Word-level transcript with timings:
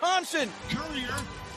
Thompson. 0.00 0.48
Courier, 0.70 1.08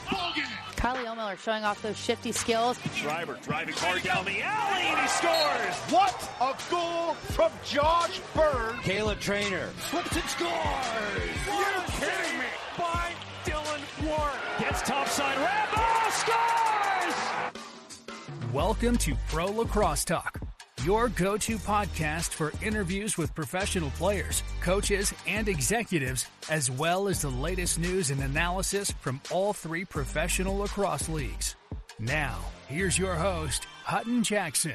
Bogan. 0.06 0.44
Kylie 0.76 1.06
Ohlmiller 1.06 1.38
showing 1.38 1.64
off 1.64 1.80
those 1.80 1.96
shifty 1.96 2.30
skills. 2.30 2.78
Driver 3.00 3.38
driving 3.42 3.74
hard 3.78 4.02
down 4.02 4.24
the 4.26 4.42
alley 4.42 4.82
and 4.82 5.00
he 5.00 5.08
scores. 5.08 5.74
What 5.90 6.30
a 6.40 6.54
goal 6.70 7.14
from 7.14 7.50
Josh 7.64 8.20
Bird. 8.34 8.76
Caleb 8.82 9.18
Trainer 9.18 9.68
Flips 9.76 10.14
and 10.14 10.24
scores. 10.24 10.52
You're 11.46 11.84
kidding 11.98 12.38
me. 12.38 12.44
By 12.76 13.12
Dylan 13.46 13.80
Warren. 14.06 14.36
Gets 14.58 14.82
topside. 14.82 15.38
Rambo 15.38 16.10
scores. 16.10 17.54
Welcome 18.52 18.98
to 18.98 19.16
Pro 19.28 19.46
Lacrosse 19.46 20.04
Talk, 20.04 20.38
your 20.84 21.08
go 21.08 21.38
to 21.38 21.56
podcast 21.56 22.28
for 22.28 22.52
interviews 22.62 23.16
with 23.16 23.34
professional 23.34 23.88
players, 23.90 24.42
coaches, 24.60 25.14
and 25.26 25.48
executives, 25.48 26.26
as 26.50 26.70
well 26.70 27.08
as 27.08 27.22
the 27.22 27.30
latest 27.30 27.78
news 27.78 28.10
and 28.10 28.22
analysis 28.22 28.90
from 29.00 29.18
all 29.30 29.54
three 29.54 29.84
professional 29.84 30.58
lacrosse 30.58 31.08
leagues. 31.08 31.56
Now, 31.98 32.38
here's 32.68 32.98
your 32.98 33.14
host, 33.14 33.66
Hutton 33.84 34.22
Jackson. 34.22 34.74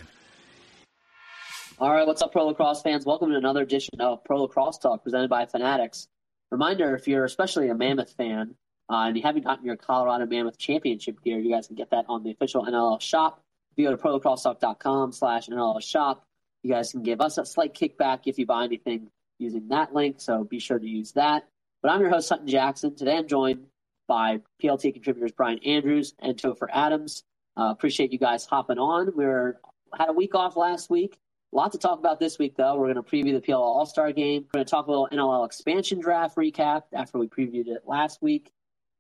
All 1.78 1.92
right, 1.92 2.08
what's 2.08 2.22
up, 2.22 2.32
Pro 2.32 2.48
Lacrosse 2.48 2.82
fans? 2.82 3.06
Welcome 3.06 3.30
to 3.30 3.38
another 3.38 3.62
edition 3.62 4.02
of 4.02 4.24
Pro 4.24 4.42
Lacrosse 4.42 4.80
Talk 4.80 5.04
presented 5.04 5.30
by 5.30 5.46
Fanatics. 5.46 6.08
Reminder 6.50 6.96
if 6.96 7.08
you're 7.08 7.24
especially 7.24 7.70
a 7.70 7.76
Mammoth 7.76 8.14
fan 8.14 8.56
uh, 8.90 9.06
and 9.06 9.16
you 9.16 9.22
haven't 9.22 9.46
gotten 9.46 9.64
your 9.64 9.78
Colorado 9.78 10.26
Mammoth 10.26 10.58
Championship 10.58 11.22
gear, 11.24 11.38
you 11.38 11.52
guys 11.52 11.68
can 11.68 11.76
get 11.76 11.92
that 11.92 12.06
on 12.10 12.24
the 12.24 12.32
official 12.32 12.66
NLL 12.66 13.00
shop. 13.00 13.44
If 13.80 13.84
you 13.84 13.92
go 13.92 13.96
to 13.96 14.04
prolacrossetalk.com 14.04 15.14
slash 15.14 15.48
NLL 15.48 15.82
shop, 15.82 16.26
you 16.64 16.74
guys 16.74 16.92
can 16.92 17.02
give 17.02 17.22
us 17.22 17.38
a 17.38 17.46
slight 17.46 17.74
kickback 17.74 18.24
if 18.26 18.38
you 18.38 18.46
buy 18.46 18.66
anything 18.66 19.10
using 19.38 19.70
that 19.70 19.94
link, 19.94 20.20
so 20.20 20.44
be 20.44 20.60
sure 20.60 20.78
to 20.78 20.86
use 20.86 21.14
that. 21.14 21.48
But 21.82 21.92
I'm 21.92 22.02
your 22.02 22.10
host, 22.10 22.28
Hutton 22.28 22.46
Jackson. 22.46 22.94
Today 22.94 23.16
I'm 23.16 23.28
joined 23.30 23.68
by 24.06 24.42
PLT 24.62 24.94
contributors 24.94 25.32
Brian 25.32 25.60
Andrews 25.60 26.14
and 26.20 26.36
Topher 26.36 26.68
Adams. 26.74 27.24
Uh, 27.58 27.70
appreciate 27.72 28.12
you 28.12 28.20
guys 28.20 28.46
hopping 28.46 28.80
on. 28.80 29.16
We 29.16 29.24
are 29.24 29.62
had 29.98 30.10
a 30.10 30.14
week 30.14 30.36
off 30.36 30.58
last 30.58 30.90
week. 30.90 31.18
A 31.54 31.56
lot 31.56 31.72
to 31.72 31.78
talk 31.78 32.00
about 32.00 32.20
this 32.20 32.38
week, 32.38 32.58
though. 32.58 32.76
We're 32.76 32.94
going 32.94 33.02
to 33.02 33.10
preview 33.10 33.32
the 33.32 33.40
PLL 33.40 33.62
All 33.62 33.86
Star 33.86 34.12
game. 34.12 34.42
We're 34.54 34.58
going 34.58 34.66
to 34.66 34.70
talk 34.70 34.88
a 34.88 34.92
little 34.92 35.08
NLL 35.10 35.46
expansion 35.46 36.02
draft 36.02 36.36
recap 36.36 36.82
after 36.92 37.18
we 37.18 37.30
previewed 37.30 37.68
it 37.68 37.84
last 37.88 38.22
week. 38.22 38.52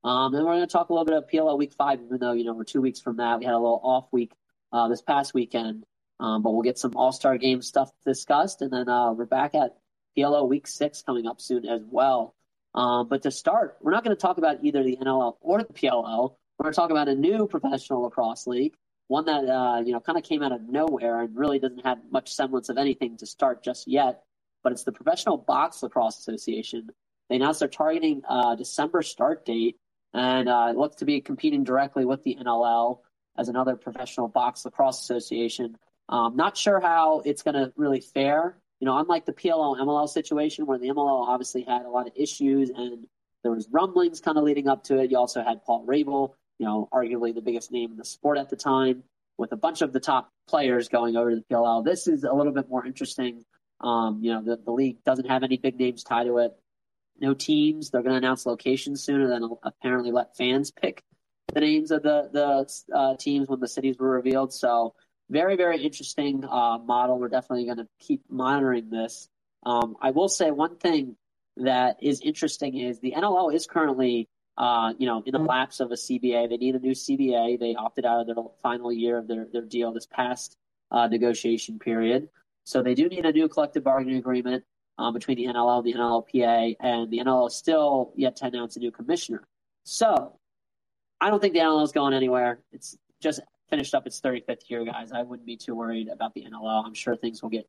Um, 0.05 0.33
and 0.33 0.45
we're 0.45 0.53
going 0.53 0.66
to 0.66 0.71
talk 0.71 0.88
a 0.88 0.93
little 0.93 1.03
bit 1.03 1.17
of 1.17 1.27
PLL 1.27 1.58
Week 1.58 1.73
Five, 1.73 1.99
even 2.02 2.17
though 2.17 2.31
you 2.31 2.45
know 2.45 2.53
we're 2.53 2.64
two 2.64 2.81
weeks 2.81 3.02
from 3.02 3.17
that. 3.17 3.39
We 3.39 3.45
had 3.45 3.55
a 3.55 3.58
little 3.58 3.81
off 3.83 4.08
week 4.14 4.31
uh, 4.72 4.88
this 4.88 5.02
past 5.02 5.34
weekend, 5.34 5.84
um, 6.20 6.42
but 6.44 6.52
we'll 6.52 6.64
get 6.64 6.78
some 6.78 6.95
All 6.95 7.12
Star 7.12 7.38
game 7.38 7.62
stuff 7.62 7.92
discussed, 8.06 8.62
and 8.62 8.72
then 8.72 8.89
uh, 8.89 9.11
we're 9.11 9.26
back 9.26 9.56
at 9.56 9.78
PLL 10.17 10.48
Week 10.48 10.67
Six 10.67 11.02
coming 11.02 11.28
up 11.28 11.42
soon 11.42 11.66
as 11.66 11.81
well. 11.89 12.36
Um, 12.76 13.08
but 13.08 13.23
to 13.23 13.31
start, 13.31 13.78
we're 13.81 13.92
not 13.92 14.03
going 14.03 14.16
to 14.16 14.22
talk 14.22 14.38
about 14.38 14.64
either 14.64 14.84
the 14.84 14.98
NLL 14.98 15.38
or 15.42 15.59
the 15.64 15.73
PLL. 15.73 16.36
We're 16.58 16.64
going 16.64 16.73
to 16.73 16.76
talk 16.76 16.92
about 16.92 17.08
a 17.08 17.16
new 17.16 17.48
professional 17.48 18.03
lacrosse 18.03 18.45
league 18.48 18.76
one 19.09 19.26
that 19.26 19.50
uh, 19.50 19.81
you 19.86 19.92
know 19.92 19.99
kind 19.99 20.17
of 20.17 20.23
came 20.23 20.42
out 20.42 20.54
of 20.54 20.61
nowhere 20.61 21.22
and 21.22 21.36
really 21.36 21.60
doesn't 21.60 21.86
have 21.86 21.98
much 22.11 22.32
semblance 22.32 22.70
of 22.70 22.77
anything 22.77 23.17
to 23.17 23.26
start 23.26 23.61
just 23.64 23.88
yet. 23.88 24.23
But 24.64 24.72
it's 24.72 24.83
the 24.83 24.92
Professional 24.92 25.38
Box 25.38 25.83
Lacrosse 25.83 26.20
Association. 26.20 26.89
They 27.30 27.36
announced 27.36 27.60
they're 27.60 27.70
targeting 27.70 28.22
uh, 28.27 28.55
December 28.55 29.02
start 29.02 29.45
date, 29.45 29.77
and 30.14 30.48
uh, 30.48 30.72
looks 30.76 30.98
to 30.98 31.05
be 31.05 31.22
competing 31.22 31.64
directly 31.64 32.05
with 32.05 32.23
the 32.23 32.38
NLL 32.39 32.99
as 33.38 33.50
another 33.50 33.76
professional 33.76 34.28
box 34.28 34.66
lacrosse 34.66 35.02
association. 35.02 35.78
Um, 36.10 36.36
not 36.36 36.58
sure 36.58 36.80
how 36.80 37.22
it's 37.26 37.44
going 37.44 37.56
to 37.56 37.72
really 37.76 38.02
fare. 38.02 38.58
You 38.80 38.86
know, 38.86 38.98
unlike 38.98 39.26
the 39.26 39.34
PLL 39.34 39.78
MLL 39.78 40.10
situation, 40.10 40.66
where 40.66 40.80
the 40.80 40.88
MLL 40.88 41.28
obviously 41.28 41.64
had 41.64 41.86
a 41.86 41.90
lot 41.90 42.08
of 42.08 42.14
issues 42.16 42.70
and 42.70 43.06
there 43.44 43.52
was 43.52 43.67
rumblings 43.70 44.20
kind 44.20 44.38
of 44.38 44.44
leading 44.44 44.67
up 44.67 44.84
to 44.86 45.00
it. 45.00 45.12
You 45.12 45.17
also 45.17 45.44
had 45.44 45.64
Paul 45.64 45.86
Rabil 45.86 46.34
you 46.60 46.66
know, 46.66 46.90
arguably 46.94 47.34
the 47.34 47.42
biggest 47.42 47.72
name 47.72 47.92
in 47.92 47.98
the 47.98 48.06
sport 48.06 48.38
at 48.38 48.50
the 48.50 48.56
time, 48.56 49.04
with 49.38 49.54
a 49.54 49.56
bunch 49.56 49.82
of 49.82 49.94
the 49.94 50.00
top 50.00 50.30
players 50.48 50.90
going 50.90 51.16
over 51.16 51.32
to 51.32 51.38
the 51.38 51.56
PLL. 51.56 51.84
This 51.84 52.08
is 52.08 52.26
a 52.26 52.34
little 52.34 52.52
bit 52.52 52.70
more 52.70 52.86
interesting. 52.86 53.46
Um, 53.80 54.20
you 54.22 54.34
know, 54.34 54.44
the, 54.44 54.58
the 54.58 54.72
league 54.72 55.02
doesn't 55.06 55.28
have 55.28 55.44
any 55.44 55.58
big 55.58 55.80
names 55.80 56.04
tied 56.04 56.26
to 56.26 56.38
it. 56.40 56.52
No 57.22 57.34
teams. 57.34 57.90
They're 57.90 58.04
going 58.04 58.11
to 58.11 58.17
announce 58.17 58.46
locations 58.46 59.02
sooner 59.02 59.28
than 59.28 59.50
apparently 59.64 60.11
let 60.11 60.36
fans 60.36 60.72
pick 60.82 61.02
the 61.54 61.61
names 61.61 61.92
of 61.92 62.04
the 62.04 62.30
the 62.32 62.98
uh, 62.98 63.15
teams 63.17 63.48
when 63.48 63.60
the 63.60 63.67
cities 63.67 63.98
were 63.99 64.10
revealed. 64.10 64.54
So 64.54 64.95
very 65.30 65.55
very 65.55 65.83
interesting 65.83 66.43
uh, 66.45 66.77
model. 66.80 67.20
We're 67.20 67.30
definitely 67.30 67.65
going 67.65 67.77
to 67.77 67.87
keep 67.99 68.23
monitoring 68.30 68.89
this. 68.89 69.30
Um, 69.65 69.95
I 70.02 70.11
will 70.11 70.30
say 70.30 70.52
one 70.52 70.77
thing 70.77 71.15
that 71.58 71.98
is 72.02 72.21
interesting 72.21 72.77
is 72.77 72.99
the 72.99 73.14
NLL 73.17 73.54
is 73.54 73.67
currently 73.67 74.30
uh, 74.60 74.93
you 74.98 75.08
know, 75.08 75.23
in 75.26 75.32
the 75.32 75.39
lapse 75.39 75.80
of 75.80 75.89
a 75.92 75.95
CBA, 75.95 76.49
they 76.49 76.58
need 76.58 76.76
a 76.76 76.80
new 76.80 76.92
CBA. 76.92 77.58
They 77.58 77.76
opted 77.76 78.05
out 78.05 78.20
of 78.20 78.27
their 78.27 78.43
final 78.61 78.92
year 78.92 79.17
of 79.17 79.26
their, 79.26 79.48
their 79.52 79.61
deal 79.61 79.93
this 79.93 80.05
past 80.05 80.58
uh, 80.92 81.08
negotiation 81.08 81.80
period. 81.80 82.27
So 82.66 82.83
they 82.83 82.93
do 82.93 83.08
need 83.08 83.26
a 83.26 83.31
new 83.31 83.48
collective 83.48 83.86
bargaining 83.86 84.17
agreement 84.17 84.66
um, 84.98 85.14
between 85.14 85.37
the 85.37 85.45
NLL 85.45 85.81
the 85.81 85.93
NLLPA, 85.93 86.76
and 86.81 87.10
the 87.10 87.20
NLL 87.20 87.48
is 87.48 87.55
still 87.55 88.11
yet 88.17 88.36
to 88.37 88.45
announce 88.48 88.76
a 88.76 88.80
new 88.80 88.92
commissioner. 88.92 89.48
So 89.86 90.39
I 91.21 91.30
don't 91.30 91.41
think 91.41 91.53
the 91.53 91.59
NLL 91.59 91.83
is 91.83 91.91
going 91.91 92.13
anywhere. 92.13 92.59
It's 92.71 92.97
just 93.21 93.41
finished 93.69 93.93
up 93.93 94.07
its 94.07 94.19
35th 94.21 94.69
year, 94.69 94.85
guys. 94.85 95.11
I 95.11 95.21
wouldn't 95.21 95.45
be 95.45 95.57
too 95.57 95.75
worried 95.75 96.07
about 96.07 96.33
the 96.33 96.45
NLL. 96.45 96.85
I'm 96.85 96.93
sure 96.93 97.15
things 97.15 97.41
will 97.41 97.49
get 97.49 97.67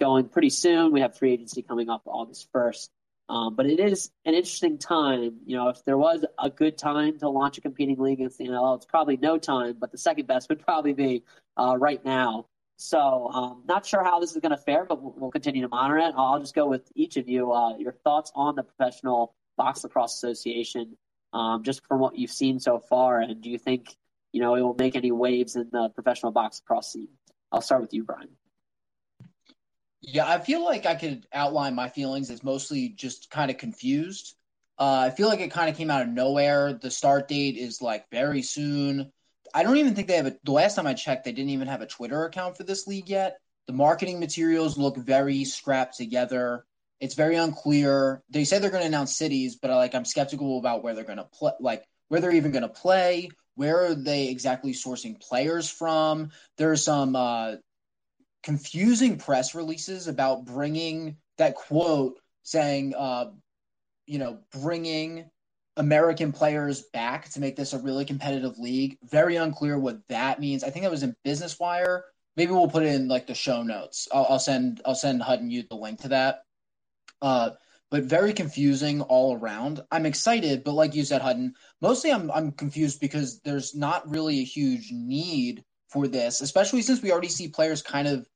going 0.00 0.28
pretty 0.28 0.50
soon. 0.50 0.92
We 0.92 1.00
have 1.00 1.16
free 1.16 1.32
agency 1.32 1.62
coming 1.62 1.88
up 1.88 2.02
August 2.06 2.48
1st. 2.52 2.88
Um, 3.28 3.56
but 3.56 3.66
it 3.66 3.80
is 3.80 4.10
an 4.24 4.34
interesting 4.34 4.78
time. 4.78 5.40
You 5.44 5.56
know, 5.56 5.68
if 5.68 5.84
there 5.84 5.98
was 5.98 6.24
a 6.38 6.48
good 6.48 6.78
time 6.78 7.18
to 7.18 7.28
launch 7.28 7.58
a 7.58 7.60
competing 7.60 7.98
league 7.98 8.20
against 8.20 8.38
the 8.38 8.46
NLL, 8.46 8.76
it's 8.76 8.86
probably 8.86 9.16
no 9.16 9.36
time, 9.36 9.76
but 9.80 9.90
the 9.90 9.98
second 9.98 10.26
best 10.26 10.48
would 10.48 10.60
probably 10.60 10.92
be 10.92 11.24
uh, 11.56 11.76
right 11.76 12.04
now. 12.04 12.46
So, 12.78 13.30
um, 13.32 13.62
not 13.66 13.86
sure 13.86 14.04
how 14.04 14.20
this 14.20 14.32
is 14.32 14.42
going 14.42 14.50
to 14.50 14.62
fare, 14.62 14.84
but 14.84 15.02
we'll, 15.02 15.14
we'll, 15.16 15.30
continue 15.30 15.62
to 15.62 15.68
monitor 15.68 15.98
it. 15.98 16.14
I'll 16.16 16.38
just 16.38 16.54
go 16.54 16.66
with 16.66 16.82
each 16.94 17.16
of 17.16 17.26
you. 17.26 17.50
Uh, 17.50 17.76
your 17.78 17.92
thoughts 17.92 18.30
on 18.34 18.54
the 18.54 18.62
Professional 18.62 19.34
Box 19.56 19.82
Lacrosse 19.82 20.14
Association, 20.14 20.96
um, 21.36 21.62
just 21.62 21.86
from 21.86 22.00
what 22.00 22.16
you've 22.16 22.30
seen 22.30 22.58
so 22.58 22.78
far, 22.78 23.20
and 23.20 23.42
do 23.42 23.50
you 23.50 23.58
think 23.58 23.94
you 24.32 24.40
know 24.40 24.54
it 24.54 24.62
will 24.62 24.76
make 24.78 24.96
any 24.96 25.12
waves 25.12 25.54
in 25.54 25.68
the 25.70 25.90
professional 25.90 26.32
box 26.32 26.62
lacrosse 26.62 26.92
scene? 26.92 27.08
I'll 27.52 27.60
start 27.60 27.82
with 27.82 27.92
you, 27.92 28.04
Brian. 28.04 28.30
Yeah, 30.00 30.26
I 30.26 30.38
feel 30.38 30.64
like 30.64 30.86
I 30.86 30.94
could 30.94 31.26
outline 31.34 31.74
my 31.74 31.90
feelings 31.90 32.30
as 32.30 32.42
mostly 32.42 32.88
just 32.88 33.30
kind 33.30 33.50
of 33.50 33.58
confused. 33.58 34.34
Uh, 34.78 35.04
I 35.06 35.10
feel 35.10 35.28
like 35.28 35.40
it 35.40 35.50
kind 35.50 35.68
of 35.68 35.76
came 35.76 35.90
out 35.90 36.02
of 36.02 36.08
nowhere. 36.08 36.72
The 36.72 36.90
start 36.90 37.28
date 37.28 37.56
is 37.56 37.82
like 37.82 38.08
very 38.10 38.40
soon. 38.40 39.12
I 39.52 39.62
don't 39.62 39.76
even 39.76 39.94
think 39.94 40.08
they 40.08 40.16
have 40.16 40.26
a. 40.26 40.36
The 40.44 40.52
last 40.52 40.74
time 40.74 40.86
I 40.86 40.94
checked, 40.94 41.24
they 41.24 41.32
didn't 41.32 41.50
even 41.50 41.68
have 41.68 41.82
a 41.82 41.86
Twitter 41.86 42.24
account 42.24 42.56
for 42.56 42.64
this 42.64 42.86
league 42.86 43.10
yet. 43.10 43.36
The 43.66 43.74
marketing 43.74 44.20
materials 44.20 44.78
look 44.78 44.96
very 44.96 45.44
scrapped 45.44 45.98
together. 45.98 46.64
It's 47.00 47.14
very 47.14 47.36
unclear. 47.36 48.22
They 48.30 48.44
said 48.44 48.62
they're 48.62 48.70
going 48.70 48.82
to 48.82 48.88
announce 48.88 49.16
cities, 49.16 49.56
but 49.56 49.70
like 49.70 49.94
I'm 49.94 50.04
skeptical 50.04 50.58
about 50.58 50.82
where 50.82 50.94
they're 50.94 51.04
going 51.04 51.18
to 51.18 51.24
play. 51.24 51.52
Like 51.60 51.84
where 52.08 52.20
they're 52.20 52.32
even 52.32 52.52
going 52.52 52.62
to 52.62 52.68
play. 52.68 53.30
Where 53.54 53.86
are 53.86 53.94
they 53.94 54.28
exactly 54.28 54.72
sourcing 54.72 55.20
players 55.20 55.68
from? 55.68 56.30
There's 56.58 56.84
some 56.84 57.16
uh, 57.16 57.56
confusing 58.42 59.18
press 59.18 59.54
releases 59.54 60.08
about 60.08 60.44
bringing 60.44 61.16
that 61.38 61.54
quote 61.54 62.18
saying, 62.42 62.94
uh, 62.94 63.32
you 64.06 64.18
know, 64.18 64.38
bringing 64.52 65.30
American 65.76 66.32
players 66.32 66.82
back 66.92 67.28
to 67.30 67.40
make 67.40 67.56
this 67.56 67.72
a 67.72 67.78
really 67.78 68.04
competitive 68.04 68.58
league. 68.58 68.98
Very 69.02 69.36
unclear 69.36 69.78
what 69.78 69.98
that 70.08 70.40
means. 70.40 70.64
I 70.64 70.70
think 70.70 70.84
that 70.84 70.90
was 70.90 71.02
in 71.02 71.16
Business 71.24 71.58
Wire. 71.58 72.04
Maybe 72.36 72.52
we'll 72.52 72.68
put 72.68 72.82
it 72.82 72.94
in 72.94 73.08
like 73.08 73.26
the 73.26 73.34
show 73.34 73.62
notes. 73.62 74.08
I'll, 74.12 74.26
I'll 74.30 74.38
send 74.38 74.80
I'll 74.84 74.94
send 74.94 75.22
Hutton 75.22 75.50
you 75.50 75.64
the 75.68 75.76
link 75.76 76.02
to 76.02 76.08
that. 76.08 76.40
Uh, 77.22 77.50
but 77.90 78.04
very 78.04 78.32
confusing 78.32 79.00
all 79.02 79.36
around. 79.36 79.80
I'm 79.90 80.06
excited, 80.06 80.64
but 80.64 80.72
like 80.72 80.94
you 80.94 81.04
said, 81.04 81.22
Hutton, 81.22 81.54
mostly 81.80 82.12
I'm 82.12 82.30
I'm 82.30 82.52
confused 82.52 83.00
because 83.00 83.40
there's 83.40 83.74
not 83.74 84.10
really 84.10 84.40
a 84.40 84.44
huge 84.44 84.90
need 84.92 85.64
for 85.88 86.08
this, 86.08 86.40
especially 86.40 86.82
since 86.82 87.00
we 87.00 87.12
already 87.12 87.28
see 87.28 87.48
players 87.48 87.82
kind 87.82 88.08
of 88.08 88.28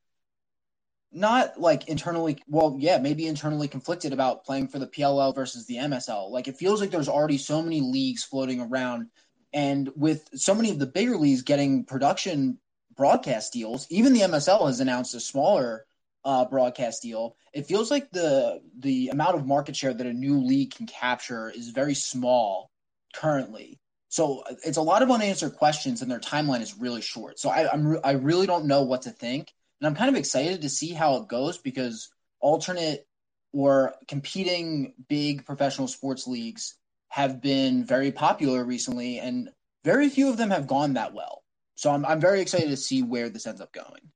not 1.13 1.61
like 1.61 1.89
internally 1.89 2.41
well 2.47 2.77
yeah 2.79 2.99
maybe 2.99 3.27
internally 3.27 3.67
conflicted 3.67 4.13
about 4.13 4.45
playing 4.45 4.69
for 4.69 4.79
the 4.79 4.87
PLL 4.87 5.35
versus 5.35 5.67
the 5.67 5.77
MSL 5.77 6.31
like 6.31 6.47
it 6.47 6.57
feels 6.57 6.81
like 6.81 6.91
there's 6.91 7.09
already 7.09 7.39
so 7.39 7.61
many 7.61 7.81
leagues 7.81 8.23
floating 8.23 8.61
around 8.61 9.09
and 9.53 9.91
with 9.97 10.29
so 10.35 10.55
many 10.55 10.71
of 10.71 10.79
the 10.79 10.87
bigger 10.87 11.17
leagues 11.17 11.43
getting 11.43 11.85
production 11.85 12.59
broadcast 12.97 13.53
deals 13.53 13.89
even 13.91 14.13
the 14.13 14.21
MSL 14.21 14.67
has 14.67 14.79
announced 14.79 15.15
a 15.15 15.21
smaller 15.21 15.85
uh, 16.25 16.45
broadcast 16.45 17.03
deal 17.03 17.37
it 17.53 17.67
feels 17.67 17.91
like 17.91 18.11
the 18.11 18.61
the 18.79 19.09
amount 19.09 19.37
of 19.37 19.47
market 19.47 19.75
share 19.75 19.95
that 19.95 20.07
a 20.07 20.13
new 20.13 20.41
league 20.41 20.75
can 20.75 20.87
capture 20.87 21.51
is 21.51 21.71
very 21.71 21.95
small 21.95 22.71
currently 23.15 23.79
so 24.09 24.45
it's 24.65 24.77
a 24.77 24.83
lot 24.83 25.03
of 25.03 25.11
unanswered 25.11 25.57
questions 25.57 26.03
and 26.03 26.11
their 26.11 26.21
timeline 26.21 26.61
is 26.61 26.79
really 26.79 27.01
short 27.01 27.39
so 27.39 27.49
I, 27.49 27.71
I'm 27.73 27.99
I 28.05 28.13
really 28.13 28.47
don't 28.47 28.67
know 28.67 28.83
what 28.83 29.03
to 29.03 29.11
think 29.11 29.53
and 29.81 29.87
I'm 29.87 29.95
kind 29.95 30.11
of 30.11 30.17
excited 30.17 30.63
to 30.63 30.69
see 30.69 30.93
how 30.93 31.17
it 31.17 31.29
goes 31.29 31.57
because 31.59 32.11
alternate 32.41 33.07
or 33.53 33.95
competing 34.09 34.95
big 35.09 35.45
professional 35.45 35.89
sports 35.89 36.27
leagues 36.27 36.77
have 37.09 37.41
been 37.41 37.85
very 37.85 38.13
popular 38.13 38.65
recently, 38.65 39.19
and 39.19 39.51
very 39.85 40.09
few 40.09 40.29
of 40.29 40.37
them 40.37 40.51
have 40.51 40.67
gone 40.67 40.95
that 40.95 41.13
well. 41.13 41.43
So 41.75 41.91
I'm 41.91 42.05
I'm 42.05 42.21
very 42.21 42.41
excited 42.41 42.69
to 42.69 42.77
see 42.77 43.03
where 43.03 43.29
this 43.29 43.47
ends 43.47 43.61
up 43.61 43.73
going. 43.73 44.11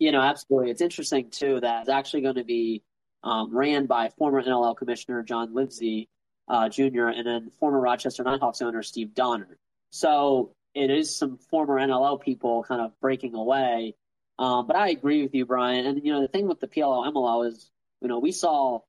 You 0.00 0.10
know, 0.10 0.20
absolutely. 0.20 0.70
It's 0.70 0.80
interesting 0.80 1.30
too 1.30 1.60
that 1.60 1.82
it's 1.82 1.88
actually 1.88 2.22
going 2.22 2.34
to 2.34 2.44
be 2.44 2.82
um, 3.22 3.54
ran 3.56 3.86
by 3.86 4.08
former 4.08 4.42
NLL 4.42 4.76
commissioner 4.76 5.22
John 5.22 5.54
Livesey 5.54 6.08
uh, 6.48 6.68
Jr. 6.68 7.06
and 7.06 7.24
then 7.24 7.50
former 7.60 7.78
Rochester 7.78 8.24
Nighthawks 8.24 8.60
owner 8.60 8.82
Steve 8.82 9.14
Donner. 9.14 9.58
So 9.90 10.52
it 10.74 10.90
is 10.90 11.14
some 11.14 11.38
former 11.38 11.78
NLL 11.78 12.20
people 12.20 12.64
kind 12.64 12.80
of 12.80 12.98
breaking 13.00 13.36
away 13.36 13.94
um, 14.40 14.66
but 14.66 14.74
I 14.74 14.88
agree 14.88 15.22
with 15.22 15.34
you, 15.34 15.44
Brian. 15.44 15.84
And 15.84 16.02
you 16.02 16.12
know, 16.12 16.22
the 16.22 16.28
thing 16.28 16.48
with 16.48 16.60
the 16.60 16.66
PLL 16.66 17.12
MLL 17.12 17.46
is, 17.46 17.70
you 18.00 18.08
know, 18.08 18.18
we 18.18 18.32
saw 18.32 18.80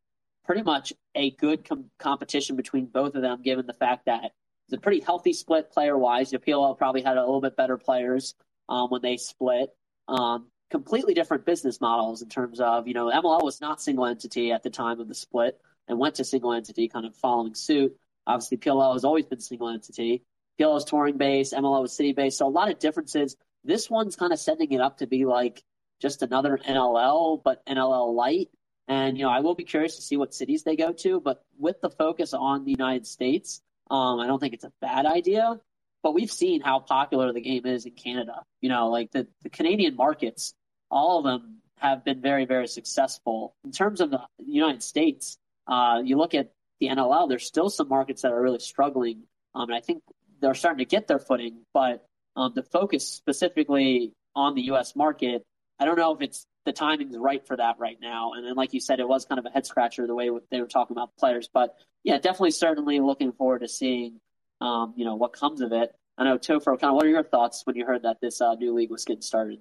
pretty 0.45 0.63
much 0.63 0.93
a 1.13 1.31
good 1.31 1.67
com- 1.67 1.91
competition 1.99 2.55
between 2.55 2.85
both 2.85 3.15
of 3.15 3.21
them, 3.21 3.41
given 3.43 3.67
the 3.67 3.73
fact 3.73 4.05
that 4.05 4.23
it's 4.23 4.77
a 4.77 4.79
pretty 4.79 5.01
healthy 5.01 5.33
split 5.33 5.69
player 5.69 5.97
wise. 5.97 6.31
The 6.31 6.39
PLL 6.39 6.77
probably 6.77 7.01
had 7.01 7.17
a 7.17 7.19
little 7.19 7.41
bit 7.41 7.57
better 7.57 7.77
players 7.77 8.33
um, 8.69 8.89
when 8.89 9.01
they 9.01 9.17
split. 9.17 9.71
Um, 10.07 10.47
completely 10.71 11.13
different 11.13 11.45
business 11.45 11.79
models 11.79 12.21
in 12.21 12.29
terms 12.29 12.59
of, 12.59 12.87
you 12.87 12.93
know, 12.93 13.11
MLL 13.11 13.43
was 13.43 13.61
not 13.61 13.81
single 13.81 14.05
entity 14.05 14.51
at 14.51 14.63
the 14.63 14.69
time 14.69 14.99
of 14.99 15.07
the 15.07 15.15
split 15.15 15.59
and 15.87 15.99
went 15.99 16.15
to 16.15 16.23
single 16.23 16.53
entity, 16.53 16.87
kind 16.87 17.05
of 17.05 17.15
following 17.15 17.53
suit. 17.53 17.95
Obviously, 18.25 18.57
PLL 18.57 18.93
has 18.93 19.03
always 19.03 19.25
been 19.25 19.39
single 19.39 19.69
entity. 19.69 20.23
PLL 20.59 20.77
is 20.77 20.85
touring 20.85 21.17
based, 21.17 21.53
MLL 21.53 21.85
is 21.85 21.93
city 21.93 22.13
based. 22.13 22.37
So 22.37 22.47
a 22.47 22.49
lot 22.49 22.71
of 22.71 22.79
differences 22.79 23.35
this 23.63 23.89
one's 23.89 24.15
kind 24.15 24.33
of 24.33 24.39
setting 24.39 24.71
it 24.71 24.81
up 24.81 24.97
to 24.97 25.07
be 25.07 25.25
like 25.25 25.63
just 26.01 26.23
another 26.23 26.57
NLL, 26.57 27.41
but 27.43 27.65
NLL 27.65 28.15
light. 28.15 28.49
And 28.87 29.17
you 29.17 29.23
know, 29.23 29.29
I 29.29 29.41
will 29.41 29.55
be 29.55 29.63
curious 29.63 29.95
to 29.97 30.01
see 30.01 30.17
what 30.17 30.33
cities 30.33 30.63
they 30.63 30.75
go 30.75 30.91
to. 30.93 31.19
But 31.19 31.43
with 31.57 31.79
the 31.81 31.89
focus 31.89 32.33
on 32.33 32.65
the 32.65 32.71
United 32.71 33.05
States, 33.05 33.61
um, 33.89 34.19
I 34.19 34.27
don't 34.27 34.39
think 34.39 34.53
it's 34.53 34.63
a 34.63 34.73
bad 34.81 35.05
idea. 35.05 35.59
But 36.03 36.13
we've 36.15 36.31
seen 36.31 36.61
how 36.61 36.79
popular 36.79 37.31
the 37.31 37.41
game 37.41 37.65
is 37.65 37.85
in 37.85 37.91
Canada. 37.91 38.43
You 38.59 38.69
know, 38.69 38.89
like 38.89 39.11
the, 39.11 39.27
the 39.43 39.49
Canadian 39.49 39.95
markets, 39.95 40.55
all 40.91 41.19
of 41.19 41.23
them 41.23 41.61
have 41.77 42.05
been 42.05 42.21
very, 42.21 42.45
very 42.45 42.67
successful. 42.67 43.55
In 43.63 43.71
terms 43.71 44.01
of 44.01 44.11
the 44.11 44.21
United 44.45 44.83
States, 44.83 45.37
uh, 45.67 46.01
you 46.03 46.17
look 46.17 46.35
at 46.35 46.51
the 46.79 46.89
NLL, 46.89 47.27
there's 47.27 47.45
still 47.45 47.69
some 47.69 47.87
markets 47.87 48.21
that 48.21 48.31
are 48.31 48.41
really 48.41 48.59
struggling. 48.59 49.23
Um, 49.55 49.69
and 49.69 49.75
I 49.75 49.79
think 49.79 50.03
they're 50.41 50.53
starting 50.53 50.79
to 50.79 50.85
get 50.85 51.07
their 51.07 51.19
footing, 51.19 51.61
but 51.73 52.05
um, 52.35 52.53
the 52.55 52.63
focus 52.63 53.07
specifically 53.07 54.13
on 54.35 54.55
the 54.55 54.63
U.S. 54.63 54.95
market, 54.95 55.43
I 55.79 55.85
don't 55.85 55.97
know 55.97 56.13
if 56.13 56.21
it's 56.21 56.45
the 56.65 56.71
timing 56.71 57.09
is 57.09 57.17
right 57.17 57.45
for 57.45 57.57
that 57.57 57.77
right 57.79 57.97
now. 57.99 58.33
And 58.33 58.45
then, 58.45 58.55
like 58.55 58.73
you 58.73 58.79
said, 58.79 58.99
it 58.99 59.07
was 59.07 59.25
kind 59.25 59.39
of 59.39 59.45
a 59.45 59.49
head 59.49 59.65
scratcher 59.65 60.05
the 60.05 60.15
way 60.15 60.29
they 60.51 60.61
were 60.61 60.67
talking 60.67 60.95
about 60.95 61.09
players. 61.17 61.49
But 61.51 61.75
yeah, 62.03 62.17
definitely, 62.17 62.51
certainly 62.51 62.99
looking 62.99 63.31
forward 63.31 63.59
to 63.59 63.67
seeing, 63.67 64.19
um, 64.59 64.93
you 64.95 65.05
know, 65.05 65.15
what 65.15 65.33
comes 65.33 65.61
of 65.61 65.71
it. 65.71 65.93
I 66.17 66.23
know 66.23 66.37
Topher, 66.37 66.79
kind 66.79 66.91
of, 66.91 66.95
what 66.95 67.05
are 67.05 67.09
your 67.09 67.23
thoughts 67.23 67.63
when 67.65 67.75
you 67.75 67.85
heard 67.85 68.03
that 68.03 68.17
this 68.21 68.41
uh, 68.41 68.53
new 68.55 68.73
league 68.73 68.91
was 68.91 69.05
getting 69.05 69.21
started? 69.21 69.59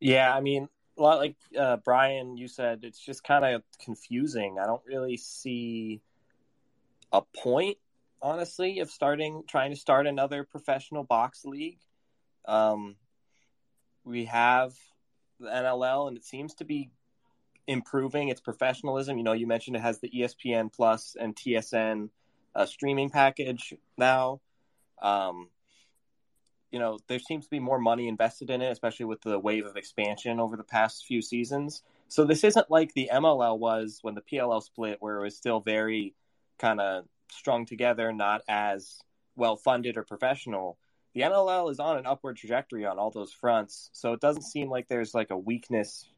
Yeah, 0.00 0.34
I 0.34 0.40
mean, 0.40 0.68
a 0.98 1.02
lot 1.02 1.18
like 1.18 1.36
uh, 1.58 1.76
Brian, 1.84 2.36
you 2.36 2.48
said, 2.48 2.80
it's 2.82 2.98
just 2.98 3.22
kind 3.22 3.44
of 3.44 3.62
confusing. 3.82 4.58
I 4.60 4.66
don't 4.66 4.82
really 4.86 5.16
see 5.16 6.00
a 7.12 7.22
point 7.22 7.76
honestly, 8.22 8.80
of 8.80 8.90
starting 8.90 9.42
trying 9.48 9.70
to 9.70 9.76
start 9.76 10.06
another 10.06 10.44
professional 10.44 11.04
box 11.04 11.44
league. 11.44 11.80
Um, 12.46 12.96
we 14.04 14.26
have 14.26 14.74
the 15.38 15.48
NLL, 15.48 16.08
and 16.08 16.16
it 16.16 16.24
seems 16.24 16.54
to 16.54 16.64
be 16.64 16.90
improving 17.66 18.28
its 18.28 18.40
professionalism. 18.40 19.18
You 19.18 19.24
know, 19.24 19.32
you 19.32 19.46
mentioned 19.46 19.76
it 19.76 19.82
has 19.82 20.00
the 20.00 20.10
ESPN 20.10 20.72
Plus 20.72 21.16
and 21.18 21.34
TSN 21.34 22.10
uh, 22.54 22.66
streaming 22.66 23.10
package 23.10 23.74
now. 23.96 24.40
Um, 25.00 25.48
you 26.70 26.78
know, 26.78 26.98
there 27.08 27.18
seems 27.18 27.44
to 27.44 27.50
be 27.50 27.58
more 27.58 27.78
money 27.78 28.08
invested 28.08 28.50
in 28.50 28.62
it, 28.62 28.70
especially 28.70 29.06
with 29.06 29.20
the 29.22 29.38
wave 29.38 29.66
of 29.66 29.76
expansion 29.76 30.38
over 30.38 30.56
the 30.56 30.64
past 30.64 31.04
few 31.06 31.20
seasons. 31.20 31.82
So 32.08 32.24
this 32.24 32.44
isn't 32.44 32.70
like 32.70 32.94
the 32.94 33.10
MLL 33.12 33.58
was 33.58 33.98
when 34.02 34.14
the 34.14 34.22
PLL 34.22 34.62
split, 34.62 34.98
where 35.00 35.18
it 35.18 35.22
was 35.22 35.36
still 35.36 35.60
very 35.60 36.14
kind 36.58 36.80
of 36.80 37.04
strung 37.30 37.66
together, 37.66 38.12
not 38.12 38.42
as 38.48 39.00
well 39.36 39.56
funded 39.56 39.96
or 39.96 40.04
professional. 40.04 40.78
The 41.14 41.22
NLL 41.22 41.70
is 41.70 41.80
on 41.80 41.98
an 41.98 42.06
upward 42.06 42.36
trajectory 42.36 42.86
on 42.86 42.98
all 42.98 43.10
those 43.10 43.32
fronts, 43.32 43.90
so 43.92 44.12
it 44.12 44.20
doesn't 44.20 44.42
seem 44.42 44.70
like 44.70 44.86
there's 44.88 45.14
like 45.14 45.30
a 45.30 45.38
weakness, 45.38 46.08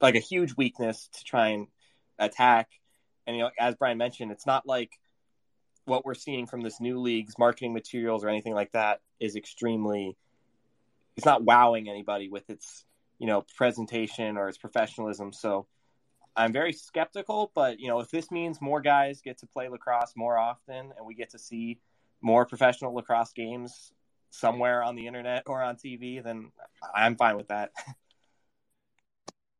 like 0.00 0.14
a 0.14 0.20
huge 0.20 0.56
weakness 0.56 1.08
to 1.12 1.24
try 1.24 1.48
and 1.48 1.66
attack. 2.18 2.68
And 3.26 3.36
you 3.36 3.42
know, 3.42 3.50
as 3.58 3.74
Brian 3.74 3.98
mentioned, 3.98 4.30
it's 4.30 4.46
not 4.46 4.66
like 4.66 4.92
what 5.84 6.04
we're 6.04 6.14
seeing 6.14 6.46
from 6.46 6.62
this 6.62 6.80
new 6.80 7.00
league's 7.00 7.38
marketing 7.38 7.72
materials 7.72 8.24
or 8.24 8.28
anything 8.28 8.54
like 8.54 8.72
that 8.72 9.00
is 9.20 9.36
extremely. 9.36 10.16
It's 11.16 11.26
not 11.26 11.44
wowing 11.44 11.88
anybody 11.88 12.28
with 12.28 12.48
its 12.48 12.84
you 13.18 13.26
know 13.26 13.44
presentation 13.56 14.36
or 14.36 14.48
its 14.48 14.58
professionalism. 14.58 15.32
So 15.32 15.66
I'm 16.34 16.52
very 16.52 16.72
skeptical, 16.72 17.52
but 17.54 17.78
you 17.80 17.88
know, 17.88 18.00
if 18.00 18.10
this 18.10 18.30
means 18.30 18.60
more 18.60 18.80
guys 18.80 19.20
get 19.20 19.38
to 19.38 19.46
play 19.46 19.68
lacrosse 19.68 20.14
more 20.16 20.38
often 20.38 20.92
and 20.96 21.06
we 21.06 21.14
get 21.14 21.30
to 21.30 21.38
see 21.38 21.78
more 22.20 22.46
professional 22.46 22.94
lacrosse 22.94 23.32
games 23.32 23.92
somewhere 24.30 24.82
on 24.82 24.96
the 24.96 25.06
internet 25.06 25.42
or 25.46 25.62
on 25.62 25.76
TV, 25.76 26.22
then 26.22 26.50
I'm 26.94 27.16
fine 27.16 27.36
with 27.36 27.48
that. 27.48 27.72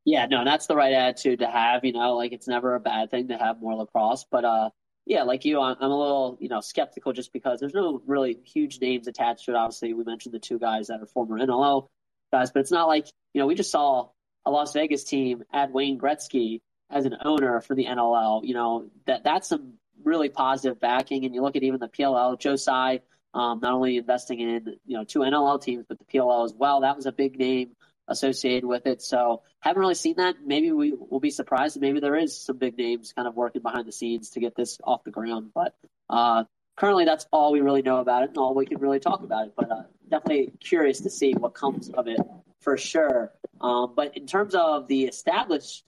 Yeah, 0.05 0.27
no, 0.27 0.45
that's 0.45 0.67
the 0.67 0.75
right 0.75 0.93
attitude 0.93 1.39
to 1.39 1.47
have. 1.47 1.85
You 1.85 1.93
know, 1.93 2.17
like 2.17 2.33
it's 2.33 2.49
never 2.49 2.75
a 2.75 2.81
bad 2.81 3.11
thing 3.11 3.29
to 3.29 3.37
have 3.37 3.61
more 3.61 3.77
lacrosse, 3.77 4.27
but 4.29 4.45
uh, 4.45 4.71
yeah, 5.05 5.23
like 5.25 5.45
you, 5.45 5.61
I'm, 5.61 5.77
a 5.81 5.89
little 5.89 6.37
you 6.41 6.49
know 6.49 6.61
skeptical 6.61 7.13
just 7.13 7.33
because 7.33 7.61
there's 7.61 7.75
no 7.75 8.01
really 8.07 8.39
huge 8.45 8.81
names 8.81 9.09
attached 9.09 9.47
to 9.47 9.53
it. 9.53 9.57
Obviously, 9.57 9.95
we 9.95 10.05
mentioned 10.05 10.35
the 10.35 10.39
two 10.39 10.59
guys 10.59 10.89
that 10.89 11.01
are 11.01 11.07
former 11.07 11.39
NLL 11.39 11.89
guys, 12.33 12.51
but 12.51 12.61
it's 12.61 12.71
not 12.71 12.89
like 12.89 13.07
you 13.35 13.41
know 13.41 13.47
we 13.47 13.55
just 13.55 13.71
saw 13.71 14.09
a 14.45 14.51
Las 14.51 14.73
Vegas 14.73 15.05
team 15.05 15.43
add 15.53 15.73
Wayne 15.73 15.99
Gretzky 15.99 16.61
as 16.91 17.05
an 17.05 17.17
owner 17.25 17.61
for 17.61 17.75
the 17.75 17.87
NLL. 17.87 18.45
You 18.45 18.55
know 18.55 18.91
that 19.07 19.25
that's 19.25 19.49
some 19.49 19.75
really 20.05 20.29
positive 20.29 20.81
backing. 20.81 21.25
And 21.25 21.35
you 21.35 21.43
look 21.43 21.57
at 21.57 21.63
even 21.63 21.81
the 21.81 21.89
PLL, 21.89 22.39
Joe 22.39 22.57
Tsai, 22.57 23.01
um, 23.35 23.61
not 23.61 23.73
only 23.73 23.97
investing 23.97 24.41
in 24.41 24.77
you 24.87 24.97
know 24.97 25.05
two 25.05 25.21
NLL 25.21 25.61
teams, 25.61 25.85
but 25.89 25.99
the 25.99 26.05
PLL 26.05 26.45
as 26.45 26.55
well. 26.55 26.83
That 26.83 26.97
was 26.97 27.07
a 27.07 27.13
big 27.13 27.39
name 27.39 27.73
associated 28.09 28.65
with 28.67 28.87
it. 28.87 29.03
So 29.03 29.43
haven't 29.61 29.81
really 29.81 29.95
seen 29.95 30.17
that. 30.17 30.37
Maybe 30.45 30.73
we 30.73 30.93
will 30.93 31.21
be 31.21 31.31
surprised. 31.31 31.81
Maybe 31.81 32.01
there 32.01 32.17
is 32.17 32.37
some 32.37 32.59
big 32.59 32.77
names 32.77 33.13
kind 33.13 33.29
of 33.29 33.35
working 33.35 33.63
behind 33.63 33.87
the 33.87 33.93
scenes 33.93 34.31
to 34.31 34.41
get 34.41 34.55
this 34.55 34.79
off 34.85 35.05
the 35.05 35.11
ground. 35.11 35.51
But 35.55 35.75
uh, 36.11 36.45
currently, 36.77 37.05
that's 37.05 37.27
all 37.33 37.53
we 37.53 37.61
really 37.61 37.83
know 37.83 37.99
about 37.99 38.25
it, 38.25 38.31
and 38.31 38.39
all 38.39 38.55
we 38.55 38.67
can 38.67 38.79
really 38.79 39.01
talk 39.01 39.23
about 39.23 39.47
it. 39.47 39.53
But 39.57 39.71
uh, 39.71 39.83
definitely 40.09 40.53
curious 40.61 41.01
to 41.01 41.11
see 41.11 41.33
what 41.33 41.55
comes 41.55 41.91
of 41.91 42.09
it 42.09 42.21
for 42.61 42.77
sure. 42.77 43.33
Um, 43.61 43.95
but 43.95 44.17
in 44.17 44.27
terms 44.27 44.55
of 44.55 44.89
the 44.89 45.05
established 45.05 45.85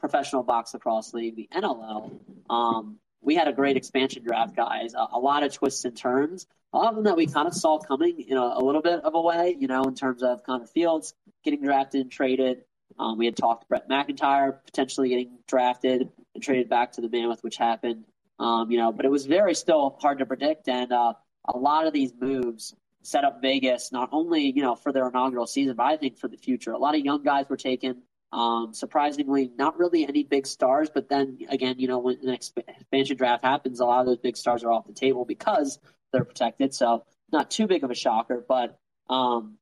professional 0.00 0.42
box 0.42 0.74
lacrosse 0.74 1.14
league, 1.14 1.36
the 1.36 1.48
NLL, 1.54 2.10
um, 2.50 2.98
we 3.22 3.34
had 3.34 3.48
a 3.48 3.52
great 3.52 3.76
expansion 3.76 4.22
draft, 4.24 4.54
guys. 4.56 4.94
A, 4.94 5.06
a, 5.12 5.18
lot 5.18 5.42
of 5.42 5.52
twists 5.52 5.84
and 5.84 5.96
turns. 5.96 6.46
A 6.72 6.78
lot 6.78 6.88
of 6.88 6.96
them 6.96 7.04
that 7.04 7.16
we 7.16 7.26
kind 7.26 7.46
of 7.46 7.54
saw 7.54 7.78
coming 7.78 8.20
in 8.28 8.36
a, 8.36 8.40
a, 8.40 8.62
little 8.62 8.82
bit 8.82 9.00
of 9.00 9.14
a 9.14 9.20
way, 9.20 9.56
you 9.58 9.68
know, 9.68 9.84
in 9.84 9.94
terms 9.94 10.22
of 10.22 10.42
kind 10.44 10.62
of 10.62 10.70
Fields 10.70 11.14
getting 11.44 11.62
drafted 11.62 12.00
and 12.02 12.10
traded. 12.10 12.64
Um, 12.98 13.16
we 13.16 13.24
had 13.24 13.36
talked 13.36 13.68
Brett 13.68 13.88
McIntyre 13.88 14.58
potentially 14.64 15.08
getting 15.08 15.38
drafted 15.46 16.10
and 16.34 16.42
traded 16.42 16.68
back 16.68 16.92
to 16.92 17.00
the 17.00 17.08
Mammoth, 17.08 17.42
which 17.42 17.56
happened. 17.56 18.04
Um, 18.38 18.70
you 18.70 18.78
know, 18.78 18.92
but 18.92 19.04
it 19.04 19.10
was 19.10 19.26
very 19.26 19.54
still 19.54 19.96
hard 20.00 20.18
to 20.18 20.26
predict, 20.26 20.68
and 20.68 20.92
uh, 20.92 21.14
a 21.46 21.56
lot 21.56 21.86
of 21.86 21.92
these 21.92 22.12
moves 22.18 22.74
set 23.02 23.24
up 23.24 23.40
Vegas 23.40 23.92
not 23.92 24.08
only 24.12 24.50
you 24.50 24.62
know 24.62 24.74
for 24.74 24.92
their 24.92 25.08
inaugural 25.08 25.46
season, 25.46 25.76
but 25.76 25.84
I 25.84 25.96
think 25.96 26.18
for 26.18 26.28
the 26.28 26.36
future. 26.36 26.72
A 26.72 26.78
lot 26.78 26.94
of 26.94 27.04
young 27.04 27.22
guys 27.22 27.46
were 27.48 27.56
taken. 27.56 28.02
Um, 28.32 28.72
surprisingly, 28.72 29.50
not 29.58 29.78
really 29.78 30.06
any 30.08 30.22
big 30.22 30.46
stars, 30.46 30.90
but 30.92 31.08
then 31.08 31.38
again, 31.50 31.78
you 31.78 31.86
know, 31.86 31.98
when 31.98 32.18
an 32.22 32.30
expansion 32.30 33.16
draft 33.16 33.44
happens, 33.44 33.80
a 33.80 33.84
lot 33.84 34.00
of 34.00 34.06
those 34.06 34.18
big 34.18 34.38
stars 34.38 34.64
are 34.64 34.72
off 34.72 34.86
the 34.86 34.94
table 34.94 35.26
because 35.26 35.78
they're 36.12 36.24
protected. 36.24 36.72
So 36.72 37.04
not 37.30 37.50
too 37.50 37.66
big 37.66 37.84
of 37.84 37.90
a 37.90 37.94
shocker, 37.94 38.42
but 38.46 38.78
um, 39.10 39.58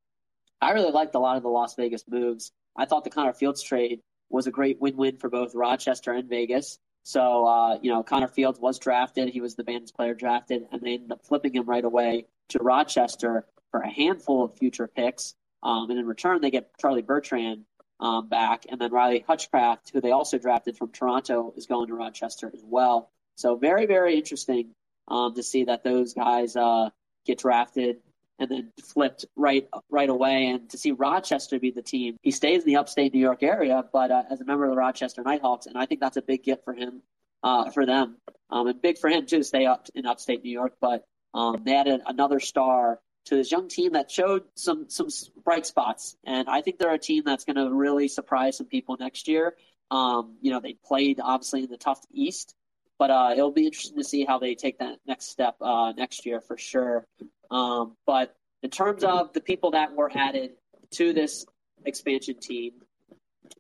I 0.61 0.71
really 0.73 0.93
liked 0.93 1.17
a 1.17 1.19
lot 1.19 1.37
of 1.37 1.43
the 1.43 1.49
Las 1.49 1.75
Vegas 1.75 2.05
moves. 2.09 2.53
I 2.77 2.85
thought 2.85 3.03
the 3.03 3.11
Connor 3.11 3.33
Fields 3.33 3.62
trade 3.62 4.00
was 4.29 4.47
a 4.47 4.53
great 4.53 4.81
win-win 4.81 5.17
for 5.17 5.29
both 5.29 5.55
Rochester 5.55 6.12
and 6.12 6.29
Vegas. 6.29 6.79
So, 7.03 7.47
uh, 7.47 7.79
you 7.83 7.91
know, 7.91 8.05
Connor 8.05 8.29
Fields 8.29 8.61
was 8.61 8.79
drafted. 8.79 9.31
He 9.31 9.41
was 9.41 9.57
the 9.57 9.65
band's 9.65 9.91
player 9.91 10.15
drafted, 10.15 10.67
and 10.71 10.81
they 10.81 10.95
ended 10.95 11.11
up 11.11 11.25
flipping 11.27 11.55
him 11.55 11.65
right 11.65 11.85
away 11.85 12.27
to 12.50 12.59
Rochester 12.59 13.47
for 13.71 13.81
a 13.81 13.91
handful 13.91 14.45
of 14.45 14.57
future 14.57 14.87
picks. 14.87 15.35
Um, 15.62 15.91
and 15.91 15.99
in 15.99 16.07
return, 16.07 16.41
they 16.41 16.50
get 16.50 16.71
Charlie 16.79 17.03
Bertrand 17.03 17.65
um, 18.00 18.28
back, 18.28 18.64
and 18.69 18.80
then 18.80 18.90
Riley 18.90 19.25
Hutchcraft, 19.26 19.90
who 19.92 20.00
they 20.00 20.11
also 20.11 20.38
drafted 20.38 20.76
from 20.76 20.90
Toronto, 20.90 21.52
is 21.57 21.66
going 21.66 21.88
to 21.88 21.95
Rochester 21.95 22.50
as 22.52 22.62
well. 22.64 23.11
So 23.37 23.57
very, 23.57 23.87
very 23.87 24.16
interesting 24.16 24.75
um, 25.07 25.35
to 25.35 25.42
see 25.42 25.64
that 25.64 25.85
those 25.85 26.14
guys 26.14 26.57
uh, 26.57 26.90
get 27.26 27.38
drafted 27.38 27.99
and 28.38 28.50
then 28.50 28.73
flipped 28.83 29.26
right 29.37 29.69
right 29.90 30.09
away, 30.09 30.47
and 30.47 30.71
to 30.71 30.78
see 30.78 30.92
Rochester 30.92 31.59
be 31.59 31.73
the 31.73 31.83
team. 31.83 32.16
He 32.23 32.30
stays 32.30 32.62
in 32.62 32.66
the 32.66 32.76
upstate 32.76 33.12
New 33.12 33.21
York 33.21 33.42
area, 33.42 33.85
but 33.92 34.11
uh, 34.11 34.23
as 34.30 34.40
a 34.40 34.45
member 34.47 34.64
of 34.64 34.71
the 34.71 34.76
Rochester 34.76 35.23
Nighthawks, 35.23 35.66
and 35.66 35.76
I 35.76 35.85
think 35.85 36.00
that's 36.00 36.16
a 36.16 36.23
big 36.23 36.42
gift 36.42 36.64
for 36.64 36.73
him, 36.73 37.02
uh, 37.42 37.71
for 37.71 37.85
them, 37.85 38.16
um, 38.49 38.66
and 38.66 38.80
big 38.80 38.97
for 38.97 39.11
him 39.11 39.26
too 39.26 39.38
to 39.38 39.45
stay 39.45 39.66
up 39.66 39.88
in 39.95 40.07
upstate 40.07 40.42
New 40.42 40.50
York. 40.50 40.73
But 40.80 41.04
um, 41.35 41.62
they 41.64 41.76
added 41.76 42.00
another 42.07 42.40
star 42.40 42.99
to 43.31 43.37
this 43.37 43.51
young 43.53 43.69
team 43.69 43.93
that 43.93 44.11
showed 44.11 44.43
some 44.57 44.91
some 44.91 45.09
bright 45.45 45.65
spots, 45.65 46.17
and 46.25 46.49
I 46.49 46.63
think 46.63 46.79
they're 46.79 46.93
a 46.93 46.99
team 46.99 47.23
that's 47.25 47.45
going 47.45 47.57
to 47.57 47.73
really 47.73 48.09
surprise 48.09 48.57
some 48.57 48.67
people 48.67 48.97
next 48.99 49.29
year. 49.29 49.55
Um, 49.91 50.37
you 50.41 50.51
know, 50.51 50.61
they 50.61 50.75
played 50.85 51.21
obviously 51.23 51.63
in 51.63 51.71
the 51.71 51.77
tough 51.77 52.01
East, 52.13 52.57
but 52.99 53.11
uh, 53.11 53.31
it'll 53.33 53.53
be 53.53 53.67
interesting 53.67 53.99
to 53.99 54.05
see 54.05 54.25
how 54.25 54.39
they 54.39 54.57
take 54.57 54.81
that 54.81 54.99
next 55.07 55.31
step 55.31 55.57
uh, 55.61 55.93
next 55.97 56.27
year 56.27 56.41
for 56.41 56.59
sure. 56.59 57.07
Um, 57.53 57.97
but 58.05 58.35
in 58.65 58.71
terms 58.71 59.05
of 59.05 59.33
the 59.33 59.41
people 59.41 59.71
that 59.73 59.95
were 59.95 60.11
added 60.13 60.51
to 60.93 61.13
this 61.13 61.47
expansion 61.85 62.39
team, 62.41 62.73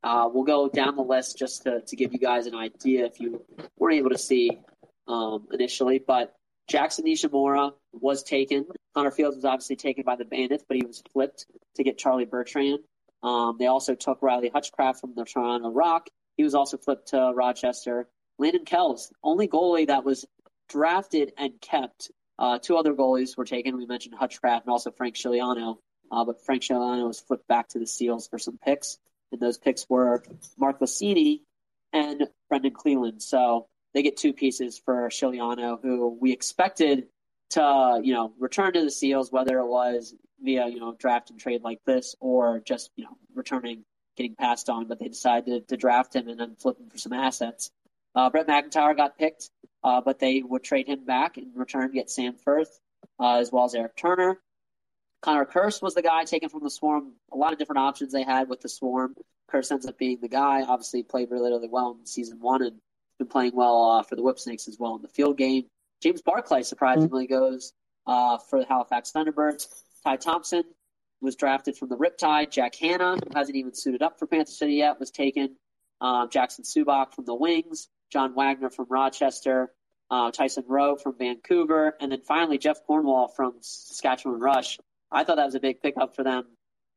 uh, 0.02 0.28
we'll 0.32 0.44
go 0.44 0.68
down 0.68 0.96
the 0.96 1.02
list 1.02 1.38
just 1.38 1.62
to, 1.62 1.80
to 1.82 1.96
give 1.96 2.12
you 2.12 2.18
guys 2.18 2.46
an 2.46 2.56
idea 2.56 3.06
if 3.06 3.20
you 3.20 3.44
weren't 3.78 3.98
able 3.98 4.10
to 4.10 4.18
see 4.18 4.58
um, 5.06 5.46
initially. 5.52 6.00
But 6.04 6.34
Jackson 6.68 7.04
Nishimura 7.04 7.72
was 7.92 8.24
taken. 8.24 8.66
Connor 8.94 9.10
Fields 9.10 9.36
was 9.36 9.44
obviously 9.44 9.76
taken 9.76 10.04
by 10.04 10.16
the 10.16 10.24
Bandits, 10.24 10.64
but 10.66 10.76
he 10.76 10.84
was 10.84 11.02
flipped 11.12 11.46
to 11.76 11.84
get 11.84 11.98
Charlie 11.98 12.24
Bertrand. 12.24 12.80
Um, 13.22 13.56
they 13.58 13.66
also 13.66 13.94
took 13.94 14.22
Riley 14.22 14.50
Hutchcraft 14.52 15.00
from 15.00 15.14
the 15.14 15.24
Toronto 15.24 15.70
Rock. 15.70 16.08
He 16.36 16.44
was 16.44 16.54
also 16.54 16.76
flipped 16.76 17.08
to 17.08 17.32
Rochester. 17.34 18.08
Landon 18.38 18.64
Kells, 18.64 19.12
only 19.22 19.46
goalie 19.46 19.86
that 19.88 20.04
was 20.04 20.24
drafted 20.68 21.32
and 21.36 21.60
kept 21.60 22.10
uh, 22.38 22.58
two 22.58 22.76
other 22.76 22.94
goalies 22.94 23.36
were 23.36 23.44
taken. 23.44 23.76
We 23.76 23.84
mentioned 23.86 24.14
Hutchcraft 24.14 24.64
and 24.64 24.72
also 24.72 24.90
Frank 24.90 25.16
Scigliano, 25.16 25.76
uh, 26.10 26.24
but 26.24 26.42
Frank 26.44 26.62
Scigliano 26.62 27.06
was 27.06 27.20
flipped 27.20 27.46
back 27.46 27.68
to 27.68 27.78
the 27.78 27.86
Seals 27.86 28.28
for 28.28 28.38
some 28.38 28.58
picks, 28.58 28.98
and 29.30 29.40
those 29.40 29.58
picks 29.58 29.86
were 29.90 30.24
Mark 30.56 30.80
Lassini 30.80 31.42
and 31.92 32.26
Brendan 32.48 32.72
Cleland. 32.72 33.22
So 33.22 33.68
they 33.92 34.02
get 34.02 34.16
two 34.16 34.32
pieces 34.32 34.80
for 34.82 35.08
Scigliano, 35.10 35.80
who 35.82 36.16
we 36.18 36.32
expected 36.32 37.08
to, 37.50 38.00
you 38.02 38.14
know, 38.14 38.32
return 38.38 38.72
to 38.72 38.82
the 38.82 38.90
Seals, 38.90 39.32
whether 39.32 39.58
it 39.58 39.66
was 39.66 40.14
via, 40.40 40.68
you 40.68 40.80
know, 40.80 40.94
draft 40.98 41.30
and 41.30 41.38
trade 41.38 41.62
like 41.62 41.80
this 41.84 42.14
or 42.20 42.60
just, 42.60 42.90
you 42.96 43.04
know, 43.04 43.16
returning, 43.34 43.84
getting 44.16 44.34
passed 44.34 44.68
on, 44.68 44.86
but 44.86 44.98
they 44.98 45.08
decided 45.08 45.68
to 45.68 45.76
draft 45.76 46.14
him 46.14 46.28
and 46.28 46.40
then 46.40 46.56
flip 46.56 46.78
him 46.78 46.88
for 46.88 46.98
some 46.98 47.12
assets. 47.12 47.70
Uh, 48.14 48.30
Brett 48.30 48.48
McIntyre 48.48 48.96
got 48.96 49.18
picked 49.18 49.50
uh, 49.82 50.00
but 50.00 50.18
they 50.18 50.42
would 50.42 50.62
trade 50.62 50.86
him 50.86 51.04
back 51.04 51.38
in 51.38 51.52
return 51.54 51.92
get 51.92 52.10
Sam 52.10 52.34
Firth 52.34 52.80
uh, 53.18 53.38
as 53.38 53.50
well 53.50 53.64
as 53.64 53.74
Eric 53.74 53.96
Turner. 53.96 54.38
Connor 55.22 55.44
Kirst 55.44 55.82
was 55.82 55.94
the 55.94 56.02
guy 56.02 56.24
taken 56.24 56.48
from 56.48 56.62
the 56.62 56.70
Swarm. 56.70 57.12
A 57.32 57.36
lot 57.36 57.52
of 57.52 57.58
different 57.58 57.80
options 57.80 58.12
they 58.12 58.22
had 58.22 58.48
with 58.48 58.60
the 58.60 58.68
Swarm. 58.68 59.14
Kirst 59.50 59.70
ends 59.70 59.86
up 59.86 59.98
being 59.98 60.18
the 60.20 60.28
guy. 60.28 60.62
Obviously, 60.62 61.02
played 61.02 61.30
really, 61.30 61.50
really 61.50 61.68
well 61.68 61.96
in 61.98 62.06
season 62.06 62.40
one 62.40 62.62
and 62.62 62.78
been 63.18 63.28
playing 63.28 63.54
well 63.54 63.90
uh, 63.90 64.02
for 64.02 64.16
the 64.16 64.22
Whipsnakes 64.22 64.68
as 64.68 64.78
well 64.78 64.96
in 64.96 65.02
the 65.02 65.08
field 65.08 65.36
game. 65.36 65.64
James 66.02 66.22
Barclay 66.22 66.62
surprisingly 66.62 67.26
mm-hmm. 67.26 67.34
goes 67.34 67.72
uh, 68.06 68.38
for 68.38 68.60
the 68.60 68.66
Halifax 68.66 69.12
Thunderbirds. 69.12 69.66
Ty 70.04 70.16
Thompson 70.16 70.64
was 71.20 71.36
drafted 71.36 71.76
from 71.76 71.88
the 71.88 71.96
Riptide. 71.96 72.50
Jack 72.50 72.74
Hanna, 72.76 73.16
who 73.16 73.38
hasn't 73.38 73.56
even 73.56 73.74
suited 73.74 74.02
up 74.02 74.18
for 74.18 74.26
Panther 74.26 74.50
City 74.50 74.74
yet, 74.74 74.98
was 74.98 75.10
taken. 75.10 75.56
Um, 76.00 76.30
Jackson 76.30 76.64
Subak 76.64 77.12
from 77.12 77.26
the 77.26 77.34
Wings. 77.34 77.88
John 78.10 78.34
Wagner 78.34 78.70
from 78.70 78.86
Rochester, 78.88 79.70
uh, 80.10 80.30
Tyson 80.30 80.64
Rowe 80.66 80.96
from 80.96 81.16
Vancouver, 81.16 81.96
and 82.00 82.12
then 82.12 82.20
finally 82.20 82.58
Jeff 82.58 82.84
Cornwall 82.84 83.28
from 83.28 83.54
Saskatchewan 83.60 84.40
Rush. 84.40 84.78
I 85.10 85.24
thought 85.24 85.36
that 85.36 85.46
was 85.46 85.54
a 85.54 85.60
big 85.60 85.80
pickup 85.80 86.14
for 86.14 86.24
them. 86.24 86.44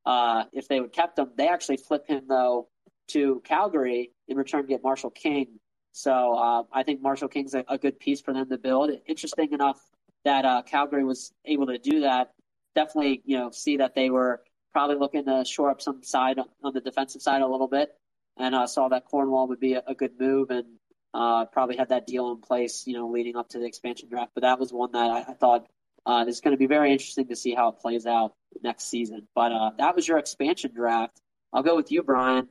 Uh, 0.05 0.45
if 0.51 0.67
they 0.67 0.81
would 0.81 0.91
kept 0.91 1.17
him, 1.17 1.29
they 1.38 1.48
actually 1.48 1.77
flip 1.77 2.07
him 2.07 2.24
though 2.27 2.67
to 3.10 3.41
Calgary 3.45 4.12
in 4.27 4.38
return 4.38 4.63
to 4.63 4.67
get 4.67 4.83
Marshall 4.83 5.12
King. 5.12 5.60
So 5.93 6.35
uh, 6.35 6.63
I 6.73 6.83
think 6.83 7.01
Marshall 7.01 7.27
King's 7.29 7.53
a, 7.53 7.63
a, 7.67 7.77
good 7.77 8.00
piece 8.00 8.19
for 8.19 8.33
them 8.33 8.50
to 8.50 8.57
build. 8.57 8.89
Interesting 9.05 9.53
enough 9.53 9.79
that 10.25 10.43
uh, 10.43 10.63
Calgary 10.63 11.03
was 11.03 11.31
able 11.45 11.67
to 11.67 11.77
do 11.77 12.01
that. 12.01 12.31
Definitely, 12.75 13.21
you 13.25 13.38
know, 13.38 13.51
see 13.51 13.77
that 13.77 13.93
they 13.93 14.09
were 14.09 14.41
probably 14.71 14.95
looking 14.95 15.25
to 15.25 15.45
shore 15.45 15.69
up 15.69 15.81
some 15.81 16.01
side 16.01 16.39
on 16.63 16.73
the 16.73 16.81
defensive 16.81 17.21
side 17.21 17.43
a 17.43 17.47
little 17.47 17.67
bit, 17.67 17.91
and 18.38 18.55
uh, 18.55 18.65
saw 18.65 18.89
that 18.89 19.05
Cornwall 19.05 19.47
would 19.50 19.59
be 19.59 19.73
a, 19.75 19.83
a 19.85 19.93
good 19.93 20.19
move. 20.19 20.50
And 20.50 20.65
uh, 21.13 21.45
probably 21.45 21.77
had 21.77 21.89
that 21.89 22.07
deal 22.07 22.31
in 22.31 22.41
place, 22.41 22.88
you 22.88 22.93
know, 22.93 23.07
leading 23.09 23.35
up 23.35 23.50
to 23.50 23.59
the 23.59 23.65
expansion 23.65 24.09
draft. 24.09 24.31
But 24.33 24.41
that 24.41 24.59
was 24.59 24.73
one 24.73 24.93
that 24.93 25.12
I, 25.12 25.19
I 25.19 25.33
thought 25.35 25.67
uh, 26.07 26.25
is 26.27 26.41
going 26.41 26.53
to 26.53 26.57
be 26.57 26.65
very 26.65 26.91
interesting 26.91 27.27
to 27.27 27.35
see 27.35 27.53
how 27.53 27.69
it 27.69 27.79
plays 27.79 28.07
out 28.07 28.33
next 28.63 28.85
season. 28.85 29.27
But 29.35 29.51
uh, 29.51 29.71
that 29.77 29.95
was 29.95 30.07
your 30.07 30.17
expansion 30.17 30.71
draft. 30.73 31.21
I'll 31.51 31.62
go 31.62 31.75
with 31.75 31.91
you, 31.91 32.01
Brian. 32.01 32.47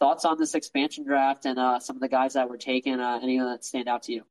Thoughts 0.00 0.24
on 0.24 0.38
this 0.38 0.54
expansion 0.54 1.04
draft 1.04 1.44
and 1.44 1.58
uh, 1.58 1.80
some 1.80 1.96
of 1.96 2.00
the 2.00 2.08
guys 2.08 2.34
that 2.34 2.48
were 2.48 2.56
taken? 2.56 3.00
Uh, 3.00 3.18
any 3.22 3.38
of 3.38 3.48
that 3.48 3.64
stand 3.64 3.88
out 3.88 4.04
to 4.04 4.12
you? 4.12 4.24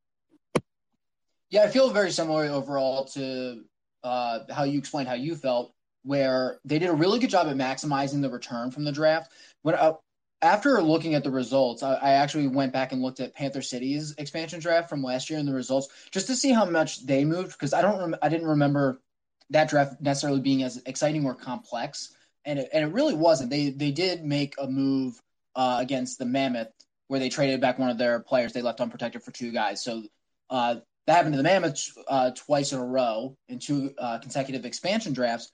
Yeah, 1.50 1.64
I 1.64 1.68
feel 1.68 1.90
very 1.92 2.12
similar 2.12 2.46
overall 2.46 3.06
to 3.06 3.64
uh, 4.04 4.40
how 4.50 4.64
you 4.64 4.80
explained 4.80 5.10
how 5.10 5.16
you 5.16 5.36
felt, 5.36 5.74
where 6.04 6.60
they 6.64 6.80
did 6.80 6.90
a 6.90 6.94
really 6.94 7.20
good 7.20 7.30
job 7.30 7.48
at 7.48 7.56
maximizing 7.56 8.22
the 8.22 8.30
return 8.30 8.72
from 8.72 8.86
the 8.86 8.92
draft. 8.92 9.32
When 9.62 9.76
uh, 9.76 9.94
after 10.42 10.82
looking 10.82 11.16
at 11.16 11.24
the 11.24 11.32
results, 11.32 11.84
I, 11.84 11.96
I, 11.96 12.12
actually 12.12 12.48
went 12.48 12.72
back 12.72 12.92
and 12.92 13.02
looked 13.02 13.20
at 13.20 13.34
Panther 13.34 13.62
City's 13.62 14.14
expansion 14.18 14.60
draft 14.60 14.90
from 14.90 15.02
last 15.02 15.30
year 15.30 15.40
and 15.40 15.48
the 15.48 15.54
results 15.54 15.88
just 16.12 16.28
to 16.28 16.36
see 16.36 16.52
how 16.52 16.66
much 16.66 17.06
they 17.06 17.26
moved 17.26 17.54
because 17.54 17.74
I 17.74 17.82
don't 17.82 18.00
rem- 18.00 18.20
I 18.22 18.30
didn't 18.30 18.48
remember 18.48 19.02
that 19.50 19.70
draft 19.70 20.00
necessarily 20.00 20.42
being 20.42 20.64
as 20.64 20.82
exciting 20.86 21.26
or 21.26 21.34
complex, 21.34 22.14
and 22.46 22.60
it, 22.60 22.70
and 22.74 22.84
it 22.84 22.94
really 22.94 23.16
wasn't. 23.16 23.50
They 23.50 23.70
they 23.70 23.92
did 23.92 24.24
make 24.24 24.56
a 24.58 24.68
move 24.68 25.20
uh, 25.58 25.80
against 25.82 26.20
the 26.20 26.26
Mammoth 26.26 26.70
where 27.08 27.20
they 27.20 27.30
traded 27.30 27.60
back 27.60 27.80
one 27.80 27.90
of 27.90 27.98
their 27.98 28.20
players 28.20 28.54
they 28.54 28.62
left 28.62 28.80
unprotected 28.80 29.24
for 29.24 29.32
two 29.32 29.52
guys. 29.52 29.84
So 29.84 30.04
uh, 30.50 30.76
that 31.06 31.16
happened 31.16 31.34
to 31.34 31.38
the 31.38 31.44
Mammoth 31.44 31.90
uh, 32.08 32.32
twice 32.32 32.72
in 32.72 32.80
a 32.80 32.86
row 32.86 33.36
in 33.50 33.60
two 33.60 33.94
uh, 33.98 34.20
consecutive 34.20 34.66
expansion 34.66 35.14
drafts. 35.14 35.52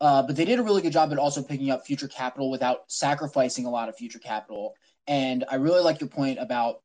Uh, 0.00 0.22
but 0.22 0.36
they 0.36 0.44
did 0.44 0.60
a 0.60 0.62
really 0.62 0.80
good 0.80 0.92
job 0.92 1.10
at 1.10 1.18
also 1.18 1.42
picking 1.42 1.70
up 1.70 1.84
future 1.84 2.06
capital 2.06 2.50
without 2.50 2.84
sacrificing 2.86 3.66
a 3.66 3.70
lot 3.70 3.88
of 3.88 3.96
future 3.96 4.20
capital. 4.20 4.74
And 5.08 5.44
I 5.50 5.56
really 5.56 5.80
like 5.80 6.00
your 6.00 6.08
point 6.08 6.38
about 6.38 6.82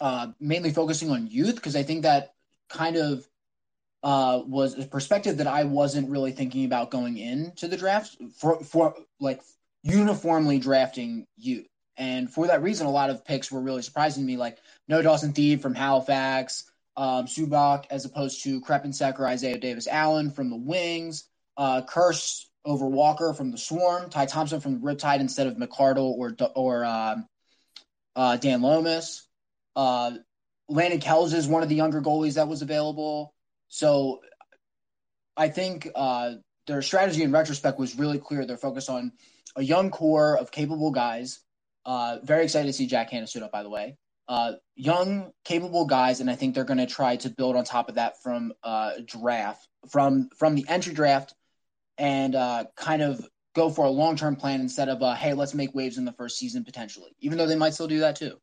uh, 0.00 0.28
mainly 0.38 0.70
focusing 0.70 1.10
on 1.10 1.26
youth 1.26 1.56
because 1.56 1.74
I 1.74 1.82
think 1.82 2.02
that 2.02 2.34
kind 2.68 2.96
of 2.96 3.26
uh, 4.04 4.42
was 4.46 4.78
a 4.78 4.86
perspective 4.86 5.38
that 5.38 5.48
I 5.48 5.64
wasn't 5.64 6.08
really 6.08 6.30
thinking 6.30 6.64
about 6.64 6.92
going 6.92 7.18
into 7.18 7.66
the 7.66 7.76
draft 7.76 8.16
for, 8.36 8.62
for 8.62 8.94
like 9.18 9.42
uniformly 9.82 10.58
drafting 10.58 11.26
youth. 11.36 11.66
And 11.96 12.32
for 12.32 12.46
that 12.46 12.62
reason, 12.62 12.86
a 12.86 12.90
lot 12.90 13.10
of 13.10 13.24
picks 13.24 13.52
were 13.52 13.60
really 13.60 13.82
surprising 13.82 14.22
to 14.22 14.26
me, 14.26 14.36
like 14.36 14.58
no 14.88 15.02
Dawson 15.02 15.32
Thiebe 15.32 15.60
from 15.60 15.74
Halifax, 15.74 16.64
um, 16.96 17.26
Subak 17.26 17.84
as 17.90 18.04
opposed 18.04 18.42
to 18.44 18.60
Krepensek 18.60 19.18
or 19.18 19.26
Isaiah 19.26 19.58
Davis 19.58 19.86
Allen 19.86 20.30
from 20.30 20.50
the 20.50 20.56
Wings 20.56 21.24
uh, 21.56 21.82
Kirst 21.82 22.46
over 22.64 22.86
Walker 22.86 23.34
from 23.34 23.50
the 23.50 23.58
Swarm, 23.58 24.10
Ty 24.10 24.26
Thompson 24.26 24.60
from 24.60 24.80
the 24.80 24.86
Riptide 24.86 25.20
instead 25.20 25.46
of 25.46 25.56
McCardle 25.56 26.12
or 26.12 26.34
or 26.54 26.84
um, 26.84 27.26
uh, 28.16 28.36
Dan 28.36 28.62
Lomas. 28.62 29.26
Uh, 29.76 30.12
Landon 30.68 31.00
Kells 31.00 31.34
is 31.34 31.46
one 31.46 31.62
of 31.62 31.68
the 31.68 31.74
younger 31.74 32.00
goalies 32.00 32.34
that 32.34 32.48
was 32.48 32.62
available. 32.62 33.34
So 33.68 34.20
I 35.36 35.48
think 35.48 35.88
uh, 35.94 36.34
their 36.70 36.82
strategy 36.82 37.22
in 37.24 37.32
retrospect 37.32 37.78
was 37.78 37.98
really 37.98 38.18
clear. 38.18 38.46
They're 38.46 38.56
focused 38.56 38.88
on 38.88 39.12
a 39.56 39.62
young 39.62 39.90
core 39.90 40.38
of 40.38 40.52
capable 40.52 40.92
guys. 40.92 41.40
Uh, 41.84 42.18
very 42.22 42.44
excited 42.44 42.68
to 42.68 42.72
see 42.72 42.86
Jack 42.86 43.10
Hanna 43.10 43.26
suit 43.26 43.42
up, 43.42 43.50
by 43.50 43.64
the 43.64 43.70
way. 43.70 43.96
Uh, 44.28 44.52
young, 44.76 45.32
capable 45.44 45.86
guys, 45.86 46.20
and 46.20 46.30
I 46.30 46.36
think 46.36 46.54
they're 46.54 46.62
going 46.64 46.78
to 46.78 46.86
try 46.86 47.16
to 47.16 47.30
build 47.30 47.56
on 47.56 47.64
top 47.64 47.88
of 47.88 47.96
that 47.96 48.22
from 48.22 48.52
uh, 48.62 48.92
draft, 49.04 49.66
from 49.88 50.28
from 50.38 50.54
the 50.54 50.64
entry 50.68 50.94
draft 50.94 51.34
and 51.98 52.36
uh, 52.36 52.64
kind 52.76 53.02
of 53.02 53.28
go 53.56 53.68
for 53.68 53.86
a 53.86 53.90
long 53.90 54.14
term 54.14 54.36
plan 54.36 54.60
instead 54.60 54.88
of 54.88 55.00
hey, 55.18 55.34
let's 55.34 55.54
make 55.54 55.74
waves 55.74 55.98
in 55.98 56.04
the 56.04 56.12
first 56.12 56.38
season 56.38 56.64
potentially, 56.64 57.10
even 57.18 57.36
though 57.36 57.46
they 57.46 57.56
might 57.56 57.74
still 57.74 57.88
do 57.88 58.00
that 58.00 58.14
too. 58.14 58.38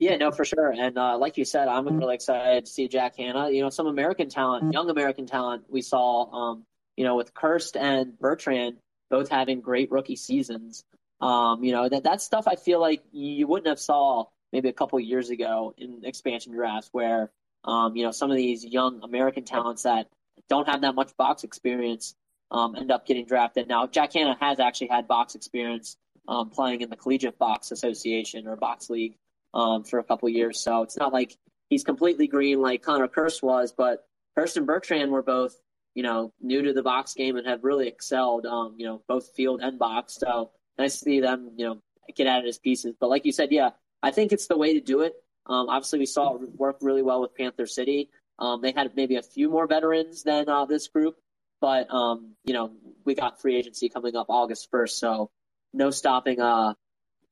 Yeah, 0.00 0.16
no, 0.16 0.32
for 0.32 0.46
sure. 0.46 0.72
And 0.72 0.96
uh, 0.96 1.18
like 1.18 1.36
you 1.36 1.44
said, 1.44 1.68
I'm 1.68 1.86
really 1.86 2.14
excited 2.14 2.64
to 2.64 2.70
see 2.70 2.88
Jack 2.88 3.16
Hanna. 3.18 3.50
You 3.50 3.60
know, 3.60 3.68
some 3.68 3.86
American 3.86 4.30
talent, 4.30 4.72
young 4.72 4.88
American 4.88 5.26
talent 5.26 5.64
we 5.68 5.82
saw, 5.82 6.32
um, 6.32 6.64
you 6.96 7.04
know, 7.04 7.16
with 7.16 7.34
Kirst 7.34 7.76
and 7.78 8.18
Bertrand. 8.18 8.78
both 9.10 9.28
having 9.28 9.60
great 9.60 9.90
rookie 9.90 10.16
seasons. 10.16 10.84
Um, 11.20 11.62
you 11.62 11.72
know, 11.72 11.86
that 11.88 12.04
that 12.04 12.22
stuff 12.22 12.48
I 12.48 12.56
feel 12.56 12.80
like 12.80 13.02
you 13.12 13.46
wouldn't 13.46 13.68
have 13.68 13.78
saw 13.78 14.24
maybe 14.52 14.70
a 14.70 14.72
couple 14.72 14.98
years 14.98 15.28
ago 15.28 15.74
in 15.76 16.00
expansion 16.02 16.52
drafts 16.52 16.88
where 16.92 17.30
um, 17.64 17.94
you 17.94 18.04
know, 18.04 18.10
some 18.10 18.30
of 18.30 18.38
these 18.38 18.64
young 18.64 19.02
American 19.02 19.44
talents 19.44 19.82
that 19.82 20.06
don't 20.48 20.66
have 20.66 20.80
that 20.80 20.94
much 20.94 21.14
box 21.18 21.44
experience 21.44 22.14
um, 22.50 22.74
end 22.74 22.90
up 22.90 23.06
getting 23.06 23.26
drafted. 23.26 23.68
Now, 23.68 23.86
Jack 23.86 24.14
Hanna 24.14 24.36
has 24.40 24.60
actually 24.60 24.88
had 24.88 25.06
box 25.06 25.34
experience 25.34 25.96
um, 26.26 26.48
playing 26.48 26.80
in 26.80 26.90
the 26.90 26.96
Collegiate 26.96 27.38
Box 27.38 27.70
Association 27.70 28.46
or 28.46 28.56
Box 28.56 28.88
League 28.88 29.16
um, 29.54 29.84
for 29.84 29.98
a 29.98 30.04
couple 30.04 30.28
years, 30.28 30.60
so 30.60 30.82
it's 30.82 30.96
not 30.96 31.12
like 31.12 31.36
he's 31.68 31.84
completely 31.84 32.26
green 32.26 32.60
like 32.60 32.82
Connor 32.82 33.08
Kirst 33.08 33.42
was, 33.42 33.72
but 33.72 34.04
Kirst 34.36 34.56
and 34.56 34.66
Bertrand 34.66 35.10
were 35.10 35.22
both, 35.22 35.54
you 35.94 36.02
know, 36.02 36.32
new 36.40 36.62
to 36.62 36.72
the 36.72 36.82
box 36.82 37.14
game 37.14 37.36
and 37.36 37.46
have 37.46 37.64
really 37.64 37.88
excelled, 37.88 38.46
um, 38.46 38.74
you 38.76 38.86
know, 38.86 39.02
both 39.08 39.32
field 39.34 39.60
and 39.62 39.78
box. 39.78 40.14
So 40.14 40.50
nice 40.78 40.98
to 40.98 41.04
see 41.04 41.20
them, 41.20 41.52
you 41.56 41.66
know, 41.66 41.82
get 42.14 42.26
at 42.26 42.44
it 42.44 42.48
as 42.48 42.58
pieces. 42.58 42.94
But 43.00 43.10
like 43.10 43.24
you 43.24 43.32
said, 43.32 43.52
yeah, 43.52 43.70
I 44.02 44.10
think 44.10 44.32
it's 44.32 44.46
the 44.46 44.56
way 44.56 44.74
to 44.74 44.80
do 44.80 45.00
it. 45.00 45.14
Um, 45.46 45.68
obviously, 45.68 45.98
we 45.98 46.06
saw 46.06 46.36
it 46.36 46.54
work 46.56 46.78
really 46.80 47.02
well 47.02 47.20
with 47.20 47.34
Panther 47.34 47.66
City. 47.66 48.10
Um, 48.38 48.62
they 48.62 48.72
had 48.72 48.94
maybe 48.96 49.16
a 49.16 49.22
few 49.22 49.50
more 49.50 49.66
veterans 49.66 50.22
than 50.22 50.48
uh, 50.48 50.64
this 50.64 50.88
group, 50.88 51.16
but 51.60 51.92
um, 51.92 52.34
you 52.44 52.54
know 52.54 52.72
we 53.04 53.14
got 53.14 53.40
free 53.40 53.56
agency 53.56 53.88
coming 53.88 54.16
up 54.16 54.26
August 54.28 54.68
first, 54.70 54.98
so 54.98 55.30
no 55.72 55.90
stopping 55.90 56.40
uh, 56.40 56.74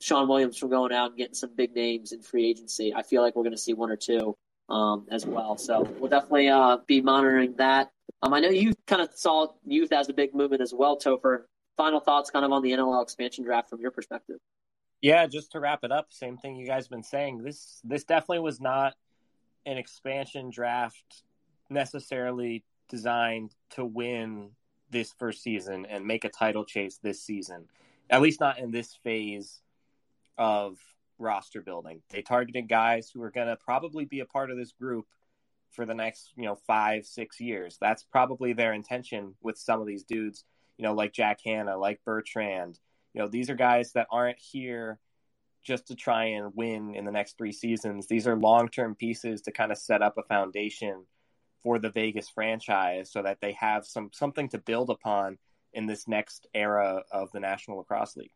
Sean 0.01 0.29
Williams 0.29 0.57
from 0.57 0.71
going 0.71 0.93
out 0.93 1.11
and 1.11 1.19
getting 1.19 1.35
some 1.35 1.51
big 1.55 1.75
names 1.75 2.13
in 2.13 2.23
free 2.23 2.49
agency. 2.49 2.95
I 2.95 3.03
feel 3.03 3.23
like 3.23 3.35
we're 3.35 3.43
going 3.43 3.53
to 3.53 3.59
see 3.59 3.75
one 3.75 3.91
or 3.91 3.97
two 3.97 4.37
um, 4.69 5.07
as 5.11 5.27
well. 5.27 5.57
So 5.57 5.83
we'll 5.99 6.11
definitely 6.11 6.49
uh, 6.49 6.79
be 6.87 7.01
monitoring 7.01 7.55
that. 7.57 7.91
Um, 8.23 8.35
I 8.35 8.41
know 8.41 8.49
you 8.49 8.75
kind 8.87 9.03
of 9.03 9.11
saw 9.15 9.49
youth 9.65 9.93
as 9.93 10.09
a 10.09 10.13
big 10.13 10.35
movement 10.35 10.63
as 10.63 10.73
well, 10.75 10.99
Topher. 10.99 11.43
Final 11.77 12.01
thoughts, 12.01 12.31
kind 12.31 12.45
of 12.45 12.53
on 12.53 12.63
the 12.63 12.73
NLL 12.73 13.03
expansion 13.03 13.45
draft 13.45 13.71
from 13.71 13.81
your 13.81 13.93
perspective. 13.93 14.39
Yeah, 15.01 15.27
just 15.27 15.53
to 15.53 15.61
wrap 15.61 15.85
it 15.85 15.93
up, 15.93 16.07
same 16.11 16.37
thing 16.37 16.57
you 16.57 16.67
guys 16.67 16.89
been 16.89 17.05
saying. 17.05 17.43
This 17.45 17.81
this 17.85 18.03
definitely 18.03 18.41
was 18.41 18.61
not 18.61 18.95
an 19.65 19.79
expansion 19.79 20.51
draft 20.51 21.23
necessarily 21.71 22.65
designed 22.89 23.55
to 23.71 23.85
win 23.85 24.51
this 24.91 25.13
first 25.13 25.43
season 25.43 25.87
and 25.87 26.05
make 26.05 26.25
a 26.25 26.29
title 26.29 26.65
chase 26.65 26.99
this 27.01 27.23
season. 27.23 27.67
At 28.11 28.23
least 28.23 28.41
not 28.41 28.59
in 28.59 28.73
this 28.73 28.95
phase 29.05 29.61
of 30.39 30.79
roster 31.19 31.61
building. 31.61 32.01
They 32.11 32.23
targeted 32.23 32.69
guys 32.69 33.11
who 33.13 33.23
are 33.23 33.31
going 33.31 33.49
to 33.49 33.57
probably 33.57 34.05
be 34.05 34.21
a 34.21 34.27
part 34.27 34.51
of 34.51 34.57
this 34.57 34.73
group 34.73 35.07
for 35.73 35.85
the 35.85 35.95
next, 35.95 36.33
you 36.37 36.45
know, 36.45 36.57
5, 36.67 37.05
6 37.05 37.41
years. 37.41 37.77
That's 37.81 38.05
probably 38.05 38.53
their 38.53 38.73
intention 38.73 39.35
with 39.43 39.59
some 39.59 39.81
of 39.81 39.87
these 39.87 40.05
dudes, 40.05 40.45
you 40.79 40.85
know, 40.85 40.95
like 40.95 41.13
Jack 41.13 41.41
Hanna, 41.45 41.77
like 41.77 42.01
Bertrand, 42.05 42.79
you 43.15 43.21
know, 43.21 43.29
these 43.29 43.51
are 43.51 43.55
guys 43.55 43.93
that 43.93 44.07
aren't 44.11 44.39
here 44.39 45.01
just 45.63 45.89
to 45.89 45.97
try 45.97 46.27
and 46.27 46.53
win 46.55 46.95
in 46.95 47.05
the 47.05 47.11
next 47.11 47.37
three 47.37 47.53
seasons. 47.53 48.07
These 48.07 48.27
are 48.27 48.37
long 48.37 48.69
term 48.69 48.95
pieces 48.95 49.43
to 49.43 49.53
kind 49.53 49.73
of 49.73 49.79
set 49.79 50.03
up 50.03 50.17
a 50.19 50.23
foundation 50.23 51.05
for 51.63 51.79
the 51.79 51.91
Vegas 51.91 52.29
franchise 52.29 53.11
so 53.11 53.23
that 53.23 53.41
they 53.41 53.53
have 53.53 53.85
some 53.85 54.11
something 54.13 54.49
to 54.51 54.59
build 54.59 54.91
upon 54.91 55.39
in 55.73 55.87
this 55.87 56.07
next 56.07 56.47
era 56.55 57.03
of 57.11 57.33
the 57.33 57.41
National 57.41 57.79
Lacrosse 57.79 58.17
League. 58.17 58.31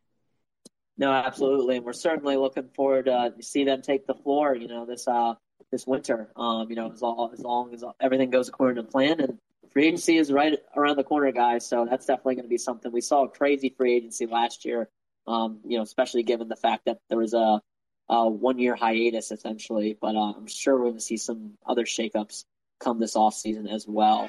No, 0.99 1.11
absolutely, 1.11 1.77
and 1.77 1.87
we're 1.87 1.93
certainly 1.95 2.37
looking 2.37 2.69
forward 2.75 3.07
to 3.07 3.33
see 3.41 3.65
them 3.65 3.83
take 3.83 4.07
the 4.07 4.15
floor. 4.15 4.55
You 4.55 4.69
know, 4.69 4.85
this 4.85 5.09
uh 5.09 5.35
this 5.71 5.87
winter. 5.87 6.31
Um, 6.37 6.69
you 6.71 6.77
know, 6.77 6.93
as 6.93 7.03
long 7.03 7.31
as 7.33 7.41
long 7.41 7.75
as 7.75 7.83
everything 8.01 8.31
goes 8.31 8.49
according 8.49 8.85
to 8.85 8.89
plan, 8.89 9.21
and 9.21 9.39
free 9.73 9.87
agency 9.87 10.19
is 10.19 10.31
right 10.31 10.59
around 10.77 10.97
the 10.97 11.05
corner, 11.05 11.33
guys. 11.33 11.67
So 11.67 11.87
that's 11.89 12.07
definitely 12.07 12.37
going 12.37 12.45
to 12.45 12.51
be 12.51 12.59
something. 12.59 12.93
We 12.93 13.01
saw 13.01 13.25
a 13.25 13.29
crazy 13.29 13.75
free 13.77 13.95
agency 13.95 14.27
last 14.27 14.65
year. 14.65 14.89
Um, 15.27 15.61
you 15.65 15.77
know, 15.77 15.83
especially 15.83 16.25
given 16.25 16.49
the 16.49 16.57
fact 16.57 16.85
that 16.87 16.99
there 17.09 17.19
was 17.19 17.33
a, 17.33 17.63
a 18.09 18.29
one 18.29 18.59
year 18.59 18.75
hiatus 18.75 19.31
essentially. 19.31 19.97
But 20.01 20.15
uh, 20.15 20.33
I'm 20.33 20.47
sure 20.47 20.75
we're 20.77 20.85
going 20.85 20.95
to 20.95 21.01
see 21.01 21.17
some 21.17 21.53
other 21.67 21.85
shakeups 21.85 22.45
come 22.81 22.99
this 22.99 23.17
off 23.17 23.35
season 23.35 23.67
as 23.67 23.87
well. 23.87 24.29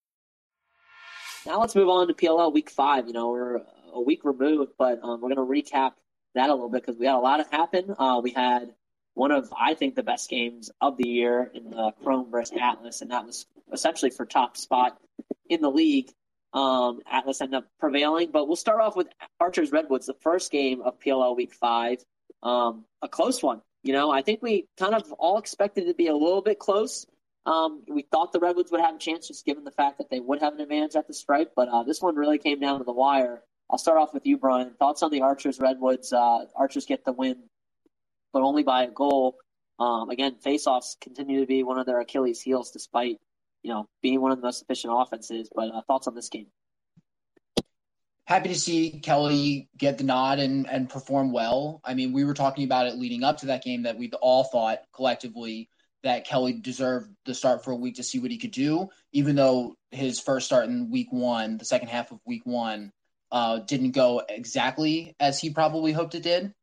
Now 1.45 1.59
let's 1.59 1.75
move 1.75 1.89
on 1.89 2.07
to 2.07 2.13
PLL 2.13 2.53
Week 2.53 2.69
Five. 2.69 3.07
You 3.07 3.13
know, 3.13 3.29
we're 3.29 3.61
a 3.93 4.01
week 4.01 4.23
removed, 4.23 4.73
but 4.77 4.99
um, 5.03 5.21
we're 5.21 5.33
going 5.33 5.63
to 5.63 5.71
recap 5.71 5.93
that 6.35 6.49
a 6.49 6.53
little 6.53 6.69
bit 6.69 6.81
because 6.85 6.99
we 6.99 7.07
had 7.07 7.15
a 7.15 7.19
lot 7.19 7.39
of 7.39 7.49
happen. 7.49 7.95
Uh, 7.97 8.21
we 8.23 8.31
had 8.31 8.73
one 9.15 9.31
of 9.31 9.51
I 9.57 9.73
think 9.73 9.95
the 9.95 10.03
best 10.03 10.29
games 10.29 10.69
of 10.79 10.97
the 10.97 11.07
year 11.07 11.49
in 11.53 11.71
the 11.71 11.93
Chrome 12.03 12.29
versus 12.29 12.57
Atlas, 12.61 13.01
and 13.01 13.11
that 13.11 13.25
was 13.25 13.47
essentially 13.73 14.11
for 14.11 14.25
top 14.25 14.55
spot 14.55 14.97
in 15.49 15.61
the 15.61 15.71
league. 15.71 16.11
Um, 16.53 16.99
Atlas 17.09 17.41
ended 17.41 17.57
up 17.57 17.67
prevailing, 17.79 18.29
but 18.31 18.47
we'll 18.47 18.55
start 18.55 18.81
off 18.81 18.95
with 18.95 19.07
Archers 19.39 19.71
Redwoods, 19.71 20.05
the 20.05 20.13
first 20.21 20.51
game 20.51 20.81
of 20.81 20.99
PLL 20.99 21.35
Week 21.35 21.53
Five, 21.53 22.03
um, 22.43 22.85
a 23.01 23.07
close 23.07 23.41
one. 23.41 23.61
You 23.83 23.93
know, 23.93 24.11
I 24.11 24.21
think 24.21 24.43
we 24.43 24.67
kind 24.77 24.93
of 24.93 25.11
all 25.13 25.39
expected 25.39 25.85
it 25.85 25.87
to 25.87 25.93
be 25.95 26.07
a 26.07 26.13
little 26.13 26.41
bit 26.41 26.59
close. 26.59 27.07
Um, 27.45 27.83
we 27.87 28.03
thought 28.03 28.31
the 28.31 28.39
Redwoods 28.39 28.71
would 28.71 28.81
have 28.81 28.95
a 28.95 28.99
chance 28.99 29.27
just 29.27 29.45
given 29.45 29.63
the 29.63 29.71
fact 29.71 29.97
that 29.97 30.09
they 30.09 30.19
would 30.19 30.41
have 30.41 30.53
an 30.53 30.61
advantage 30.61 30.95
at 30.95 31.07
the 31.07 31.13
stripe, 31.13 31.53
but 31.55 31.69
uh, 31.69 31.83
this 31.83 32.01
one 32.01 32.15
really 32.15 32.37
came 32.37 32.59
down 32.59 32.79
to 32.79 32.83
the 32.85 32.93
wire. 32.93 33.41
I'll 33.69 33.79
start 33.79 33.97
off 33.97 34.13
with 34.13 34.25
you, 34.25 34.37
Brian. 34.37 34.73
Thoughts 34.77 35.01
on 35.01 35.11
the 35.11 35.21
Archers 35.21 35.59
Redwoods? 35.59 36.13
Uh, 36.13 36.45
Archers 36.55 36.85
get 36.85 37.03
the 37.03 37.13
win, 37.13 37.43
but 38.33 38.43
only 38.43 38.63
by 38.63 38.83
a 38.83 38.91
goal. 38.91 39.37
Um, 39.79 40.09
again, 40.09 40.35
faceoffs 40.45 40.99
continue 40.99 41.39
to 41.39 41.47
be 41.47 41.63
one 41.63 41.79
of 41.79 41.87
their 41.87 41.99
Achilles' 41.99 42.41
heels, 42.41 42.69
despite 42.69 43.17
you 43.63 43.71
know 43.71 43.87
being 44.03 44.21
one 44.21 44.31
of 44.31 44.37
the 44.37 44.43
most 44.43 44.61
efficient 44.61 44.93
offenses. 44.95 45.49
But 45.53 45.73
uh, 45.73 45.81
thoughts 45.87 46.07
on 46.07 46.13
this 46.13 46.29
game? 46.29 46.47
Happy 48.25 48.49
to 48.49 48.59
see 48.59 48.99
Kelly 48.99 49.69
get 49.77 49.97
the 49.97 50.03
nod 50.03 50.37
and 50.37 50.69
and 50.69 50.87
perform 50.87 51.31
well. 51.31 51.81
I 51.83 51.95
mean, 51.95 52.13
we 52.13 52.23
were 52.23 52.35
talking 52.35 52.65
about 52.65 52.85
it 52.85 52.97
leading 52.97 53.23
up 53.23 53.37
to 53.39 53.47
that 53.47 53.63
game 53.63 53.83
that 53.83 53.97
we 53.97 54.11
all 54.21 54.43
thought 54.43 54.79
collectively 54.93 55.69
that 56.03 56.25
Kelly 56.25 56.53
deserved 56.53 57.09
the 57.25 57.33
start 57.33 57.63
for 57.63 57.71
a 57.71 57.75
week 57.75 57.95
to 57.95 58.03
see 58.03 58.19
what 58.19 58.31
he 58.31 58.37
could 58.37 58.51
do, 58.51 58.89
even 59.11 59.35
though 59.35 59.75
his 59.91 60.19
first 60.19 60.47
start 60.47 60.65
in 60.65 60.89
week 60.89 61.11
one, 61.11 61.57
the 61.57 61.65
second 61.65 61.89
half 61.89 62.11
of 62.11 62.19
week 62.25 62.41
one, 62.45 62.91
uh, 63.31 63.59
didn't 63.59 63.91
go 63.91 64.21
exactly 64.27 65.15
as 65.19 65.39
he 65.39 65.51
probably 65.51 65.91
hoped 65.91 66.15
it 66.15 66.23
did. 66.23 66.53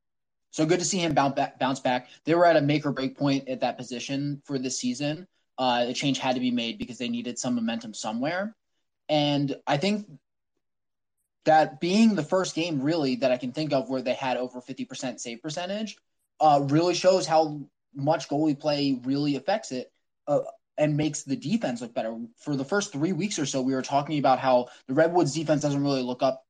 So 0.50 0.66
good 0.66 0.80
to 0.80 0.84
see 0.84 0.98
him 0.98 1.14
bounce 1.14 1.80
back. 1.80 2.08
They 2.24 2.34
were 2.34 2.46
at 2.46 2.56
a 2.56 2.60
make 2.60 2.86
or 2.86 2.92
break 2.92 3.16
point 3.16 3.48
at 3.48 3.60
that 3.60 3.76
position 3.76 4.42
for 4.44 4.58
this 4.58 4.78
season. 4.78 5.26
Uh, 5.56 5.86
a 5.88 5.92
change 5.92 6.18
had 6.18 6.34
to 6.34 6.40
be 6.40 6.50
made 6.50 6.78
because 6.78 6.98
they 6.98 7.08
needed 7.08 7.38
some 7.38 7.54
momentum 7.54 7.92
somewhere. 7.92 8.54
And 9.08 9.54
I 9.66 9.76
think 9.76 10.06
that 11.44 11.80
being 11.80 12.14
the 12.14 12.22
first 12.22 12.54
game 12.54 12.80
really 12.82 13.16
that 13.16 13.32
I 13.32 13.36
can 13.36 13.52
think 13.52 13.72
of 13.72 13.88
where 13.88 14.02
they 14.02 14.14
had 14.14 14.36
over 14.36 14.60
50% 14.60 15.20
save 15.20 15.42
percentage 15.42 15.96
uh, 16.40 16.60
really 16.68 16.94
shows 16.94 17.26
how 17.26 17.60
much 17.98 18.28
goalie 18.28 18.58
play 18.58 18.98
really 19.04 19.36
affects 19.36 19.72
it 19.72 19.90
uh, 20.26 20.40
and 20.78 20.96
makes 20.96 21.24
the 21.24 21.36
defense 21.36 21.80
look 21.80 21.94
better. 21.94 22.16
For 22.38 22.56
the 22.56 22.64
first 22.64 22.92
three 22.92 23.12
weeks 23.12 23.38
or 23.38 23.46
so, 23.46 23.60
we 23.60 23.74
were 23.74 23.82
talking 23.82 24.18
about 24.18 24.38
how 24.38 24.68
the 24.86 24.94
Redwoods 24.94 25.34
defense 25.34 25.62
doesn't 25.62 25.82
really 25.82 26.02
look 26.02 26.22
up 26.22 26.44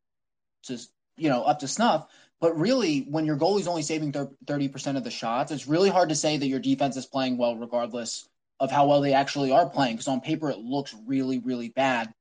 to 0.65 0.79
you 1.17 1.29
know 1.29 1.43
up 1.43 1.61
to 1.61 1.69
snuff. 1.69 2.09
But 2.41 2.57
really, 2.57 3.01
when 3.01 3.27
your 3.27 3.37
goalie's 3.37 3.67
only 3.67 3.83
saving 3.83 4.15
thirty 4.47 4.69
percent 4.69 4.99
of 4.99 5.05
the 5.05 5.11
shots, 5.11 5.51
it's 5.51 5.67
really 5.67 5.91
hard 5.91 6.11
to 6.11 6.15
say 6.15 6.37
that 6.37 6.47
your 6.47 6.61
defense 6.61 6.97
is 6.97 7.07
playing 7.07 7.37
well, 7.37 7.57
regardless 7.57 8.29
of 8.61 8.71
how 8.71 8.87
well 8.87 9.01
they 9.01 9.15
actually 9.15 9.51
are 9.51 9.69
playing. 9.69 9.95
Because 9.95 10.09
on 10.09 10.21
paper, 10.21 10.51
it 10.51 10.59
looks 10.59 10.95
really, 11.07 11.39
really 11.39 11.71
bad. 11.71 12.13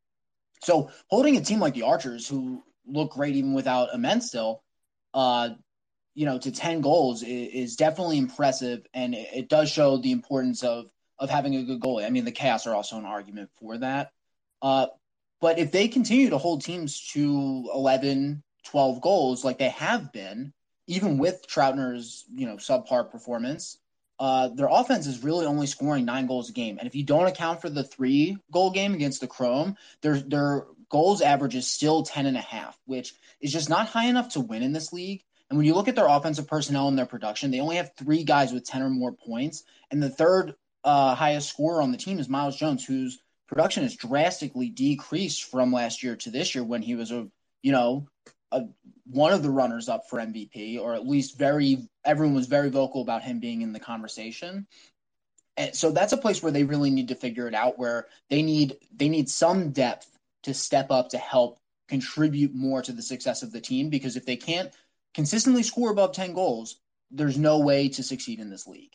So 0.63 0.89
holding 1.07 1.37
a 1.37 1.41
team 1.41 1.59
like 1.59 1.75
the 1.75 1.83
Archers, 1.83 2.27
who 2.27 2.63
look 2.87 3.11
great 3.11 3.35
even 3.35 3.53
without 3.53 3.93
Ament 3.93 4.23
still, 4.23 4.63
uh, 5.13 5.49
you 6.17 6.25
know, 6.25 6.39
to 6.39 6.51
10 6.51 6.81
goals 6.81 7.21
is, 7.21 7.75
definitely 7.75 8.17
impressive. 8.17 8.87
And 8.91 9.13
it, 9.13 9.47
does 9.49 9.69
show 9.69 9.97
the 9.97 10.11
importance 10.11 10.63
of, 10.63 10.89
of 11.19 11.29
having 11.29 11.55
a 11.55 11.63
good 11.63 11.79
goalie. 11.79 12.07
I 12.07 12.09
mean, 12.09 12.25
the 12.25 12.31
Chaos 12.31 12.65
are 12.65 12.73
also 12.73 12.97
an 12.97 13.05
argument 13.05 13.51
for 13.59 13.77
that. 13.77 14.11
Uh, 14.59 14.87
but 15.39 15.59
if 15.59 15.71
they 15.71 15.87
continue 15.87 16.31
to 16.31 16.39
hold 16.39 16.63
teams 16.63 17.07
to 17.11 17.69
11, 17.71 18.41
12 18.65 18.99
goals 18.99 19.45
like 19.45 19.59
they 19.59 19.69
have 19.69 20.11
been, 20.11 20.53
even 20.87 21.19
with 21.19 21.45
Troutner's, 21.47 22.25
you 22.33 22.47
know, 22.47 22.55
subpar 22.55 23.11
performance, 23.11 23.77
uh, 24.19 24.47
their 24.47 24.69
offense 24.71 25.05
is 25.05 25.23
really 25.23 25.45
only 25.45 25.67
scoring 25.67 26.05
nine 26.05 26.25
goals 26.25 26.49
a 26.49 26.53
game. 26.53 26.79
And 26.79 26.87
if 26.87 26.95
you 26.95 27.03
don't 27.03 27.27
account 27.27 27.61
for 27.61 27.69
the 27.69 27.83
three 27.83 28.39
goal 28.51 28.71
game 28.71 28.95
against 28.95 29.21
the 29.21 29.27
Chrome, 29.27 29.77
their 30.01 30.19
their 30.19 30.65
goals 30.89 31.21
average 31.21 31.53
is 31.53 31.69
still 31.69 32.01
10 32.01 32.25
and 32.25 32.37
a 32.37 32.41
half, 32.41 32.75
which 32.85 33.13
is 33.39 33.53
just 33.53 33.69
not 33.69 33.87
high 33.87 34.05
enough 34.05 34.29
to 34.29 34.39
win 34.39 34.63
in 34.63 34.71
this 34.71 34.91
league. 34.91 35.21
And 35.49 35.57
when 35.57 35.65
you 35.65 35.75
look 35.75 35.87
at 35.87 35.95
their 35.95 36.07
offensive 36.07 36.47
personnel 36.47 36.87
and 36.87 36.97
their 36.97 37.05
production, 37.05 37.51
they 37.51 37.59
only 37.59 37.77
have 37.77 37.95
three 37.95 38.23
guys 38.23 38.51
with 38.51 38.65
10 38.65 38.81
or 38.81 38.89
more 38.89 39.13
points. 39.13 39.63
And 39.91 40.03
the 40.03 40.09
third 40.09 40.55
uh, 40.83 41.15
highest 41.15 41.49
scorer 41.49 41.81
on 41.81 41.91
the 41.91 41.97
team 41.97 42.19
is 42.19 42.27
Miles 42.27 42.57
Jones, 42.57 42.85
whose 42.85 43.19
production 43.47 43.83
has 43.83 43.95
drastically 43.95 44.69
decreased 44.69 45.45
from 45.45 45.71
last 45.71 46.03
year 46.03 46.17
to 46.17 46.31
this 46.31 46.53
year 46.53 46.63
when 46.63 46.81
he 46.81 46.95
was 46.95 47.11
a, 47.11 47.27
you 47.61 47.71
know, 47.71 48.07
a, 48.51 48.63
one 49.05 49.31
of 49.31 49.41
the 49.41 49.49
runners 49.49 49.87
up 49.87 50.09
for 50.09 50.19
MVP, 50.19 50.79
or 50.79 50.93
at 50.93 51.07
least 51.07 51.37
very, 51.37 51.87
everyone 52.03 52.35
was 52.35 52.47
very 52.47 52.69
vocal 52.69 53.01
about 53.01 53.23
him 53.23 53.39
being 53.39 53.61
in 53.61 53.71
the 53.71 53.79
conversation. 53.79 54.67
And 55.55 55.73
so 55.73 55.91
that's 55.91 56.13
a 56.13 56.17
place 56.17 56.43
where 56.43 56.51
they 56.51 56.63
really 56.65 56.89
need 56.89 57.07
to 57.07 57.15
figure 57.15 57.47
it 57.47 57.55
out, 57.55 57.79
where 57.79 58.07
they 58.29 58.43
need 58.43 58.77
they 58.95 59.09
need 59.09 59.27
some 59.27 59.71
depth 59.71 60.07
to 60.43 60.53
step 60.53 60.91
up 60.91 61.09
to 61.09 61.17
help 61.17 61.59
contribute 61.87 62.53
more 62.53 62.81
to 62.83 62.91
the 62.91 63.01
success 63.01 63.41
of 63.41 63.51
the 63.51 63.59
team. 63.59 63.89
Because 63.89 64.15
if 64.15 64.25
they 64.25 64.35
can't 64.35 64.71
consistently 65.17 65.63
score 65.63 65.89
above 65.89 66.11
10 66.11 66.33
goals, 66.33 66.75
there's 67.09 67.39
no 67.39 67.57
way 67.59 67.89
to 67.89 68.03
succeed 68.03 68.39
in 68.39 68.51
this 68.51 68.67
league. 68.67 68.93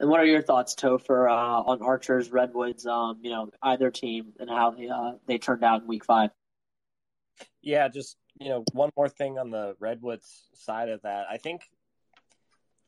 And 0.00 0.10
what 0.10 0.18
are 0.18 0.26
your 0.26 0.42
thoughts, 0.42 0.74
Topher, 0.74 1.30
uh, 1.30 1.62
on 1.62 1.80
Archers, 1.82 2.32
Redwoods, 2.32 2.84
um, 2.84 3.20
you 3.22 3.30
know, 3.30 3.48
either 3.62 3.92
team 3.92 4.32
and 4.40 4.50
how 4.50 4.72
they 4.72 4.88
uh, 4.88 5.12
they 5.26 5.38
turned 5.38 5.62
out 5.62 5.82
in 5.82 5.88
Week 5.88 6.04
Five? 6.04 6.30
Yeah, 7.62 7.88
just 7.88 8.16
you 8.38 8.48
know, 8.48 8.64
one 8.72 8.90
more 8.96 9.08
thing 9.08 9.38
on 9.38 9.50
the 9.50 9.76
Redwoods 9.78 10.48
side 10.54 10.90
of 10.90 11.02
that. 11.02 11.26
I 11.30 11.38
think 11.38 11.62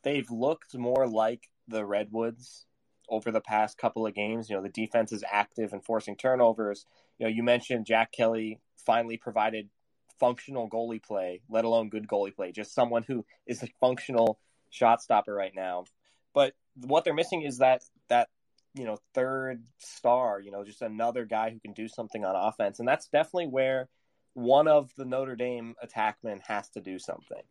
they've 0.02 0.30
looked 0.30 0.76
more 0.76 1.06
like 1.06 1.48
the 1.68 1.86
Redwoods 1.86 2.66
over 3.08 3.30
the 3.30 3.40
past 3.40 3.78
couple 3.78 4.04
of 4.04 4.14
games. 4.14 4.50
You 4.50 4.56
know, 4.56 4.62
the 4.62 4.68
defense 4.68 5.12
is 5.12 5.24
active 5.30 5.72
and 5.72 5.82
forcing 5.82 6.16
turnovers. 6.16 6.84
You 7.18 7.26
know, 7.26 7.30
you 7.30 7.42
mentioned 7.42 7.86
Jack 7.86 8.12
Kelly 8.12 8.58
finally 8.84 9.16
provided 9.16 9.70
functional 10.18 10.68
goalie 10.68 11.02
play, 11.02 11.40
let 11.48 11.64
alone 11.64 11.88
good 11.88 12.08
goalie 12.08 12.34
play, 12.34 12.52
just 12.52 12.74
someone 12.74 13.02
who 13.02 13.24
is 13.46 13.62
a 13.62 13.68
functional 13.80 14.38
shot 14.70 15.02
stopper 15.02 15.34
right 15.34 15.54
now. 15.54 15.84
But 16.34 16.54
what 16.74 17.04
they're 17.04 17.14
missing 17.14 17.42
is 17.42 17.58
that 17.58 17.82
that 18.08 18.28
you 18.74 18.84
know 18.84 18.98
third 19.14 19.64
star, 19.78 20.40
you 20.40 20.50
know, 20.50 20.64
just 20.64 20.82
another 20.82 21.24
guy 21.24 21.50
who 21.50 21.60
can 21.60 21.72
do 21.72 21.88
something 21.88 22.24
on 22.24 22.36
offense, 22.36 22.78
and 22.78 22.88
that's 22.88 23.08
definitely 23.08 23.48
where 23.48 23.88
one 24.34 24.68
of 24.68 24.92
the 24.96 25.04
Notre 25.04 25.36
Dame 25.36 25.74
attackmen 25.84 26.40
has 26.42 26.68
to 26.70 26.80
do 26.80 26.98
something. 26.98 27.42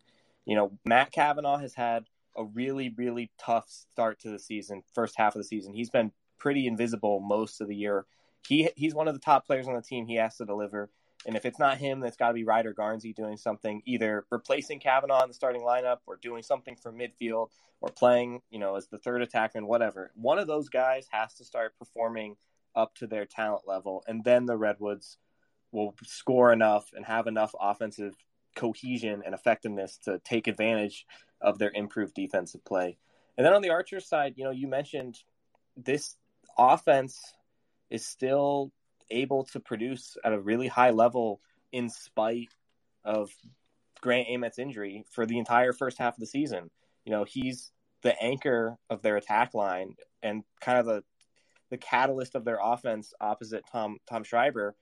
You 0.45 0.55
know, 0.55 0.71
Matt 0.85 1.11
Kavanagh 1.11 1.59
has 1.59 1.73
had 1.73 2.05
a 2.37 2.45
really, 2.45 2.93
really 2.95 3.31
tough 3.37 3.67
start 3.67 4.19
to 4.21 4.29
the 4.29 4.39
season, 4.39 4.83
first 4.93 5.15
half 5.17 5.35
of 5.35 5.39
the 5.41 5.47
season. 5.47 5.73
He's 5.73 5.89
been 5.89 6.11
pretty 6.37 6.67
invisible 6.67 7.19
most 7.19 7.59
of 7.59 7.67
the 7.67 7.75
year. 7.75 8.05
He 8.47 8.69
he's 8.77 8.95
one 8.95 9.07
of 9.07 9.13
the 9.13 9.19
top 9.19 9.45
players 9.45 9.67
on 9.67 9.75
the 9.75 9.81
team. 9.81 10.05
He 10.05 10.15
has 10.15 10.37
to 10.37 10.45
deliver. 10.45 10.89
And 11.27 11.35
if 11.35 11.45
it's 11.45 11.59
not 11.59 11.77
him, 11.77 11.99
that's 11.99 12.15
got 12.15 12.29
to 12.29 12.33
be 12.33 12.45
Ryder 12.45 12.73
Garnsey 12.73 13.13
doing 13.13 13.35
something, 13.35 13.81
either 13.85 14.25
replacing 14.31 14.79
Kavanagh 14.79 15.23
in 15.23 15.27
the 15.27 15.33
starting 15.33 15.61
lineup 15.61 15.97
or 16.07 16.15
doing 16.15 16.41
something 16.41 16.77
for 16.77 16.93
midfield 16.93 17.49
or 17.81 17.89
playing, 17.89 18.41
you 18.49 18.59
know, 18.59 18.75
as 18.75 18.87
the 18.87 18.97
third 18.97 19.21
attackman, 19.21 19.67
whatever. 19.67 20.11
One 20.15 20.39
of 20.39 20.47
those 20.47 20.69
guys 20.69 21.05
has 21.11 21.33
to 21.35 21.43
start 21.43 21.77
performing 21.77 22.37
up 22.75 22.95
to 22.95 23.07
their 23.07 23.25
talent 23.25 23.67
level. 23.67 24.05
And 24.07 24.23
then 24.23 24.45
the 24.45 24.55
Redwoods 24.55 25.17
will 25.73 25.95
score 26.05 26.53
enough 26.53 26.91
and 26.95 27.05
have 27.05 27.27
enough 27.27 27.53
offensive 27.59 28.15
cohesion 28.55 29.21
and 29.25 29.35
effectiveness 29.35 29.97
to 30.05 30.19
take 30.19 30.47
advantage 30.47 31.05
of 31.41 31.59
their 31.59 31.71
improved 31.75 32.13
defensive 32.13 32.63
play. 32.63 32.97
And 33.37 33.45
then 33.45 33.53
on 33.53 33.61
the 33.61 33.69
Archer 33.69 33.99
side, 33.99 34.35
you 34.37 34.45
know, 34.45 34.51
you 34.51 34.67
mentioned 34.67 35.17
this 35.75 36.15
offense 36.57 37.19
is 37.89 38.05
still 38.05 38.71
able 39.09 39.45
to 39.45 39.59
produce 39.59 40.17
at 40.23 40.33
a 40.33 40.39
really 40.39 40.67
high 40.67 40.91
level 40.91 41.41
in 41.71 41.89
spite 41.89 42.49
of 43.03 43.29
Grant 44.01 44.27
Ament's 44.29 44.59
injury 44.59 45.05
for 45.11 45.25
the 45.25 45.37
entire 45.37 45.73
first 45.73 45.97
half 45.97 46.15
of 46.15 46.19
the 46.19 46.27
season. 46.27 46.69
You 47.05 47.11
know, 47.11 47.23
he's 47.23 47.71
the 48.03 48.21
anchor 48.21 48.77
of 48.89 49.01
their 49.01 49.17
attack 49.17 49.53
line 49.53 49.95
and 50.21 50.43
kind 50.61 50.79
of 50.79 50.85
the 50.85 51.03
the 51.69 51.77
catalyst 51.77 52.35
of 52.35 52.45
their 52.45 52.59
offense 52.61 53.13
opposite 53.19 53.63
Tom 53.71 53.97
Tom 54.09 54.23
Schreiber. 54.23 54.75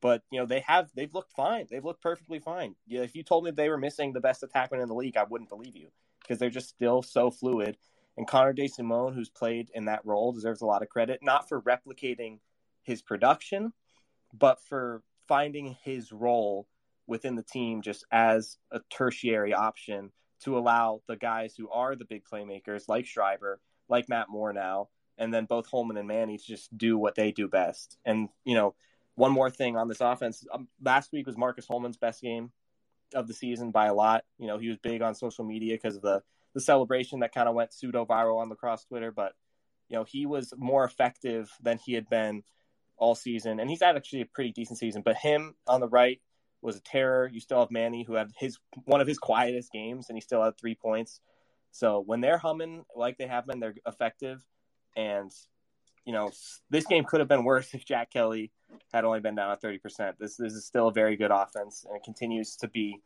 But 0.00 0.22
you 0.30 0.38
know 0.38 0.46
they 0.46 0.60
have 0.60 0.90
they've 0.94 1.12
looked 1.12 1.32
fine. 1.32 1.66
They've 1.70 1.84
looked 1.84 2.02
perfectly 2.02 2.38
fine. 2.38 2.76
Yeah, 2.86 3.02
if 3.02 3.14
you 3.14 3.22
told 3.22 3.44
me 3.44 3.50
they 3.50 3.68
were 3.68 3.78
missing 3.78 4.12
the 4.12 4.20
best 4.20 4.42
attackman 4.42 4.82
in 4.82 4.88
the 4.88 4.94
league, 4.94 5.16
I 5.16 5.24
wouldn't 5.24 5.50
believe 5.50 5.76
you 5.76 5.88
because 6.22 6.38
they're 6.38 6.50
just 6.50 6.68
still 6.68 7.02
so 7.02 7.30
fluid. 7.30 7.76
And 8.16 8.26
Connor 8.26 8.52
DeSimone, 8.52 9.14
who's 9.14 9.28
played 9.28 9.70
in 9.74 9.84
that 9.84 10.04
role, 10.04 10.32
deserves 10.32 10.60
a 10.60 10.66
lot 10.66 10.82
of 10.82 10.88
credit, 10.88 11.20
not 11.22 11.48
for 11.48 11.62
replicating 11.62 12.40
his 12.88 13.02
production, 13.02 13.72
but 14.32 14.60
for 14.64 15.02
finding 15.28 15.76
his 15.84 16.10
role 16.10 16.66
within 17.06 17.36
the 17.36 17.42
team 17.42 17.82
just 17.82 18.04
as 18.10 18.58
a 18.72 18.80
tertiary 18.90 19.54
option 19.54 20.10
to 20.40 20.58
allow 20.58 21.02
the 21.06 21.16
guys 21.16 21.54
who 21.56 21.68
are 21.70 21.94
the 21.94 22.04
big 22.04 22.24
playmakers, 22.24 22.88
like 22.88 23.06
Schreiber, 23.06 23.60
like 23.88 24.08
Matt 24.08 24.28
Moore 24.28 24.52
now, 24.52 24.88
and 25.18 25.32
then 25.32 25.44
both 25.44 25.66
Holman 25.66 25.96
and 25.96 26.08
Manny 26.08 26.38
to 26.38 26.44
just 26.44 26.76
do 26.76 26.96
what 26.96 27.14
they 27.14 27.30
do 27.30 27.48
best. 27.48 27.98
And, 28.04 28.28
you 28.44 28.54
know, 28.54 28.74
one 29.16 29.32
more 29.32 29.50
thing 29.50 29.76
on 29.76 29.88
this 29.88 30.00
offense. 30.00 30.46
Um, 30.52 30.68
last 30.82 31.12
week 31.12 31.26
was 31.26 31.36
Marcus 31.36 31.66
Holman's 31.66 31.96
best 31.96 32.22
game 32.22 32.52
of 33.14 33.26
the 33.26 33.34
season 33.34 33.70
by 33.70 33.86
a 33.86 33.94
lot. 33.94 34.24
You 34.38 34.46
know, 34.46 34.58
he 34.58 34.68
was 34.68 34.78
big 34.78 35.02
on 35.02 35.14
social 35.14 35.44
media 35.44 35.74
because 35.74 35.96
of 35.96 36.02
the 36.02 36.22
the 36.54 36.60
celebration 36.60 37.20
that 37.20 37.34
kind 37.34 37.48
of 37.48 37.54
went 37.54 37.72
pseudo 37.74 38.06
viral 38.06 38.40
on 38.40 38.48
lacrosse 38.48 38.84
Twitter. 38.84 39.10
But 39.10 39.32
you 39.88 39.96
know, 39.96 40.04
he 40.04 40.26
was 40.26 40.54
more 40.56 40.84
effective 40.84 41.50
than 41.60 41.78
he 41.78 41.94
had 41.94 42.08
been 42.08 42.42
all 42.98 43.14
season, 43.14 43.60
and 43.60 43.70
he's 43.70 43.82
had 43.82 43.96
actually 43.96 44.22
a 44.22 44.26
pretty 44.26 44.52
decent 44.52 44.78
season. 44.78 45.02
But 45.02 45.16
him 45.16 45.54
on 45.66 45.80
the 45.80 45.88
right 45.88 46.20
was 46.60 46.76
a 46.76 46.80
terror. 46.80 47.28
You 47.32 47.40
still 47.40 47.60
have 47.60 47.70
Manny, 47.70 48.02
who 48.02 48.14
had 48.14 48.30
his 48.36 48.58
one 48.84 49.00
of 49.00 49.06
his 49.06 49.18
quietest 49.18 49.72
games, 49.72 50.06
and 50.08 50.16
he 50.16 50.20
still 50.20 50.42
had 50.42 50.58
three 50.58 50.74
points. 50.74 51.20
So 51.70 52.02
when 52.04 52.20
they're 52.20 52.38
humming 52.38 52.84
like 52.94 53.18
they 53.18 53.26
have 53.26 53.46
been, 53.46 53.60
they're 53.60 53.74
effective. 53.86 54.44
And 54.96 55.32
you 56.08 56.14
know, 56.14 56.30
this 56.70 56.86
game 56.86 57.04
could 57.04 57.20
have 57.20 57.28
been 57.28 57.44
worse 57.44 57.74
if 57.74 57.84
Jack 57.84 58.10
Kelly 58.10 58.50
had 58.92 59.04
only 59.04 59.20
been 59.20 59.34
down 59.34 59.50
at 59.50 59.62
30%. 59.62 60.14
This, 60.18 60.36
this 60.36 60.54
is 60.54 60.64
still 60.64 60.88
a 60.88 60.92
very 60.92 61.16
good 61.16 61.30
offense, 61.30 61.84
and 61.86 61.96
it 61.96 62.02
continues 62.02 62.56
to 62.56 62.68
be 62.68 63.02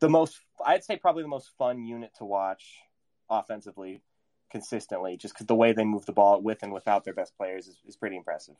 the 0.00 0.08
most, 0.08 0.38
I'd 0.64 0.84
say, 0.84 0.96
probably 0.96 1.22
the 1.22 1.30
most 1.30 1.50
fun 1.56 1.84
unit 1.84 2.10
to 2.18 2.24
watch 2.24 2.80
offensively 3.30 4.02
consistently, 4.50 5.16
just 5.16 5.34
because 5.34 5.46
the 5.46 5.54
way 5.54 5.72
they 5.72 5.84
move 5.84 6.06
the 6.06 6.12
ball 6.12 6.40
with 6.40 6.62
and 6.62 6.72
without 6.72 7.04
their 7.04 7.14
best 7.14 7.36
players 7.36 7.66
is, 7.66 7.76
is 7.86 7.96
pretty 7.96 8.16
impressive. 8.16 8.56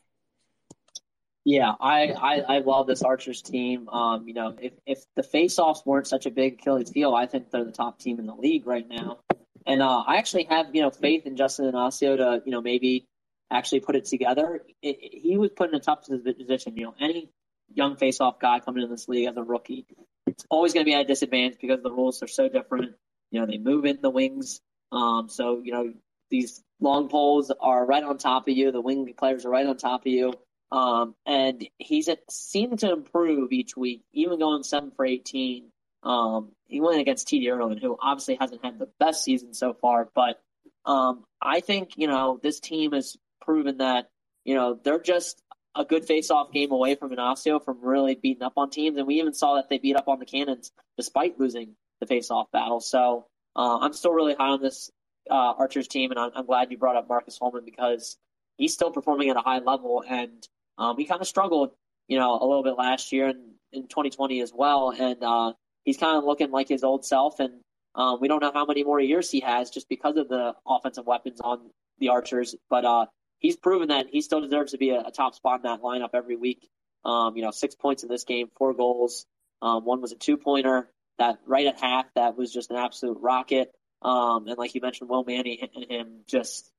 Yeah, 1.45 1.71
I, 1.79 2.11
I, 2.11 2.55
I 2.55 2.59
love 2.59 2.85
this 2.85 3.01
Archers 3.01 3.41
team. 3.41 3.87
Um, 3.89 4.27
you 4.27 4.33
know, 4.33 4.55
if, 4.61 4.73
if 4.85 4.99
the 5.15 5.23
faceoffs 5.23 5.85
weren't 5.85 6.05
such 6.05 6.25
a 6.25 6.31
big 6.31 6.59
Achilles 6.59 6.91
heel, 6.91 7.15
I 7.15 7.25
think 7.25 7.49
they're 7.49 7.63
the 7.63 7.71
top 7.71 7.99
team 7.99 8.19
in 8.19 8.25
the 8.25 8.35
league 8.35 8.67
right 8.67 8.87
now. 8.87 9.19
And 9.65 9.81
uh, 9.81 10.03
I 10.05 10.17
actually 10.17 10.43
have, 10.43 10.67
you 10.73 10.81
know, 10.81 10.91
faith 10.91 11.25
in 11.25 11.37
Justin 11.37 11.71
Inacio 11.71 12.17
to, 12.17 12.41
you 12.45 12.51
know, 12.51 12.61
maybe 12.61 13.07
actually 13.49 13.79
put 13.79 13.95
it 13.95 14.05
together. 14.05 14.61
It, 14.81 14.97
it, 15.01 15.21
he 15.21 15.37
was 15.37 15.49
put 15.55 15.69
in 15.69 15.75
a 15.75 15.79
tough 15.79 16.05
position. 16.05 16.75
You 16.75 16.85
know, 16.85 16.95
any 16.99 17.29
young 17.73 17.95
face-off 17.95 18.39
guy 18.39 18.59
coming 18.59 18.83
in 18.83 18.89
this 18.89 19.07
league 19.07 19.27
as 19.27 19.37
a 19.37 19.43
rookie, 19.43 19.85
it's 20.27 20.45
always 20.49 20.73
going 20.73 20.85
to 20.85 20.89
be 20.89 20.93
at 20.93 21.01
a 21.01 21.05
disadvantage 21.05 21.57
because 21.61 21.81
the 21.81 21.91
rules 21.91 22.21
are 22.21 22.27
so 22.27 22.49
different. 22.49 22.95
You 23.31 23.39
know, 23.39 23.47
they 23.47 23.57
move 23.57 23.85
in 23.85 23.99
the 24.01 24.09
wings. 24.09 24.59
Um, 24.91 25.29
so, 25.29 25.61
you 25.63 25.71
know, 25.71 25.93
these 26.29 26.63
long 26.79 27.09
poles 27.09 27.51
are 27.59 27.85
right 27.85 28.03
on 28.03 28.17
top 28.17 28.47
of 28.47 28.55
you. 28.55 28.71
The 28.71 28.81
wing 28.81 29.13
players 29.17 29.45
are 29.45 29.49
right 29.49 29.65
on 29.65 29.77
top 29.77 30.01
of 30.01 30.07
you. 30.11 30.33
Um, 30.71 31.15
and 31.25 31.67
he's 31.79 32.09
seemed 32.29 32.79
to 32.79 32.91
improve 32.91 33.51
each 33.51 33.75
week, 33.75 34.01
even 34.13 34.39
going 34.39 34.63
seven 34.63 34.91
for 34.95 35.05
18. 35.05 35.71
Um, 36.03 36.51
he 36.67 36.79
went 36.79 37.01
against 37.01 37.27
TD 37.27 37.45
Ierlan, 37.45 37.81
who 37.81 37.97
obviously 37.99 38.37
hasn't 38.39 38.63
had 38.63 38.77
the 38.77 38.89
best 38.99 39.23
season 39.23 39.53
so 39.53 39.73
far, 39.73 40.07
but 40.13 40.39
um, 40.85 41.25
I 41.41 41.59
think, 41.59 41.97
you 41.97 42.07
know, 42.07 42.39
this 42.41 42.59
team 42.59 42.93
has 42.93 43.17
proven 43.41 43.77
that 43.77 44.09
you 44.45 44.53
know 44.53 44.79
they're 44.83 44.99
just 44.99 45.41
a 45.75 45.85
good 45.85 46.05
face-off 46.05 46.51
game 46.51 46.71
away 46.71 46.95
from 46.95 47.11
Inacio 47.11 47.63
from 47.63 47.79
really 47.81 48.15
beating 48.15 48.43
up 48.43 48.53
on 48.57 48.69
teams, 48.69 48.97
and 48.97 49.07
we 49.07 49.15
even 49.15 49.33
saw 49.33 49.55
that 49.55 49.69
they 49.69 49.77
beat 49.77 49.95
up 49.95 50.07
on 50.07 50.19
the 50.19 50.25
Cannons 50.25 50.71
despite 50.97 51.39
losing 51.39 51.75
the 51.99 52.07
face-off 52.07 52.51
battle. 52.51 52.79
So 52.79 53.25
uh, 53.55 53.79
I'm 53.79 53.93
still 53.93 54.11
really 54.11 54.35
high 54.35 54.49
on 54.49 54.61
this 54.61 54.91
uh, 55.29 55.53
Archers 55.57 55.87
team, 55.87 56.11
and 56.11 56.19
I'm, 56.19 56.31
I'm, 56.35 56.45
glad 56.45 56.71
you 56.71 56.77
brought 56.77 56.95
up 56.95 57.07
Marcus 57.07 57.37
Holman 57.37 57.65
because 57.65 58.17
he's 58.57 58.73
still 58.73 58.91
performing 58.91 59.29
at 59.29 59.37
a 59.37 59.41
high 59.41 59.59
level, 59.59 60.03
and 60.07 60.47
um, 60.77 60.97
he 60.97 61.05
kind 61.05 61.21
of 61.21 61.27
struggled, 61.27 61.71
you 62.07 62.17
know, 62.17 62.33
a 62.39 62.45
little 62.45 62.63
bit 62.63 62.77
last 62.77 63.11
year 63.11 63.27
and 63.27 63.39
in 63.71 63.83
2020 63.83 64.41
as 64.41 64.51
well, 64.53 64.91
and 64.97 65.23
uh, 65.23 65.53
he's 65.83 65.97
kind 65.97 66.17
of 66.17 66.23
looking 66.23 66.51
like 66.51 66.67
his 66.67 66.83
old 66.83 67.05
self, 67.05 67.39
and 67.39 67.61
um, 67.95 68.19
we 68.21 68.27
don't 68.27 68.41
know 68.41 68.51
how 68.51 68.65
many 68.65 68.83
more 68.83 68.99
years 68.99 69.29
he 69.29 69.41
has 69.41 69.69
just 69.69 69.89
because 69.89 70.17
of 70.17 70.27
the 70.29 70.55
offensive 70.65 71.05
weapons 71.05 71.39
on 71.41 71.69
the 71.99 72.09
Archers, 72.09 72.55
but 72.69 72.85
uh, 72.85 73.05
he's 73.39 73.55
proven 73.55 73.89
that 73.89 74.07
he 74.11 74.21
still 74.21 74.41
deserves 74.41 74.71
to 74.71 74.77
be 74.77 74.91
a, 74.91 75.01
a 75.01 75.11
top 75.11 75.35
spot 75.35 75.59
in 75.59 75.63
that 75.63 75.81
lineup 75.81 76.09
every 76.13 76.35
week. 76.35 76.69
Um, 77.05 77.35
you 77.37 77.43
know, 77.43 77.51
six 77.51 77.75
points 77.75 78.03
in 78.03 78.09
this 78.09 78.23
game, 78.25 78.49
four 78.57 78.73
goals. 78.73 79.25
Um, 79.61 79.85
one 79.85 80.01
was 80.01 80.11
a 80.11 80.15
two 80.15 80.37
pointer 80.37 80.89
that 81.19 81.39
right 81.45 81.67
at 81.67 81.79
half 81.79 82.05
that 82.15 82.37
was 82.37 82.51
just 82.51 82.71
an 82.71 82.77
absolute 82.77 83.19
rocket. 83.21 83.71
Um, 84.01 84.47
and 84.47 84.57
like 84.57 84.73
you 84.75 84.81
mentioned, 84.81 85.09
Will 85.09 85.23
Manny 85.23 85.59
and 85.61 85.85
him 85.89 86.21
just 86.27 86.71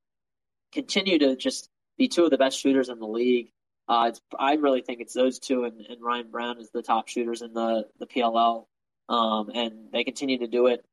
continue 0.73 1.19
to 1.19 1.37
just 1.37 1.69
be 1.97 2.09
two 2.09 2.25
of 2.25 2.31
the 2.31 2.39
best 2.39 2.59
shooters 2.59 2.89
in 2.89 2.99
the 2.99 3.07
league. 3.07 3.53
Uh, 3.89 4.13
I 4.39 4.55
really 4.55 4.83
think 4.83 5.01
it's 5.01 5.15
those 5.15 5.39
two 5.39 5.65
and, 5.65 5.81
and 5.81 6.03
Ryan 6.03 6.31
Brown 6.31 6.59
is 6.59 6.71
the 6.71 6.83
top 6.83 7.09
shooters 7.09 7.43
in 7.43 7.53
the, 7.53 7.87
the 7.99 8.07
PLL. 8.07 8.67
Um, 9.09 9.51
and 9.53 9.89
they 9.93 10.05
continue 10.05 10.39
to 10.39 10.47
do 10.47 10.69
it 10.69 10.85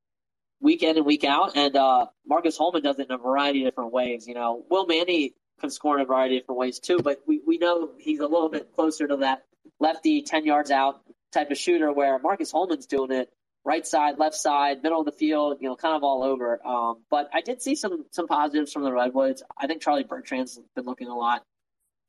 week 0.59 0.83
in 0.83 0.97
and 0.97 1.05
week 1.05 1.23
out. 1.23 1.55
And 1.55 1.75
uh, 1.75 2.07
Marcus 2.25 2.57
Holman 2.57 2.81
does 2.81 2.99
it 2.99 3.09
in 3.09 3.15
a 3.15 3.17
variety 3.17 3.63
of 3.63 3.67
different 3.67 3.93
ways. 3.93 4.27
You 4.27 4.33
know, 4.33 4.65
Will 4.69 4.87
Manny 4.87 5.35
can 5.59 5.69
score 5.69 5.97
in 5.97 6.01
a 6.01 6.05
variety 6.05 6.37
of 6.37 6.43
different 6.43 6.59
ways 6.59 6.79
too, 6.79 6.99
but 7.03 7.21
we, 7.27 7.41
we 7.45 7.57
know 7.57 7.91
he's 7.99 8.19
a 8.19 8.27
little 8.27 8.49
bit 8.49 8.73
closer 8.75 9.07
to 9.07 9.17
that 9.17 9.43
lefty 9.79 10.21
10 10.23 10.45
yards 10.45 10.71
out 10.71 11.01
type 11.31 11.51
of 11.51 11.57
shooter 11.57 11.91
where 11.91 12.19
Marcus 12.19 12.51
Holman's 12.51 12.87
doing 12.87 13.11
it 13.11 13.29
right 13.67 13.85
side, 13.85 14.17
left 14.17 14.35
side, 14.35 14.81
middle 14.81 14.99
of 14.99 15.05
the 15.05 15.11
field, 15.11 15.57
you 15.59 15.67
know, 15.67 15.75
kind 15.75 15.95
of 15.95 16.03
all 16.03 16.23
over. 16.23 16.65
Um, 16.65 17.03
but 17.11 17.29
I 17.33 17.41
did 17.41 17.61
see 17.61 17.75
some 17.75 18.05
some 18.11 18.27
positives 18.27 18.71
from 18.71 18.83
the 18.83 18.91
Redwoods. 18.91 19.43
I 19.57 19.67
think 19.67 19.81
Charlie 19.81 20.05
Bertrand's 20.05 20.59
been 20.75 20.85
looking 20.85 21.09
a 21.09 21.15
lot 21.15 21.43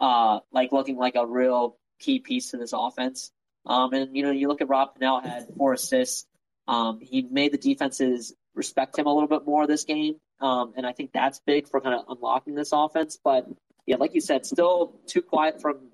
uh, 0.01 0.41
like 0.53 0.73
looking 0.73 0.97
like 0.97 1.15
a 1.17 1.27
real 1.27 1.77
key 1.99 2.21
piece 2.21 2.51
to 2.51 2.57
this 2.57 2.73
offense. 2.75 3.31
Um, 3.67 3.93
and 3.93 4.17
you 4.17 4.23
know, 4.23 4.31
you 4.31 4.49
look 4.49 4.61
at 4.61 4.69
Rob 4.69 4.99
Pannell 4.99 5.23
had 5.23 5.49
four 5.57 5.73
assists. 5.73 6.25
Um, 6.67 7.01
he 7.01 7.23
made 7.23 7.53
the 7.53 7.59
defenses 7.59 8.35
respect 8.55 8.99
him 8.99 9.07
a 9.07 9.13
little 9.13 9.29
bit 9.29 9.47
more 9.47 9.67
this 9.67 9.85
game, 9.85 10.17
um, 10.41 10.75
and 10.77 10.87
I 10.87 10.93
think 10.93 11.13
that's 11.13 11.41
big 11.41 11.69
for 11.69 11.81
kind 11.81 11.95
of 11.95 12.05
unlocking 12.09 12.55
this 12.55 12.71
offense. 12.73 13.19
But 13.23 13.47
yeah, 13.87 13.97
like 13.97 14.15
you 14.15 14.21
said, 14.21 14.47
still 14.47 14.95
too 15.07 15.23
quiet 15.23 15.61
from 15.61 15.91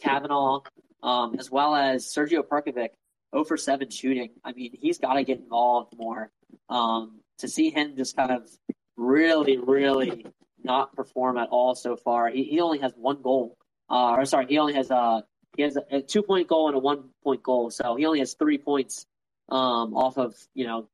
Kavanagh, 0.00 0.60
um, 1.02 1.36
as 1.38 1.50
well 1.50 1.74
as 1.74 2.06
Sergio 2.06 2.42
Perkovic, 2.42 2.90
0 3.34 3.44
for 3.44 3.56
7 3.56 3.90
shooting. 3.90 4.30
I 4.44 4.52
mean, 4.52 4.76
he's 4.80 4.98
got 4.98 5.14
to 5.14 5.24
get 5.24 5.38
involved 5.38 5.94
more. 5.96 6.30
Um, 6.68 7.20
to 7.38 7.48
see 7.48 7.70
him 7.70 7.96
just 7.96 8.16
kind 8.16 8.30
of 8.30 8.48
really, 8.96 9.58
really 9.58 10.26
not 10.62 10.94
perform 10.94 11.38
at 11.38 11.48
all 11.50 11.74
so 11.74 11.96
far. 11.96 12.28
He, 12.28 12.44
he 12.44 12.60
only 12.60 12.78
has 12.80 12.92
one 12.96 13.22
goal. 13.22 13.56
Uh, 13.88 14.16
or 14.18 14.24
sorry, 14.26 14.46
he 14.48 14.58
only 14.58 14.74
has 14.74 14.90
a 14.90 15.24
he 15.56 15.62
has 15.62 15.76
a, 15.76 15.96
a 15.96 16.02
two 16.02 16.22
point 16.22 16.48
goal 16.48 16.68
and 16.68 16.76
a 16.76 16.80
one 16.80 17.04
point 17.22 17.42
goal. 17.42 17.70
So 17.70 17.96
he 17.96 18.04
only 18.06 18.18
has 18.18 18.34
three 18.34 18.58
points 18.58 19.06
um, 19.48 19.94
off 19.94 20.18
of 20.18 20.34
you 20.54 20.66
know 20.66 20.88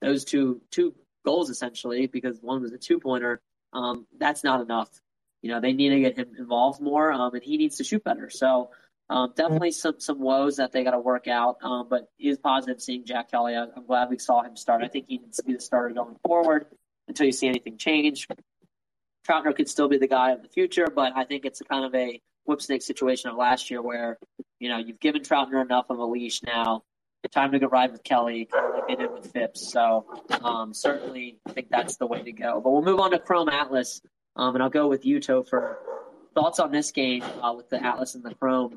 those 0.00 0.24
two 0.24 0.62
two 0.70 0.94
goals 1.24 1.50
essentially 1.50 2.06
because 2.06 2.38
one 2.40 2.62
was 2.62 2.72
a 2.72 2.78
two 2.78 3.00
pointer. 3.00 3.40
Um, 3.72 4.06
that's 4.18 4.44
not 4.44 4.60
enough. 4.60 4.88
You 5.42 5.50
know 5.50 5.60
they 5.60 5.72
need 5.72 5.90
to 5.90 6.00
get 6.00 6.16
him 6.16 6.34
involved 6.38 6.80
more, 6.80 7.12
um, 7.12 7.34
and 7.34 7.42
he 7.42 7.58
needs 7.58 7.76
to 7.76 7.84
shoot 7.84 8.02
better. 8.02 8.30
So 8.30 8.70
um, 9.10 9.32
definitely 9.34 9.70
some 9.70 9.98
some 9.98 10.20
woes 10.20 10.56
that 10.56 10.72
they 10.72 10.84
got 10.84 10.90
to 10.90 10.98
work 10.98 11.28
out. 11.28 11.56
Um, 11.62 11.86
but 11.88 12.08
is 12.18 12.38
positive 12.38 12.80
seeing 12.80 13.04
Jack 13.04 13.30
Kelly. 13.30 13.56
I, 13.56 13.64
am 13.64 13.86
glad 13.86 14.10
we 14.10 14.18
saw 14.18 14.42
him 14.42 14.56
start. 14.56 14.82
I 14.82 14.88
think 14.88 15.06
he 15.08 15.18
needs 15.18 15.38
to 15.38 15.44
be 15.44 15.54
the 15.54 15.60
starter 15.60 15.94
going 15.94 16.16
forward 16.24 16.66
until 17.06 17.26
you 17.26 17.32
see 17.32 17.48
anything 17.48 17.78
change. 17.78 18.28
Troutner 19.28 19.54
could 19.54 19.68
still 19.68 19.88
be 19.88 19.98
the 19.98 20.08
guy 20.08 20.32
of 20.32 20.42
the 20.42 20.48
future, 20.48 20.88
but 20.94 21.12
I 21.16 21.24
think 21.24 21.44
it's 21.44 21.60
a 21.60 21.64
kind 21.64 21.84
of 21.84 21.94
a 21.94 22.20
whipsnake 22.48 22.82
situation 22.82 23.30
of 23.30 23.36
last 23.36 23.70
year 23.70 23.82
where, 23.82 24.18
you 24.58 24.68
know, 24.68 24.78
you've 24.78 25.00
given 25.00 25.22
Troutner 25.22 25.62
enough 25.62 25.86
of 25.90 25.98
a 25.98 26.04
leash 26.04 26.42
now. 26.42 26.82
Time 27.32 27.52
to 27.52 27.58
go 27.58 27.66
ride 27.66 27.92
with 27.92 28.02
Kelly, 28.04 28.46
kind 28.50 28.64
of 28.64 28.74
like 28.74 28.88
they 28.88 28.94
did 28.94 29.12
with 29.12 29.30
Phipps. 29.32 29.70
So 29.70 30.06
um, 30.42 30.72
certainly, 30.72 31.38
I 31.46 31.52
think 31.52 31.68
that's 31.68 31.98
the 31.98 32.06
way 32.06 32.22
to 32.22 32.32
go. 32.32 32.58
But 32.62 32.70
we'll 32.70 32.80
move 32.80 33.00
on 33.00 33.10
to 33.10 33.18
Chrome 33.18 33.50
Atlas, 33.50 34.00
um, 34.34 34.54
and 34.54 34.62
I'll 34.62 34.70
go 34.70 34.88
with 34.88 35.04
you, 35.04 35.20
Topher. 35.20 35.76
Thoughts 36.38 36.60
on 36.60 36.70
this 36.70 36.92
game 36.92 37.24
uh, 37.42 37.52
with 37.56 37.68
the 37.68 37.84
Atlas 37.84 38.14
and 38.14 38.22
the 38.22 38.32
Chrome, 38.32 38.72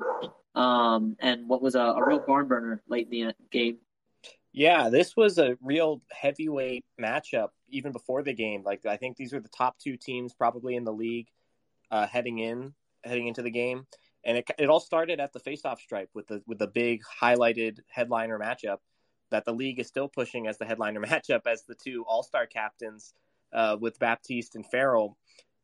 um, 0.56 1.16
and 1.20 1.48
what 1.48 1.62
was 1.62 1.76
a, 1.76 1.80
a 1.80 2.04
real 2.04 2.18
barn 2.18 2.48
burner 2.48 2.82
late 2.88 3.06
in 3.12 3.28
the 3.28 3.34
game? 3.52 3.78
Yeah, 4.52 4.88
this 4.88 5.16
was 5.16 5.38
a 5.38 5.56
real 5.62 6.02
heavyweight 6.10 6.84
matchup 7.00 7.50
even 7.68 7.92
before 7.92 8.24
the 8.24 8.32
game. 8.32 8.64
Like 8.64 8.84
I 8.84 8.96
think 8.96 9.16
these 9.16 9.32
were 9.32 9.38
the 9.38 9.48
top 9.48 9.78
two 9.78 9.96
teams 9.96 10.34
probably 10.34 10.74
in 10.74 10.82
the 10.82 10.92
league 10.92 11.28
uh, 11.92 12.08
heading 12.08 12.38
in 12.38 12.74
heading 13.04 13.28
into 13.28 13.42
the 13.42 13.50
game, 13.50 13.86
and 14.24 14.38
it 14.38 14.50
it 14.58 14.68
all 14.68 14.80
started 14.80 15.20
at 15.20 15.32
the 15.32 15.38
faceoff 15.38 15.78
stripe 15.78 16.10
with 16.14 16.26
the 16.26 16.42
with 16.48 16.58
the 16.58 16.66
big 16.66 17.02
highlighted 17.20 17.78
headliner 17.88 18.40
matchup 18.40 18.78
that 19.30 19.44
the 19.44 19.54
league 19.54 19.78
is 19.78 19.86
still 19.86 20.08
pushing 20.08 20.48
as 20.48 20.58
the 20.58 20.64
headliner 20.64 21.00
matchup 21.06 21.46
as 21.46 21.62
the 21.62 21.76
two 21.76 22.04
All 22.08 22.24
Star 22.24 22.44
captains 22.44 23.14
uh, 23.52 23.76
with 23.80 24.00
Baptiste 24.00 24.56
and 24.56 24.66
Farrell, 24.66 25.16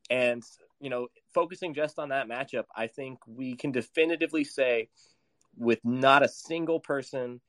and 0.09 0.43
you 0.79 0.89
know 0.89 1.07
focusing 1.33 1.73
just 1.73 1.99
on 1.99 2.09
that 2.09 2.27
matchup, 2.27 2.65
I 2.75 2.87
think 2.87 3.19
we 3.27 3.55
can 3.55 3.71
definitively 3.71 4.43
say 4.43 4.89
with 5.57 5.79
not 5.83 6.23
a 6.23 6.29
single 6.29 6.79
person 6.79 7.41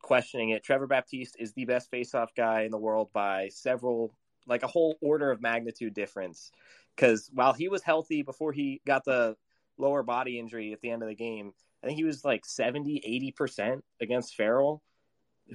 questioning 0.00 0.50
it. 0.50 0.64
Trevor 0.64 0.86
Baptiste 0.86 1.36
is 1.38 1.52
the 1.52 1.64
best 1.64 1.90
faceoff 1.90 2.28
guy 2.36 2.62
in 2.62 2.70
the 2.70 2.78
world 2.78 3.10
by 3.12 3.48
several, 3.48 4.14
like 4.46 4.62
a 4.62 4.68
whole 4.68 4.96
order 5.00 5.30
of 5.30 5.40
magnitude 5.40 5.94
difference. 5.94 6.50
Because 6.94 7.30
while 7.32 7.52
he 7.52 7.68
was 7.68 7.82
healthy 7.82 8.22
before 8.22 8.52
he 8.52 8.82
got 8.86 9.04
the 9.04 9.36
lower 9.78 10.02
body 10.02 10.38
injury 10.38 10.72
at 10.72 10.80
the 10.80 10.90
end 10.90 11.02
of 11.02 11.08
the 11.08 11.14
game, 11.14 11.52
I 11.82 11.86
think 11.86 11.98
he 11.98 12.04
was 12.04 12.24
like 12.24 12.44
70, 12.44 13.32
80% 13.38 13.82
against 14.00 14.36
Farrell, 14.36 14.82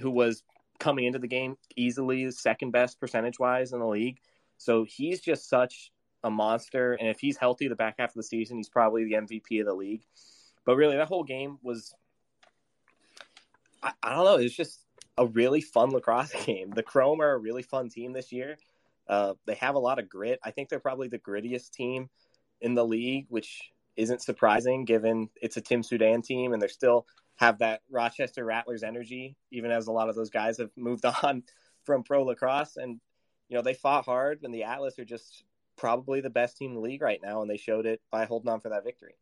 who 0.00 0.10
was 0.10 0.42
coming 0.78 1.04
into 1.04 1.18
the 1.18 1.28
game 1.28 1.56
easily 1.76 2.30
second 2.30 2.70
best 2.70 3.00
percentage 3.00 3.38
wise 3.38 3.72
in 3.72 3.80
the 3.80 3.86
league. 3.86 4.18
So 4.56 4.84
he's 4.84 5.20
just 5.20 5.48
such 5.48 5.92
a 6.24 6.30
monster. 6.30 6.94
And 6.94 7.08
if 7.08 7.20
he's 7.20 7.36
healthy 7.36 7.68
the 7.68 7.76
back 7.76 7.96
half 7.98 8.10
of 8.10 8.14
the 8.14 8.22
season, 8.22 8.56
he's 8.56 8.68
probably 8.68 9.04
the 9.04 9.14
MVP 9.14 9.60
of 9.60 9.66
the 9.66 9.74
league. 9.74 10.02
But 10.64 10.76
really, 10.76 10.96
that 10.96 11.08
whole 11.08 11.24
game 11.24 11.58
was 11.62 11.94
I, 13.82 13.92
I 14.02 14.14
don't 14.14 14.24
know. 14.24 14.36
It's 14.36 14.56
just 14.56 14.80
a 15.16 15.26
really 15.26 15.60
fun 15.60 15.90
lacrosse 15.90 16.32
game. 16.46 16.70
The 16.70 16.82
Chrome 16.82 17.20
are 17.20 17.32
a 17.32 17.38
really 17.38 17.62
fun 17.62 17.88
team 17.88 18.12
this 18.12 18.32
year. 18.32 18.56
Uh, 19.08 19.34
they 19.46 19.54
have 19.54 19.74
a 19.74 19.80
lot 19.80 19.98
of 19.98 20.08
grit. 20.08 20.38
I 20.44 20.50
think 20.50 20.68
they're 20.68 20.80
probably 20.80 21.08
the 21.08 21.18
grittiest 21.18 21.70
team 21.70 22.10
in 22.60 22.74
the 22.74 22.84
league, 22.84 23.26
which 23.28 23.70
isn't 23.96 24.22
surprising 24.22 24.84
given 24.84 25.28
it's 25.40 25.56
a 25.56 25.60
Tim 25.60 25.82
Soudan 25.82 26.22
team 26.22 26.52
and 26.52 26.62
they 26.62 26.68
still 26.68 27.06
have 27.36 27.58
that 27.58 27.80
Rochester 27.90 28.44
Rattlers 28.44 28.82
energy, 28.82 29.36
even 29.50 29.70
as 29.70 29.86
a 29.86 29.92
lot 29.92 30.08
of 30.08 30.14
those 30.14 30.30
guys 30.30 30.58
have 30.58 30.70
moved 30.76 31.04
on 31.22 31.42
from 31.84 32.02
pro 32.02 32.24
lacrosse. 32.24 32.76
And, 32.76 33.00
you 33.48 33.56
know, 33.56 33.62
they 33.62 33.74
fought 33.74 34.04
hard 34.04 34.40
and 34.42 34.52
the 34.52 34.64
Atlas 34.64 34.98
are 34.98 35.04
just 35.04 35.44
probably 35.78 36.20
the 36.20 36.30
best 36.30 36.58
team 36.58 36.70
in 36.70 36.74
the 36.74 36.80
league 36.82 37.02
right 37.02 37.20
now. 37.22 37.40
And 37.40 37.50
they 37.50 37.56
showed 37.56 37.86
it 37.86 38.00
by 38.10 38.26
holding 38.26 38.50
on 38.50 38.60
for 38.60 38.68
that 38.68 38.84
victory. 38.84 39.14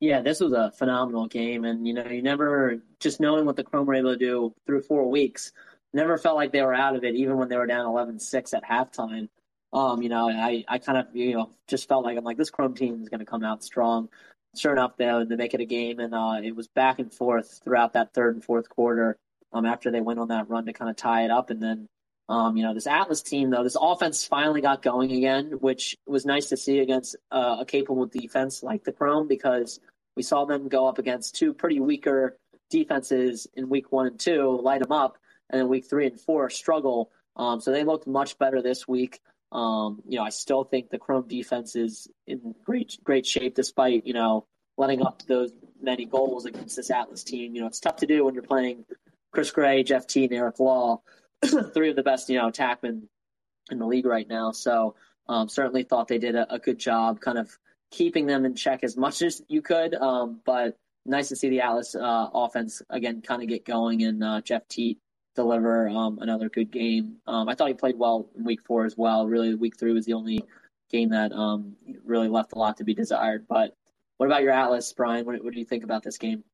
Yeah, 0.00 0.22
this 0.22 0.40
was 0.40 0.54
a 0.54 0.72
phenomenal 0.72 1.26
game, 1.26 1.66
and 1.66 1.86
you 1.86 1.92
know, 1.92 2.06
you 2.06 2.22
never 2.22 2.82
just 3.00 3.20
knowing 3.20 3.44
what 3.44 3.56
the 3.56 3.64
Chrome 3.64 3.86
were 3.86 3.94
able 3.94 4.12
to 4.12 4.18
do 4.18 4.54
through 4.64 4.80
four 4.80 5.10
weeks, 5.10 5.52
never 5.92 6.16
felt 6.16 6.36
like 6.36 6.52
they 6.52 6.62
were 6.62 6.72
out 6.72 6.96
of 6.96 7.04
it, 7.04 7.14
even 7.16 7.36
when 7.36 7.50
they 7.50 7.58
were 7.58 7.66
down 7.66 7.84
11-6 7.84 8.54
at 8.54 8.64
halftime. 8.64 9.28
Um, 9.74 10.00
you 10.00 10.08
know, 10.08 10.30
I, 10.30 10.64
I 10.68 10.78
kind 10.78 10.98
of 10.98 11.14
you 11.14 11.34
know 11.34 11.50
just 11.68 11.86
felt 11.86 12.04
like 12.04 12.16
I'm 12.16 12.24
like 12.24 12.38
this 12.38 12.48
Chrome 12.48 12.74
team 12.74 13.02
is 13.02 13.10
going 13.10 13.20
to 13.20 13.26
come 13.26 13.44
out 13.44 13.62
strong. 13.62 14.08
Sure 14.56 14.72
enough, 14.72 14.96
they 14.96 15.04
to 15.04 15.36
make 15.36 15.52
it 15.52 15.60
a 15.60 15.66
game, 15.66 16.00
and 16.00 16.14
uh, 16.14 16.40
it 16.42 16.56
was 16.56 16.66
back 16.68 16.98
and 16.98 17.12
forth 17.12 17.60
throughout 17.62 17.92
that 17.92 18.14
third 18.14 18.34
and 18.34 18.44
fourth 18.44 18.70
quarter. 18.70 19.18
Um, 19.52 19.66
after 19.66 19.90
they 19.90 20.00
went 20.00 20.18
on 20.18 20.28
that 20.28 20.48
run 20.48 20.64
to 20.66 20.72
kind 20.72 20.90
of 20.90 20.96
tie 20.96 21.24
it 21.24 21.30
up, 21.30 21.50
and 21.50 21.62
then 21.62 21.88
um, 22.30 22.56
you 22.56 22.62
know, 22.62 22.72
this 22.72 22.86
Atlas 22.86 23.22
team, 23.22 23.50
though, 23.50 23.64
this 23.64 23.76
offense 23.78 24.24
finally 24.24 24.60
got 24.60 24.82
going 24.82 25.10
again, 25.10 25.50
which 25.58 25.96
was 26.06 26.24
nice 26.24 26.50
to 26.50 26.56
see 26.56 26.78
against 26.78 27.16
uh, 27.32 27.56
a 27.58 27.64
capable 27.64 28.06
defense 28.06 28.62
like 28.62 28.84
the 28.84 28.92
Chrome 28.92 29.26
because 29.26 29.80
we 30.14 30.22
saw 30.22 30.44
them 30.44 30.68
go 30.68 30.86
up 30.86 30.98
against 30.98 31.34
two 31.34 31.52
pretty 31.52 31.80
weaker 31.80 32.38
defenses 32.70 33.48
in 33.54 33.68
week 33.68 33.90
one 33.90 34.06
and 34.06 34.20
two, 34.20 34.60
light 34.62 34.80
them 34.80 34.92
up, 34.92 35.18
and 35.50 35.60
then 35.60 35.68
week 35.68 35.86
three 35.90 36.06
and 36.06 36.20
four 36.20 36.48
struggle. 36.50 37.10
Um, 37.34 37.60
so 37.60 37.72
they 37.72 37.82
looked 37.82 38.06
much 38.06 38.38
better 38.38 38.62
this 38.62 38.86
week. 38.86 39.18
Um, 39.50 40.00
you 40.06 40.16
know, 40.16 40.24
I 40.24 40.28
still 40.28 40.62
think 40.62 40.88
the 40.88 40.98
Chrome 40.98 41.26
defense 41.26 41.74
is 41.74 42.06
in 42.28 42.54
great 42.64 42.96
great 43.02 43.26
shape 43.26 43.56
despite 43.56 44.06
you 44.06 44.14
know 44.14 44.46
letting 44.76 45.04
up 45.04 45.24
those 45.26 45.50
many 45.82 46.04
goals 46.04 46.46
against 46.46 46.76
this 46.76 46.92
Atlas 46.92 47.24
team. 47.24 47.56
You 47.56 47.62
know, 47.62 47.66
it's 47.66 47.80
tough 47.80 47.96
to 47.96 48.06
do 48.06 48.24
when 48.24 48.34
you're 48.34 48.44
playing 48.44 48.84
Chris 49.32 49.50
Gray, 49.50 49.82
Jeff 49.82 50.06
Teat, 50.06 50.30
and 50.30 50.38
Eric 50.38 50.60
Law, 50.60 51.02
three 51.74 51.90
of 51.90 51.96
the 51.96 52.02
best 52.02 52.28
you 52.28 52.38
know 52.38 52.50
attackmen 52.50 53.02
in 53.70 53.78
the 53.78 53.86
league 53.86 54.06
right 54.06 54.28
now. 54.28 54.52
So 54.52 54.94
um, 55.28 55.48
certainly 55.48 55.84
thought 55.84 56.08
they 56.08 56.18
did 56.18 56.34
a, 56.34 56.54
a 56.54 56.58
good 56.58 56.78
job, 56.78 57.20
kind 57.20 57.38
of 57.38 57.56
keeping 57.90 58.26
them 58.26 58.44
in 58.44 58.54
check 58.54 58.84
as 58.84 58.96
much 58.96 59.22
as 59.22 59.42
you 59.48 59.62
could. 59.62 59.94
Um, 59.94 60.40
but 60.44 60.76
nice 61.06 61.28
to 61.28 61.36
see 61.36 61.48
the 61.48 61.60
Atlas 61.60 61.94
uh, 61.94 62.28
offense 62.32 62.82
again 62.90 63.22
kind 63.22 63.42
of 63.42 63.48
get 63.48 63.64
going 63.64 64.02
and 64.02 64.22
uh, 64.22 64.40
Jeff 64.40 64.66
Teat 64.68 64.98
deliver 65.34 65.88
um, 65.88 66.18
another 66.20 66.48
good 66.48 66.70
game. 66.70 67.16
Um, 67.26 67.48
I 67.48 67.54
thought 67.54 67.68
he 67.68 67.74
played 67.74 67.98
well 67.98 68.28
in 68.36 68.44
week 68.44 68.60
four 68.62 68.84
as 68.84 68.96
well. 68.96 69.26
Really, 69.26 69.54
week 69.54 69.78
three 69.78 69.92
was 69.92 70.04
the 70.04 70.14
only 70.14 70.44
game 70.90 71.10
that 71.10 71.32
um, 71.32 71.76
really 72.04 72.28
left 72.28 72.52
a 72.52 72.58
lot 72.58 72.78
to 72.78 72.84
be 72.84 72.94
desired. 72.94 73.46
But 73.48 73.74
what 74.16 74.26
about 74.26 74.42
your 74.42 74.52
Atlas, 74.52 74.92
Brian? 74.92 75.24
What, 75.24 75.42
what 75.42 75.54
do 75.54 75.58
you 75.58 75.64
think 75.64 75.84
about 75.84 76.02
this 76.02 76.18
game? 76.18 76.44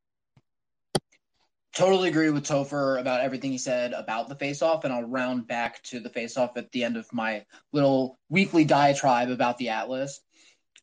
Totally 1.77 2.09
agree 2.09 2.31
with 2.31 2.47
Topher 2.47 2.99
about 2.99 3.21
everything 3.21 3.53
he 3.53 3.59
said 3.59 3.93
about 3.93 4.31
the 4.31 4.35
face-off, 4.35 4.85
and 4.85 4.95
I'll 4.95 5.03
round 5.03 5.47
back 5.47 5.83
to 5.85 6.01
the 6.01 6.09
face-off 6.09 6.57
at 6.57 6.73
the 6.73 6.85
end 6.85 6.97
of 6.97 7.07
my 7.13 7.45
little 7.71 8.19
weekly 8.31 8.65
diatribe 8.65 9.29
about 9.29 9.59
the 9.59 9.69
Atlas. 9.69 10.19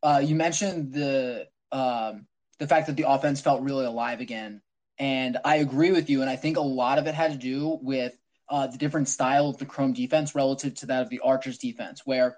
Uh, 0.03 0.21
you 0.23 0.35
mentioned 0.35 0.93
the 0.93 1.47
um, 1.71 2.27
the 2.59 2.67
fact 2.67 2.85
that 2.87 2.95
the 2.95 3.09
offense 3.09 3.41
felt 3.41 3.63
really 3.63 3.85
alive 3.85 4.21
again, 4.21 4.61
and 4.99 5.39
I 5.43 5.55
agree 5.55 5.91
with 5.91 6.11
you. 6.11 6.21
And 6.21 6.29
I 6.29 6.35
think 6.35 6.57
a 6.57 6.61
lot 6.61 6.99
of 6.99 7.07
it 7.07 7.15
had 7.15 7.31
to 7.31 7.39
do 7.39 7.79
with 7.81 8.13
uh, 8.47 8.67
the 8.67 8.77
different 8.77 9.07
style 9.09 9.49
of 9.49 9.57
the 9.57 9.65
Chrome 9.65 9.93
defense 9.93 10.35
relative 10.35 10.75
to 10.75 10.85
that 10.85 11.01
of 11.01 11.09
the 11.09 11.21
Archers 11.21 11.57
defense. 11.57 12.03
Where 12.05 12.37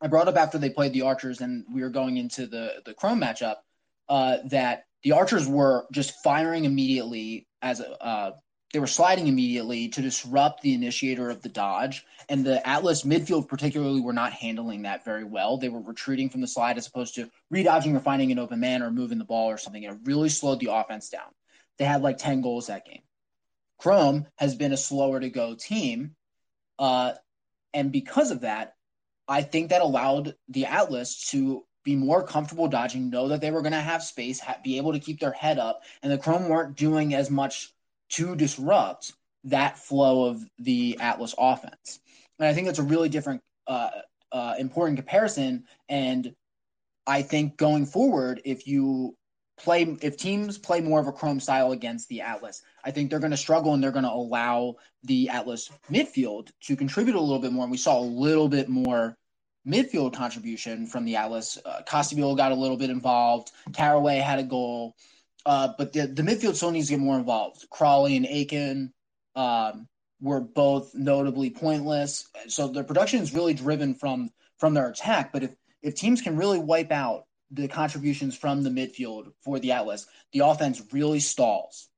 I 0.00 0.08
brought 0.08 0.26
up 0.26 0.36
after 0.36 0.58
they 0.58 0.70
played 0.70 0.92
the 0.92 1.02
Archers, 1.02 1.40
and 1.40 1.64
we 1.72 1.82
were 1.82 1.90
going 1.90 2.16
into 2.16 2.48
the 2.48 2.82
the 2.84 2.94
Chrome 2.94 3.20
matchup. 3.20 3.58
uh, 4.08 4.38
that 4.50 4.84
the 5.02 5.12
Archers 5.12 5.48
were 5.48 5.86
just 5.90 6.22
firing 6.22 6.64
immediately 6.64 7.46
as 7.62 7.80
a, 7.80 8.04
uh, 8.04 8.32
they 8.72 8.78
were 8.78 8.86
sliding 8.86 9.26
immediately 9.26 9.88
to 9.88 10.02
disrupt 10.02 10.62
the 10.62 10.74
initiator 10.74 11.28
of 11.30 11.42
the 11.42 11.48
dodge, 11.50 12.04
and 12.28 12.44
the 12.44 12.66
Atlas 12.66 13.02
midfield 13.02 13.48
particularly 13.48 14.00
were 14.00 14.14
not 14.14 14.32
handling 14.32 14.82
that 14.82 15.04
very 15.04 15.24
well. 15.24 15.58
They 15.58 15.68
were 15.68 15.80
retreating 15.80 16.30
from 16.30 16.40
the 16.40 16.46
slide 16.46 16.78
as 16.78 16.86
opposed 16.86 17.16
to 17.16 17.30
redodging 17.50 17.94
or 17.94 18.00
finding 18.00 18.32
an 18.32 18.38
open 18.38 18.60
man 18.60 18.82
or 18.82 18.90
moving 18.90 19.18
the 19.18 19.24
ball 19.24 19.50
or 19.50 19.58
something. 19.58 19.82
It 19.82 19.94
really 20.04 20.30
slowed 20.30 20.60
the 20.60 20.72
offense 20.72 21.10
down. 21.10 21.30
They 21.78 21.84
had 21.84 22.02
like 22.02 22.18
ten 22.18 22.40
goals 22.40 22.68
that 22.68 22.86
game. 22.86 23.02
Chrome 23.78 24.26
has 24.36 24.54
been 24.54 24.72
a 24.72 24.76
slower 24.76 25.20
to 25.20 25.28
go 25.28 25.54
team, 25.54 26.16
uh, 26.78 27.12
and 27.74 27.92
because 27.92 28.30
of 28.30 28.40
that, 28.40 28.74
I 29.28 29.42
think 29.42 29.70
that 29.70 29.82
allowed 29.82 30.34
the 30.48 30.66
Atlas 30.66 31.30
to 31.30 31.64
be 31.84 31.96
more 31.96 32.22
comfortable 32.22 32.68
dodging, 32.68 33.10
know 33.10 33.28
that 33.28 33.40
they 33.40 33.50
were 33.50 33.62
going 33.62 33.72
to 33.72 33.80
have 33.80 34.02
space, 34.02 34.40
ha- 34.40 34.58
be 34.62 34.76
able 34.76 34.92
to 34.92 35.00
keep 35.00 35.20
their 35.20 35.32
head 35.32 35.58
up, 35.58 35.82
and 36.02 36.12
the 36.12 36.18
Chrome 36.18 36.48
weren't 36.48 36.76
doing 36.76 37.14
as 37.14 37.30
much 37.30 37.72
to 38.10 38.36
disrupt 38.36 39.12
that 39.44 39.78
flow 39.78 40.26
of 40.26 40.44
the 40.58 40.96
Atlas 41.00 41.34
offense. 41.36 42.00
And 42.38 42.46
I 42.46 42.54
think 42.54 42.66
that's 42.66 42.78
a 42.78 42.84
really 42.84 43.08
different, 43.08 43.42
uh, 43.66 43.90
uh, 44.30 44.54
important 44.58 44.96
comparison. 44.96 45.64
And 45.88 46.34
I 47.06 47.22
think 47.22 47.56
going 47.56 47.86
forward, 47.86 48.40
if 48.44 48.66
you 48.66 49.16
play, 49.58 49.96
if 50.00 50.16
teams 50.16 50.58
play 50.58 50.80
more 50.80 51.00
of 51.00 51.06
a 51.06 51.12
Chrome 51.12 51.40
style 51.40 51.72
against 51.72 52.08
the 52.08 52.20
Atlas, 52.20 52.62
I 52.84 52.90
think 52.90 53.10
they're 53.10 53.18
going 53.18 53.32
to 53.32 53.36
struggle 53.36 53.74
and 53.74 53.82
they're 53.82 53.90
going 53.90 54.04
to 54.04 54.10
allow 54.10 54.76
the 55.04 55.28
Atlas 55.28 55.70
midfield 55.90 56.50
to 56.62 56.76
contribute 56.76 57.16
a 57.16 57.20
little 57.20 57.40
bit 57.40 57.52
more. 57.52 57.64
And 57.64 57.70
we 57.70 57.78
saw 57.78 57.98
a 57.98 58.02
little 58.02 58.48
bit 58.48 58.68
more 58.68 59.16
midfield 59.66 60.14
contribution 60.14 60.86
from 60.86 61.04
the 61.04 61.16
Atlas. 61.16 61.58
Uh, 61.64 61.82
got 62.34 62.52
a 62.52 62.54
little 62.54 62.76
bit 62.76 62.90
involved. 62.90 63.50
Carraway 63.72 64.16
had 64.16 64.38
a 64.38 64.44
goal. 64.44 64.94
Uh, 65.44 65.72
but 65.76 65.92
the, 65.92 66.06
the 66.06 66.22
midfield 66.22 66.54
still 66.54 66.70
needs 66.70 66.86
to 66.88 66.94
get 66.94 67.00
more 67.00 67.18
involved. 67.18 67.66
Crowley 67.70 68.16
and 68.16 68.26
Aitken 68.26 68.92
um, 69.34 69.88
were 70.20 70.40
both 70.40 70.94
notably 70.94 71.50
pointless. 71.50 72.28
So 72.48 72.68
their 72.68 72.84
production 72.84 73.20
is 73.20 73.34
really 73.34 73.54
driven 73.54 73.94
from 73.94 74.30
from 74.58 74.74
their 74.74 74.88
attack. 74.88 75.32
But 75.32 75.42
if, 75.42 75.50
if 75.82 75.96
teams 75.96 76.22
can 76.22 76.36
really 76.36 76.60
wipe 76.60 76.92
out 76.92 77.24
the 77.50 77.66
contributions 77.66 78.36
from 78.36 78.62
the 78.62 78.70
midfield 78.70 79.32
for 79.42 79.58
the 79.58 79.72
Atlas, 79.72 80.06
the 80.32 80.40
offense 80.40 80.80
really 80.92 81.18
stalls. 81.18 81.88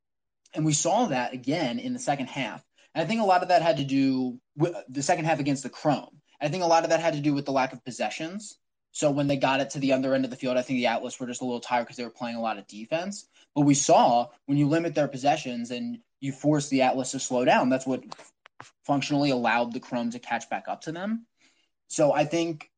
And 0.55 0.65
we 0.65 0.73
saw 0.73 1.07
that 1.07 1.35
again 1.35 1.79
in 1.79 1.93
the 1.93 1.99
second 1.99 2.29
half. 2.29 2.65
And 2.95 3.05
I 3.05 3.07
think 3.07 3.21
a 3.21 3.25
lot 3.25 3.43
of 3.43 3.49
that 3.49 3.61
had 3.61 3.77
to 3.77 3.85
do 3.85 4.41
with 4.57 4.75
the 4.89 5.03
second 5.03 5.27
half 5.27 5.41
against 5.41 5.63
the 5.63 5.69
Chrome. 5.69 6.21
I 6.41 6.49
think 6.49 6.63
a 6.63 6.67
lot 6.67 6.85
of 6.85 6.91
that 6.91 7.01
had 7.01 7.15
to 7.15 7.21
do 7.21 7.35
with 7.35 7.47
the 7.47 7.53
lack 7.53 7.73
of 7.73 7.85
possessions. 7.85 8.59
So 8.93 9.11
when 9.11 9.27
they 9.27 9.37
got 9.37 9.61
it 9.61 9.71
to 9.71 9.81
the 9.81 9.93
other 9.93 10.15
end 10.15 10.25
of 10.25 10.31
the 10.31 10.37
field, 10.37 10.57
I 10.57 10.63
think 10.63 10.79
the 10.79 10.87
Atlas 10.87 11.19
were 11.19 11.27
just 11.27 11.43
a 11.43 11.45
little 11.45 11.61
tired 11.61 11.83
because 11.83 11.97
they 11.97 12.05
were 12.05 12.11
playing 12.11 12.37
a 12.37 12.41
lot 12.41 12.59
of 12.59 12.67
defense. 12.69 13.29
But 13.55 13.63
we 13.63 13.75
saw 13.75 14.29
when 14.47 14.57
you 14.57 14.69
limit 14.69 14.95
their 14.95 15.09
possessions 15.09 15.71
and 15.73 15.99
you 16.21 16.33
force 16.33 16.69
the 16.69 16.83
Atlas 16.83 17.11
to 17.11 17.19
slow 17.19 17.45
down, 17.45 17.71
that's 17.71 17.87
what 17.87 18.05
functionally 18.85 19.31
allowed 19.31 19.73
the 19.73 19.81
Chrome 19.81 20.11
to 20.11 20.19
catch 20.19 20.49
back 20.49 20.67
up 20.69 20.83
to 20.83 20.93
them. 20.93 21.27
So 21.89 22.13
I 22.13 22.25
think 22.25 22.71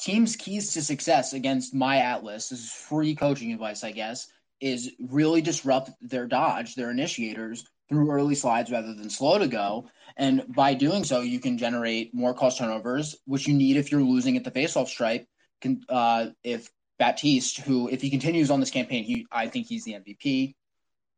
teams' 0.00 0.36
keys 0.36 0.74
to 0.74 0.82
success 0.82 1.32
against 1.32 1.74
my 1.74 1.98
Atlas, 1.98 2.48
this 2.48 2.60
is 2.60 2.72
free 2.72 3.14
coaching 3.14 3.52
advice, 3.52 3.84
I 3.84 3.92
guess, 3.92 4.26
is 4.60 4.92
really 4.98 5.40
disrupt 5.40 5.90
their 6.00 6.26
dodge, 6.26 6.74
their 6.74 6.90
initiators 6.90 7.64
through 7.88 8.10
early 8.10 8.34
slides 8.34 8.70
rather 8.70 8.94
than 8.94 9.10
slow 9.10 9.38
to 9.38 9.48
go. 9.48 9.88
And 10.16 10.44
by 10.54 10.74
doing 10.74 11.04
so, 11.04 11.20
you 11.20 11.40
can 11.40 11.58
generate 11.58 12.14
more 12.14 12.34
cost 12.34 12.58
turnovers, 12.58 13.16
which 13.24 13.46
you 13.46 13.54
need 13.54 13.76
if 13.76 13.90
you're 13.90 14.02
losing 14.02 14.36
at 14.36 14.44
the 14.44 14.50
faceoff 14.50 14.88
stripe. 14.88 15.26
Can, 15.60 15.82
uh, 15.88 16.26
if 16.42 16.68
Baptiste, 16.98 17.60
who, 17.60 17.88
if 17.88 18.02
he 18.02 18.10
continues 18.10 18.50
on 18.50 18.60
this 18.60 18.70
campaign, 18.70 19.04
he 19.04 19.26
I 19.30 19.48
think 19.48 19.66
he's 19.66 19.84
the 19.84 19.94
MVP. 19.94 20.54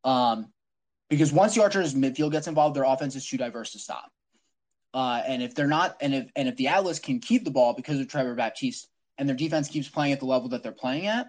Um, 0.03 0.51
because 1.09 1.33
once 1.33 1.55
the 1.55 1.63
Archers 1.63 1.93
midfield 1.93 2.31
gets 2.31 2.47
involved, 2.47 2.75
their 2.75 2.83
offense 2.83 3.15
is 3.15 3.27
too 3.27 3.37
diverse 3.37 3.71
to 3.73 3.79
stop. 3.79 4.09
Uh, 4.93 5.21
and 5.25 5.41
if 5.41 5.55
they're 5.55 5.67
not, 5.67 5.97
and 6.01 6.13
if 6.13 6.31
and 6.35 6.47
if 6.47 6.55
the 6.55 6.67
Atlas 6.67 6.99
can 6.99 7.19
keep 7.19 7.43
the 7.43 7.51
ball 7.51 7.73
because 7.73 7.99
of 7.99 8.07
Trevor 8.07 8.35
Baptiste, 8.35 8.87
and 9.17 9.27
their 9.27 9.35
defense 9.35 9.67
keeps 9.67 9.89
playing 9.89 10.13
at 10.13 10.19
the 10.19 10.25
level 10.25 10.49
that 10.49 10.63
they're 10.63 10.71
playing 10.71 11.07
at, 11.07 11.27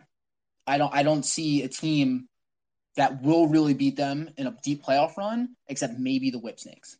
I 0.66 0.78
don't 0.78 0.94
I 0.94 1.02
don't 1.02 1.24
see 1.24 1.62
a 1.62 1.68
team 1.68 2.28
that 2.96 3.22
will 3.22 3.46
really 3.46 3.74
beat 3.74 3.96
them 3.96 4.30
in 4.36 4.46
a 4.46 4.56
deep 4.62 4.84
playoff 4.84 5.16
run, 5.16 5.56
except 5.68 5.98
maybe 5.98 6.30
the 6.30 6.38
Whip 6.38 6.60
Snakes. 6.60 6.98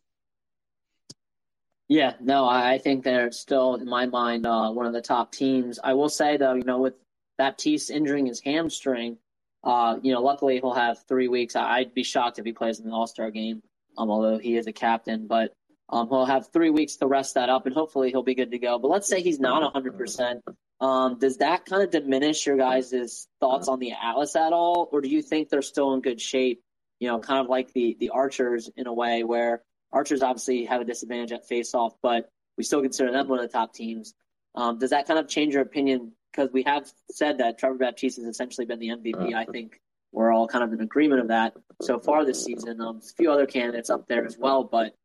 Yeah, 1.87 2.13
no, 2.21 2.47
I 2.47 2.79
think 2.79 3.03
they're 3.03 3.31
still, 3.31 3.75
in 3.75 3.87
my 3.87 4.05
mind, 4.05 4.45
uh, 4.45 4.71
one 4.71 4.85
of 4.85 4.93
the 4.93 5.01
top 5.01 5.31
teams. 5.31 5.79
I 5.83 5.93
will 5.93 6.09
say, 6.09 6.37
though, 6.37 6.53
you 6.53 6.63
know, 6.63 6.79
with 6.79 6.95
Baptiste 7.37 7.91
injuring 7.91 8.25
his 8.25 8.39
hamstring, 8.39 9.17
uh, 9.63 9.97
you 10.01 10.13
know, 10.13 10.21
luckily 10.21 10.55
he'll 10.55 10.73
have 10.73 11.03
three 11.07 11.27
weeks. 11.27 11.55
I'd 11.55 11.93
be 11.93 12.03
shocked 12.03 12.39
if 12.39 12.45
he 12.45 12.53
plays 12.53 12.79
in 12.79 12.87
the 12.87 12.93
All 12.93 13.07
Star 13.07 13.31
game, 13.31 13.61
um, 13.97 14.09
although 14.09 14.37
he 14.37 14.57
is 14.57 14.67
a 14.67 14.73
captain. 14.73 15.27
But 15.27 15.53
um, 15.89 16.09
he'll 16.09 16.25
have 16.25 16.51
three 16.51 16.69
weeks 16.69 16.95
to 16.97 17.07
rest 17.07 17.35
that 17.35 17.49
up, 17.49 17.65
and 17.65 17.75
hopefully 17.75 18.09
he'll 18.09 18.23
be 18.23 18.35
good 18.35 18.51
to 18.51 18.59
go. 18.59 18.79
But 18.79 18.89
let's 18.89 19.07
say 19.07 19.21
he's 19.21 19.39
not 19.39 19.73
100%. 19.73 20.41
Um, 20.83 21.17
does 21.17 21.37
that 21.37 21.63
kind 21.65 21.81
of 21.81 21.91
diminish 21.91 22.45
your 22.45 22.57
guys' 22.57 23.27
thoughts 23.39 23.69
on 23.69 23.79
the 23.79 23.93
Atlas 23.93 24.35
at 24.35 24.51
all, 24.51 24.89
or 24.91 24.99
do 24.99 25.07
you 25.07 25.21
think 25.21 25.47
they're 25.47 25.61
still 25.61 25.93
in 25.93 26.01
good 26.01 26.19
shape? 26.19 26.61
You 26.99 27.07
know, 27.07 27.19
kind 27.19 27.39
of 27.39 27.47
like 27.47 27.71
the 27.71 27.95
the 27.97 28.09
Archers 28.09 28.69
in 28.75 28.85
a 28.87 28.93
way, 28.93 29.23
where 29.23 29.63
Archers 29.93 30.21
obviously 30.21 30.65
have 30.65 30.81
a 30.81 30.85
disadvantage 30.85 31.31
at 31.31 31.47
faceoff, 31.47 31.93
but 32.01 32.29
we 32.57 32.65
still 32.65 32.81
consider 32.81 33.13
them 33.13 33.29
one 33.29 33.39
of 33.39 33.49
the 33.49 33.57
top 33.57 33.73
teams. 33.73 34.13
Um, 34.55 34.77
does 34.77 34.89
that 34.89 35.07
kind 35.07 35.19
of 35.19 35.29
change 35.29 35.53
your 35.53 35.63
opinion 35.63 36.11
because 36.33 36.51
we 36.51 36.63
have 36.63 36.91
said 37.09 37.37
that 37.37 37.59
Trevor 37.59 37.77
Baptiste 37.77 38.17
has 38.17 38.25
essentially 38.25 38.65
been 38.65 38.79
the 38.79 38.89
MVP. 38.89 39.33
I 39.33 39.45
think 39.45 39.79
we're 40.11 40.33
all 40.33 40.47
kind 40.47 40.65
of 40.65 40.73
in 40.73 40.81
agreement 40.81 41.21
of 41.21 41.27
that 41.29 41.53
so 41.81 41.97
far 41.97 42.25
this 42.25 42.43
season. 42.43 42.81
Um, 42.81 42.97
a 42.97 43.13
few 43.15 43.31
other 43.31 43.45
candidates 43.45 43.89
up 43.89 44.07
there 44.07 44.25
as 44.25 44.37
well, 44.37 44.63
but 44.63 44.95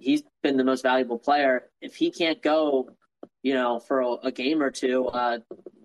he's 0.00 0.22
been 0.42 0.56
the 0.56 0.64
most 0.64 0.82
valuable 0.82 1.18
player. 1.18 1.70
If 1.80 1.94
he 1.94 2.10
can't 2.10 2.42
go, 2.42 2.90
you 3.42 3.54
know, 3.54 3.78
for 3.78 4.00
a, 4.00 4.12
a 4.24 4.32
game 4.32 4.62
or 4.62 4.70
two, 4.70 5.06
uh, 5.06 5.38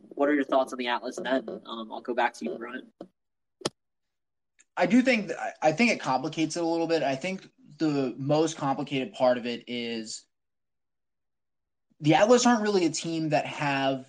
what 0.10 0.30
are 0.30 0.34
your 0.34 0.44
thoughts 0.44 0.74
on 0.74 0.80
the 0.80 0.88
Atlas 0.88 1.18
then? 1.22 1.48
Um, 1.66 1.90
I'll 1.92 2.02
go 2.02 2.14
back 2.14 2.34
to 2.36 2.46
you, 2.46 2.56
Brian. 2.58 2.88
I 4.76 4.86
do 4.86 5.02
think 5.02 5.32
I 5.62 5.72
think 5.72 5.92
it 5.92 6.00
complicates 6.00 6.58
it 6.58 6.64
a 6.64 6.68
little 6.68 6.88
bit. 6.88 7.04
I 7.04 7.16
think 7.16 7.48
the 7.78 8.16
most 8.18 8.58
complicated 8.58 9.14
part 9.14 9.38
of 9.38 9.46
it 9.46 9.64
is 9.68 10.24
the 12.00 12.16
Atlas 12.16 12.46
aren't 12.46 12.62
really 12.62 12.86
a 12.86 12.90
team 12.90 13.30
that 13.30 13.46
have 13.46 14.06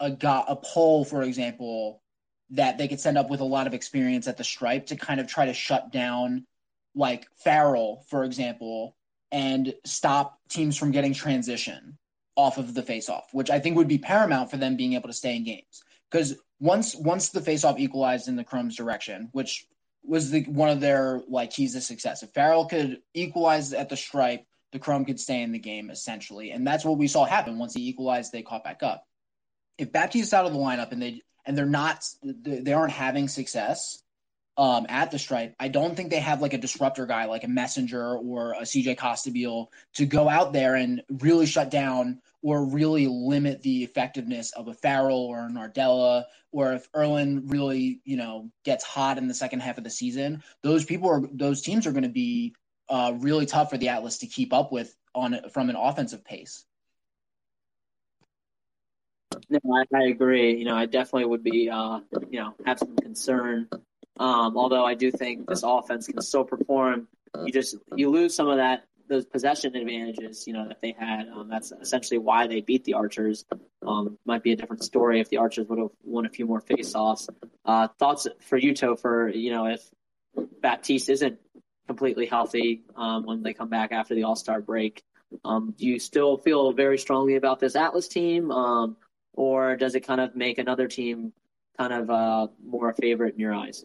a 0.00 0.10
got 0.10 0.46
a 0.48 0.56
pole, 0.56 1.04
for 1.04 1.22
example, 1.22 2.02
that 2.50 2.78
they 2.78 2.88
could 2.88 3.00
send 3.00 3.18
up 3.18 3.30
with 3.30 3.40
a 3.40 3.44
lot 3.44 3.66
of 3.66 3.74
experience 3.74 4.26
at 4.26 4.36
the 4.36 4.44
stripe 4.44 4.86
to 4.86 4.96
kind 4.96 5.20
of 5.20 5.26
try 5.26 5.46
to 5.46 5.54
shut 5.54 5.92
down 5.92 6.46
like 6.94 7.26
Farrell, 7.44 8.04
for 8.08 8.24
example, 8.24 8.96
and 9.30 9.74
stop 9.84 10.38
teams 10.48 10.76
from 10.76 10.90
getting 10.90 11.14
transition 11.14 11.96
off 12.38 12.56
of 12.56 12.72
the 12.72 12.82
faceoff, 12.82 13.24
which 13.32 13.50
I 13.50 13.58
think 13.58 13.76
would 13.76 13.88
be 13.88 13.98
paramount 13.98 14.50
for 14.50 14.56
them 14.56 14.76
being 14.76 14.94
able 14.94 15.08
to 15.08 15.12
stay 15.12 15.36
in 15.36 15.44
games. 15.44 15.82
Because 16.10 16.36
once 16.58 16.94
once 16.94 17.28
the 17.28 17.40
faceoff 17.40 17.78
equalized 17.78 18.28
in 18.28 18.36
the 18.36 18.44
Chrome's 18.44 18.76
direction, 18.76 19.28
which 19.32 19.66
was 20.02 20.30
the 20.30 20.44
one 20.44 20.70
of 20.70 20.80
their 20.80 21.20
like 21.28 21.50
keys 21.50 21.74
to 21.74 21.82
success. 21.82 22.22
If 22.22 22.30
Farrell 22.30 22.64
could 22.64 23.02
equalize 23.12 23.74
at 23.74 23.90
the 23.90 23.96
stripe, 23.96 24.46
the 24.72 24.78
Chrome 24.78 25.04
could 25.04 25.20
stay 25.20 25.42
in 25.42 25.52
the 25.52 25.58
game 25.58 25.90
essentially, 25.90 26.50
and 26.50 26.66
that's 26.66 26.84
what 26.84 26.96
we 26.96 27.08
saw 27.08 27.26
happen. 27.26 27.58
Once 27.58 27.74
he 27.74 27.88
equalized, 27.88 28.32
they 28.32 28.42
caught 28.42 28.64
back 28.64 28.82
up 28.82 29.04
if 29.78 29.92
Baptiste's 29.92 30.34
out 30.34 30.44
of 30.44 30.52
the 30.52 30.58
lineup 30.58 30.92
and 30.92 31.00
they 31.00 31.22
and 31.46 31.56
they're 31.56 31.64
not 31.64 32.04
they 32.22 32.72
aren't 32.72 32.92
having 32.92 33.28
success 33.28 34.02
um, 34.58 34.86
at 34.88 35.12
the 35.12 35.20
stripe, 35.20 35.54
I 35.60 35.68
don't 35.68 35.94
think 35.94 36.10
they 36.10 36.18
have 36.18 36.42
like 36.42 36.52
a 36.52 36.58
disruptor 36.58 37.06
guy 37.06 37.26
like 37.26 37.44
a 37.44 37.48
messenger 37.48 38.16
or 38.16 38.52
a 38.52 38.62
CJ 38.62 38.96
Costabile 38.96 39.68
to 39.94 40.04
go 40.04 40.28
out 40.28 40.52
there 40.52 40.74
and 40.74 41.02
really 41.08 41.46
shut 41.46 41.70
down 41.70 42.20
or 42.42 42.64
really 42.64 43.06
limit 43.06 43.62
the 43.62 43.82
effectiveness 43.82 44.52
of 44.52 44.68
a 44.68 44.74
Farrell 44.74 45.18
or 45.18 45.46
a 45.46 45.50
Nardella, 45.50 46.24
or 46.52 46.72
if 46.74 46.90
Ierlan 46.92 47.50
really, 47.50 48.00
you 48.04 48.16
know, 48.16 48.50
gets 48.64 48.84
hot 48.84 49.18
in 49.18 49.28
the 49.28 49.34
second 49.34 49.60
half 49.60 49.78
of 49.78 49.84
the 49.84 49.90
season, 49.90 50.42
those 50.62 50.84
people 50.84 51.08
are 51.08 51.22
those 51.32 51.62
teams 51.62 51.86
are 51.86 51.92
going 51.92 52.04
to 52.04 52.08
be 52.08 52.54
uh, 52.88 53.12
really 53.18 53.46
tough 53.46 53.70
for 53.70 53.78
the 53.78 53.88
Atlas 53.88 54.18
to 54.18 54.26
keep 54.26 54.52
up 54.52 54.72
with 54.72 54.94
on 55.14 55.38
from 55.50 55.68
an 55.70 55.76
offensive 55.76 56.24
pace. 56.24 56.64
No, 59.50 59.58
I, 59.74 59.84
I, 59.96 60.02
agree. 60.04 60.56
You 60.56 60.64
know, 60.64 60.76
I 60.76 60.86
definitely 60.86 61.26
would 61.26 61.44
be, 61.44 61.70
uh, 61.70 62.00
you 62.30 62.40
know, 62.40 62.54
have 62.66 62.78
some 62.78 62.96
concern. 62.96 63.68
Um, 64.18 64.56
although 64.56 64.84
I 64.84 64.94
do 64.94 65.10
think 65.10 65.48
this 65.48 65.62
offense 65.62 66.06
can 66.06 66.20
still 66.22 66.44
perform. 66.44 67.08
You 67.44 67.52
just 67.52 67.76
you 67.94 68.10
lose 68.10 68.34
some 68.34 68.48
of 68.48 68.56
that 68.56 68.84
those 69.08 69.24
possession 69.24 69.74
advantages, 69.74 70.46
you 70.46 70.52
know, 70.52 70.68
that 70.68 70.80
they 70.80 70.94
had. 70.98 71.28
Um, 71.28 71.48
that's 71.48 71.72
essentially 71.72 72.18
why 72.18 72.46
they 72.46 72.60
beat 72.60 72.84
the 72.84 72.94
Archers. 72.94 73.44
Um, 73.86 74.18
might 74.24 74.42
be 74.42 74.52
a 74.52 74.56
different 74.56 74.84
story 74.84 75.20
if 75.20 75.28
the 75.28 75.38
Archers 75.38 75.66
would 75.68 75.78
have 75.78 75.90
won 76.04 76.26
a 76.26 76.28
few 76.28 76.46
more 76.46 76.60
faceoffs. 76.60 77.28
Uh, 77.64 77.88
thoughts 77.98 78.26
for 78.40 78.56
you, 78.56 78.72
Topher, 78.72 79.34
you 79.34 79.50
know, 79.50 79.66
if 79.66 79.82
Baptiste 80.60 81.08
isn't 81.10 81.38
completely 81.86 82.26
healthy 82.26 82.82
um, 82.96 83.24
when 83.24 83.42
they 83.42 83.54
come 83.54 83.68
back 83.68 83.92
after 83.92 84.14
the 84.14 84.24
All 84.24 84.36
Star 84.36 84.60
break, 84.60 85.02
um, 85.44 85.74
do 85.76 85.86
you 85.86 85.98
still 85.98 86.36
feel 86.36 86.72
very 86.72 86.98
strongly 86.98 87.36
about 87.36 87.60
this 87.60 87.76
Atlas 87.76 88.08
team? 88.08 88.50
Um, 88.50 88.96
or 89.32 89.76
does 89.76 89.94
it 89.94 90.00
kind 90.00 90.20
of 90.20 90.34
make 90.34 90.58
another 90.58 90.88
team 90.88 91.32
kind 91.78 91.92
of 91.92 92.10
uh, 92.10 92.48
more 92.64 92.90
a 92.90 92.94
favorite 92.94 93.34
in 93.34 93.40
your 93.40 93.54
eyes? 93.54 93.84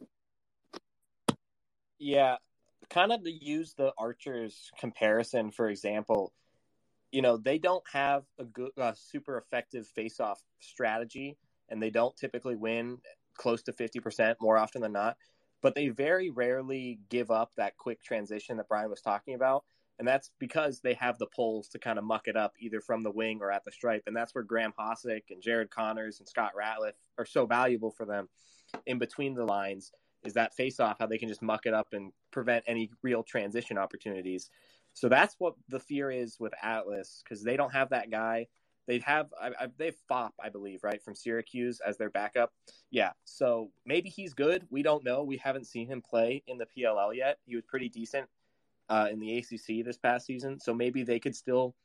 Yeah, 1.99 2.37
kind 2.89 3.11
of 3.11 3.23
to 3.23 3.31
use 3.31 3.73
the 3.73 3.93
Archers 3.97 4.71
comparison, 4.79 5.51
for 5.51 5.69
example, 5.69 6.33
you 7.11 7.21
know, 7.21 7.37
they 7.37 7.59
don't 7.59 7.83
have 7.91 8.23
a 8.39 8.43
good, 8.43 8.71
uh, 8.77 8.93
super 8.95 9.37
effective 9.37 9.87
face-off 9.87 10.41
strategy, 10.59 11.37
and 11.69 11.81
they 11.81 11.91
don't 11.91 12.15
typically 12.17 12.55
win 12.55 12.97
close 13.35 13.61
to 13.63 13.73
50% 13.73 14.35
more 14.41 14.57
often 14.57 14.81
than 14.81 14.93
not. 14.93 15.17
But 15.61 15.75
they 15.75 15.89
very 15.89 16.29
rarely 16.29 16.99
give 17.09 17.31
up 17.31 17.51
that 17.55 17.77
quick 17.77 18.03
transition 18.03 18.57
that 18.57 18.67
Brian 18.67 18.89
was 18.89 19.01
talking 19.01 19.35
about. 19.35 19.63
And 19.99 20.07
that's 20.07 20.31
because 20.39 20.81
they 20.81 20.95
have 20.95 21.19
the 21.19 21.27
poles 21.27 21.69
to 21.69 21.79
kind 21.79 21.99
of 21.99 22.03
muck 22.03 22.27
it 22.27 22.35
up 22.35 22.53
either 22.59 22.81
from 22.81 23.03
the 23.03 23.11
wing 23.11 23.39
or 23.41 23.51
at 23.51 23.63
the 23.63 23.71
stripe. 23.71 24.03
And 24.07 24.15
that's 24.15 24.33
where 24.33 24.43
Graeme 24.43 24.73
Hossack 24.77 25.25
and 25.29 25.41
Jared 25.41 25.69
Conners 25.69 26.19
and 26.19 26.27
Scott 26.27 26.51
Ratliff 26.59 26.93
are 27.17 27.25
so 27.25 27.45
valuable 27.45 27.91
for 27.91 28.05
them 28.05 28.27
in 28.85 28.97
between 28.97 29.35
the 29.35 29.45
lines 29.45 29.91
is 30.25 30.33
that 30.33 30.55
face 30.55 30.79
off, 30.79 30.97
how 30.99 31.07
they 31.07 31.17
can 31.17 31.29
just 31.29 31.41
muck 31.41 31.65
it 31.65 31.73
up 31.73 31.87
and 31.93 32.11
prevent 32.31 32.63
any 32.67 32.89
real 33.01 33.23
transition 33.23 33.77
opportunities. 33.77 34.49
So 34.93 35.09
that's 35.09 35.35
what 35.39 35.55
the 35.69 35.79
fear 35.79 36.11
is 36.11 36.39
with 36.39 36.53
Atlas 36.61 37.21
because 37.23 37.43
they 37.43 37.57
don't 37.57 37.73
have 37.73 37.89
that 37.89 38.11
guy. 38.11 38.47
They 38.85 38.99
have 38.99 39.27
I, 39.41 39.47
I, 39.47 39.67
they 39.77 39.85
have 39.85 39.95
Phaup, 40.09 40.31
I 40.43 40.49
believe, 40.49 40.83
right 40.83 41.01
from 41.01 41.15
Syracuse 41.15 41.79
as 41.85 41.97
their 41.97 42.09
backup. 42.09 42.51
Yeah, 42.91 43.11
so 43.23 43.71
maybe 43.85 44.09
he's 44.09 44.33
good. 44.33 44.67
We 44.69 44.83
don't 44.83 45.05
know. 45.05 45.23
We 45.23 45.37
haven't 45.37 45.67
seen 45.67 45.87
him 45.87 46.01
play 46.01 46.43
in 46.47 46.57
the 46.57 46.65
PLL 46.65 47.15
yet. 47.15 47.37
He 47.45 47.55
was 47.55 47.63
pretty 47.65 47.89
decent 47.89 48.29
uh, 48.89 49.07
in 49.11 49.19
the 49.19 49.37
ACC 49.37 49.85
this 49.85 49.97
past 49.97 50.25
season, 50.25 50.59
so 50.59 50.73
maybe 50.73 51.03
they 51.03 51.19
could 51.19 51.35
still, 51.35 51.75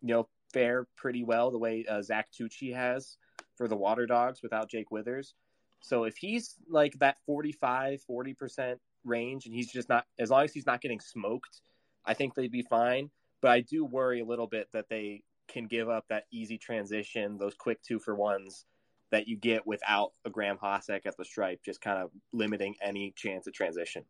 you 0.00 0.14
know, 0.14 0.28
fare 0.52 0.86
pretty 0.96 1.22
well 1.22 1.50
the 1.50 1.58
way 1.58 1.84
uh, 1.88 2.00
Zach 2.00 2.28
Tucci 2.32 2.74
has 2.74 3.18
for 3.56 3.68
the 3.68 3.76
Water 3.76 4.06
Dogs 4.06 4.42
without 4.42 4.70
Jake 4.70 4.90
Withers. 4.90 5.34
So 5.80 6.04
if 6.04 6.16
he's 6.16 6.54
like 6.68 6.98
that 6.98 7.18
45, 7.26 8.00
40% 8.08 8.76
range 9.04 9.46
and 9.46 9.54
he's 9.54 9.70
just 9.70 9.88
not, 9.88 10.04
as 10.18 10.30
long 10.30 10.44
as 10.44 10.52
he's 10.52 10.66
not 10.66 10.80
getting 10.80 11.00
smoked, 11.00 11.60
I 12.04 12.14
think 12.14 12.34
they'd 12.34 12.50
be 12.50 12.62
fine. 12.62 13.10
But 13.42 13.50
I 13.50 13.60
do 13.60 13.84
worry 13.84 14.20
a 14.20 14.24
little 14.24 14.46
bit 14.46 14.68
that 14.72 14.88
they 14.88 15.22
can 15.48 15.66
give 15.66 15.88
up 15.88 16.06
that 16.08 16.24
easy 16.32 16.58
transition, 16.58 17.38
those 17.38 17.54
quick 17.54 17.82
two 17.82 17.98
for 17.98 18.14
ones 18.14 18.64
that 19.12 19.28
you 19.28 19.36
get 19.36 19.66
without 19.66 20.12
a 20.24 20.30
Graeme 20.30 20.58
Hossack 20.58 21.06
at 21.06 21.16
the 21.16 21.24
stripe, 21.24 21.60
just 21.64 21.80
kind 21.80 22.02
of 22.02 22.10
limiting 22.32 22.74
any 22.82 23.12
chance 23.16 23.46
of 23.46 23.52
transition. 23.52 24.04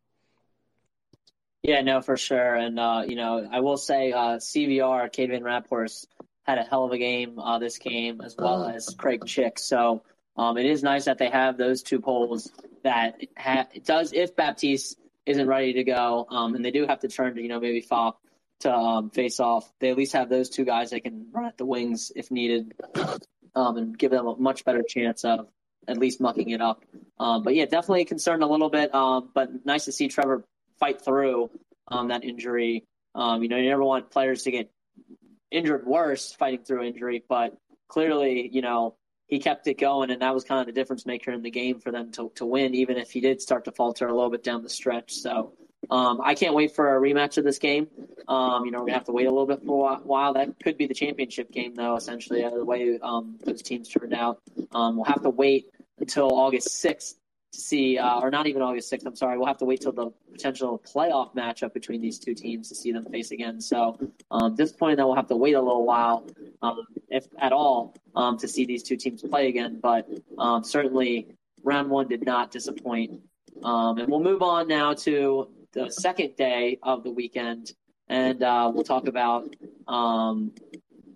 Yeah, 1.61 1.81
no, 1.81 2.01
for 2.01 2.17
sure. 2.17 2.55
And, 2.55 2.79
uh, 2.79 3.03
you 3.07 3.15
know, 3.15 3.47
I 3.51 3.59
will 3.59 3.77
say 3.77 4.11
uh, 4.11 4.37
CVR, 4.37 5.11
Cade 5.11 5.29
Van 5.29 5.43
had 6.43 6.57
a 6.57 6.63
hell 6.63 6.85
of 6.85 6.91
a 6.93 6.97
game 6.97 7.39
uh, 7.39 7.59
this 7.59 7.77
game, 7.77 8.21
as 8.21 8.35
well 8.37 8.65
as 8.65 8.95
Craig 8.97 9.25
Chick. 9.25 9.59
So, 9.59 10.03
um, 10.37 10.57
it 10.57 10.65
is 10.65 10.83
nice 10.83 11.05
that 11.05 11.17
they 11.17 11.29
have 11.29 11.57
those 11.57 11.81
two 11.81 11.99
poles 11.99 12.51
that 12.83 13.21
ha- 13.37 13.67
it 13.73 13.85
does 13.85 14.13
if 14.13 14.35
Baptiste 14.35 14.97
isn't 15.25 15.47
ready 15.47 15.73
to 15.73 15.83
go, 15.83 16.25
um, 16.29 16.55
and 16.55 16.63
they 16.63 16.71
do 16.71 16.85
have 16.87 16.99
to 16.99 17.07
turn 17.07 17.35
to 17.35 17.41
you 17.41 17.49
know 17.49 17.59
maybe 17.59 17.81
Phaup 17.81 18.13
to 18.61 18.73
um, 18.73 19.09
face 19.09 19.39
off. 19.39 19.71
They 19.79 19.89
at 19.89 19.97
least 19.97 20.13
have 20.13 20.29
those 20.29 20.49
two 20.49 20.65
guys 20.65 20.91
that 20.91 21.01
can 21.01 21.27
run 21.31 21.45
at 21.45 21.57
the 21.57 21.65
wings 21.65 22.11
if 22.15 22.31
needed, 22.31 22.73
um, 23.55 23.77
and 23.77 23.97
give 23.97 24.11
them 24.11 24.27
a 24.27 24.35
much 24.35 24.63
better 24.63 24.83
chance 24.83 25.25
of 25.25 25.47
at 25.87 25.97
least 25.97 26.21
mucking 26.21 26.49
it 26.49 26.61
up. 26.61 26.83
Um, 27.19 27.43
but 27.43 27.55
yeah, 27.55 27.65
definitely 27.65 28.05
concerned 28.05 28.43
a 28.43 28.47
little 28.47 28.69
bit. 28.69 28.93
Um, 28.93 29.29
but 29.33 29.65
nice 29.65 29.85
to 29.85 29.91
see 29.91 30.07
Trevor 30.07 30.43
fight 30.79 31.01
through 31.01 31.49
that 31.89 32.23
injury. 32.23 32.85
Um, 33.15 33.41
you 33.41 33.49
know, 33.49 33.57
you 33.57 33.69
never 33.69 33.83
want 33.83 34.11
players 34.11 34.43
to 34.43 34.51
get 34.51 34.69
injured 35.49 35.85
worse 35.85 36.33
fighting 36.33 36.63
through 36.63 36.83
injury, 36.83 37.23
but 37.27 37.57
clearly, 37.87 38.49
you 38.51 38.61
know, 38.61 38.95
he 39.27 39.39
kept 39.39 39.67
it 39.67 39.77
going, 39.77 40.09
and 40.09 40.21
that 40.21 40.33
was 40.33 40.43
kind 40.43 40.61
of 40.61 40.65
the 40.65 40.71
difference 40.71 41.05
maker 41.05 41.31
in 41.31 41.41
the 41.41 41.51
game 41.51 41.79
for 41.79 41.91
them 41.91 42.11
to, 42.13 42.31
to 42.35 42.45
win, 42.45 42.73
even 42.73 42.97
if 42.97 43.11
he 43.11 43.19
did 43.19 43.41
start 43.41 43.65
to 43.65 43.71
falter 43.71 44.07
a 44.07 44.13
little 44.13 44.29
bit 44.29 44.43
down 44.43 44.63
the 44.63 44.69
stretch. 44.69 45.13
So 45.13 45.53
um, 45.89 46.21
I 46.23 46.33
can't 46.33 46.55
wait 46.55 46.73
for 46.73 46.95
a 46.95 46.99
rematch 46.99 47.37
of 47.37 47.43
this 47.43 47.59
game. 47.59 47.87
Um, 48.27 48.65
you 48.65 48.71
know, 48.71 48.79
we're 48.79 48.87
gonna 48.87 48.97
have 48.97 49.05
to 49.05 49.11
wait 49.11 49.27
a 49.27 49.29
little 49.29 49.45
bit 49.45 49.61
for 49.65 49.93
a 49.93 49.95
while. 49.97 50.33
That 50.33 50.59
could 50.63 50.77
be 50.77 50.87
the 50.87 50.93
championship 50.93 51.51
game, 51.51 51.75
though. 51.75 51.95
Essentially, 51.95 52.41
the 52.41 52.63
way 52.63 52.99
um, 53.01 53.37
those 53.43 53.61
teams 53.61 53.89
turned 53.89 54.13
out, 54.13 54.41
um, 54.71 54.95
we'll 54.95 55.05
have 55.05 55.21
to 55.23 55.29
wait 55.29 55.67
until 55.99 56.33
August 56.33 56.71
sixth 56.71 57.17
to 57.57 57.63
see, 57.63 57.97
uh, 57.97 58.19
or 58.19 58.29
not 58.29 58.45
even 58.45 58.61
August 58.61 58.91
6th, 58.93 59.05
I'm 59.07 59.15
sorry. 59.15 59.35
We'll 59.35 59.47
have 59.47 59.57
to 59.57 59.65
wait 59.65 59.81
till 59.81 59.91
the 59.91 60.11
potential 60.31 60.79
playoff 60.85 61.33
matchup 61.35 61.73
between 61.73 62.01
these 62.01 62.19
two 62.19 62.35
teams 62.35 62.69
to 62.69 62.75
see 62.75 62.91
them 62.91 63.05
face 63.05 63.31
again. 63.31 63.59
So, 63.59 63.97
um, 64.29 64.55
point, 64.77 64.97
that 64.97 65.07
we'll 65.07 65.15
have 65.15 65.27
to 65.29 65.35
wait 65.35 65.53
a 65.53 65.61
little 65.61 65.83
while, 65.83 66.27
um, 66.61 66.85
if 67.09 67.25
at 67.39 67.51
all, 67.51 67.95
um, 68.15 68.37
to 68.37 68.47
see 68.47 68.65
these 68.65 68.83
two 68.83 68.95
teams 68.95 69.23
play 69.23 69.47
again. 69.47 69.79
But 69.81 70.07
um, 70.37 70.63
certainly, 70.63 71.29
round 71.63 71.89
one 71.89 72.07
did 72.07 72.23
not 72.23 72.51
disappoint. 72.51 73.21
Um, 73.63 73.97
and 73.97 74.07
we'll 74.07 74.21
move 74.21 74.43
on 74.43 74.67
now 74.67 74.93
to 74.93 75.49
the 75.73 75.89
second 75.89 76.35
day 76.35 76.77
of 76.83 77.03
the 77.03 77.09
weekend, 77.11 77.73
and 78.07 78.43
uh, 78.43 78.71
we'll 78.71 78.83
talk 78.83 79.07
about 79.07 79.55
um, 79.87 80.51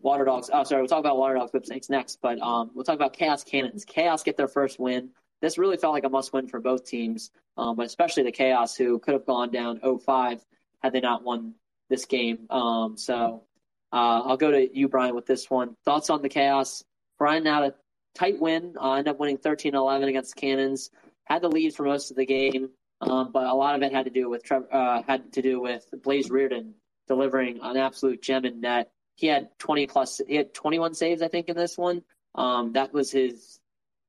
Water 0.01 0.25
Dogs. 0.25 0.49
Oh, 0.51 0.63
sorry, 0.63 0.81
we'll 0.81 0.89
talk 0.89 1.01
about 1.01 1.17
Water 1.17 1.35
Dogs 1.35 1.53
Whip 1.53 1.67
Snakes 1.67 1.91
next, 1.91 2.17
but 2.19 2.39
we'll 2.73 2.83
talk 2.83 2.95
about 2.95 3.13
Chaos 3.13 3.43
Cannons. 3.43 3.85
Chaos 3.85 4.23
get 4.23 4.37
their 4.37 4.47
first 4.47 4.79
win 4.79 5.11
this 5.41 5.57
really 5.57 5.77
felt 5.77 5.93
like 5.93 6.05
a 6.05 6.09
must 6.09 6.33
win 6.33 6.47
for 6.47 6.59
both 6.59 6.85
teams, 6.85 7.31
um, 7.57 7.75
but 7.75 7.85
especially 7.85 8.23
the 8.23 8.31
Chaos, 8.31 8.75
who 8.75 8.99
could 8.99 9.13
have 9.13 9.25
gone 9.25 9.51
down 9.51 9.79
0-5 9.79 10.41
had 10.81 10.93
they 10.93 10.99
not 10.99 11.23
won 11.23 11.53
this 11.89 12.05
game. 12.05 12.47
Um, 12.49 12.97
so 12.97 13.43
uh, 13.91 14.21
I'll 14.25 14.37
go 14.37 14.51
to 14.51 14.77
you, 14.77 14.87
Brian, 14.87 15.15
with 15.15 15.25
this 15.25 15.49
one. 15.49 15.75
Thoughts 15.83 16.09
on 16.09 16.21
the 16.21 16.29
Chaos? 16.29 16.83
Brian 17.17 17.45
had 17.45 17.63
a 17.63 17.73
tight 18.15 18.39
win, 18.39 18.75
uh, 18.81 18.93
ended 18.93 19.09
up 19.11 19.19
winning 19.19 19.37
13 19.37 19.75
11 19.75 20.09
against 20.09 20.35
the 20.35 20.41
Cannons, 20.41 20.89
had 21.25 21.41
the 21.41 21.49
lead 21.49 21.75
for 21.75 21.83
most 21.83 22.11
of 22.11 22.17
the 22.17 22.25
game, 22.25 22.69
um, 23.01 23.31
but 23.31 23.45
a 23.45 23.53
lot 23.53 23.75
of 23.75 23.81
it 23.83 23.91
had 23.91 24.05
to 24.05 24.11
do 24.11 24.29
with 24.29 24.49
uh, 24.51 25.01
had 25.03 25.33
to 25.33 25.41
do 25.41 25.59
with 25.59 25.85
Blaze 26.03 26.29
Riorden 26.29 26.73
delivering 27.07 27.59
an 27.61 27.77
absolute 27.77 28.21
gem 28.21 28.45
in 28.45 28.61
net. 28.61 28.91
He 29.15 29.27
had 29.27 29.49
20 29.59 29.87
plus, 29.87 30.21
he 30.27 30.35
had 30.35 30.53
21 30.53 30.93
saves, 30.93 31.21
I 31.21 31.27
think, 31.27 31.49
in 31.49 31.55
this 31.55 31.77
one. 31.77 32.03
Um, 32.35 32.73
that 32.73 32.93
was 32.93 33.11
his 33.11 33.59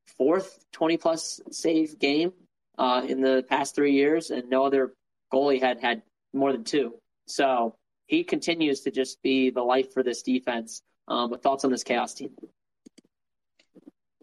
fourth 0.06 0.64
20 0.72 0.96
plus 0.96 1.40
save 1.50 1.98
game 1.98 2.32
uh, 2.78 3.02
in 3.06 3.20
the 3.20 3.44
past 3.48 3.74
three 3.74 3.92
years, 3.92 4.30
and 4.30 4.48
no 4.48 4.64
other 4.64 4.94
goalie 5.32 5.60
had 5.60 5.80
had 5.80 6.02
more 6.32 6.52
than 6.52 6.64
two. 6.64 6.94
So 7.26 7.76
he 8.06 8.24
continues 8.24 8.80
to 8.82 8.90
just 8.90 9.22
be 9.22 9.50
the 9.50 9.62
life 9.62 9.92
for 9.92 10.02
this 10.02 10.22
defense. 10.22 10.82
Um, 11.08 11.36
thoughts 11.38 11.64
on 11.64 11.70
this 11.70 11.82
chaos 11.82 12.14
team? 12.14 12.30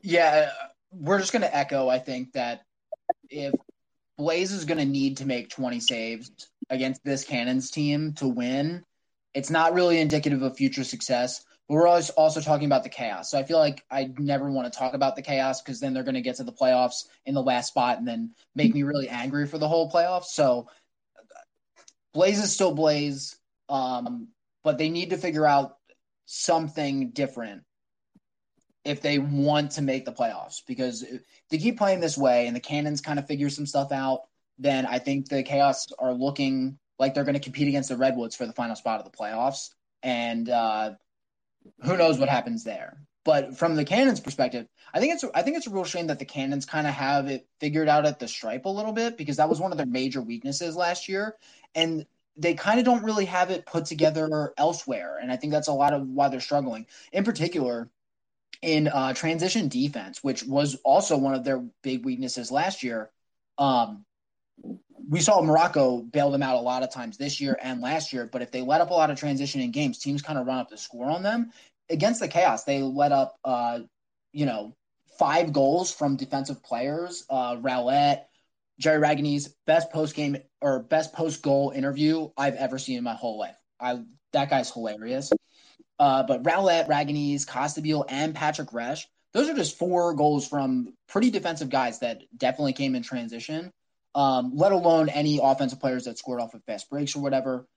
Yeah, 0.02 0.52
we're 0.92 1.20
just 1.20 1.34
going 1.34 1.42
to 1.42 1.56
echo. 1.56 1.90
I 1.90 2.00
think 2.00 2.34
that 2.34 2.62
if 3.30 3.54
Blaze 4.18 4.52
is 4.52 4.66
going 4.66 4.78
to 4.78 4.86
need 4.86 5.18
to 5.18 5.26
make 5.26 5.50
20 5.50 5.80
saves 5.80 6.32
against 6.70 7.04
this 7.04 7.24
Cannons 7.24 7.72
team 7.72 8.14
to 8.14 8.28
win, 8.28 8.84
it's 9.34 9.50
not 9.50 9.74
really 9.74 10.00
indicative 10.00 10.42
of 10.42 10.58
future 10.58 10.84
success. 10.84 11.44
We're 11.70 11.88
also 11.88 12.42
talking 12.42 12.66
about 12.66 12.84
the 12.84 12.90
chaos. 12.90 13.30
So 13.30 13.38
I 13.38 13.44
feel 13.44 13.60
like 13.60 13.86
I 13.92 14.10
never 14.18 14.50
want 14.50 14.72
to 14.72 14.78
talk 14.78 14.96
about 14.96 15.16
the 15.16 15.22
chaos 15.22 15.62
because 15.62 15.80
then 15.80 15.94
they're 15.94 16.04
going 16.04 16.16
to 16.16 16.22
get 16.22 16.38
to 16.38 16.44
the 16.44 16.52
playoffs 16.52 17.06
in 17.28 17.36
the 17.36 17.44
last 17.44 17.68
spot 17.68 18.00
and 18.00 18.08
then 18.08 18.32
make 18.56 18.74
me 18.74 18.82
really 18.82 19.08
angry 19.08 19.46
for 19.46 19.60
the 19.60 19.68
whole 19.68 19.92
playoffs. 19.92 20.26
So 20.26 20.68
Blaze 22.12 22.40
is 22.40 22.52
still 22.52 22.74
Blaze, 22.74 23.38
um, 23.70 24.30
but 24.64 24.80
they 24.80 24.90
need 24.90 25.12
to 25.12 25.18
figure 25.18 25.46
out 25.46 25.78
something 26.26 27.12
different 27.12 27.64
if 28.84 29.02
they 29.02 29.20
want 29.20 29.72
to 29.72 29.82
make 29.84 30.06
the 30.06 30.12
playoffs 30.12 30.62
because 30.66 31.04
if 31.04 31.22
they 31.50 31.58
keep 31.58 31.78
playing 31.78 32.00
this 32.00 32.18
way 32.18 32.48
and 32.48 32.56
the 32.56 32.60
cannons 32.60 33.02
kind 33.02 33.20
of 33.20 33.28
figure 33.28 33.50
some 33.50 33.66
stuff 33.66 33.92
out 33.92 34.22
then 34.58 34.86
i 34.86 34.98
think 35.00 35.28
the 35.28 35.44
chaos 35.44 35.88
are 36.00 36.14
looking 36.14 36.78
like 36.98 37.14
they're 37.14 37.24
going 37.24 37.34
to 37.34 37.42
compete 37.42 37.68
against 37.68 37.90
the 37.90 37.98
redwoods 37.98 38.36
for 38.36 38.46
the 38.46 38.54
final 38.54 38.76
spot 38.76 39.00
of 39.00 39.12
the 39.12 39.18
playoffs 39.18 39.70
and 40.02 40.50
uh, 40.50 40.92
who 41.82 41.98
knows 41.98 42.18
what 42.18 42.30
happens 42.30 42.64
there. 42.64 43.02
But 43.26 43.58
from 43.58 43.76
the 43.76 43.86
Cannons' 43.86 44.20
perspective, 44.20 44.68
I 44.94 45.00
think 45.00 45.14
it's 45.14 45.26
I 45.36 45.42
think 45.42 45.58
it's 45.58 45.68
a 45.68 45.72
real 45.72 45.84
shame 45.84 46.08
that 46.08 46.20
the 46.20 46.26
Cannons 46.26 46.66
kind 46.66 46.88
of 46.88 46.94
have 46.94 47.28
it 47.28 47.48
figured 47.60 47.90
out 47.90 48.06
at 48.06 48.20
the 48.20 48.28
stripe 48.28 48.66
a 48.66 48.70
little 48.70 48.94
bit 48.94 49.18
because 49.18 49.38
that 49.38 49.50
was 49.50 49.60
one 49.60 49.72
of 49.72 49.78
their 49.78 49.86
major 49.86 50.22
weaknesses 50.22 50.76
last 50.76 51.10
year, 51.10 51.36
and 51.76 52.06
they 52.38 52.54
kind 52.54 52.80
of 52.80 52.86
don't 52.86 53.04
really 53.04 53.26
have 53.26 53.52
it 53.52 53.66
put 53.66 53.86
together 53.86 54.54
elsewhere. 54.58 55.20
And 55.22 55.32
I 55.32 55.36
think 55.36 55.52
that's 55.52 55.68
a 55.68 55.74
lot 55.74 55.94
of 55.94 56.08
why 56.08 56.30
they're 56.30 56.40
struggling. 56.40 56.88
In 57.12 57.26
particular, 57.26 57.90
in 58.62 58.88
uh, 58.88 59.14
transition 59.14 59.68
defense, 59.68 60.24
which 60.24 60.44
was 60.44 60.76
also 60.84 61.18
one 61.18 61.34
of 61.34 61.44
their 61.44 61.64
big 61.82 62.06
weaknesses 62.06 62.52
last 62.52 62.84
year. 62.84 63.12
Um, 63.58 64.06
we 65.08 65.20
saw 65.22 65.42
Marrocco 65.42 66.10
bail 66.12 66.32
them 66.32 66.44
out 66.44 66.56
a 66.56 66.62
lot 66.62 66.84
of 66.84 66.92
times 66.92 67.18
this 67.18 67.40
year 67.40 67.58
and 67.62 67.82
last 67.82 68.12
year. 68.12 68.26
But 68.32 68.42
if 68.42 68.52
they 68.52 68.62
let 68.62 68.82
up 68.82 68.90
a 68.90 68.94
lot 68.94 69.10
of 69.10 69.20
transition 69.20 69.62
in 69.62 69.72
games, 69.72 70.00
teams 70.00 70.22
kind 70.22 70.40
of 70.40 70.48
run 70.48 70.58
up 70.58 70.70
the 70.70 70.78
score 70.78 71.10
on 71.10 71.24
them. 71.24 71.52
Against 71.90 72.20
the 72.20 72.28
Chaos, 72.28 72.64
they 72.64 72.82
let 72.82 73.12
up, 73.12 73.36
uh, 73.44 73.80
you 74.32 74.46
know, 74.46 74.76
five 75.18 75.54
goals 75.54 75.92
from 75.92 76.16
defensive 76.16 76.64
players. 76.64 77.26
Uh, 77.30 77.58
Rowlett, 77.60 78.26
Jerry 78.80 79.02
Ragonese, 79.02 79.50
best 79.66 79.92
post 79.92 80.16
game 80.16 80.38
or 80.62 80.84
best 80.84 81.14
post 81.14 81.42
goal 81.42 81.72
interview 81.76 82.30
I've 82.38 82.56
ever 82.56 82.78
seen 82.78 82.98
in 82.98 83.04
my 83.04 83.16
whole 83.16 83.40
life. 83.40 83.58
I 83.80 84.04
that 84.34 84.50
guy's 84.50 84.72
hilarious. 84.72 85.32
Uh, 85.98 86.24
but 86.24 86.44
Rowlett, 86.44 86.88
Ragonese, 86.88 87.46
Costabile, 87.46 88.06
and 88.08 88.34
Patrick 88.34 88.70
Resch 88.70 89.06
those 89.34 89.50
are 89.50 89.54
just 89.54 89.78
four 89.78 90.14
goals 90.14 90.48
from 90.48 90.94
pretty 91.08 91.30
defensive 91.30 91.70
guys 91.70 92.00
that 92.00 92.22
definitely 92.36 92.74
came 92.74 92.96
in 92.96 93.04
transition. 93.04 93.72
Um, 94.16 94.52
let 94.56 94.72
alone 94.72 95.10
any 95.10 95.40
offensive 95.42 95.80
players 95.80 96.06
that 96.06 96.18
scored 96.18 96.42
off 96.42 96.56
of 96.56 96.64
fast 96.64 96.90
breaks 96.90 97.16
or 97.16 97.22
whatever. 97.22 97.68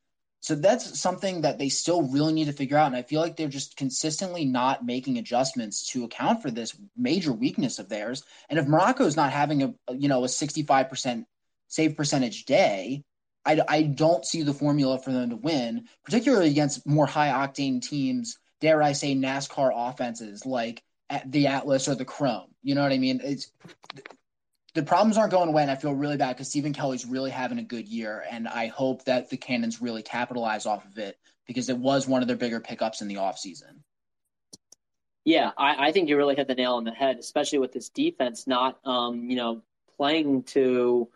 So 0.43 0.57
that's 0.57 0.99
something 0.99 1.43
that 1.43 1.59
they 1.59 1.69
still 1.69 2.03
really 2.03 2.33
need 2.33 2.47
to 2.47 2.53
figure 2.53 2.77
out. 2.77 2.89
And 2.89 2.97
I 2.97 3.03
feel 3.03 3.21
like 3.21 3.37
they're 3.37 3.47
just 3.47 3.77
consistently 3.77 4.45
not 4.45 4.85
making 4.85 5.19
adjustments 5.19 5.87
to 5.91 6.05
account 6.05 6.43
for 6.43 6.51
this 6.51 6.77
major 6.97 7.33
weakness 7.33 7.79
of 7.79 7.89
theirs. 7.89 8.25
And 8.49 8.59
if 8.59 8.67
Marrocco 8.67 9.03
is 9.03 9.17
not 9.17 9.31
having 9.31 9.63
a 9.63 9.75
you 9.95 10.09
know 10.09 10.25
a 10.25 10.27
65% 10.27 11.25
save 11.69 11.97
percentage 11.97 12.45
day, 12.45 13.05
I, 13.45 13.61
I 13.69 13.83
don't 13.83 14.25
see 14.25 14.43
the 14.43 14.53
formula 14.53 14.99
for 14.99 15.13
them 15.13 15.31
to 15.31 15.37
win, 15.37 15.87
particularly 16.05 16.51
against 16.51 16.87
more 16.87 17.07
high 17.07 17.29
octane 17.29 17.81
teams. 17.81 18.39
Dare 18.61 18.83
I 18.83 18.93
say 18.93 19.15
NASCAR 19.15 19.71
offenses 19.75 20.45
like 20.45 20.83
the 21.25 21.49
Atlas 21.49 21.89
or 21.89 21.95
the 21.95 22.05
Chrome? 22.05 22.49
You 22.63 22.75
know 22.75 22.83
what 22.83 22.93
I 22.93 22.99
mean? 22.99 23.21
It's 23.23 23.51
the 24.75 24.83
problems 24.83 25.19
aren't 25.19 25.33
going 25.33 25.49
away, 25.49 25.63
and 25.63 25.71
I 25.71 25.77
feel 25.77 25.95
really 25.95 26.17
bad 26.17 26.37
because 26.37 26.49
Stephen 26.49 26.73
Kelly's 26.73 27.05
really 27.05 27.31
having 27.31 27.59
a 27.59 27.63
good 27.63 27.89
year, 27.89 28.25
and 28.31 28.49
I 28.49 28.69
hope 28.69 29.05
that 29.05 29.29
the 29.29 29.37
Cannons 29.37 29.83
really 29.83 30.03
capitalize 30.03 30.65
off 30.65 30.85
of 30.87 30.97
it 30.99 31.19
because 31.47 31.69
it 31.69 31.77
was 31.77 32.09
one 32.09 32.23
of 32.23 32.29
their 32.29 32.37
bigger 32.37 32.61
pickups 32.61 33.03
in 33.03 33.09
the 33.09 33.17
offseason. 33.17 33.81
Yeah, 35.25 35.51
I, 35.57 35.89
I 35.89 35.93
think 35.93 36.09
you 36.09 36.17
really 36.17 36.35
hit 36.35 36.49
the 36.49 36.55
nail 36.55 36.75
on 36.75 36.85
the 36.85 36.91
head, 36.91 37.19
especially 37.19 37.59
with 37.59 37.73
this 37.73 37.91
defense 37.91 38.47
not, 38.47 38.79
um, 38.85 39.31
you 39.31 39.37
know, 39.37 39.63
playing 39.97 40.45
to 40.45 41.09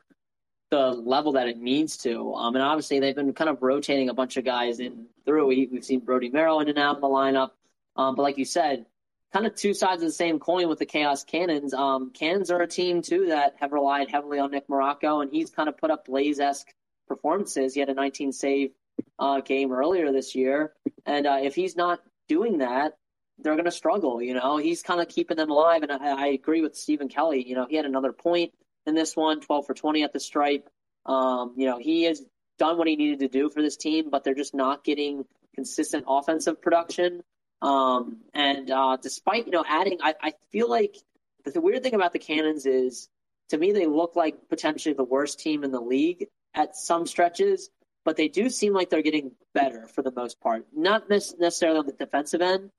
the 0.71 0.91
level 0.91 1.33
that 1.33 1.49
it 1.49 1.59
needs 1.59 1.97
to. 1.99 2.35
Um, 2.35 2.55
and 2.55 2.63
obviously, 2.63 3.01
they've 3.01 3.17
been 3.17 3.33
kind 3.33 3.51
of 3.51 3.63
rotating 3.63 4.09
a 4.09 4.15
bunch 4.15 4.37
of 4.37 4.45
guys 4.45 4.81
in 4.81 5.07
through. 5.25 5.47
We, 5.47 5.69
have 5.75 5.85
seen 5.85 6.01
Brody 6.01 6.29
Merrill 6.29 6.61
in 6.61 6.69
and 6.69 6.79
out 6.79 6.97
of 6.97 7.01
the 7.01 7.09
lineup. 7.09 7.51
Um, 7.97 8.15
but 8.15 8.23
like 8.23 8.39
you 8.39 8.45
said, 8.45 8.87
kind 9.33 9.47
of 9.47 9.55
two 9.55 9.74
sides 9.74 10.03
of 10.03 10.09
the 10.09 10.12
same 10.12 10.39
coin 10.39 10.68
with 10.68 10.79
the 10.79 10.87
Chaos 10.87 11.24
Cannons. 11.24 11.74
Um, 11.74 12.11
Cannons 12.11 12.51
are 12.51 12.61
a 12.61 12.66
team 12.66 13.03
too 13.03 13.27
that 13.27 13.57
have 13.61 13.72
relied 13.72 14.11
heavily 14.11 14.39
on 14.39 14.51
Nick 14.51 14.68
Marrocco, 14.68 15.22
and 15.22 15.31
he's 15.31 15.51
kind 15.51 15.68
of 15.68 15.77
put 15.77 15.91
up 15.91 16.07
Blaze 16.07 16.41
esque 16.41 16.68
performances. 17.09 17.74
He 17.74 17.81
had 17.81 17.89
a 17.89 17.95
19 17.95 18.33
save 18.33 18.70
uh, 19.18 19.41
game 19.41 19.72
earlier 19.72 20.12
this 20.12 20.35
year, 20.35 20.72
and 21.05 21.27
uh, 21.27 21.39
if 21.43 21.55
he's 21.55 21.77
not 21.77 22.01
doing 22.29 22.59
that, 22.59 22.95
they're 23.39 23.55
going 23.55 23.66
to 23.66 23.70
struggle. 23.70 24.22
You 24.22 24.35
know, 24.35 24.57
he's 24.57 24.83
kind 24.83 25.01
of 25.01 25.09
keeping 25.09 25.37
them 25.37 25.51
alive, 25.51 25.83
and 25.83 25.93
I, 25.93 26.24
I, 26.24 26.27
agree 26.29 26.62
with 26.62 26.74
Stephen 26.74 27.09
Kelly. 27.09 27.47
You 27.47 27.55
know, 27.55 27.66
he 27.68 27.77
had 27.77 27.85
another 27.85 28.12
point 28.12 28.53
in 28.87 28.95
this 28.95 29.14
one, 29.14 29.41
12 29.41 29.66
for 29.66 29.74
20 29.74 30.03
at 30.05 30.12
the 30.12 30.20
stripe. 30.20 30.68
Um, 31.05 31.55
you 31.57 31.66
know, 31.66 31.79
he 31.79 32.05
has 32.05 32.22
done 32.59 32.79
what 32.79 32.89
he 32.89 32.97
needed 32.97 33.20
to 33.20 33.29
do 33.29 33.51
for 33.51 33.62
this 33.62 33.77
team, 33.77 34.11
but 34.11 34.24
they're 34.24 34.35
just 34.35 34.55
not 34.55 34.85
getting 34.85 35.24
consistent 35.55 36.05
offensive 36.09 36.61
production. 36.62 37.22
Um, 37.63 38.19
and 38.35 38.71
uh, 38.71 38.97
despite 39.01 39.47
you 39.47 39.53
know 39.53 39.65
adding, 39.67 39.99
I, 40.03 40.15
I 40.23 40.33
feel 40.51 40.69
like 40.69 40.97
the, 41.45 41.61
weird 41.61 41.83
thing 41.83 41.95
about 41.95 42.13
the 42.13 42.19
Cannons 42.19 42.67
is, 42.67 43.09
to 43.51 43.59
me, 43.59 43.73
they 43.73 43.87
look 43.87 44.17
like 44.17 44.49
potentially 44.49 44.95
the 44.95 45.05
worst 45.05 45.41
team 45.41 45.65
in 45.65 45.71
the 45.71 45.81
league 45.81 46.27
at 46.55 46.77
some 46.77 47.07
stretches, 47.07 47.71
but 48.05 48.17
they 48.17 48.29
do 48.29 48.51
seem 48.51 48.73
like 48.73 48.91
they're 48.91 49.03
getting 49.03 49.33
better 49.55 49.87
for 49.87 50.03
the 50.03 50.13
most 50.13 50.41
part. 50.41 50.67
Not 50.75 51.09
necessarily 51.09 51.79
on 51.79 51.87
the 51.87 51.93
defensive 51.93 52.41
end, 52.43 52.71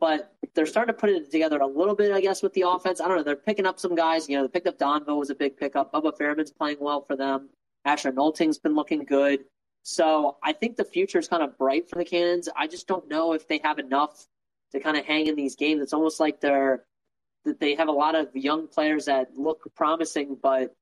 but 0.00 0.34
they're 0.54 0.66
starting 0.66 0.94
to 0.94 0.98
put 0.98 1.10
it 1.10 1.30
together 1.30 1.58
a 1.58 1.66
little 1.66 1.94
bit, 1.94 2.12
I 2.12 2.20
guess, 2.20 2.42
with 2.42 2.52
the 2.54 2.64
offense. 2.68 3.00
I 3.00 3.08
don't 3.08 3.18
know. 3.18 3.22
They're 3.22 3.36
picking 3.36 3.66
up 3.66 3.78
some 3.78 3.94
guys. 3.94 4.28
You 4.28 4.36
know, 4.36 4.42
they 4.44 4.48
picked 4.48 4.66
up 4.66 4.78
Donville 4.78 5.18
was 5.18 5.30
a 5.30 5.34
big 5.34 5.56
pickup. 5.56 5.92
Bubba 5.92 6.16
Fairman's 6.16 6.52
playing 6.52 6.78
well 6.80 7.02
for 7.02 7.16
them. 7.16 7.48
Asher 7.84 8.12
Nolting's 8.12 8.58
been 8.58 8.74
looking 8.74 9.04
good. 9.04 9.44
So 9.88 10.36
I 10.42 10.52
think 10.52 10.74
the 10.74 10.84
future 10.84 11.20
is 11.20 11.28
kind 11.28 11.44
of 11.44 11.56
bright 11.56 11.88
for 11.88 11.94
the 11.94 12.04
Cannons. 12.04 12.48
I 12.56 12.66
just 12.66 12.88
don't 12.88 13.08
know 13.08 13.34
if 13.34 13.46
they 13.46 13.60
have 13.62 13.78
enough 13.78 14.26
to 14.72 14.80
kind 14.80 14.96
of 14.96 15.04
hang 15.04 15.28
in 15.28 15.36
these 15.36 15.54
games. 15.54 15.80
It's 15.80 15.92
almost 15.92 16.18
like 16.18 16.40
they're 16.40 16.84
that 17.44 17.60
they 17.60 17.76
have 17.76 17.86
a 17.86 17.92
lot 17.92 18.16
of 18.16 18.34
young 18.34 18.66
players 18.66 19.04
that 19.04 19.38
look 19.38 19.72
promising, 19.76 20.36
but 20.42 20.74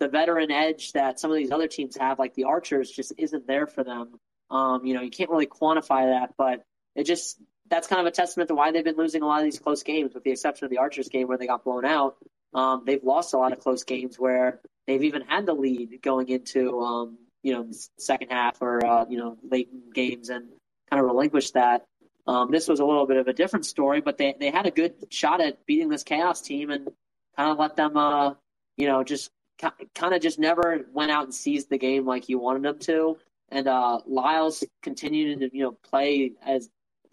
the 0.00 0.08
veteran 0.08 0.50
edge 0.50 0.90
that 0.94 1.20
some 1.20 1.30
of 1.30 1.36
these 1.36 1.52
other 1.52 1.68
teams 1.68 1.96
have, 1.98 2.18
like 2.18 2.34
the 2.34 2.44
Archers, 2.44 2.90
just 2.90 3.12
isn't 3.16 3.46
there 3.46 3.68
for 3.68 3.84
them. 3.84 4.18
Um, 4.50 4.84
you 4.84 4.94
know, 4.94 5.02
you 5.02 5.10
can't 5.10 5.30
really 5.30 5.46
quantify 5.46 6.18
that, 6.18 6.34
but 6.36 6.64
it 6.96 7.04
just 7.04 7.40
that's 7.70 7.86
kind 7.86 8.00
of 8.00 8.06
a 8.06 8.10
testament 8.10 8.48
to 8.48 8.56
why 8.56 8.72
they've 8.72 8.82
been 8.82 8.96
losing 8.96 9.22
a 9.22 9.26
lot 9.26 9.38
of 9.38 9.44
these 9.44 9.60
close 9.60 9.84
games, 9.84 10.14
with 10.14 10.24
the 10.24 10.32
exception 10.32 10.64
of 10.64 10.72
the 10.72 10.78
Archers 10.78 11.08
game 11.08 11.28
where 11.28 11.38
they 11.38 11.46
got 11.46 11.62
blown 11.62 11.84
out. 11.84 12.16
Um, 12.52 12.82
they've 12.84 13.04
lost 13.04 13.34
a 13.34 13.38
lot 13.38 13.52
of 13.52 13.60
close 13.60 13.84
games 13.84 14.18
where 14.18 14.60
they've 14.88 15.04
even 15.04 15.22
had 15.22 15.46
the 15.46 15.54
lead 15.54 16.02
going 16.02 16.28
into 16.28 16.80
um, 16.80 17.18
you 17.42 17.52
know 17.52 17.66
second 17.98 18.30
half 18.30 18.60
or 18.60 18.84
uh, 18.84 19.04
you 19.08 19.18
know 19.18 19.36
late 19.48 19.68
games 19.94 20.28
and 20.28 20.48
kind 20.90 21.00
of 21.00 21.06
relinquished 21.06 21.54
that. 21.54 21.84
Um, 22.26 22.50
this 22.50 22.68
was 22.68 22.80
a 22.80 22.84
little 22.84 23.06
bit 23.06 23.16
of 23.16 23.26
a 23.26 23.32
different 23.32 23.64
story, 23.66 24.00
but 24.00 24.18
they 24.18 24.34
they 24.38 24.50
had 24.50 24.66
a 24.66 24.70
good 24.70 24.94
shot 25.10 25.40
at 25.40 25.64
beating 25.66 25.88
this 25.88 26.02
chaos 26.02 26.40
team 26.40 26.70
and 26.70 26.88
kind 27.36 27.50
of 27.50 27.58
let 27.58 27.76
them 27.76 27.96
uh, 27.96 28.34
you 28.76 28.86
know 28.86 29.02
just 29.04 29.30
kind 29.58 30.14
of 30.14 30.20
just 30.20 30.38
never 30.38 30.86
went 30.92 31.10
out 31.10 31.24
and 31.24 31.34
seized 31.34 31.68
the 31.70 31.78
game 31.78 32.06
like 32.06 32.28
you 32.28 32.38
wanted 32.38 32.62
them 32.62 32.78
to. 32.78 33.18
And 33.50 33.66
uh, 33.66 34.00
Lyles 34.06 34.62
continued 34.82 35.40
to 35.40 35.56
you 35.56 35.64
know 35.64 35.72
play 35.72 36.32
as 36.44 36.68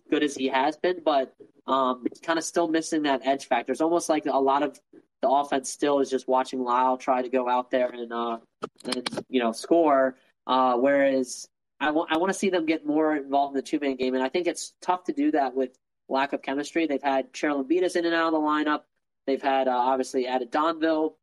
good 0.09 0.23
as 0.23 0.35
he 0.35 0.47
has 0.49 0.77
been, 0.77 1.01
but 1.03 1.33
um, 1.67 2.05
kind 2.21 2.37
of 2.37 2.45
still 2.45 2.67
missing 2.67 3.03
that 3.03 3.21
edge 3.25 3.47
factor. 3.47 3.71
It's 3.71 3.81
almost 3.81 4.09
like 4.09 4.25
a 4.25 4.37
lot 4.37 4.63
of 4.63 4.79
the 5.25 5.31
offense 5.31 5.71
still 5.71 5.99
is 5.99 6.09
just 6.09 6.27
watching 6.27 6.63
Lyle 6.63 6.97
try 6.97 7.23
to 7.23 7.29
go 7.29 7.49
out 7.49 7.71
there 7.71 7.89
and 7.89 8.13
uh, 8.13 8.37
and 8.85 9.23
you 9.27 9.39
know 9.39 9.51
score. 9.51 10.17
Uh, 10.45 10.75
whereas 10.75 11.47
I 11.79 11.89
want 11.89 12.11
I 12.11 12.17
want 12.17 12.31
to 12.31 12.37
see 12.37 12.51
them 12.51 12.67
get 12.67 12.85
more 12.85 13.15
involved 13.15 13.53
in 13.53 13.55
the 13.55 13.63
two 13.63 13.79
man 13.79 13.95
game, 13.95 14.13
and 14.13 14.23
I 14.23 14.29
think 14.29 14.45
it's 14.45 14.73
tough 14.81 15.05
to 15.05 15.13
do 15.13 15.31
that 15.31 15.55
with 15.55 15.71
lack 16.07 16.33
of 16.33 16.43
chemistry. 16.43 16.85
They've 16.85 17.01
had 17.01 17.33
Cheryl 17.33 17.67
Beatus 17.67 17.95
in 17.95 18.05
and 18.05 18.13
out 18.13 18.27
of 18.27 18.33
the 18.33 18.39
lineup. 18.39 18.81
They've 19.25 19.41
had 19.41 19.67
uh, 19.67 19.71
obviously 19.71 20.27
added 20.27 20.51
Donville, 20.51 21.13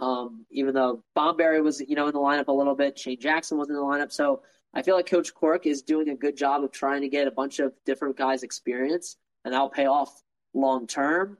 um, 0.00 0.44
even 0.50 0.74
though 0.74 1.04
Bomberry 1.16 1.62
was 1.62 1.80
you 1.80 1.94
know 1.94 2.08
in 2.08 2.12
the 2.12 2.18
lineup 2.18 2.48
a 2.48 2.52
little 2.52 2.74
bit. 2.74 2.98
Shane 2.98 3.20
Jackson 3.20 3.58
was 3.58 3.68
in 3.68 3.76
the 3.76 3.80
lineup, 3.80 4.10
so 4.10 4.42
I 4.74 4.82
feel 4.82 4.96
like 4.96 5.06
Coach 5.06 5.32
Quirk 5.32 5.66
is 5.66 5.82
doing 5.82 6.08
a 6.08 6.16
good 6.16 6.36
job 6.36 6.64
of 6.64 6.72
trying 6.72 7.02
to 7.02 7.08
get 7.08 7.28
a 7.28 7.30
bunch 7.30 7.60
of 7.60 7.74
different 7.86 8.16
guys 8.16 8.42
experience, 8.42 9.16
and 9.44 9.54
that'll 9.54 9.70
pay 9.70 9.86
off 9.86 10.20
long 10.52 10.88
term. 10.88 11.38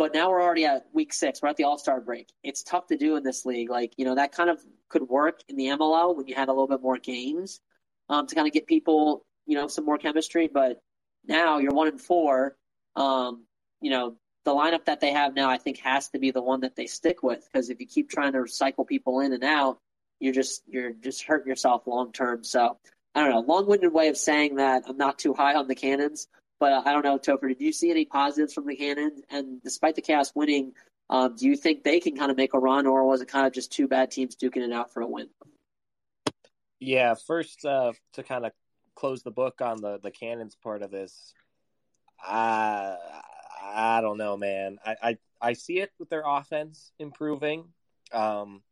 But 0.00 0.14
now 0.14 0.30
we're 0.30 0.42
already 0.42 0.64
at 0.64 0.86
week 0.94 1.12
six. 1.12 1.42
We're 1.42 1.50
at 1.50 1.58
the 1.58 1.64
All 1.64 1.76
Star 1.76 2.00
break. 2.00 2.32
It's 2.42 2.62
tough 2.62 2.86
to 2.86 2.96
do 2.96 3.16
in 3.16 3.22
this 3.22 3.44
league. 3.44 3.68
Like 3.68 3.92
you 3.98 4.06
know 4.06 4.14
that 4.14 4.32
kind 4.32 4.48
of 4.48 4.58
could 4.88 5.02
work 5.02 5.42
in 5.46 5.56
the 5.56 5.66
MLL 5.66 6.16
when 6.16 6.26
you 6.26 6.34
had 6.34 6.48
a 6.48 6.52
little 6.52 6.68
bit 6.68 6.80
more 6.80 6.96
games 6.96 7.60
um, 8.08 8.26
to 8.26 8.34
kind 8.34 8.46
of 8.46 8.54
get 8.54 8.66
people 8.66 9.26
you 9.44 9.58
know 9.58 9.68
some 9.68 9.84
more 9.84 9.98
chemistry. 9.98 10.48
But 10.50 10.80
now 11.26 11.58
you're 11.58 11.74
one 11.74 11.88
and 11.88 12.00
four. 12.00 12.56
Um, 12.96 13.44
you 13.82 13.90
know 13.90 14.16
the 14.46 14.52
lineup 14.52 14.86
that 14.86 15.00
they 15.00 15.12
have 15.12 15.34
now, 15.34 15.50
I 15.50 15.58
think, 15.58 15.76
has 15.80 16.08
to 16.08 16.18
be 16.18 16.30
the 16.30 16.40
one 16.40 16.60
that 16.60 16.76
they 16.76 16.86
stick 16.86 17.22
with 17.22 17.46
because 17.52 17.68
if 17.68 17.78
you 17.78 17.86
keep 17.86 18.08
trying 18.08 18.32
to 18.32 18.46
cycle 18.46 18.86
people 18.86 19.20
in 19.20 19.34
and 19.34 19.44
out, 19.44 19.80
you're 20.18 20.32
just 20.32 20.62
you're 20.66 20.92
just 20.92 21.24
hurting 21.24 21.46
yourself 21.46 21.86
long 21.86 22.10
term. 22.10 22.42
So 22.42 22.78
I 23.14 23.20
don't 23.20 23.32
know, 23.32 23.40
long 23.40 23.66
winded 23.66 23.92
way 23.92 24.08
of 24.08 24.16
saying 24.16 24.54
that 24.54 24.84
I'm 24.88 24.96
not 24.96 25.18
too 25.18 25.34
high 25.34 25.56
on 25.56 25.68
the 25.68 25.74
Cannons, 25.74 26.26
but 26.60 26.72
uh, 26.72 26.82
I 26.84 26.92
don't 26.92 27.04
know, 27.04 27.18
Topher. 27.18 27.48
Did 27.48 27.60
you 27.60 27.72
see 27.72 27.90
any 27.90 28.04
positives 28.04 28.52
from 28.52 28.66
the 28.66 28.76
Cannons? 28.76 29.22
And 29.30 29.62
despite 29.62 29.96
the 29.96 30.02
Chaos 30.02 30.32
winning, 30.34 30.72
um, 31.08 31.34
do 31.34 31.46
you 31.46 31.56
think 31.56 31.82
they 31.82 31.98
can 31.98 32.16
kind 32.16 32.30
of 32.30 32.36
make 32.36 32.54
a 32.54 32.58
run, 32.58 32.86
or 32.86 33.04
was 33.08 33.22
it 33.22 33.28
kind 33.28 33.46
of 33.46 33.52
just 33.52 33.72
two 33.72 33.88
bad 33.88 34.10
teams 34.10 34.36
duking 34.36 34.58
it 34.58 34.72
out 34.72 34.92
for 34.92 35.00
a 35.00 35.06
win? 35.06 35.28
Yeah, 36.78 37.14
first 37.14 37.64
uh, 37.64 37.92
to 38.12 38.22
kind 38.22 38.46
of 38.46 38.52
close 38.94 39.22
the 39.22 39.30
book 39.30 39.60
on 39.60 39.80
the 39.80 39.98
the 40.00 40.10
Cannons 40.10 40.56
part 40.62 40.82
of 40.82 40.90
this, 40.90 41.34
I 42.22 42.96
I 43.62 44.00
don't 44.02 44.18
know, 44.18 44.36
man. 44.36 44.78
I 44.84 44.96
I, 45.02 45.18
I 45.40 45.52
see 45.54 45.80
it 45.80 45.90
with 45.98 46.10
their 46.10 46.24
offense 46.26 46.92
improving. 46.98 47.64
Um, 48.12 48.62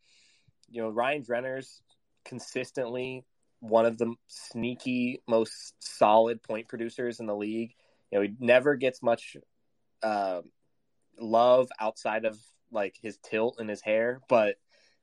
you 0.70 0.82
know, 0.82 0.90
Ryan 0.90 1.24
Drenner's 1.24 1.80
consistently 2.24 3.24
one 3.60 3.86
of 3.86 3.98
the 3.98 4.14
sneaky, 4.28 5.22
most 5.26 5.74
solid 5.80 6.42
point 6.42 6.68
producers 6.68 7.20
in 7.20 7.26
the 7.26 7.34
league. 7.34 7.74
You 8.10 8.18
know, 8.18 8.22
he 8.22 8.34
never 8.38 8.76
gets 8.76 9.02
much 9.02 9.36
uh, 10.02 10.42
love 11.18 11.68
outside 11.80 12.24
of 12.24 12.38
like 12.70 12.96
his 13.00 13.18
tilt 13.18 13.56
and 13.58 13.68
his 13.68 13.80
hair, 13.80 14.20
but 14.28 14.56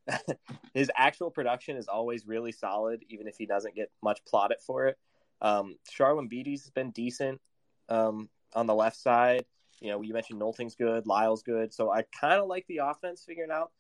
his 0.74 0.92
actual 0.96 1.32
production 1.32 1.78
is 1.78 1.88
always 1.88 2.28
really 2.28 2.52
solid, 2.52 3.04
even 3.10 3.28
if 3.28 3.38
he 3.38 3.46
doesn't 3.46 3.76
get 3.76 3.92
much 4.04 4.24
plotted 4.26 4.58
for 4.66 4.88
it. 4.88 4.98
Um, 5.42 5.78
Charlin 5.92 6.30
Beatty's 6.30 6.64
has 6.64 6.72
been 6.72 6.92
decent 6.92 7.42
um, 7.90 8.30
on 8.54 8.68
the 8.68 8.76
left 8.76 8.98
side. 8.98 9.46
You 9.82 9.92
know, 9.92 10.02
you 10.02 10.14
mentioned 10.14 10.40
Nolting's 10.40 10.76
good, 10.76 11.06
Lyle's 11.06 11.44
good, 11.44 11.74
so 11.74 11.92
I 11.92 12.04
kind 12.20 12.42
of 12.42 12.48
like 12.48 12.66
the 12.68 12.78
offense 12.78 13.24
figuring 13.26 13.52
out. 13.52 13.72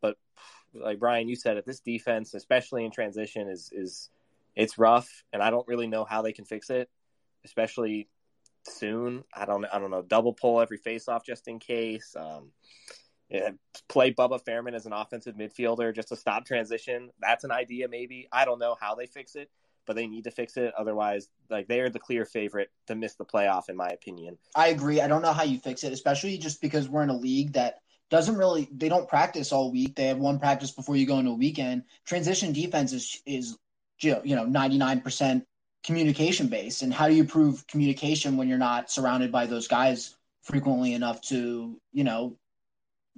But 0.00 0.16
like 0.74 0.98
Brian, 0.98 1.28
you 1.28 1.36
said 1.36 1.56
it. 1.56 1.64
This 1.64 1.80
defense, 1.80 2.34
especially 2.34 2.84
in 2.84 2.90
transition, 2.90 3.48
is 3.48 3.70
is 3.72 4.10
it's 4.56 4.78
rough, 4.78 5.24
and 5.32 5.42
I 5.42 5.50
don't 5.50 5.66
really 5.68 5.86
know 5.86 6.04
how 6.04 6.22
they 6.22 6.32
can 6.32 6.44
fix 6.44 6.70
it, 6.70 6.90
especially 7.44 8.08
soon. 8.66 9.24
I 9.34 9.44
don't 9.44 9.64
I 9.66 9.78
don't 9.78 9.90
know. 9.90 10.02
Double 10.02 10.32
pull 10.32 10.60
every 10.60 10.78
faceoff 10.78 11.24
just 11.24 11.48
in 11.48 11.58
case. 11.58 12.14
Um, 12.18 12.50
yeah, 13.28 13.50
play 13.88 14.12
Bubba 14.12 14.40
Fairman 14.44 14.74
as 14.74 14.86
an 14.86 14.92
offensive 14.92 15.34
midfielder 15.34 15.94
just 15.94 16.08
to 16.08 16.16
stop 16.16 16.44
transition. 16.44 17.10
That's 17.20 17.44
an 17.44 17.50
idea, 17.50 17.88
maybe. 17.88 18.28
I 18.30 18.44
don't 18.44 18.58
know 18.58 18.76
how 18.78 18.94
they 18.94 19.06
fix 19.06 19.34
it, 19.34 19.50
but 19.86 19.96
they 19.96 20.06
need 20.06 20.24
to 20.24 20.30
fix 20.30 20.56
it. 20.56 20.74
Otherwise, 20.76 21.28
like 21.48 21.66
they 21.66 21.80
are 21.80 21.88
the 21.88 21.98
clear 21.98 22.24
favorite 22.26 22.70
to 22.86 22.94
miss 22.94 23.14
the 23.14 23.24
playoff, 23.24 23.68
in 23.68 23.76
my 23.76 23.88
opinion. 23.88 24.38
I 24.54 24.68
agree. 24.68 25.00
I 25.00 25.08
don't 25.08 25.22
know 25.22 25.32
how 25.32 25.44
you 25.44 25.58
fix 25.58 25.84
it, 25.84 25.92
especially 25.92 26.38
just 26.38 26.60
because 26.60 26.88
we're 26.88 27.02
in 27.02 27.08
a 27.08 27.16
league 27.16 27.54
that 27.54 27.78
doesn't 28.10 28.36
really 28.36 28.68
they 28.70 28.88
don't 28.88 29.08
practice 29.08 29.52
all 29.52 29.72
week. 29.72 29.96
They 29.96 30.06
have 30.06 30.18
one 30.18 30.38
practice 30.38 30.70
before 30.70 30.96
you 30.96 31.06
go 31.06 31.18
into 31.18 31.32
a 31.32 31.34
weekend. 31.34 31.84
Transition 32.04 32.52
defense 32.52 32.92
is 32.92 33.22
is 33.26 33.56
you 34.00 34.36
know 34.36 34.44
ninety 34.44 34.78
nine 34.78 35.00
percent 35.00 35.46
communication 35.84 36.48
based, 36.48 36.82
and 36.82 36.92
how 36.92 37.08
do 37.08 37.14
you 37.14 37.24
prove 37.24 37.66
communication 37.66 38.36
when 38.36 38.48
you're 38.48 38.58
not 38.58 38.90
surrounded 38.90 39.30
by 39.30 39.46
those 39.46 39.68
guys 39.68 40.16
frequently 40.42 40.94
enough 40.94 41.20
to 41.22 41.80
you 41.92 42.04
know 42.04 42.36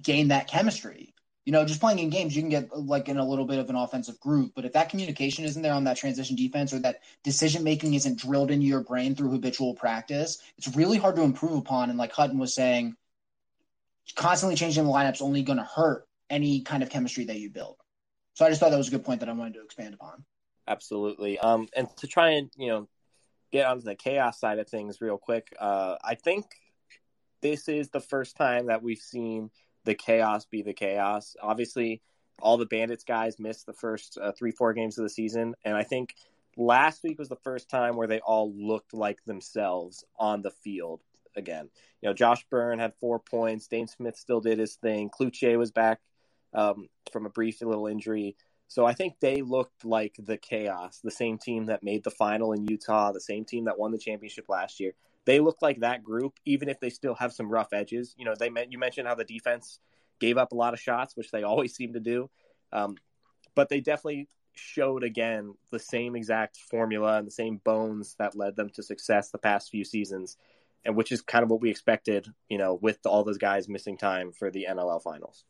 gain 0.03 0.29
that 0.29 0.49
chemistry? 0.49 1.15
you 1.47 1.53
know, 1.53 1.65
just 1.65 1.81
playing 1.81 2.01
in 2.01 2.11
games, 2.11 2.35
you 2.35 2.43
can 2.43 2.51
get 2.51 2.77
like 2.77 3.09
in 3.09 3.19
a 3.19 3.25
little 3.25 3.45
bit 3.45 3.61
of 3.61 3.71
an 3.71 3.77
offensive 3.77 4.19
groove. 4.19 4.51
But 4.55 4.65
if 4.65 4.73
that 4.73 4.89
communication 4.89 5.45
isn't 5.45 5.63
there 5.63 5.73
on 5.73 5.85
that 5.85 5.97
transition 5.97 6.35
defense 6.35 6.73
or 6.73 6.81
that 6.81 7.03
decision 7.23 7.63
making 7.63 7.95
isn't 7.95 8.19
drilled 8.19 8.51
into 8.51 8.67
your 8.67 8.81
brain 8.81 9.15
through 9.15 9.31
habitual 9.31 9.75
practice, 9.75 10.39
it's 10.59 10.77
really 10.77 10.99
hard 10.99 11.15
to 11.17 11.23
improve 11.23 11.57
upon. 11.57 11.89
And 11.89 11.99
like 12.01 12.11
Hutton 12.11 12.39
was 12.39 12.53
saying, 12.53 12.97
constantly 14.17 14.57
changing 14.57 14.85
the 14.85 14.91
lineup's 14.91 15.23
only 15.23 15.43
going 15.43 15.59
to 15.59 15.65
hurt 15.65 16.09
any 16.29 16.63
kind 16.63 16.83
of 16.83 16.91
chemistry 16.91 17.27
that 17.27 17.39
you 17.39 17.49
build. 17.49 17.77
So 18.35 18.45
I 18.45 18.49
just 18.49 18.61
thought 18.61 18.71
that 18.71 18.77
was 18.77 18.89
a 18.89 18.91
good 18.91 19.05
point 19.05 19.21
that 19.21 19.29
I 19.29 19.33
wanted 19.33 19.55
to 19.55 19.63
expand 19.63 19.95
upon. 19.95 20.25
Absolutely. 20.67 21.39
Um, 21.39 21.69
and 21.77 21.89
to 21.99 22.07
try 22.07 22.31
and, 22.31 22.51
you 22.57 22.69
know, 22.69 22.89
get 23.53 23.67
onto 23.67 23.85
the 23.85 23.95
chaos 23.95 24.41
side 24.41 24.59
of 24.59 24.69
things 24.69 25.01
real 25.01 25.19
quick, 25.19 25.55
uh, 25.59 25.97
I 26.03 26.15
think 26.15 26.47
this 27.43 27.69
is 27.69 27.91
the 27.91 28.01
first 28.01 28.37
time 28.37 28.67
that 28.67 28.83
we've 28.83 28.99
seen– 28.99 29.51
the 29.87 29.95
chaos 29.95 30.45
be 30.45 30.61
the 30.61 30.75
chaos. 30.75 31.35
Obviously, 31.41 32.03
all 32.43 32.59
the 32.59 32.67
Bandits 32.67 33.05
guys 33.05 33.39
missed 33.39 33.65
the 33.65 33.73
first 33.73 34.19
uh, 34.21 34.33
three, 34.33 34.51
four 34.51 34.75
games 34.75 34.99
of 34.99 35.05
the 35.05 35.09
season. 35.09 35.55
And 35.65 35.75
I 35.75 35.85
think 35.85 36.15
last 36.59 37.03
week 37.03 37.19
was 37.19 37.31
the 37.31 37.37
first 37.37 37.71
time 37.71 37.97
where 37.97 38.09
they 38.09 38.21
all 38.21 38.53
looked 38.53 38.93
like 38.93 39.25
themselves 39.25 40.05
on 40.19 40.43
the 40.43 40.51
field 40.51 41.01
again. 41.35 41.71
You 42.03 42.11
know, 42.11 42.15
Josh 42.15 42.45
Byrne 42.51 42.79
had 42.79 42.93
four 43.01 43.19
points. 43.19 43.69
Dhane 43.69 43.89
Smith 43.89 44.17
still 44.17 44.41
did 44.41 44.59
his 44.59 44.75
thing. 44.75 45.09
Cloutier 45.09 45.57
was 45.57 45.71
back 45.71 46.01
um, 46.53 46.89
from 47.13 47.25
a 47.25 47.31
brief 47.31 47.63
little 47.63 47.87
injury. 47.87 48.37
So 48.69 48.85
I 48.85 48.95
think 48.95 49.21
they 49.21 49.43
looked 49.43 49.85
like 49.85 50.17
the 50.19 50.37
chaos, 50.37 51.01
the 51.03 51.11
same 51.11 51.39
team 51.39 51.67
that 51.67 51.83
made 51.83 52.05
the 52.05 52.11
final 52.11 52.53
in 52.53 52.67
Utah, 52.67 53.13
the 53.13 53.21
same 53.21 53.45
team 53.45 53.65
that 53.67 53.79
won 53.79 53.93
the 53.93 53.99
championship 53.99 54.49
last 54.49 54.81
year 54.81 54.93
they 55.27 55.41
look 55.41 55.61
like 55.61 55.81
that 55.81 56.03
group, 56.03 56.39
even 56.47 56.69
if 56.69 56.81
they 56.81 56.89
still 56.89 57.15
have 57.17 57.33
some 57.33 57.51
rough 57.51 57.73
edges. 57.73 58.15
You 58.17 58.25
know, 58.25 58.35
they 58.39 58.51
you 58.71 58.79
mentioned 58.79 59.07
how 59.07 59.17
the 59.17 59.25
defense 59.25 59.81
gave 60.21 60.39
up 60.39 60.53
a 60.53 60.55
lot 60.55 60.73
of 60.73 60.81
shots, 60.81 61.17
which 61.17 61.31
they 61.31 61.43
always 61.43 61.75
seem 61.75 61.93
to 61.93 62.01
do, 62.01 62.31
um, 62.73 62.97
but 63.55 63.69
they 63.69 63.81
definitely 63.81 64.29
showed 64.55 65.05
again 65.05 65.53
the 65.71 65.79
same 65.79 66.17
exact 66.17 66.57
formula 66.57 67.19
and 67.19 67.27
the 67.27 67.33
same 67.33 67.59
bones 67.59 68.15
that 68.19 68.35
led 68.35 68.57
them 68.57 68.71
to 68.71 68.83
success 68.83 69.29
the 69.29 69.37
past 69.37 69.71
few 69.71 69.85
seasons, 69.85 70.39
and 70.85 70.97
which 70.97 71.13
is 71.13 71.21
kind 71.21 71.43
of 71.43 71.51
what 71.51 71.61
we 71.61 71.71
expected. 71.71 72.29
You 72.49 72.59
know, 72.59 72.75
with 72.75 73.05
all 73.05 73.25
those 73.25 73.39
guys 73.39 73.69
missing 73.69 73.99
time 73.99 74.33
for 74.33 74.51
the 74.51 74.67
NLL 74.71 75.03
finals. 75.03 75.45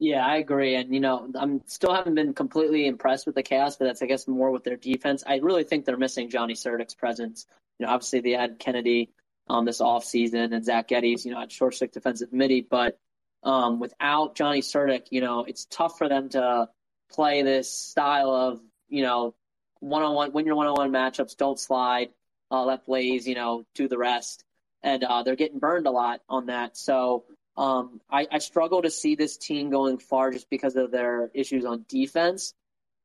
Yeah, 0.00 0.24
I 0.24 0.36
agree. 0.36 0.76
And, 0.76 0.94
you 0.94 1.00
know, 1.00 1.28
I'm 1.34 1.62
still 1.66 1.92
haven't 1.92 2.14
been 2.14 2.32
completely 2.32 2.86
impressed 2.86 3.26
with 3.26 3.34
the 3.34 3.42
Chaos, 3.42 3.76
but 3.76 3.86
that's, 3.86 4.00
I 4.00 4.06
guess, 4.06 4.28
more 4.28 4.50
with 4.52 4.62
their 4.62 4.76
defense. 4.76 5.24
I 5.26 5.38
really 5.38 5.64
think 5.64 5.84
they're 5.84 5.96
missing 5.96 6.30
Johnny 6.30 6.54
Surdyk's 6.54 6.94
presence. 6.94 7.46
You 7.78 7.86
know, 7.86 7.92
obviously 7.92 8.20
they 8.20 8.30
had 8.30 8.60
Kennedy 8.60 9.10
um, 9.48 9.64
this 9.64 9.80
offseason 9.80 10.54
and 10.54 10.64
Zach 10.64 10.88
Geddes, 10.88 11.26
you 11.26 11.32
know, 11.32 11.40
at 11.40 11.50
short 11.50 11.74
stick 11.74 11.90
defensive 11.92 12.32
midi. 12.32 12.60
But 12.60 12.96
um, 13.42 13.80
without 13.80 14.36
Johnny 14.36 14.60
Surdyk, 14.60 15.06
you 15.10 15.20
know, 15.20 15.44
it's 15.44 15.64
tough 15.64 15.98
for 15.98 16.08
them 16.08 16.28
to 16.30 16.68
play 17.10 17.42
this 17.42 17.72
style 17.72 18.30
of, 18.30 18.60
you 18.88 19.02
know, 19.02 19.34
one 19.80 20.02
on 20.02 20.14
one, 20.14 20.32
win 20.32 20.46
your 20.46 20.54
one 20.54 20.66
on 20.68 20.74
one 20.74 20.92
matchups, 20.92 21.36
don't 21.36 21.58
slide, 21.58 22.10
uh, 22.52 22.64
let 22.64 22.86
Blaze, 22.86 23.26
you 23.26 23.34
know, 23.34 23.64
do 23.74 23.88
the 23.88 23.98
rest. 23.98 24.44
And 24.82 25.02
uh, 25.02 25.24
they're 25.24 25.34
getting 25.34 25.58
burned 25.58 25.86
a 25.88 25.90
lot 25.90 26.20
on 26.28 26.46
that. 26.46 26.76
So 26.76 27.24
um, 27.58 28.00
I, 28.08 28.26
I 28.30 28.38
struggle 28.38 28.82
to 28.82 28.90
see 28.90 29.16
this 29.16 29.36
team 29.36 29.68
going 29.68 29.98
far 29.98 30.30
just 30.30 30.48
because 30.48 30.76
of 30.76 30.92
their 30.92 31.28
issues 31.34 31.64
on 31.64 31.84
defense. 31.88 32.54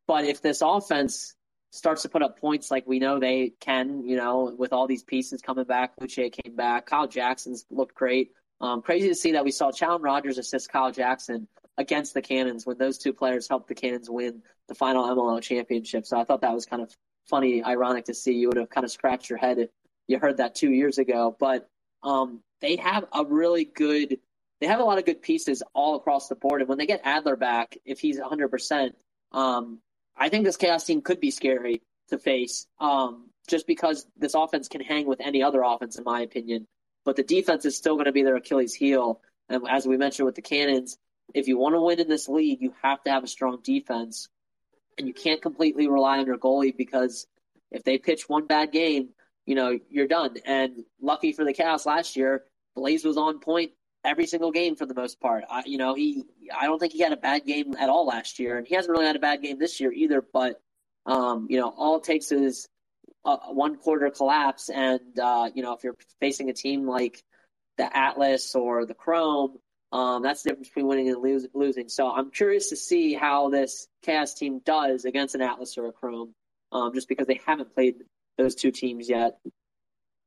But 0.08 0.26
if 0.26 0.44
this 0.44 0.62
offense 0.62 1.36
starts 1.72 2.04
to 2.04 2.10
put 2.10 2.22
up 2.22 2.40
points 2.40 2.70
like 2.70 2.86
we 2.86 3.00
know 3.00 3.20
they 3.20 3.54
can, 3.60 4.06
you 4.06 4.16
know, 4.16 4.54
with 4.56 4.72
all 4.72 4.86
these 4.86 5.02
pieces 5.02 5.42
coming 5.42 5.66
back, 5.66 5.94
Luce 6.00 6.16
came 6.16 6.56
back, 6.56 6.86
Kyle 6.86 7.08
Jackson's 7.08 7.66
looked 7.72 7.96
great. 7.96 8.32
Um, 8.62 8.84
crazy 8.84 9.08
to 9.08 9.16
see 9.16 9.32
that 9.32 9.44
we 9.44 9.50
saw 9.50 9.72
Challen 9.72 10.04
Rogers 10.04 10.38
assist 10.38 10.72
Kyle 10.72 10.92
Jackson 10.92 11.48
against 11.80 12.14
the 12.14 12.22
Cannons 12.22 12.64
when 12.64 12.78
those 12.78 13.00
two 13.00 13.12
players 13.12 13.48
helped 13.50 13.68
the 13.68 13.76
Cannons 13.76 14.08
win 14.08 14.44
the 14.68 14.76
final 14.76 15.04
MLL 15.04 15.42
championship. 15.42 16.06
So 16.06 16.20
I 16.20 16.26
thought 16.26 16.42
that 16.42 16.54
was 16.54 16.68
kind 16.68 16.84
of 16.84 16.96
funny, 17.28 17.64
ironic 17.64 18.06
to 18.06 18.14
see. 18.14 18.34
You 18.34 18.50
would 18.50 18.58
have 18.58 18.70
kind 18.70 18.86
of 18.86 18.92
scratched 18.92 19.32
your 19.32 19.40
head 19.40 19.58
if 19.58 19.70
you 20.08 20.20
heard 20.20 20.38
that 20.38 20.54
two 20.54 20.70
years 20.70 21.00
ago. 21.00 21.36
But 21.40 21.68
um, 22.04 22.42
they 22.62 22.76
have 22.76 23.06
a 23.12 23.26
really 23.26 23.66
good 23.66 24.20
they 24.64 24.70
have 24.70 24.80
a 24.80 24.86
lot 24.86 24.98
of 24.98 25.04
good 25.04 25.22
pieces 25.22 25.62
all 25.74 25.96
across 25.98 26.30
the 26.30 26.36
board. 26.36 26.62
And 26.62 26.70
when 26.70 26.78
they 26.78 26.86
get 26.86 27.02
Adler 27.04 27.36
back, 27.36 27.78
if 27.84 28.00
he's 28.00 28.18
100%, 28.18 28.92
um, 29.34 29.80
I 30.16 30.30
think 30.30 30.46
this 30.46 30.56
Chaos 30.56 30.86
team 30.86 31.02
could 31.02 31.20
be 31.20 31.32
scary 31.32 31.82
to 32.12 32.18
face 32.18 32.66
um, 32.80 33.30
just 33.50 33.68
because 33.68 34.08
this 34.16 34.36
offense 34.36 34.70
can 34.70 34.80
hang 34.80 35.06
with 35.06 35.20
any 35.20 35.44
other 35.44 35.64
offense, 35.64 35.98
in 35.98 36.06
my 36.06 36.22
opinion. 36.22 36.66
But 37.04 37.18
the 37.18 37.24
defense 37.24 37.66
is 37.66 37.76
still 37.76 37.96
going 37.96 38.06
to 38.06 38.14
be 38.14 38.24
their 38.24 38.38
Achilles 38.38 38.74
heel. 38.74 39.20
And 39.50 39.68
as 39.70 39.86
we 39.86 39.98
mentioned 39.98 40.28
with 40.28 40.36
the 40.36 40.42
Cannons, 40.42 40.98
if 41.34 41.50
you 41.50 41.58
want 41.58 41.76
to 41.76 41.82
win 41.82 42.00
in 42.00 42.08
this 42.08 42.30
league, 42.30 42.62
you 42.62 42.74
have 42.82 43.04
to 43.04 43.12
have 43.12 43.26
a 43.26 43.28
strong 43.28 43.60
defense. 43.62 44.30
And 44.98 45.10
you 45.10 45.14
can't 45.14 45.42
completely 45.42 45.90
rely 45.90 46.20
on 46.20 46.26
your 46.26 46.38
goalie 46.38 46.78
because 46.78 47.28
if 47.70 47.84
they 47.84 47.98
pitch 47.98 48.30
one 48.30 48.48
bad 48.48 48.72
game, 48.72 49.10
you 49.46 49.56
know, 49.56 49.78
you're 49.90 50.08
done. 50.08 50.38
And 50.46 50.86
lucky 51.02 51.34
for 51.34 51.44
the 51.44 51.52
Chaos 51.52 51.86
last 51.86 52.16
year, 52.16 52.46
Blaze 52.78 53.04
was 53.04 53.18
on 53.18 53.42
point 53.42 53.72
every 54.04 54.26
single 54.26 54.52
game 54.52 54.76
for 54.76 54.86
the 54.86 54.94
most 54.94 55.20
part. 55.20 55.44
I, 55.50 55.64
you 55.66 55.78
know, 55.78 55.94
he 55.94 56.24
I 56.56 56.66
don't 56.66 56.80
think 56.80 56.94
he 56.94 57.00
had 57.00 57.14
a 57.14 57.18
bad 57.18 57.46
game 57.46 57.76
at 57.78 57.90
all 57.90 58.06
last 58.06 58.40
year, 58.40 58.58
and 58.58 58.68
he 58.68 58.76
hasn't 58.76 58.92
really 58.92 59.06
had 59.06 59.16
a 59.16 59.20
bad 59.20 59.42
game 59.42 59.60
this 59.60 59.80
year 59.80 59.92
either. 59.92 60.22
But 60.22 60.62
um, 61.06 61.48
you 61.50 61.60
know, 61.60 61.70
all 61.70 61.98
it 61.98 62.04
takes 62.04 62.32
is 62.32 62.68
a, 63.26 63.36
one 63.54 63.78
quarter 63.78 64.10
collapse, 64.10 64.70
and 64.70 65.20
uh, 65.20 65.50
you 65.54 65.64
know, 65.64 65.74
if 65.74 65.84
you're 65.84 65.98
facing 66.20 66.50
a 66.50 66.54
team 66.54 66.88
like 66.88 67.24
the 67.78 67.96
Atlas 67.96 68.56
or 68.56 68.86
the 68.86 68.94
Chrome, 68.94 69.58
um, 69.92 70.24
that's 70.24 70.44
the 70.44 70.50
difference 70.50 70.70
between 70.70 70.88
winning 70.88 71.10
and 71.10 71.22
lose, 71.22 71.48
losing. 71.54 71.90
So 71.90 72.10
I'm 72.10 72.32
curious 72.32 72.70
to 72.70 72.76
see 72.76 73.14
how 73.14 73.50
this 73.50 73.88
Chaos 74.04 74.34
team 74.34 74.62
does 74.66 75.06
against 75.06 75.36
an 75.36 75.42
Atlas 75.42 75.78
or 75.78 75.88
a 75.88 75.92
Chrome, 75.92 76.34
um, 76.72 76.94
just 76.94 77.08
because 77.08 77.28
they 77.28 77.42
haven't 77.46 77.74
played 77.74 77.96
those 78.38 78.56
two 78.56 78.72
teams 78.72 79.10
yet. 79.10 79.38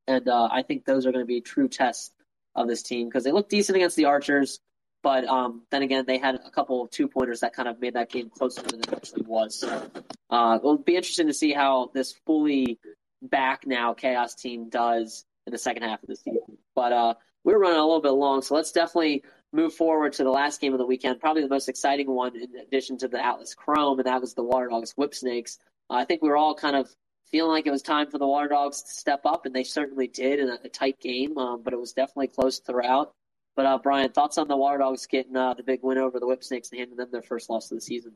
And 0.06 0.28
uh, 0.28 0.48
I 0.50 0.62
think 0.62 0.84
those 0.84 1.04
are 1.04 1.12
going 1.12 1.24
to 1.24 1.26
be 1.26 1.40
true 1.40 1.68
tests 1.68 2.12
of 2.56 2.66
this 2.66 2.82
team 2.82 3.08
because 3.08 3.22
they 3.22 3.32
looked 3.32 3.50
decent 3.50 3.76
against 3.76 3.96
the 3.96 4.06
Archers, 4.06 4.58
but 5.02 5.24
um, 5.26 5.62
then 5.70 5.82
again, 5.82 6.04
they 6.06 6.18
had 6.18 6.34
a 6.34 6.50
couple 6.50 6.82
of 6.82 6.90
two 6.90 7.06
pointers 7.06 7.40
that 7.40 7.54
kind 7.54 7.68
of 7.68 7.80
made 7.80 7.94
that 7.94 8.10
game 8.10 8.30
closer 8.30 8.62
than 8.62 8.80
it 8.80 8.92
actually 8.92 9.22
was. 9.22 9.60
So 9.60 9.90
uh, 10.30 10.58
it'll 10.58 10.78
be 10.78 10.96
interesting 10.96 11.28
to 11.28 11.34
see 11.34 11.52
how 11.52 11.90
this 11.94 12.14
fully 12.26 12.78
back 13.22 13.66
now 13.66 13.94
Chaos 13.94 14.34
team 14.34 14.68
does 14.68 15.24
in 15.46 15.52
the 15.52 15.58
second 15.58 15.84
half 15.84 16.02
of 16.02 16.08
the 16.08 16.16
season. 16.16 16.58
But 16.74 16.92
uh, 16.92 17.14
we're 17.44 17.58
running 17.58 17.78
a 17.78 17.84
little 17.84 18.02
bit 18.02 18.10
long, 18.10 18.42
so 18.42 18.54
let's 18.54 18.72
definitely 18.72 19.22
move 19.52 19.74
forward 19.74 20.14
to 20.14 20.24
the 20.24 20.30
last 20.30 20.60
game 20.60 20.72
of 20.72 20.78
the 20.78 20.86
weekend, 20.86 21.20
probably 21.20 21.42
the 21.42 21.48
most 21.48 21.68
exciting 21.68 22.10
one 22.10 22.34
in 22.34 22.56
addition 22.56 22.98
to 22.98 23.08
the 23.08 23.24
Atlas 23.24 23.54
Chrome, 23.54 23.98
and 23.98 24.06
that 24.06 24.20
was 24.20 24.34
the 24.34 24.42
Water 24.42 24.68
Dogs 24.68 24.92
Whip 24.96 25.14
Snakes. 25.14 25.58
Uh, 25.88 25.94
I 25.94 26.04
think 26.04 26.22
we 26.22 26.28
were 26.28 26.36
all 26.36 26.54
kind 26.54 26.76
of 26.76 26.90
feeling 27.30 27.50
like 27.50 27.66
it 27.66 27.70
was 27.70 27.82
time 27.82 28.10
for 28.10 28.18
the 28.18 28.26
Water 28.26 28.48
Dogs 28.48 28.82
to 28.82 28.92
step 28.92 29.20
up, 29.24 29.46
and 29.46 29.54
they 29.54 29.64
certainly 29.64 30.06
did 30.06 30.38
in 30.38 30.48
a, 30.48 30.58
a 30.64 30.68
tight 30.68 31.00
game, 31.00 31.36
um, 31.38 31.62
but 31.62 31.72
it 31.72 31.80
was 31.80 31.92
definitely 31.92 32.28
close 32.28 32.58
throughout. 32.60 33.12
But 33.56 33.66
uh, 33.66 33.78
Brian, 33.82 34.12
thoughts 34.12 34.38
on 34.38 34.48
the 34.48 34.56
Water 34.56 34.78
Dogs 34.78 35.06
getting 35.06 35.36
uh, 35.36 35.54
the 35.54 35.62
big 35.62 35.80
win 35.82 35.98
over 35.98 36.20
the 36.20 36.26
Whip 36.26 36.44
Snakes 36.44 36.70
and 36.70 36.78
handing 36.78 36.96
them 36.96 37.08
their 37.10 37.22
first 37.22 37.48
loss 37.48 37.70
of 37.70 37.78
the 37.78 37.80
season? 37.80 38.12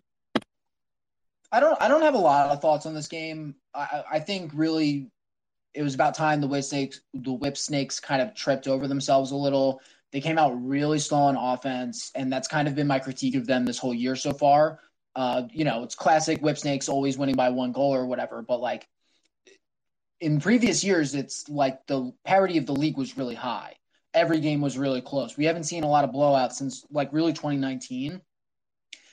I 1.53 1.59
don't. 1.61 1.81
I 1.81 1.89
don't 1.89 2.03
have 2.03 2.15
a 2.15 2.19
lot 2.19 2.51
of 2.51 2.61
thoughts 2.61 2.87
on 2.87 2.95
this 2.95 3.09
game. 3.09 3.57
I, 3.75 4.05
I 4.13 4.21
think 4.21 4.53
really 4.55 5.11
it 5.75 5.83
was 5.83 5.95
about 5.95 6.15
time 6.15 6.41
the 6.41 6.47
Whip 6.47 6.65
Snakes, 6.65 7.01
the 7.15 7.33
Whip 7.33 7.57
Snakes, 7.57 7.99
kind 7.99 8.23
of 8.23 8.35
tripped 8.35 8.69
over 8.69 8.87
themselves 8.87 9.31
a 9.31 9.37
little. 9.37 9.81
They 10.13 10.21
came 10.21 10.39
out 10.39 10.51
really 10.65 10.99
slow 10.99 11.21
on 11.21 11.37
offense, 11.37 12.11
and 12.15 12.33
that's 12.33 12.49
kind 12.49 12.69
of 12.69 12.75
been 12.75 12.87
my 12.87 12.99
critique 12.99 13.35
of 13.35 13.47
them 13.47 13.65
this 13.65 13.79
whole 13.79 13.95
year 13.95 14.17
so 14.17 14.33
far. 14.33 14.81
Uh, 15.17 15.43
you 15.53 15.65
know, 15.65 15.83
it's 15.83 15.95
classic 15.95 16.41
Whip 16.41 16.59
Snakes 16.59 16.89
always 16.89 17.19
winning 17.19 17.35
by 17.35 17.49
one 17.49 17.73
goal 17.73 17.95
or 17.95 18.07
whatever, 18.07 18.43
but 18.43 18.61
like 18.61 18.87
in 20.21 20.41
previous 20.41 20.85
years, 20.85 21.15
it's 21.15 21.49
like 21.49 21.87
the 21.87 22.13
parity 22.25 22.59
of 22.59 22.67
the 22.67 22.75
league 22.75 22.97
was 22.97 23.17
really 23.17 23.35
high. 23.35 23.77
Every 24.13 24.41
game 24.41 24.61
was 24.61 24.77
really 24.77 25.01
close. 25.01 25.37
We 25.37 25.47
haven't 25.47 25.65
seen 25.65 25.85
a 25.85 25.89
lot 25.89 26.05
of 26.05 26.11
blowouts 26.11 26.53
since 26.53 26.85
like 26.91 27.13
really 27.13 27.33
2019. 27.33 28.21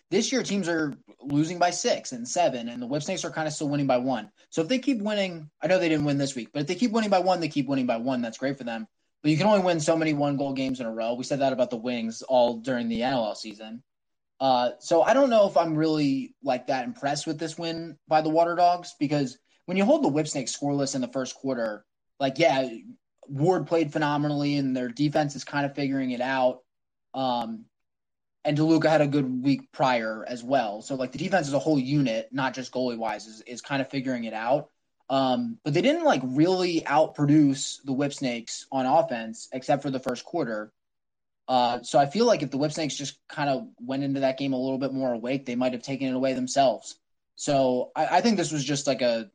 This 0.09 0.31
year, 0.31 0.41
teams 0.41 0.69
are 0.69 0.93
losing 1.21 1.59
by 1.59 1.69
six 1.69 2.13
and 2.13 2.27
seven, 2.27 2.69
and 2.69 2.81
the 2.81 2.87
Whip 2.87 3.03
Snakes 3.03 3.25
are 3.25 3.29
kind 3.29 3.47
of 3.47 3.53
still 3.53 3.69
winning 3.69 3.87
by 3.87 3.97
one. 3.97 4.31
So 4.49 4.61
if 4.61 4.67
they 4.67 4.79
keep 4.79 5.01
winning, 5.01 5.49
I 5.61 5.67
know 5.67 5.79
they 5.79 5.89
didn't 5.89 6.05
win 6.05 6.17
this 6.17 6.35
week, 6.35 6.49
but 6.53 6.61
if 6.61 6.67
they 6.67 6.75
keep 6.75 6.91
winning 6.91 7.09
by 7.09 7.19
one, 7.19 7.39
they 7.39 7.49
keep 7.49 7.67
winning 7.67 7.85
by 7.85 7.97
one. 7.97 8.21
That's 8.21 8.37
great 8.37 8.57
for 8.57 8.63
them. 8.63 8.87
But 9.21 9.31
you 9.31 9.37
can 9.37 9.47
only 9.47 9.63
win 9.65 9.79
so 9.79 9.97
many 9.97 10.13
one 10.13 10.37
goal 10.37 10.53
games 10.53 10.79
in 10.79 10.85
a 10.85 10.93
row. 10.93 11.13
We 11.13 11.23
said 11.23 11.39
that 11.39 11.53
about 11.53 11.69
the 11.69 11.77
Wings 11.77 12.21
all 12.21 12.57
during 12.57 12.87
the 12.87 13.01
NLL 13.01 13.35
season. 13.35 13.83
Uh, 14.39 14.71
so 14.79 15.01
I 15.01 15.13
don't 15.13 15.29
know 15.29 15.47
if 15.47 15.57
I'm 15.57 15.75
really 15.75 16.35
like 16.43 16.67
that 16.67 16.85
impressed 16.85 17.27
with 17.27 17.39
this 17.39 17.57
win 17.57 17.97
by 18.07 18.21
the 18.21 18.29
Water 18.29 18.55
Dogs 18.55 18.95
because 18.99 19.37
when 19.67 19.77
you 19.77 19.85
hold 19.85 20.03
the 20.03 20.09
Whipsnake 20.09 20.49
scoreless 20.49 20.95
in 20.95 21.01
the 21.01 21.09
first 21.09 21.35
quarter, 21.35 21.85
like 22.19 22.39
yeah, 22.39 22.67
Ward 23.27 23.67
played 23.67 23.91
phenomenally 23.91 24.55
and 24.55 24.75
their 24.75 24.87
defense 24.87 25.35
is 25.35 25.43
kind 25.43 25.65
of 25.65 25.75
figuring 25.75 26.11
it 26.11 26.21
out. 26.21 26.61
Um, 27.13 27.65
and 28.45 28.57
DeLuca 28.57 28.85
had 28.85 29.01
a 29.01 29.07
good 29.07 29.43
week 29.43 29.69
prior 29.73 30.23
as 30.25 30.41
well. 30.41 30.81
So 30.81 30.95
like 30.95 31.11
the 31.11 31.17
defense 31.17 31.47
as 31.47 31.53
a 31.53 31.59
whole 31.59 31.77
unit, 31.77 32.29
not 32.31 32.53
just 32.53 32.71
goalie 32.71 32.97
wise, 32.97 33.27
is, 33.27 33.41
is 33.41 33.61
kind 33.61 33.81
of 33.81 33.89
figuring 33.89 34.23
it 34.23 34.33
out. 34.33 34.69
Um, 35.09 35.57
but 35.65 35.73
they 35.73 35.81
didn't 35.81 36.05
like 36.05 36.21
really 36.23 36.81
outproduce 36.81 37.83
the 37.83 37.93
Whipsnakes 37.93 38.67
on 38.71 38.85
offense 38.85 39.49
except 39.51 39.81
for 39.81 39.91
the 39.91 39.99
first 39.99 40.23
quarter. 40.23 40.71
Uh, 41.49 41.81
so 41.81 41.99
I 41.99 42.05
feel 42.05 42.25
like 42.25 42.41
if 42.41 42.51
the 42.51 42.57
Whipsnakes 42.57 42.95
just 42.95 43.19
kind 43.27 43.49
of 43.49 43.67
went 43.81 44.03
into 44.03 44.21
that 44.21 44.37
game 44.37 44.53
a 44.53 44.59
little 44.59 44.77
bit 44.77 44.93
more 44.93 45.13
awake, 45.13 45.45
they 45.45 45.55
might 45.55 45.73
have 45.73 45.83
taken 45.83 46.07
it 46.07 46.15
away 46.15 46.33
themselves. 46.33 46.95
So 47.35 47.91
I, 47.97 48.17
I 48.17 48.21
think 48.21 48.37
this 48.37 48.53
was 48.53 48.63
just 48.63 48.87
like 48.87 49.01
a, 49.01 49.29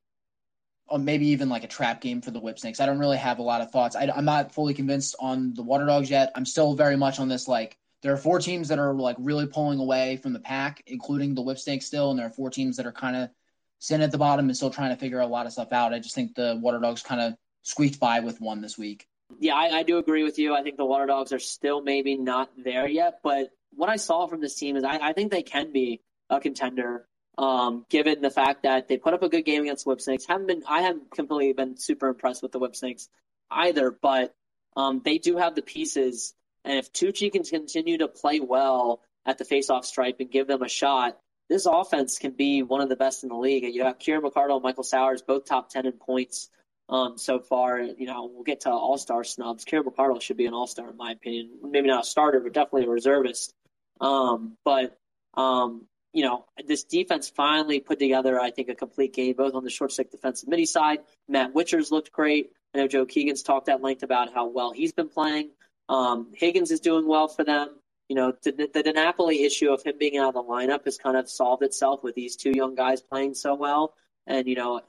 or 0.88 0.98
maybe 0.98 1.26
even 1.28 1.48
like 1.48 1.64
a 1.64 1.68
trap 1.68 2.00
game 2.00 2.20
for 2.20 2.30
the 2.30 2.40
Whip 2.40 2.58
Snakes. 2.58 2.80
I 2.80 2.86
don't 2.86 2.98
really 2.98 3.16
have 3.16 3.38
a 3.38 3.42
lot 3.42 3.60
of 3.60 3.70
thoughts. 3.70 3.96
I, 3.96 4.10
I'm 4.14 4.24
not 4.24 4.52
fully 4.52 4.74
convinced 4.74 5.16
on 5.18 5.54
the 5.54 5.62
Water 5.62 5.86
Dogs 5.86 6.10
yet. 6.10 6.32
I'm 6.34 6.44
still 6.44 6.74
very 6.74 6.96
much 6.96 7.18
on 7.18 7.28
this 7.28 7.48
like 7.48 7.76
there 8.02 8.12
are 8.12 8.18
four 8.18 8.40
teams 8.40 8.68
that 8.68 8.78
are 8.78 8.92
like 8.94 9.16
really 9.18 9.46
pulling 9.46 9.78
away 9.78 10.16
from 10.16 10.32
the 10.32 10.40
pack, 10.40 10.82
including 10.86 11.34
the 11.34 11.42
Whipsnake 11.42 11.82
still, 11.82 12.10
and 12.10 12.18
there 12.18 12.26
are 12.26 12.30
four 12.30 12.50
teams 12.50 12.76
that 12.76 12.86
are 12.86 12.92
kind 12.92 13.16
of 13.16 13.30
sitting 13.78 14.02
at 14.02 14.10
the 14.10 14.18
bottom 14.18 14.46
and 14.46 14.56
still 14.56 14.70
trying 14.70 14.90
to 14.90 14.96
figure 14.96 15.20
a 15.20 15.26
lot 15.26 15.46
of 15.46 15.52
stuff 15.52 15.72
out. 15.72 15.94
I 15.94 15.98
just 15.98 16.14
think 16.14 16.34
the 16.34 16.58
Water 16.60 16.78
Dogs 16.78 17.02
kind 17.02 17.20
of 17.20 17.34
squeaked 17.62 18.00
by 18.00 18.20
with 18.20 18.40
one 18.40 18.60
this 18.60 18.76
week. 18.76 19.06
Yeah, 19.38 19.54
I, 19.54 19.78
I, 19.78 19.82
do 19.82 19.98
agree 19.98 20.24
with 20.24 20.38
you. 20.38 20.54
I 20.54 20.62
think 20.62 20.76
the 20.76 20.84
Water 20.84 21.06
Dogs 21.06 21.32
are 21.32 21.38
still 21.38 21.80
maybe 21.80 22.16
not 22.16 22.50
there 22.56 22.86
yet, 22.86 23.20
but 23.22 23.48
what 23.70 23.88
I 23.88 23.96
saw 23.96 24.26
from 24.26 24.40
this 24.40 24.54
team 24.54 24.76
is 24.76 24.84
I, 24.84 24.98
I 24.98 25.12
think 25.14 25.30
they 25.30 25.42
can 25.42 25.72
be 25.72 26.02
a 26.28 26.38
contender. 26.38 27.08
Um, 27.38 27.86
given 27.88 28.20
the 28.20 28.30
fact 28.30 28.64
that 28.64 28.88
they 28.88 28.98
put 28.98 29.14
up 29.14 29.22
a 29.22 29.28
good 29.28 29.44
game 29.44 29.62
against 29.62 29.84
the 29.84 29.90
Whipsnakes, 29.90 30.26
haven't 30.26 30.48
been 30.48 30.62
I 30.68 30.82
haven't 30.82 31.10
completely 31.10 31.52
been 31.54 31.78
super 31.78 32.08
impressed 32.08 32.42
with 32.42 32.52
the 32.52 32.58
Whipsnakes 32.58 33.08
either, 33.50 33.90
but 33.90 34.34
um, 34.76 35.00
they 35.04 35.18
do 35.18 35.38
have 35.38 35.54
the 35.54 35.62
pieces 35.62 36.34
and 36.64 36.78
if 36.78 36.92
Tucci 36.92 37.32
can 37.32 37.42
continue 37.42 37.98
to 37.98 38.08
play 38.08 38.40
well 38.40 39.00
at 39.26 39.38
the 39.38 39.44
faceoff 39.44 39.84
stripe 39.84 40.16
and 40.20 40.30
give 40.30 40.46
them 40.46 40.62
a 40.62 40.68
shot, 40.68 41.18
this 41.48 41.66
offense 41.66 42.18
can 42.18 42.32
be 42.32 42.62
one 42.62 42.80
of 42.80 42.88
the 42.88 42.96
best 42.96 43.24
in 43.24 43.28
the 43.28 43.36
league. 43.36 43.64
And 43.64 43.74
you 43.74 43.84
have 43.84 43.98
Kieran 43.98 44.22
McArdle 44.22 44.54
and 44.54 44.62
Michael 44.62 44.84
Sowers, 44.84 45.22
both 45.22 45.44
top 45.44 45.70
10 45.70 45.86
in 45.86 45.92
points 45.92 46.48
um, 46.88 47.18
so 47.18 47.40
far. 47.40 47.80
You 47.80 48.06
know, 48.06 48.30
we'll 48.32 48.44
get 48.44 48.62
to 48.62 48.70
all 48.70 48.96
star 48.96 49.24
snubs. 49.24 49.64
Kieran 49.64 49.86
McArdle 49.86 50.20
should 50.22 50.36
be 50.36 50.46
an 50.46 50.54
all 50.54 50.66
star, 50.66 50.90
in 50.90 50.96
my 50.96 51.12
opinion. 51.12 51.50
Maybe 51.62 51.88
not 51.88 52.04
a 52.04 52.06
starter, 52.06 52.40
but 52.40 52.52
definitely 52.52 52.84
a 52.84 52.90
reservist. 52.90 53.52
Um, 54.00 54.56
but, 54.64 54.96
um, 55.34 55.86
you 56.12 56.24
know, 56.24 56.44
this 56.66 56.84
defense 56.84 57.30
finally 57.30 57.80
put 57.80 57.98
together, 57.98 58.38
I 58.40 58.50
think, 58.50 58.68
a 58.68 58.74
complete 58.74 59.14
game, 59.14 59.34
both 59.34 59.54
on 59.54 59.64
the 59.64 59.70
short 59.70 59.92
stick 59.92 60.10
defensive 60.10 60.48
midi 60.48 60.66
side. 60.66 61.00
Matt 61.28 61.54
Wichers 61.54 61.90
looked 61.90 62.12
great. 62.12 62.52
I 62.74 62.78
know 62.78 62.88
Joe 62.88 63.06
Keegan's 63.06 63.42
talked 63.42 63.68
at 63.68 63.82
length 63.82 64.02
about 64.02 64.32
how 64.32 64.48
well 64.48 64.72
he's 64.72 64.92
been 64.92 65.08
playing. 65.08 65.50
Um, 65.88 66.28
Higgins 66.34 66.70
is 66.70 66.80
doing 66.80 67.06
well 67.06 67.28
for 67.28 67.44
them. 67.44 67.68
You 68.08 68.16
know, 68.16 68.32
the, 68.42 68.52
the 68.52 69.44
issue 69.44 69.72
of 69.72 69.82
him 69.82 69.94
being 69.98 70.18
out 70.18 70.28
of 70.28 70.34
the 70.34 70.42
lineup 70.42 70.84
has 70.84 70.98
kind 70.98 71.16
of 71.16 71.30
solved 71.30 71.62
itself 71.62 72.02
with 72.02 72.14
these 72.14 72.36
two 72.36 72.52
young 72.54 72.74
guys 72.74 73.00
playing 73.00 73.34
so 73.34 73.54
well. 73.54 73.94
And, 74.26 74.46
you 74.46 74.54
know, 74.54 74.82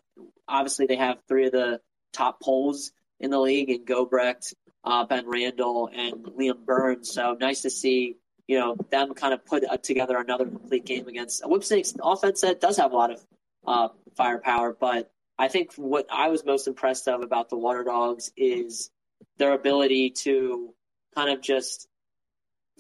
obviously 0.47 0.88
they 0.88 0.97
have 0.97 1.19
three 1.28 1.45
of 1.45 1.53
the 1.53 1.80
top 2.11 2.41
poles 2.41 2.91
in 3.19 3.32
the 3.32 3.39
league 3.39 3.69
in 3.69 3.86
Gobrecht, 3.86 4.53
uh, 4.84 5.05
Ben 5.05 5.26
Randall, 5.28 5.89
and 5.93 6.26
Liam 6.26 6.65
Burns. 6.65 7.11
So 7.13 7.38
nice 7.39 7.61
to 7.61 7.69
see, 7.69 8.17
you 8.47 8.59
know, 8.59 8.75
them 8.89 9.13
kind 9.13 9.33
of 9.33 9.45
put 9.45 9.63
together 9.83 10.17
another 10.17 10.45
complete 10.45 10.85
game 10.85 11.07
against 11.07 11.43
a 11.43 11.47
Whipsnakes 11.47 11.93
offense 12.01 12.41
that 12.41 12.59
does 12.59 12.77
have 12.77 12.91
a 12.91 12.95
lot 12.95 13.11
of 13.11 13.25
uh, 13.65 13.87
firepower. 14.15 14.75
But 14.77 15.11
I 15.37 15.47
think 15.47 15.73
what 15.75 16.07
I 16.11 16.29
was 16.29 16.45
most 16.45 16.67
impressed 16.67 17.07
of 17.07 17.21
about 17.21 17.49
the 17.49 17.57
Water 17.57 17.83
Dogs 17.83 18.31
is 18.35 18.91
their 19.37 19.53
ability 19.53 20.11
to 20.11 20.73
kind 21.15 21.29
of 21.29 21.41
just 21.41 21.87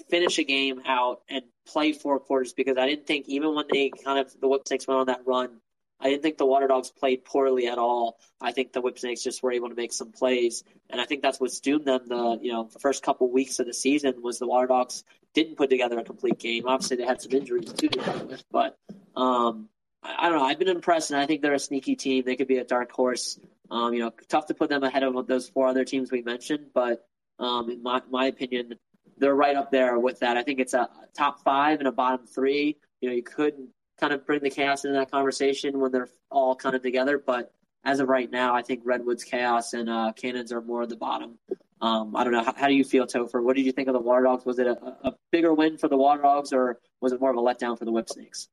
finish 0.09 0.37
a 0.39 0.43
game 0.43 0.81
out 0.85 1.21
and 1.29 1.43
play 1.67 1.93
four 1.93 2.19
quarters 2.19 2.53
because 2.53 2.77
I 2.77 2.87
didn't 2.87 3.07
think 3.07 3.27
even 3.29 3.55
when 3.55 3.65
they 3.71 3.89
kind 3.89 4.19
of 4.19 4.33
the 4.39 4.47
Whipsnakes 4.47 4.87
went 4.87 4.99
on 4.99 5.05
that 5.07 5.21
run, 5.25 5.61
I 5.99 6.09
didn't 6.09 6.23
think 6.23 6.37
the 6.37 6.45
Water 6.45 6.67
Dogs 6.67 6.91
played 6.91 7.23
poorly 7.23 7.67
at 7.67 7.77
all. 7.77 8.17
I 8.41 8.51
think 8.51 8.73
the 8.73 8.81
Whipsnakes 8.81 9.23
just 9.23 9.41
were 9.41 9.53
able 9.53 9.69
to 9.69 9.75
make 9.75 9.93
some 9.93 10.11
plays, 10.11 10.63
and 10.89 10.99
I 10.99 11.05
think 11.05 11.21
that's 11.21 11.39
what's 11.39 11.61
doomed 11.61 11.85
them. 11.85 12.01
The 12.07 12.39
you 12.41 12.51
know 12.51 12.69
the 12.71 12.79
first 12.79 13.03
couple 13.03 13.31
weeks 13.31 13.59
of 13.59 13.67
the 13.67 13.73
season 13.73 14.21
was 14.21 14.39
the 14.39 14.47
Water 14.47 14.67
Dogs 14.67 15.03
didn't 15.33 15.55
put 15.55 15.69
together 15.69 15.99
a 15.99 16.03
complete 16.03 16.39
game. 16.39 16.67
Obviously, 16.67 16.97
they 16.97 17.05
had 17.05 17.21
some 17.21 17.31
injuries 17.31 17.73
too 17.73 17.89
to 17.89 18.25
with, 18.27 18.43
but 18.51 18.77
um, 19.15 19.69
I, 20.03 20.15
I, 20.19 20.29
don't 20.29 20.39
know. 20.39 20.45
I've 20.45 20.59
been 20.59 20.69
impressed, 20.69 21.11
and 21.11 21.19
I 21.19 21.25
think 21.25 21.41
they're 21.41 21.53
a 21.53 21.59
sneaky 21.59 21.95
team. 21.95 22.23
They 22.25 22.35
could 22.35 22.47
be 22.47 22.57
a 22.57 22.63
dark 22.63 22.91
horse. 22.91 23.39
Um, 23.71 23.93
you 23.93 23.99
know, 23.99 24.11
tough 24.27 24.47
to 24.47 24.53
put 24.53 24.69
them 24.69 24.83
ahead 24.83 25.03
of 25.03 25.27
those 25.27 25.49
four 25.49 25.67
other 25.67 25.85
teams 25.85 26.11
we 26.11 26.21
mentioned, 26.21 26.67
but 26.73 27.07
um, 27.39 27.69
in 27.69 27.81
my, 27.81 28.01
my 28.11 28.27
opinion, 28.27 28.75
they're 29.17 29.35
right 29.35 29.55
up 29.55 29.71
there 29.71 29.97
with 29.97 30.19
that. 30.19 30.37
I 30.37 30.43
think 30.43 30.59
it's 30.59 30.73
a 30.73 30.89
top 31.15 31.43
five 31.43 31.79
and 31.79 31.87
a 31.87 31.91
bottom 31.91 32.27
three. 32.27 32.77
You 33.01 33.09
know, 33.09 33.15
you 33.15 33.23
could 33.23 33.55
kind 33.99 34.13
of 34.13 34.25
bring 34.25 34.41
the 34.41 34.49
chaos 34.49 34.85
into 34.85 34.97
that 34.99 35.09
conversation 35.09 35.79
when 35.79 35.91
they're 35.91 36.09
all 36.29 36.55
kind 36.55 36.75
of 36.75 36.83
together, 36.83 37.17
but 37.17 37.51
as 37.85 37.99
of 37.99 38.07
right 38.07 38.31
now, 38.31 38.55
I 38.55 38.61
think 38.61 38.81
Redwoods 38.85 39.23
Chaos 39.23 39.73
and 39.73 39.89
uh, 39.89 40.13
Cannons 40.15 40.51
are 40.51 40.61
more 40.61 40.83
at 40.83 40.89
the 40.89 40.95
bottom. 40.95 41.37
Um, 41.83 42.15
I 42.15 42.23
don't 42.23 42.31
know. 42.31 42.41
How, 42.41 42.53
how, 42.55 42.67
do 42.67 42.73
you 42.73 42.85
feel, 42.85 43.05
Topher? 43.05 43.43
What 43.43 43.57
did 43.57 43.65
you 43.65 43.73
think 43.73 43.89
of 43.89 43.93
the 43.93 43.99
Water 43.99 44.23
Dogs? 44.23 44.45
Was 44.45 44.57
it 44.57 44.67
a, 44.67 44.77
a, 45.03 45.13
bigger 45.33 45.53
win 45.53 45.77
for 45.77 45.89
the 45.89 45.97
Water 45.97 46.21
Dogs, 46.21 46.53
or 46.53 46.79
was 47.01 47.11
it 47.11 47.19
more 47.19 47.29
of 47.29 47.35
a 47.35 47.41
letdown 47.41 47.77
for 47.77 47.83
the 47.83 47.91
Whipsnakes? 47.91 48.47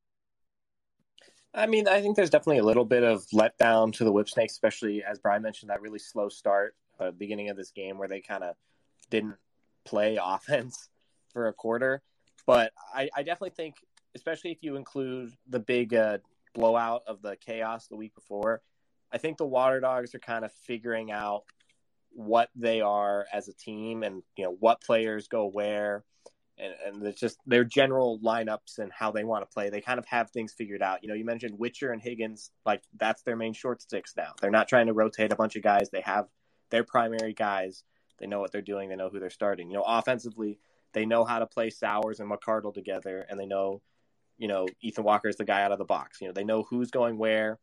I 1.55 1.68
mean, 1.68 1.87
I 1.87 2.01
think 2.01 2.16
there's 2.16 2.31
definitely 2.31 2.59
a 2.59 2.64
little 2.64 2.85
bit 2.85 3.05
of 3.05 3.24
letdown 3.33 3.93
to 3.95 4.05
the 4.05 4.11
Whipsnakes, 4.11 4.55
especially 4.55 5.05
as 5.05 5.20
Brian 5.20 5.43
mentioned 5.43 5.70
that 5.70 5.81
really 5.81 6.01
slow 6.01 6.28
start, 6.28 6.74
uh, 6.99 7.12
beginning 7.12 7.51
of 7.51 7.57
this 7.57 7.70
game 7.70 7.99
where 7.99 8.09
they 8.09 8.20
kind 8.20 8.43
of 8.43 8.57
didn't 9.11 9.37
play 9.85 10.18
offense 10.22 10.89
for 11.33 11.47
a 11.47 11.53
quarter. 11.53 12.03
But 12.47 12.72
I, 12.93 13.11
I 13.14 13.22
definitely 13.22 13.51
think, 13.51 13.76
especially 14.16 14.51
if 14.51 14.59
you 14.64 14.74
include 14.74 15.33
the 15.49 15.61
big 15.61 15.95
uh, 15.95 16.18
blowout 16.53 17.03
of 17.07 17.22
the 17.22 17.37
chaos 17.37 17.87
the 17.87 17.97
week 17.97 18.16
before, 18.16 18.61
I 19.12 19.18
think 19.18 19.39
the 19.39 19.47
Water 19.47 19.78
Dogs 19.78 20.16
are 20.16 20.20
kind 20.20 20.45
of 20.45 20.51
figuring 20.53 21.12
out 21.12 21.45
what 22.12 22.50
they 22.54 22.80
are 22.80 23.26
as 23.32 23.48
a 23.48 23.52
team 23.52 24.02
and 24.02 24.22
you 24.36 24.44
know 24.44 24.56
what 24.58 24.82
players 24.82 25.28
go 25.28 25.46
where 25.46 26.04
and, 26.58 26.74
and 26.84 27.06
it's 27.06 27.20
just 27.20 27.38
their 27.46 27.64
general 27.64 28.18
lineups 28.22 28.78
and 28.78 28.92
how 28.92 29.11
they 29.11 29.24
want 29.24 29.42
to 29.42 29.52
play. 29.52 29.70
They 29.70 29.80
kind 29.80 29.98
of 29.98 30.04
have 30.06 30.30
things 30.30 30.52
figured 30.52 30.82
out. 30.82 31.02
You 31.02 31.08
know, 31.08 31.14
you 31.14 31.24
mentioned 31.24 31.58
Witcher 31.58 31.92
and 31.92 32.02
Higgins, 32.02 32.50
like 32.66 32.82
that's 32.96 33.22
their 33.22 33.36
main 33.36 33.54
short 33.54 33.80
sticks 33.80 34.12
now. 34.16 34.32
They're 34.40 34.50
not 34.50 34.68
trying 34.68 34.86
to 34.86 34.92
rotate 34.92 35.32
a 35.32 35.36
bunch 35.36 35.56
of 35.56 35.62
guys. 35.62 35.88
They 35.90 36.02
have 36.02 36.26
their 36.70 36.84
primary 36.84 37.32
guys 37.32 37.82
they 38.20 38.26
know 38.26 38.38
what 38.38 38.52
they're 38.52 38.62
doing. 38.62 38.88
They 38.88 38.96
know 38.96 39.08
who 39.08 39.18
they're 39.18 39.30
starting. 39.30 39.70
You 39.70 39.78
know, 39.78 39.84
offensively, 39.86 40.58
they 40.92 41.06
know 41.06 41.24
how 41.24 41.38
to 41.38 41.46
play 41.46 41.70
Sowers 41.70 42.20
and 42.20 42.30
McArdle 42.30 42.74
together, 42.74 43.26
and 43.28 43.40
they 43.40 43.46
know, 43.46 43.80
you 44.38 44.46
know, 44.46 44.66
Ethan 44.82 45.04
Walker 45.04 45.28
is 45.28 45.36
the 45.36 45.44
guy 45.44 45.62
out 45.62 45.72
of 45.72 45.78
the 45.78 45.84
box. 45.84 46.20
You 46.20 46.28
know, 46.28 46.34
they 46.34 46.44
know 46.44 46.62
who's 46.62 46.90
going 46.90 47.16
where 47.18 47.58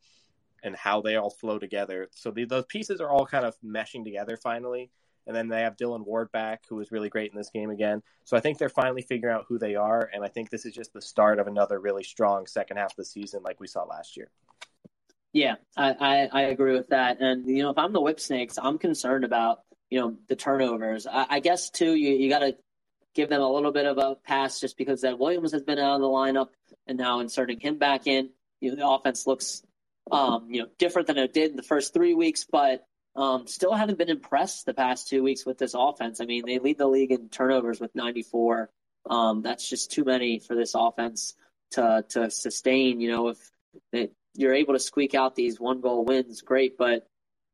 and 0.63 0.75
how 0.75 1.01
they 1.01 1.15
all 1.15 1.29
flow 1.29 1.59
together. 1.59 2.09
So 2.15 2.31
the, 2.31 2.45
those 2.45 2.65
pieces 2.65 3.01
are 3.01 3.09
all 3.09 3.25
kind 3.25 3.45
of 3.45 3.55
meshing 3.63 4.03
together 4.03 4.37
finally. 4.37 4.89
And 5.25 5.35
then 5.35 5.49
they 5.49 5.61
have 5.61 5.75
Dylan 5.75 6.05
Ward 6.05 6.31
back, 6.31 6.63
who 6.69 6.77
was 6.77 6.91
really 6.91 7.09
great 7.09 7.31
in 7.31 7.37
this 7.37 7.49
game 7.49 7.69
again. 7.69 8.01
So 8.23 8.37
I 8.37 8.39
think 8.39 8.57
they're 8.57 8.69
finally 8.69 9.01
figuring 9.01 9.35
out 9.35 9.45
who 9.49 9.59
they 9.59 9.75
are, 9.75 10.09
and 10.13 10.23
I 10.23 10.29
think 10.29 10.49
this 10.49 10.65
is 10.65 10.73
just 10.73 10.93
the 10.93 11.01
start 11.01 11.39
of 11.39 11.47
another 11.47 11.79
really 11.79 12.03
strong 12.03 12.47
second 12.47 12.77
half 12.77 12.91
of 12.91 12.95
the 12.95 13.05
season, 13.05 13.41
like 13.43 13.59
we 13.59 13.67
saw 13.67 13.83
last 13.83 14.15
year. 14.15 14.29
Yeah, 15.33 15.55
I, 15.75 15.91
I, 15.99 16.29
I 16.31 16.41
agree 16.43 16.73
with 16.73 16.89
that. 16.89 17.19
And 17.19 17.45
you 17.45 17.61
know, 17.61 17.71
if 17.71 17.77
I'm 17.77 17.91
the 17.91 18.01
Whipsnakes, 18.01 18.57
I'm 18.57 18.77
concerned 18.77 19.25
about 19.25 19.59
you 19.89 19.99
know 19.99 20.15
the 20.29 20.35
turnovers. 20.37 21.05
I, 21.05 21.25
I 21.29 21.39
guess 21.41 21.69
too, 21.69 21.93
you 21.93 22.13
you 22.15 22.29
got 22.29 22.39
to 22.39 22.55
give 23.13 23.29
them 23.29 23.41
a 23.41 23.51
little 23.51 23.71
bit 23.71 23.85
of 23.85 23.97
a 23.97 24.15
pass 24.15 24.59
just 24.59 24.77
because 24.77 25.01
that 25.01 25.19
Williams 25.19 25.51
has 25.51 25.63
been 25.63 25.79
out 25.79 25.95
of 25.95 26.01
the 26.01 26.07
lineup 26.07 26.49
and 26.85 26.97
now 26.97 27.19
inserting 27.19 27.59
him 27.59 27.77
back 27.77 28.07
in. 28.07 28.29
You 28.61 28.71
know, 28.71 28.75
the 28.77 28.87
offense 28.87 29.27
looks 29.27 29.63
um, 30.11 30.47
you 30.49 30.61
know 30.61 30.67
different 30.77 31.07
than 31.07 31.17
it 31.17 31.33
did 31.33 31.51
in 31.51 31.57
the 31.57 31.63
first 31.63 31.93
three 31.93 32.13
weeks, 32.13 32.45
but 32.49 32.85
um, 33.17 33.47
still 33.47 33.73
haven't 33.73 33.97
been 33.97 34.09
impressed 34.09 34.65
the 34.65 34.73
past 34.73 35.07
two 35.07 35.23
weeks 35.23 35.45
with 35.45 35.57
this 35.57 35.73
offense. 35.73 36.21
I 36.21 36.25
mean, 36.25 36.43
they 36.45 36.59
lead 36.59 36.77
the 36.77 36.87
league 36.87 37.11
in 37.11 37.29
turnovers 37.29 37.79
with 37.79 37.95
94. 37.95 38.69
Um, 39.09 39.41
that's 39.41 39.67
just 39.67 39.91
too 39.91 40.03
many 40.03 40.39
for 40.39 40.55
this 40.55 40.75
offense 40.75 41.33
to 41.71 42.05
to 42.09 42.29
sustain. 42.29 43.01
You 43.01 43.11
know, 43.11 43.27
if 43.91 44.09
you're 44.35 44.53
able 44.53 44.73
to 44.73 44.79
squeak 44.79 45.15
out 45.15 45.35
these 45.35 45.59
one 45.59 45.81
goal 45.81 46.05
wins, 46.05 46.41
great, 46.41 46.77
but 46.77 47.07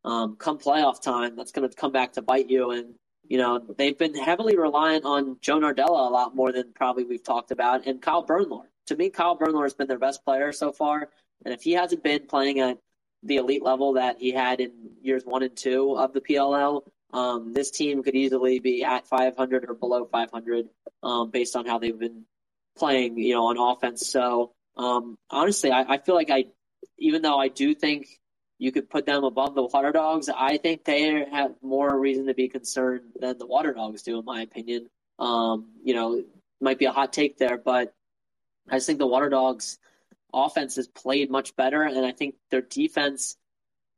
um, 0.04 0.36
come 0.36 0.60
playoff 0.60 1.01
time, 1.01 1.36
that's 1.36 1.54
going 1.54 1.68
to 1.68 1.76
come 1.76 1.93
back 1.93 2.14
to 2.14 2.22
bite 2.22 2.49
you. 2.49 2.72
And 2.72 2.95
you 3.24 3.38
know 3.38 3.60
they've 3.78 3.97
been 3.97 4.16
heavily 4.16 4.58
reliant 4.58 5.06
on 5.06 5.38
Joe 5.39 5.60
Nardella 5.60 6.08
a 6.08 6.12
lot 6.12 6.36
more 6.36 6.51
than 6.51 6.74
probably 6.74 7.06
we've 7.06 7.24
talked 7.24 7.51
about, 7.51 7.88
and 7.88 8.01
Kyle 8.01 8.26
Bernlohr. 8.26 8.66
To 8.88 8.97
me, 8.97 9.10
Kyle 9.10 9.38
Bernlohr 9.38 9.64
has 9.64 9.74
been 9.74 9.88
their 9.88 9.99
best 9.99 10.26
player 10.26 10.51
so 10.51 10.74
far, 10.74 11.10
and 11.45 11.53
if 11.53 11.61
he 11.61 11.73
hasn't 11.73 12.03
been 12.03 12.27
playing 12.27 12.59
at 12.59 12.77
the 13.23 13.37
elite 13.37 13.63
level 13.63 13.93
that 13.93 14.17
he 14.19 14.31
had 14.31 14.59
in 14.59 14.71
years 15.01 15.23
one 15.25 15.43
and 15.43 15.55
two 15.55 15.95
of 15.97 16.13
the 16.13 16.21
PLL, 16.21 16.83
um, 17.13 17.53
this 17.53 17.71
team 17.71 18.03
could 18.03 18.15
easily 18.15 18.59
be 18.59 18.83
at 18.83 19.07
500 19.07 19.65
or 19.69 19.73
below 19.75 20.05
500 20.05 20.67
um, 21.03 21.29
based 21.29 21.55
on 21.55 21.65
how 21.65 21.77
they've 21.77 21.97
been 21.97 22.25
playing, 22.77 23.17
you 23.17 23.35
know, 23.35 23.45
on 23.45 23.57
offense. 23.57 24.07
So 24.07 24.51
um, 24.75 25.17
honestly, 25.29 25.71
I, 25.71 25.83
I, 25.83 25.97
feel 25.99 26.15
like 26.15 26.31
I, 26.31 26.45
even 26.97 27.21
though 27.21 27.37
I 27.37 27.49
do 27.49 27.75
think 27.75 28.07
you 28.63 28.71
could 28.71 28.89
put 28.89 29.05
them 29.05 29.25
above 29.25 29.55
the 29.55 29.63
Water 29.63 29.91
Dogs. 29.91 30.29
I 30.29 30.57
think 30.57 30.85
they 30.85 31.25
have 31.29 31.51
more 31.61 31.99
reason 31.99 32.27
to 32.27 32.33
be 32.33 32.47
concerned 32.47 33.11
than 33.19 33.37
the 33.37 33.45
Water 33.45 33.73
Dogs 33.73 34.03
do, 34.03 34.19
in 34.19 34.23
my 34.23 34.41
opinion. 34.41 34.87
Um, 35.19 35.71
you 35.83 35.93
know, 35.93 36.23
might 36.61 36.79
be 36.79 36.85
a 36.85 36.91
hot 36.93 37.11
take 37.11 37.37
there, 37.37 37.57
but 37.57 37.93
I 38.69 38.75
just 38.77 38.87
think 38.87 38.99
the 38.99 39.07
Water 39.07 39.29
Dogs 39.29 39.79
offense 40.34 40.75
has 40.75 40.88
played 40.88 41.29
much 41.29 41.55
better, 41.55 41.84
and 41.84 42.05
I 42.05 42.11
think 42.11 42.36
their 42.51 42.61
defense, 42.61 43.38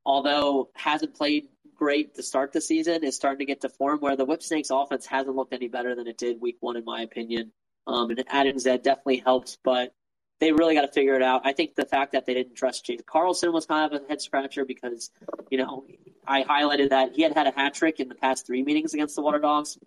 although 0.05 0.69
hasn't 0.75 1.15
played 1.15 1.47
great 1.75 2.15
to 2.15 2.23
start 2.23 2.51
the 2.51 2.61
season, 2.61 3.03
is 3.03 3.15
starting 3.15 3.39
to 3.39 3.45
get 3.45 3.61
to 3.61 3.69
form 3.69 3.99
where 3.99 4.15
the 4.15 4.25
Whip 4.25 4.41
Snakes 4.43 4.69
offense 4.71 5.05
hasn't 5.05 5.35
looked 5.35 5.53
any 5.53 5.67
better 5.67 5.95
than 5.95 6.07
it 6.07 6.17
did 6.17 6.41
week 6.41 6.57
one, 6.59 6.77
in 6.77 6.85
my 6.85 7.01
opinion. 7.01 7.51
Um, 7.87 8.09
and 8.09 8.23
adding 8.27 8.57
Zed 8.57 8.81
definitely 8.81 9.17
helps, 9.17 9.57
but 9.63 9.93
they 10.39 10.51
really 10.51 10.75
got 10.75 10.81
to 10.81 10.91
figure 10.91 11.15
it 11.15 11.21
out. 11.21 11.41
I 11.45 11.53
think 11.53 11.75
the 11.75 11.85
fact 11.85 12.11
that 12.11 12.25
they 12.25 12.33
didn't 12.33 12.55
trust 12.55 12.85
Jake 12.85 13.05
Carlson 13.05 13.53
was 13.53 13.65
kind 13.65 13.93
of 13.93 14.01
a 14.01 14.07
head 14.07 14.21
scratcher 14.21 14.65
because, 14.65 15.11
you 15.49 15.57
know, 15.57 15.85
I 16.27 16.43
highlighted 16.43 16.89
that 16.89 17.15
he 17.15 17.21
had 17.21 17.33
had 17.33 17.47
a 17.47 17.51
hat 17.51 17.73
trick 17.73 17.99
in 17.99 18.09
the 18.09 18.15
past 18.15 18.45
three 18.45 18.63
meetings 18.63 18.93
against 18.93 19.15
the 19.15 19.21
Water 19.21 19.39
Dogs, 19.39 19.77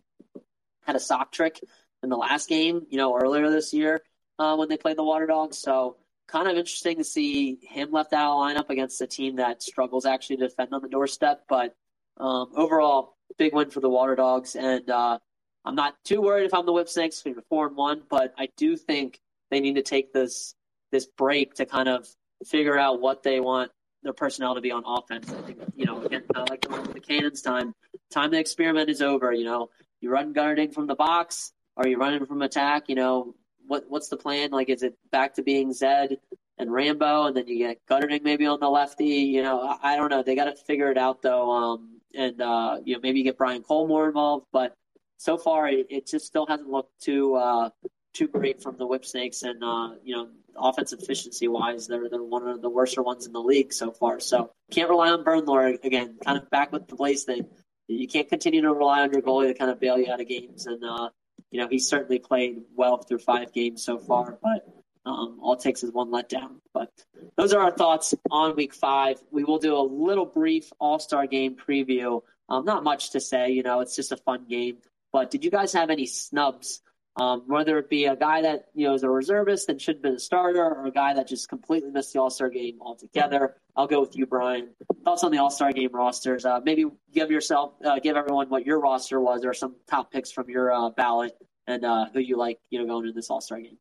had 0.86 0.96
a 0.96 1.00
sock 1.00 1.32
trick 1.32 1.60
in 2.02 2.08
the 2.08 2.16
last 2.16 2.48
game, 2.48 2.86
you 2.88 2.96
know, 2.96 3.16
earlier 3.16 3.50
this 3.50 3.74
year 3.74 4.00
uh, 4.38 4.56
when 4.56 4.68
they 4.68 4.76
played 4.76 4.96
the 4.96 5.04
Water 5.04 5.26
Dogs. 5.26 5.58
So 5.58 5.96
kind 6.28 6.46
of 6.46 6.56
interesting 6.56 6.98
to 6.98 7.04
see 7.04 7.58
him 7.62 7.90
left 7.90 8.12
out 8.12 8.32
of 8.32 8.38
lineup 8.38 8.70
against 8.70 9.00
a 9.00 9.06
team 9.06 9.36
that 9.36 9.62
struggles 9.62 10.06
actually 10.06 10.36
to 10.36 10.48
defend 10.48 10.72
on 10.72 10.82
the 10.82 10.88
doorstep. 10.88 11.44
But 11.48 11.74
um, 12.18 12.52
overall, 12.54 13.16
big 13.38 13.54
win 13.54 13.70
for 13.70 13.80
the 13.80 13.88
Water 13.88 14.14
Dogs, 14.14 14.54
and 14.54 14.88
uh, 14.88 15.18
I'm 15.64 15.74
not 15.74 15.94
too 16.04 16.20
worried 16.20 16.44
if 16.44 16.54
I'm 16.54 16.66
the 16.66 16.72
Whip 16.72 16.88
Snakes. 16.88 17.22
We're 17.24 17.34
four 17.48 17.66
and 17.66 17.76
one, 17.76 18.02
but 18.08 18.34
I 18.38 18.48
do 18.56 18.76
think 18.76 19.20
they 19.50 19.60
need 19.60 19.74
to 19.74 19.82
take 19.82 20.12
this 20.12 20.54
this 20.92 21.06
break 21.06 21.54
to 21.54 21.66
kind 21.66 21.88
of 21.88 22.08
figure 22.46 22.78
out 22.78 23.00
what 23.00 23.22
they 23.22 23.40
want 23.40 23.70
their 24.02 24.12
personnel 24.12 24.54
to 24.54 24.60
be 24.60 24.70
on 24.70 24.82
offense. 24.86 25.30
I 25.30 25.42
think 25.42 25.58
you 25.76 25.86
know, 25.86 26.02
again, 26.02 26.22
kind 26.32 26.48
of 26.48 26.50
like 26.50 26.94
the 26.94 27.00
Cannons 27.00 27.42
time, 27.42 27.74
time 28.10 28.30
to 28.30 28.38
experiment 28.38 28.90
is 28.90 29.02
over. 29.02 29.32
You 29.32 29.44
know, 29.44 29.70
you 30.00 30.10
run 30.10 30.32
guarding 30.32 30.70
from 30.70 30.86
the 30.86 30.94
box, 30.94 31.52
or 31.76 31.86
you 31.86 31.98
running 31.98 32.24
from 32.26 32.42
attack. 32.42 32.84
You 32.88 32.94
know, 32.94 33.34
what 33.68 33.84
what's 33.88 34.08
the 34.08 34.16
plan? 34.16 34.50
Like, 34.50 34.68
is 34.68 34.82
it 34.82 34.94
back 35.12 35.34
to 35.34 35.42
being 35.42 35.72
Zed 35.72 36.16
and 36.58 36.72
Rambo, 36.72 37.26
and 37.26 37.36
then 37.36 37.46
you 37.46 37.58
get 37.58 37.78
Gutterding 37.88 38.22
maybe 38.24 38.46
on 38.46 38.58
the 38.58 38.68
lefty? 38.68 39.04
You 39.04 39.42
know, 39.42 39.60
I, 39.60 39.92
I 39.92 39.96
don't 39.96 40.10
know. 40.10 40.22
They 40.22 40.34
got 40.34 40.46
to 40.46 40.56
figure 40.56 40.90
it 40.90 40.98
out 40.98 41.22
though. 41.22 41.50
Um, 41.50 42.00
and 42.14 42.40
uh, 42.40 42.78
you 42.84 42.94
know, 42.94 43.00
maybe 43.02 43.18
you 43.18 43.24
get 43.24 43.38
Brian 43.38 43.62
Cole 43.62 43.86
more 43.86 44.08
involved, 44.08 44.46
but 44.52 44.74
so 45.18 45.36
far 45.36 45.68
it, 45.68 45.86
it 45.90 46.06
just 46.06 46.26
still 46.26 46.46
hasn't 46.46 46.68
looked 46.68 47.00
too 47.00 47.34
uh, 47.34 47.70
too 48.14 48.28
great 48.28 48.62
from 48.62 48.76
the 48.78 48.86
Whip 48.86 49.04
Snakes, 49.04 49.42
and 49.42 49.62
uh, 49.62 49.90
you 50.02 50.16
know, 50.16 50.28
offensive 50.56 51.00
efficiency 51.00 51.48
wise, 51.48 51.86
they're 51.86 52.08
they're 52.08 52.22
one 52.22 52.48
of 52.48 52.62
the 52.62 52.70
worst 52.70 52.98
ones 52.98 53.26
in 53.26 53.32
the 53.32 53.40
league 53.40 53.72
so 53.72 53.92
far. 53.92 54.20
So 54.20 54.50
can't 54.70 54.88
rely 54.88 55.10
on 55.10 55.24
Bernlohr 55.24 55.82
again. 55.84 56.16
Kind 56.24 56.38
of 56.38 56.50
back 56.50 56.72
with 56.72 56.88
the 56.88 56.96
Blaze 56.96 57.24
thing. 57.24 57.46
You 57.86 58.08
can't 58.08 58.28
continue 58.28 58.60
to 58.62 58.72
rely 58.72 59.00
on 59.00 59.12
your 59.12 59.22
goalie 59.22 59.48
to 59.48 59.54
kind 59.54 59.70
of 59.70 59.80
bail 59.80 59.98
you 59.98 60.12
out 60.12 60.20
of 60.20 60.28
games, 60.28 60.66
and 60.66 60.82
uh, 60.84 61.10
you 61.50 61.60
know 61.60 61.68
he's 61.68 61.88
certainly 61.88 62.18
played 62.18 62.62
well 62.76 62.98
through 62.98 63.18
five 63.18 63.52
games 63.52 63.84
so 63.84 63.98
far, 63.98 64.38
but. 64.42 64.66
Um, 65.06 65.38
all 65.40 65.54
it 65.54 65.60
takes 65.60 65.82
is 65.82 65.90
one 65.90 66.10
letdown. 66.10 66.56
But 66.74 66.90
those 67.34 67.54
are 67.54 67.62
our 67.62 67.70
thoughts 67.70 68.12
on 68.30 68.56
week 68.56 68.74
five. 68.74 69.16
We 69.30 69.42
will 69.42 69.58
do 69.58 69.74
a 69.74 69.80
little 69.80 70.26
brief 70.26 70.70
All 70.78 70.98
Star 70.98 71.26
game 71.26 71.56
preview. 71.56 72.20
Um, 72.50 72.66
not 72.66 72.84
much 72.84 73.12
to 73.12 73.20
say, 73.20 73.50
you 73.52 73.62
know, 73.62 73.80
it's 73.80 73.96
just 73.96 74.12
a 74.12 74.18
fun 74.18 74.44
game. 74.50 74.78
But 75.10 75.30
did 75.30 75.44
you 75.44 75.50
guys 75.50 75.72
have 75.72 75.88
any 75.88 76.04
snubs 76.04 76.82
um, 77.18 77.42
whether 77.46 77.78
it 77.78 77.90
be 77.90 78.04
a 78.04 78.16
guy 78.16 78.42
that 78.42 78.66
you 78.74 78.86
know 78.86 78.94
is 78.94 79.02
a 79.02 79.10
reservist 79.10 79.68
and 79.68 79.80
should 79.80 79.96
have 79.96 80.02
been 80.02 80.14
a 80.14 80.18
starter, 80.20 80.64
or 80.64 80.86
a 80.86 80.92
guy 80.92 81.14
that 81.14 81.26
just 81.26 81.48
completely 81.48 81.90
missed 81.90 82.12
the 82.12 82.20
All 82.20 82.30
Star 82.30 82.48
game 82.48 82.78
altogether. 82.80 83.56
I'll 83.76 83.86
go 83.86 84.00
with 84.00 84.16
you, 84.16 84.26
Brian. 84.26 84.68
Thoughts 85.04 85.24
on 85.24 85.32
the 85.32 85.38
All 85.38 85.50
Star 85.50 85.72
game 85.72 85.90
rosters? 85.92 86.44
Uh, 86.44 86.60
maybe 86.64 86.84
give 87.12 87.30
yourself, 87.30 87.74
uh, 87.84 87.98
give 87.98 88.16
everyone 88.16 88.48
what 88.48 88.64
your 88.64 88.80
roster 88.80 89.20
was, 89.20 89.44
or 89.44 89.52
some 89.52 89.76
top 89.88 90.12
picks 90.12 90.30
from 90.30 90.48
your 90.48 90.72
uh, 90.72 90.90
ballot, 90.90 91.36
and 91.66 91.84
uh, 91.84 92.06
who 92.12 92.20
you 92.20 92.36
like, 92.36 92.58
you 92.70 92.78
know, 92.78 92.86
going 92.86 93.06
into 93.06 93.14
this 93.14 93.30
All 93.30 93.40
Star 93.40 93.60
game. 93.60 93.78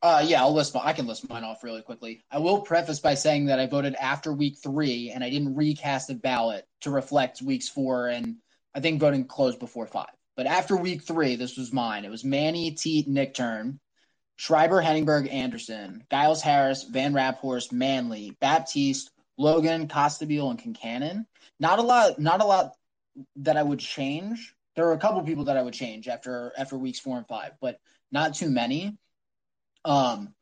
Uh, 0.00 0.24
yeah, 0.24 0.42
I'll 0.42 0.54
list. 0.54 0.74
My, 0.74 0.80
I 0.84 0.92
can 0.92 1.06
list 1.06 1.28
mine 1.28 1.42
off 1.42 1.64
really 1.64 1.82
quickly. 1.82 2.24
I 2.30 2.38
will 2.38 2.60
preface 2.60 3.00
by 3.00 3.14
saying 3.14 3.46
that 3.46 3.58
I 3.58 3.66
voted 3.66 3.96
after 3.96 4.32
week 4.32 4.58
three, 4.62 5.10
and 5.10 5.24
I 5.24 5.30
didn't 5.30 5.56
recast 5.56 6.08
the 6.08 6.14
ballot 6.14 6.64
to 6.82 6.90
reflect 6.90 7.42
weeks 7.42 7.68
four, 7.68 8.08
and 8.08 8.36
I 8.74 8.80
think 8.80 9.00
voting 9.00 9.24
closed 9.24 9.58
before 9.58 9.86
five. 9.86 10.10
But 10.36 10.46
after 10.46 10.76
week 10.76 11.02
three, 11.02 11.36
this 11.36 11.56
was 11.56 11.72
mine. 11.72 12.04
It 12.04 12.10
was 12.10 12.24
Manny, 12.24 12.70
Teat, 12.72 13.08
Nichtern, 13.08 13.78
Schreiber, 14.36 14.82
Heningburg, 14.82 15.32
Anderson, 15.32 16.04
Giles 16.10 16.42
Harris, 16.42 16.84
Van 16.84 17.12
Raaphorst, 17.12 17.72
Manley, 17.72 18.36
Baptiste, 18.40 19.10
Logan, 19.36 19.88
Costabile, 19.88 20.50
and 20.50 20.58
Concannon. 20.58 21.26
Not 21.60 21.78
a 21.78 21.82
lot. 21.82 22.18
Not 22.18 22.40
a 22.40 22.46
lot 22.46 22.72
that 23.36 23.56
I 23.56 23.62
would 23.62 23.78
change. 23.78 24.54
There 24.74 24.88
are 24.88 24.94
a 24.94 24.98
couple 24.98 25.22
people 25.22 25.44
that 25.44 25.56
I 25.56 25.62
would 25.62 25.74
change 25.74 26.08
after 26.08 26.52
after 26.56 26.78
weeks 26.78 26.98
four 26.98 27.18
and 27.18 27.28
five, 27.28 27.52
but 27.60 27.78
not 28.10 28.34
too 28.34 28.50
many. 28.50 28.96
Um, 29.84 30.34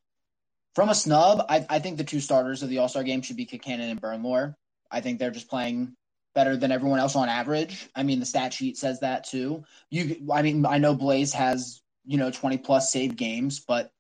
from 0.75 0.89
a 0.89 0.95
snub, 0.95 1.45
I, 1.49 1.67
I 1.69 1.79
think 1.81 1.97
the 1.97 2.05
two 2.05 2.21
starters 2.21 2.63
of 2.63 2.69
the 2.69 2.79
All 2.79 2.89
Star 2.89 3.03
game 3.03 3.23
should 3.23 3.37
be 3.37 3.47
Concannon 3.47 3.91
and 3.91 4.01
Bernlohr. 4.01 4.55
I 4.91 5.01
think 5.01 5.19
they're 5.19 5.31
just 5.31 5.51
playing 5.51 5.97
better 6.35 6.57
than 6.57 6.73
everyone 6.73 7.01
else 7.01 7.17
on 7.17 7.29
average. 7.29 7.89
I 7.95 8.03
mean, 8.03 8.21
the 8.21 8.27
stat 8.27 8.53
sheet 8.53 8.77
says 8.77 9.01
that 9.01 9.25
too. 9.25 9.65
You, 9.91 10.29
I 10.33 10.43
mean, 10.43 10.65
I 10.67 10.79
know 10.79 10.95
Blaze 10.95 11.33
has 11.35 11.83
you 12.05 12.19
know 12.19 12.31
20 12.31 12.59
plus 12.59 12.93
save 12.93 13.17
games, 13.17 13.61
but 13.61 13.93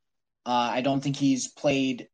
uh, 0.46 0.70
I 0.72 0.80
don't 0.80 1.00
think 1.00 1.16
he's 1.16 1.48
played 1.48 2.08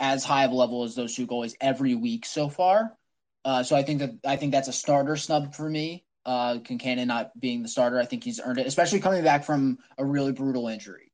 as 0.00 0.24
high 0.24 0.44
of 0.44 0.52
a 0.52 0.54
level 0.54 0.84
as 0.84 0.94
those 0.94 1.14
two 1.14 1.26
goalies 1.26 1.54
every 1.60 1.94
week 1.94 2.26
so 2.26 2.48
far. 2.48 2.96
Uh, 3.44 3.62
so 3.62 3.76
I 3.76 3.82
think 3.82 4.00
that 4.00 4.10
I 4.24 4.36
think 4.36 4.52
that's 4.52 4.68
a 4.68 4.72
starter 4.72 5.16
snub 5.16 5.54
for 5.54 5.68
me. 5.68 6.04
Uh, 6.26 6.54
Concannon 6.58 7.06
not 7.06 7.38
being 7.38 7.62
the 7.62 7.68
starter, 7.68 8.00
I 8.00 8.06
think 8.06 8.24
he's 8.24 8.40
earned 8.40 8.58
it, 8.58 8.66
especially 8.66 9.00
coming 9.00 9.22
back 9.22 9.44
from 9.44 9.78
a 9.98 10.04
really 10.04 10.32
brutal 10.32 10.68
injury. 10.68 11.12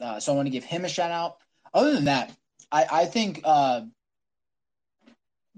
Uh, 0.00 0.20
so 0.20 0.32
I 0.32 0.36
want 0.36 0.46
to 0.46 0.50
give 0.50 0.64
him 0.64 0.84
a 0.84 0.88
shout 0.88 1.10
out. 1.10 1.38
Other 1.74 1.92
than 1.92 2.04
that, 2.04 2.32
I, 2.70 2.86
I 2.90 3.04
think 3.06 3.40
uh, 3.42 3.82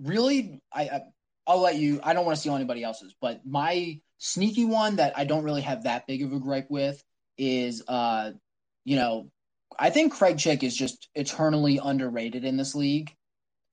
really 0.01 0.63
I, 0.73 1.03
I'll 1.49 1.61
let 1.61 1.77
you. 1.77 1.99
I 2.05 2.13
don't 2.13 2.27
want 2.27 2.37
to 2.37 2.41
steal 2.41 2.55
anybody 2.55 2.85
else's, 2.85 3.15
but 3.21 3.41
my 3.47 3.99
sneaky 4.19 4.67
one 4.67 4.97
that 4.97 5.15
I 5.17 5.25
don't 5.25 5.45
really 5.45 5.63
have 5.63 5.85
that 5.85 6.07
big 6.07 6.23
of 6.23 6.33
a 6.33 6.39
gripe 6.39 6.71
with 6.71 7.03
is, 7.39 7.83
uh, 7.89 8.33
you 8.85 8.97
know, 8.97 9.31
I 9.79 9.89
think 9.89 10.13
Craig 10.13 10.39
Chick 10.39 10.63
is 10.63 10.77
just 10.77 11.09
eternally 11.15 11.81
underrated 11.83 12.45
in 12.45 12.59
this 12.59 12.75
league, 12.75 13.15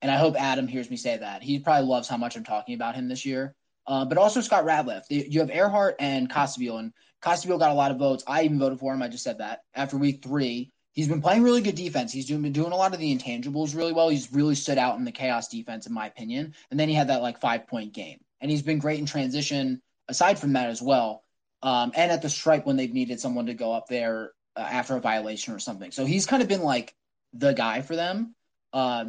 and 0.00 0.10
I 0.10 0.16
hope 0.16 0.40
Adam 0.40 0.66
hears 0.66 0.90
me 0.90 0.96
say 0.96 1.18
that. 1.18 1.42
He 1.42 1.58
probably 1.58 1.86
loves 1.86 2.08
how 2.08 2.16
much 2.16 2.36
I'm 2.36 2.44
talking 2.44 2.74
about 2.74 2.94
him 2.94 3.08
this 3.08 3.26
year. 3.26 3.54
Uh, 3.86 4.04
but 4.04 4.18
also 4.18 4.40
Scott 4.40 4.64
Ratliff. 4.64 5.02
You 5.10 5.40
have 5.40 5.50
Ehrhardt 5.50 5.94
and 6.00 6.30
Costabile, 6.30 6.78
and 6.78 6.92
Costabile 7.22 7.58
got 7.58 7.70
a 7.70 7.74
lot 7.74 7.90
of 7.90 7.98
votes. 7.98 8.24
I 8.26 8.42
even 8.42 8.58
voted 8.58 8.80
for 8.80 8.92
him. 8.92 9.02
I 9.02 9.08
just 9.08 9.22
said 9.22 9.38
that 9.38 9.60
after 9.74 9.96
week 9.96 10.22
three 10.22 10.72
he's 10.96 11.06
been 11.06 11.22
playing 11.22 11.42
really 11.42 11.60
good 11.60 11.76
defense. 11.76 12.12
He's 12.12 12.26
doing 12.26 12.42
been 12.42 12.52
doing 12.52 12.72
a 12.72 12.76
lot 12.76 12.92
of 12.92 12.98
the 12.98 13.16
intangibles 13.16 13.76
really 13.76 13.92
well. 13.92 14.08
He's 14.08 14.32
really 14.32 14.56
stood 14.56 14.78
out 14.78 14.98
in 14.98 15.04
the 15.04 15.12
chaos 15.12 15.46
defense, 15.46 15.86
in 15.86 15.92
my 15.92 16.06
opinion. 16.08 16.54
And 16.70 16.80
then 16.80 16.88
he 16.88 16.94
had 16.94 17.08
that 17.08 17.22
like 17.22 17.38
five 17.38 17.68
point 17.68 17.92
game, 17.92 18.18
and 18.40 18.50
he's 18.50 18.62
been 18.62 18.78
great 18.78 18.98
in 18.98 19.06
transition. 19.06 19.80
Aside 20.08 20.38
from 20.38 20.52
that 20.54 20.70
as 20.70 20.80
well, 20.80 21.22
um, 21.62 21.92
and 21.94 22.10
at 22.10 22.22
the 22.22 22.30
stripe 22.30 22.66
when 22.66 22.76
they've 22.76 22.92
needed 22.92 23.20
someone 23.20 23.46
to 23.46 23.54
go 23.54 23.72
up 23.72 23.88
there 23.88 24.32
uh, 24.56 24.60
after 24.60 24.96
a 24.96 25.00
violation 25.00 25.52
or 25.52 25.58
something. 25.58 25.90
So 25.90 26.04
he's 26.04 26.26
kind 26.26 26.42
of 26.42 26.48
been 26.48 26.62
like 26.62 26.94
the 27.32 27.52
guy 27.52 27.82
for 27.82 27.96
them. 27.96 28.34
Uh, 28.72 29.06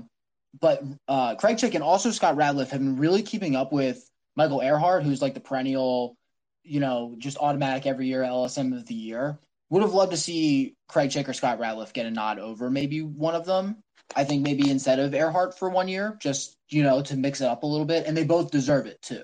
but 0.60 0.84
uh, 1.08 1.36
Craig 1.36 1.60
Chick 1.60 1.76
and 1.76 1.84
also 1.84 2.10
Scott 2.10 2.36
Ratliff 2.36 2.70
have 2.70 2.80
been 2.80 2.98
really 2.98 3.22
keeping 3.22 3.56
up 3.56 3.72
with 3.72 4.10
Michael 4.36 4.60
Ehrhardt, 4.60 5.04
who's 5.04 5.22
like 5.22 5.36
the 5.36 5.40
perennial, 5.40 6.18
you 6.64 6.80
know, 6.80 7.16
just 7.20 7.38
automatic 7.38 7.86
every 7.86 8.08
year 8.08 8.24
LSM 8.24 8.76
of 8.76 8.88
the 8.88 8.96
year. 8.96 9.38
Would 9.70 9.84
have 9.84 9.94
loved 9.94 10.12
to 10.12 10.18
see 10.18 10.76
Craig 10.88 11.12
Chick 11.12 11.28
or 11.28 11.34
Scott 11.34 11.60
Ratliff 11.60 11.94
get 11.94 12.06
a 12.06 12.12
nod 12.12 12.40
over 12.40 12.70
maybe 12.70 13.02
one 13.02 13.36
of 13.36 13.46
them. 13.46 13.78
I 14.16 14.24
think 14.24 14.44
maybe 14.44 14.70
instead 14.70 15.00
of 15.00 15.12
Ehrhardt 15.12 15.58
for 15.58 15.70
one 15.70 15.90
year, 15.90 16.18
just 16.22 16.56
you 16.70 16.84
know 16.84 17.02
to 17.02 17.18
mix 17.18 17.42
it 17.42 17.48
up 17.48 17.64
a 17.64 17.68
little 17.68 17.86
bit, 17.86 18.06
and 18.06 18.16
they 18.16 18.24
both 18.24 18.52
deserve 18.52 18.86
it 18.86 19.02
too. 19.02 19.24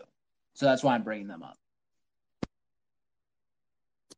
So 0.55 0.65
that's 0.65 0.83
why 0.83 0.95
I'm 0.95 1.03
bringing 1.03 1.27
them 1.27 1.43
up. 1.43 1.55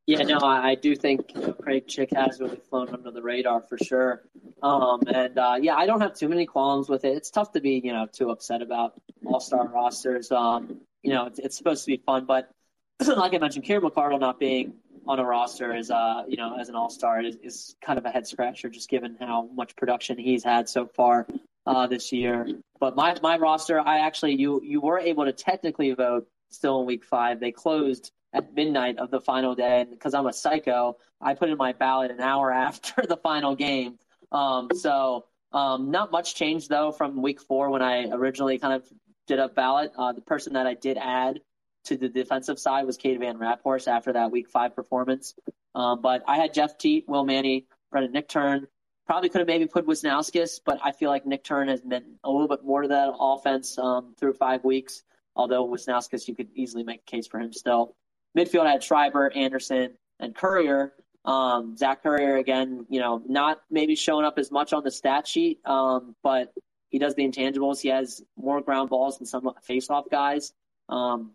Yeah, 0.08 0.22
no, 0.22 0.38
I, 0.40 0.76
do 0.76 0.96
think 0.96 1.34
Craig 1.64 1.88
Chick 1.88 2.10
has 2.16 2.40
really 2.40 2.58
flown 2.70 2.90
under 2.90 3.10
the 3.10 3.24
radar 3.24 3.62
for 3.62 3.76
sure. 3.80 4.22
Um, 4.62 5.02
and 5.08 5.36
uh, 5.36 5.58
yeah, 5.60 5.76
I 5.76 5.88
don't 5.88 6.02
have 6.02 6.14
too 6.14 6.30
many 6.30 6.46
qualms 6.46 6.88
with 6.88 7.06
it. 7.06 7.18
It's 7.18 7.32
tough 7.32 7.54
to 7.54 7.62
be 7.62 7.82
you 7.84 7.92
know 7.92 8.06
too 8.12 8.30
upset 8.30 8.62
about 8.62 8.94
All 9.26 9.40
Star 9.40 9.68
rosters. 9.68 10.32
Um, 10.32 10.82
you 11.02 11.12
know, 11.12 11.26
it's, 11.26 11.40
it's 11.40 11.58
supposed 11.58 11.86
to 11.86 11.92
be 11.92 11.98
fun, 11.98 12.26
but 12.26 12.52
like 13.06 13.34
I 13.34 13.40
mentioned, 13.40 13.66
Kieran 13.66 13.84
McArdle 13.84 14.20
not 14.20 14.40
being 14.40 14.76
on 15.08 15.20
a 15.20 15.24
roster 15.26 15.74
as 15.74 15.92
uh 15.92 16.24
you 16.28 16.38
know 16.38 16.58
as 16.60 16.70
an 16.70 16.76
all 16.76 16.90
star 16.90 17.22
is, 17.22 17.36
is 17.44 17.76
kind 17.82 17.98
of 18.00 18.06
a 18.06 18.10
head 18.10 18.26
scratcher 18.28 18.70
just 18.70 18.90
given 18.90 19.16
how 19.20 19.50
much 19.54 19.76
production 19.76 20.18
he's 20.18 20.44
had 20.44 20.68
so 20.70 20.86
far 20.88 21.28
uh, 21.66 21.88
this 21.88 22.12
year. 22.12 22.48
But 22.80 22.96
my 22.96 23.18
my 23.22 23.38
roster, 23.38 23.80
I 23.80 24.00
actually 24.00 24.36
you 24.36 24.62
you 24.64 24.82
were 24.82 25.00
able 25.00 25.26
to 25.26 25.34
technically 25.34 25.92
vote 25.94 26.28
still 26.50 26.82
in 26.82 26.86
week 26.86 27.04
five. 27.04 27.40
They 27.40 27.52
closed 27.52 28.12
at 28.34 28.54
midnight 28.54 28.98
of 29.00 29.12
the 29.12 29.22
final 29.22 29.56
day, 29.56 29.82
and 29.82 29.90
because 29.90 30.14
I'm 30.14 30.28
a 30.28 30.34
psycho, 30.34 30.98
I 31.22 31.34
put 31.36 31.50
in 31.50 31.58
my 31.58 31.74
ballot 31.74 32.12
an 32.12 32.20
hour 32.20 32.52
after 32.68 33.04
the 33.08 33.18
final 33.18 33.56
game. 33.56 33.98
Um, 34.32 34.70
so 34.74 35.26
Um, 35.52 35.90
not 35.90 36.12
much 36.12 36.36
change 36.36 36.68
though 36.68 36.92
from 36.92 37.22
week 37.22 37.40
four 37.40 37.70
when 37.70 37.82
I 37.82 38.10
originally 38.12 38.60
kind 38.60 38.74
of 38.74 38.84
did 39.26 39.40
a 39.40 39.48
ballot. 39.48 39.92
Uh, 39.98 40.12
the 40.12 40.22
person 40.22 40.54
that 40.54 40.68
I 40.68 40.74
did 40.74 40.98
add 40.98 41.40
to 41.86 41.98
the 41.98 42.10
defensive 42.10 42.60
side 42.60 42.86
was 42.86 42.98
Cade 42.98 43.20
Van 43.20 43.38
Raaphorst 43.38 43.88
after 43.88 44.14
that 44.14 44.32
week 44.32 44.50
five 44.50 44.76
performance. 44.76 45.36
Um, 45.74 46.02
but 46.02 46.24
I 46.28 46.38
had 46.38 46.54
Jeff 46.54 46.78
Teat, 46.78 47.06
Will 47.08 47.26
Manny, 47.26 47.68
Brendan 47.92 48.14
Nichtern. 48.14 48.68
Probably 49.06 49.30
could 49.30 49.40
have 49.40 49.48
maybe 49.48 49.68
put 49.68 49.86
Wisnauskas, 49.86 50.62
but 50.66 50.80
I 50.84 50.92
feel 50.92 51.10
like 51.10 51.26
Nichtern 51.26 51.70
has 51.70 51.82
been 51.82 52.16
a 52.24 52.32
little 52.32 52.48
bit 52.48 52.64
more 52.64 52.82
to 52.82 52.88
that 52.88 53.14
offense 53.20 53.78
um, 53.78 54.16
through 54.20 54.34
five 54.34 54.64
weeks. 54.64 55.04
Although 55.36 55.68
Wisnauskas, 55.68 56.28
you 56.28 56.36
could 56.36 56.50
easily 56.56 56.84
make 56.84 57.02
a 57.02 57.12
case 57.12 57.28
for 57.28 57.40
him 57.40 57.54
still. 57.54 57.96
Midfield 58.38 58.66
I 58.66 58.72
had 58.72 58.84
Schreiber, 58.84 59.32
Anderson, 59.36 59.96
and 60.20 60.34
Currier. 60.36 60.94
Um, 61.24 61.76
Zach 61.76 62.04
Currier 62.04 62.38
again, 62.38 62.86
you 62.90 63.00
know, 63.00 63.22
not 63.28 63.62
maybe 63.70 63.96
showing 63.96 64.26
up 64.26 64.38
as 64.38 64.52
much 64.52 64.74
on 64.74 64.84
the 64.84 64.92
stat 64.92 65.28
sheet, 65.28 65.60
um, 65.66 66.16
but 66.24 66.54
he 66.90 67.00
does 67.00 67.16
the 67.16 67.28
intangibles. 67.28 67.82
He 67.82 67.90
has 67.90 68.22
more 68.38 68.62
ground 68.62 68.90
balls 68.90 69.18
than 69.18 69.26
some 69.26 69.50
face-off 69.64 70.06
guys. 70.10 70.54
Um, 70.88 71.32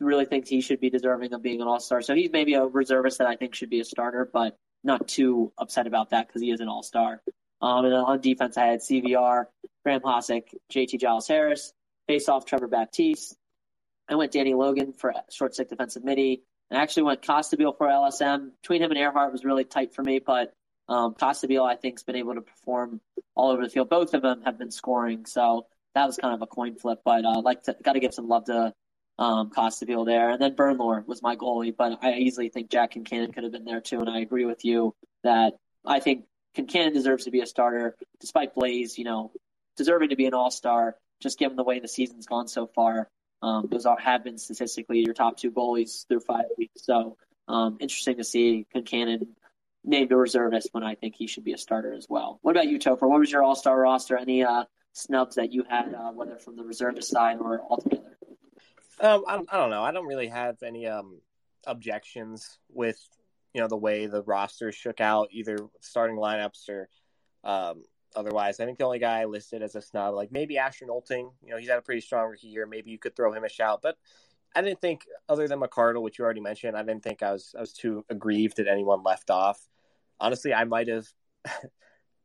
really 0.00 0.24
thinks 0.24 0.48
he 0.48 0.60
should 0.60 0.80
be 0.80 0.90
deserving 0.90 1.32
of 1.32 1.42
being 1.42 1.60
an 1.60 1.68
all-star. 1.68 2.02
So 2.02 2.14
he's 2.14 2.30
maybe 2.32 2.54
a 2.54 2.66
reservist 2.66 3.18
that 3.18 3.26
I 3.26 3.36
think 3.36 3.54
should 3.54 3.70
be 3.70 3.80
a 3.80 3.84
starter, 3.84 4.28
but 4.32 4.56
not 4.82 5.08
too 5.08 5.52
upset 5.58 5.86
about 5.86 6.10
that 6.10 6.26
because 6.26 6.42
he 6.42 6.50
is 6.50 6.60
an 6.60 6.68
all-star. 6.68 7.22
Um, 7.60 7.84
and 7.84 7.92
then 7.92 8.00
on 8.00 8.20
defense, 8.20 8.56
I 8.56 8.66
had 8.66 8.80
CVR, 8.80 9.46
Graeme 9.84 10.00
Hossack, 10.00 10.44
JT 10.72 10.98
Giles 11.00 11.28
Harris, 11.28 11.72
face-off 12.08 12.46
Trevor 12.46 12.68
Baptiste. 12.68 13.36
I 14.08 14.14
went 14.14 14.32
Danny 14.32 14.54
Logan 14.54 14.92
for 14.92 15.14
short 15.30 15.54
stick 15.54 15.68
defensive 15.68 16.02
midi. 16.02 16.42
I 16.70 16.76
actually 16.76 17.04
went 17.04 17.22
Costabile 17.22 17.76
for 17.76 17.86
LSM. 17.86 18.50
Between 18.62 18.82
him 18.82 18.90
and 18.90 18.98
Ehrhardt 18.98 19.32
was 19.32 19.44
really 19.44 19.64
tight 19.64 19.94
for 19.94 20.02
me, 20.02 20.20
but 20.20 20.52
um, 20.88 21.14
Costabile, 21.14 21.68
I 21.68 21.76
think, 21.76 21.96
has 21.98 22.02
been 22.04 22.16
able 22.16 22.34
to 22.34 22.40
perform 22.40 23.00
all 23.34 23.50
over 23.50 23.62
the 23.62 23.70
field. 23.70 23.88
Both 23.88 24.14
of 24.14 24.22
them 24.22 24.42
have 24.42 24.58
been 24.58 24.70
scoring, 24.70 25.26
so 25.26 25.66
that 25.94 26.06
was 26.06 26.16
kind 26.16 26.34
of 26.34 26.42
a 26.42 26.46
coin 26.46 26.76
flip. 26.76 27.00
But 27.04 27.24
uh, 27.24 27.40
like 27.40 27.62
to 27.64 27.76
got 27.82 27.92
to 27.92 28.00
give 28.00 28.14
some 28.14 28.28
love 28.28 28.44
to 28.46 28.72
um, 29.20 29.50
Costabile 29.50 30.06
there, 30.06 30.30
and 30.30 30.40
then 30.40 30.56
Bernlohr 30.56 31.06
was 31.06 31.22
my 31.22 31.36
goalie. 31.36 31.76
But 31.76 31.98
I 32.02 32.14
easily 32.14 32.48
think 32.48 32.70
Jack 32.70 32.94
Concannon 32.94 33.32
could 33.32 33.44
have 33.44 33.52
been 33.52 33.66
there 33.66 33.80
too, 33.80 34.00
and 34.00 34.10
I 34.10 34.20
agree 34.20 34.46
with 34.46 34.64
you 34.64 34.94
that 35.22 35.52
I 35.86 36.00
think 36.00 36.24
Concannon 36.56 36.94
deserves 36.94 37.24
to 37.26 37.30
be 37.30 37.40
a 37.40 37.46
starter, 37.46 37.96
despite 38.18 38.54
Blaze, 38.54 38.98
you 38.98 39.04
know, 39.04 39.30
deserving 39.76 40.08
to 40.08 40.16
be 40.16 40.26
an 40.26 40.34
All 40.34 40.50
Star. 40.50 40.96
Just 41.20 41.38
given 41.38 41.56
the 41.56 41.64
way 41.64 41.80
the 41.80 41.86
season's 41.88 42.26
gone 42.26 42.48
so 42.48 42.66
far, 42.66 43.10
um, 43.42 43.68
those 43.70 43.86
have 43.98 44.24
been 44.24 44.38
statistically 44.38 45.00
your 45.00 45.12
top 45.12 45.36
two 45.36 45.50
goalies 45.50 46.08
through 46.08 46.20
five 46.20 46.46
weeks. 46.56 46.82
So 46.82 47.18
um, 47.46 47.76
interesting 47.78 48.16
to 48.16 48.24
see 48.24 48.66
Concannon 48.74 49.26
named 49.84 50.12
a 50.12 50.16
reservist 50.16 50.70
when 50.72 50.82
I 50.82 50.94
think 50.94 51.14
he 51.16 51.26
should 51.26 51.44
be 51.44 51.52
a 51.52 51.58
starter 51.58 51.92
as 51.92 52.06
well. 52.08 52.38
What 52.40 52.52
about 52.52 52.68
you, 52.68 52.78
Topher? 52.78 53.08
What 53.08 53.20
was 53.20 53.30
your 53.30 53.42
All 53.42 53.54
Star 53.54 53.78
roster? 53.78 54.16
Any 54.16 54.44
uh, 54.44 54.64
snubs 54.94 55.36
that 55.36 55.52
you 55.52 55.64
had, 55.68 55.94
uh, 55.94 56.12
whether 56.12 56.38
from 56.38 56.56
the 56.56 56.64
reservist 56.64 57.10
side 57.10 57.36
or 57.38 57.60
altogether? 57.68 58.09
Um, 59.00 59.24
I, 59.26 59.34
I 59.50 59.56
don't 59.56 59.70
know. 59.70 59.82
I 59.82 59.92
don't 59.92 60.06
really 60.06 60.28
have 60.28 60.62
any 60.62 60.86
um, 60.86 61.20
objections 61.66 62.58
with 62.68 63.00
you 63.54 63.60
know 63.60 63.68
the 63.68 63.76
way 63.76 64.06
the 64.06 64.22
roster 64.22 64.72
shook 64.72 65.00
out, 65.00 65.28
either 65.32 65.56
starting 65.80 66.16
lineups 66.16 66.68
or 66.68 66.88
um, 67.44 67.84
otherwise. 68.14 68.60
I 68.60 68.66
think 68.66 68.78
the 68.78 68.84
only 68.84 68.98
guy 68.98 69.24
listed 69.24 69.62
as 69.62 69.74
a 69.74 69.82
snub, 69.82 70.14
like 70.14 70.30
maybe 70.30 70.58
Asher 70.58 70.86
Nolting, 70.86 71.30
you 71.42 71.50
know, 71.50 71.56
he's 71.56 71.68
had 71.68 71.78
a 71.78 71.82
pretty 71.82 72.00
strong 72.00 72.30
rookie 72.30 72.48
year. 72.48 72.66
Maybe 72.66 72.90
you 72.90 72.98
could 72.98 73.16
throw 73.16 73.32
him 73.32 73.44
a 73.44 73.48
shout, 73.48 73.80
but 73.82 73.96
I 74.54 74.62
didn't 74.62 74.80
think, 74.80 75.02
other 75.28 75.46
than 75.46 75.60
McArdle, 75.60 76.02
which 76.02 76.18
you 76.18 76.24
already 76.24 76.40
mentioned, 76.40 76.76
I 76.76 76.82
didn't 76.82 77.02
think 77.02 77.22
I 77.22 77.32
was 77.32 77.54
I 77.56 77.60
was 77.60 77.72
too 77.72 78.04
aggrieved 78.10 78.56
that 78.56 78.68
anyone 78.68 79.02
left 79.02 79.30
off. 79.30 79.68
Honestly, 80.18 80.52
I 80.52 80.64
might 80.64 80.88
have 80.88 81.06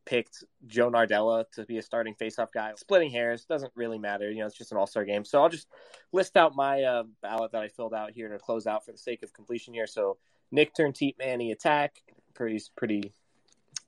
picked 0.05 0.43
Joe 0.67 0.89
Nardella 0.89 1.45
to 1.53 1.65
be 1.65 1.77
a 1.77 1.81
starting 1.81 2.15
faceoff 2.15 2.51
guy. 2.53 2.71
Splitting 2.75 3.11
hairs 3.11 3.45
doesn't 3.45 3.71
really 3.75 3.97
matter, 3.97 4.29
you 4.31 4.39
know. 4.39 4.45
It's 4.45 4.57
just 4.57 4.71
an 4.71 4.77
All 4.77 4.87
Star 4.87 5.05
game, 5.05 5.25
so 5.25 5.41
I'll 5.41 5.49
just 5.49 5.67
list 6.11 6.37
out 6.37 6.55
my 6.55 6.83
uh, 6.83 7.03
ballot 7.21 7.51
that 7.51 7.61
I 7.61 7.67
filled 7.67 7.93
out 7.93 8.11
here 8.11 8.29
to 8.29 8.39
close 8.39 8.67
out 8.67 8.85
for 8.85 8.91
the 8.91 8.97
sake 8.97 9.23
of 9.23 9.33
completion 9.33 9.73
here. 9.73 9.87
So 9.87 10.17
Nick 10.51 10.73
Teat 10.73 11.17
Manny 11.17 11.51
attack, 11.51 12.01
pretty 12.33 12.61
pretty 12.75 13.13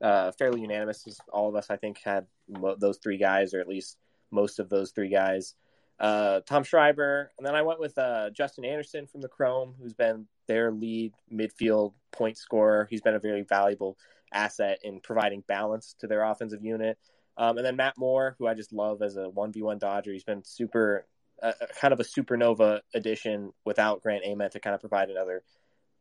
uh, 0.01 0.31
fairly 0.31 0.61
unanimous. 0.61 1.05
All 1.31 1.49
of 1.49 1.55
us, 1.55 1.69
I 1.69 1.77
think, 1.77 1.99
had 2.03 2.25
mo- 2.49 2.75
those 2.77 2.97
three 2.97 3.17
guys, 3.17 3.53
or 3.53 3.59
at 3.59 3.67
least 3.67 3.97
most 4.31 4.59
of 4.59 4.69
those 4.69 4.91
three 4.91 5.09
guys. 5.09 5.55
Uh, 5.99 6.41
Tom 6.41 6.63
Schreiber, 6.63 7.31
and 7.37 7.47
then 7.47 7.55
I 7.55 7.63
went 7.63 7.79
with 7.79 7.97
uh, 7.97 8.29
Justin 8.29 8.65
Anderson 8.65 9.07
from 9.07 9.21
the 9.21 9.27
Chrome, 9.27 9.73
who's 9.81 9.93
been 9.93 10.27
their 10.47 10.71
lead 10.71 11.13
midfield 11.33 11.93
point 12.11 12.37
scorer. 12.37 12.87
He's 12.89 13.01
been 13.01 13.15
a 13.15 13.19
very 13.19 13.41
valuable 13.41 13.97
asset 14.33 14.79
in 14.83 14.99
providing 14.99 15.43
balance 15.47 15.95
to 15.99 16.07
their 16.07 16.23
offensive 16.23 16.63
unit. 16.63 16.97
Um, 17.37 17.57
and 17.57 17.65
then 17.65 17.75
Matt 17.75 17.97
Moore, 17.97 18.35
who 18.39 18.47
I 18.47 18.53
just 18.53 18.73
love 18.73 19.01
as 19.01 19.15
a 19.15 19.29
one 19.29 19.51
v 19.51 19.61
one 19.61 19.77
Dodger. 19.77 20.11
He's 20.11 20.23
been 20.23 20.43
super, 20.43 21.05
uh, 21.41 21.53
kind 21.79 21.93
of 21.93 21.99
a 21.99 22.03
supernova 22.03 22.81
addition 22.95 23.53
without 23.63 24.01
Grant 24.01 24.23
Ament 24.25 24.53
to 24.53 24.59
kind 24.59 24.73
of 24.73 24.79
provide 24.79 25.09
another 25.09 25.43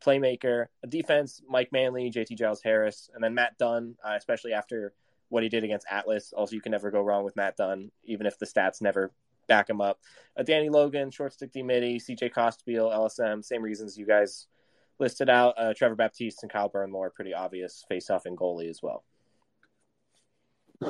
playmaker. 0.05 0.67
A 0.83 0.87
defense, 0.87 1.43
Mike 1.49 1.71
Manley, 1.73 2.11
JT 2.11 2.37
Giles 2.39 2.63
Harris, 2.63 3.11
and 3.15 3.23
then 3.23 3.35
Matt 3.35 3.59
Dunn, 3.59 3.97
uh, 4.05 4.15
especially 4.17 4.55
after 4.55 4.95
what 5.29 5.43
he 5.43 5.49
did 5.49 5.65
against 5.65 5.87
Atlas. 5.91 6.33
Also, 6.35 6.55
you 6.55 6.63
can 6.63 6.73
never 6.73 6.91
go 6.91 7.01
wrong 7.01 7.25
with 7.25 7.37
Matt 7.37 7.57
Dunn, 7.57 7.91
even 8.05 8.27
if 8.27 8.39
the 8.39 8.47
stats 8.47 8.81
never 8.81 9.13
back 9.47 9.69
him 9.69 9.81
up. 9.81 10.01
Uh, 10.39 10.43
Danny 10.43 10.71
Logan, 10.71 11.11
short 11.11 11.33
stick 11.33 11.53
D 11.53 11.63
midi, 11.63 11.99
CJ 11.99 12.33
Costabile, 12.33 12.93
LSM, 12.93 13.45
same 13.45 13.63
reasons 13.63 13.99
you 13.99 14.07
guys 14.07 14.47
listed 14.99 15.29
out. 15.29 15.55
Uh, 15.59 15.75
Trevor 15.75 15.95
Baptiste 15.95 16.43
and 16.43 16.53
Kyle 16.53 16.71
Bernlohr, 16.71 17.13
pretty 17.13 17.35
obvious 17.35 17.85
face 17.89 18.11
off 18.11 18.27
and 18.27 18.37
goalie 18.37 18.71
as 18.71 18.81
well. 18.83 19.05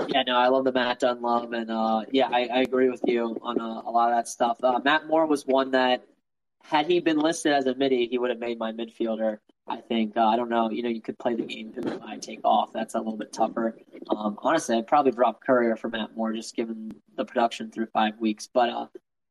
Yeah, 0.08 0.22
no, 0.26 0.36
I 0.36 0.48
love 0.48 0.64
the 0.64 0.72
Matt 0.72 1.00
Dunn 1.00 1.24
and 1.24 1.70
uh, 1.70 2.02
yeah, 2.10 2.28
I, 2.28 2.48
I, 2.52 2.60
agree 2.62 2.90
with 2.90 3.02
you 3.04 3.38
on 3.40 3.60
uh, 3.60 3.82
a 3.86 3.90
lot 3.90 4.10
of 4.10 4.16
that 4.16 4.26
stuff. 4.26 4.58
Uh, 4.60 4.80
Matt 4.84 5.06
Moore 5.06 5.26
was 5.26 5.46
one 5.46 5.70
that 5.70 6.04
had 6.64 6.86
he 6.86 6.98
been 6.98 7.18
listed 7.18 7.52
as 7.52 7.66
a 7.66 7.74
midi, 7.76 8.08
he 8.08 8.18
would 8.18 8.30
have 8.30 8.40
made 8.40 8.58
my 8.58 8.72
midfielder. 8.72 9.38
I 9.68 9.80
think. 9.80 10.16
Uh, 10.16 10.26
I 10.26 10.36
don't 10.36 10.48
know. 10.48 10.70
You 10.70 10.82
know, 10.82 10.88
you 10.88 11.00
could 11.00 11.18
play 11.18 11.34
the 11.34 11.42
game 11.42 11.72
who 11.74 12.00
I 12.06 12.18
take 12.18 12.40
off. 12.44 12.72
That's 12.72 12.94
a 12.94 12.98
little 12.98 13.16
bit 13.16 13.32
tougher. 13.32 13.76
Um, 14.10 14.38
honestly, 14.40 14.76
I'd 14.76 14.86
probably 14.86 15.10
drop 15.10 15.42
Courier 15.42 15.76
for 15.76 15.88
Matt 15.88 16.16
Moore, 16.16 16.32
just 16.32 16.54
given 16.54 16.92
the 17.16 17.24
production 17.24 17.70
through 17.70 17.86
five 17.86 18.18
weeks. 18.20 18.48
But 18.52 18.68
uh, 18.70 18.86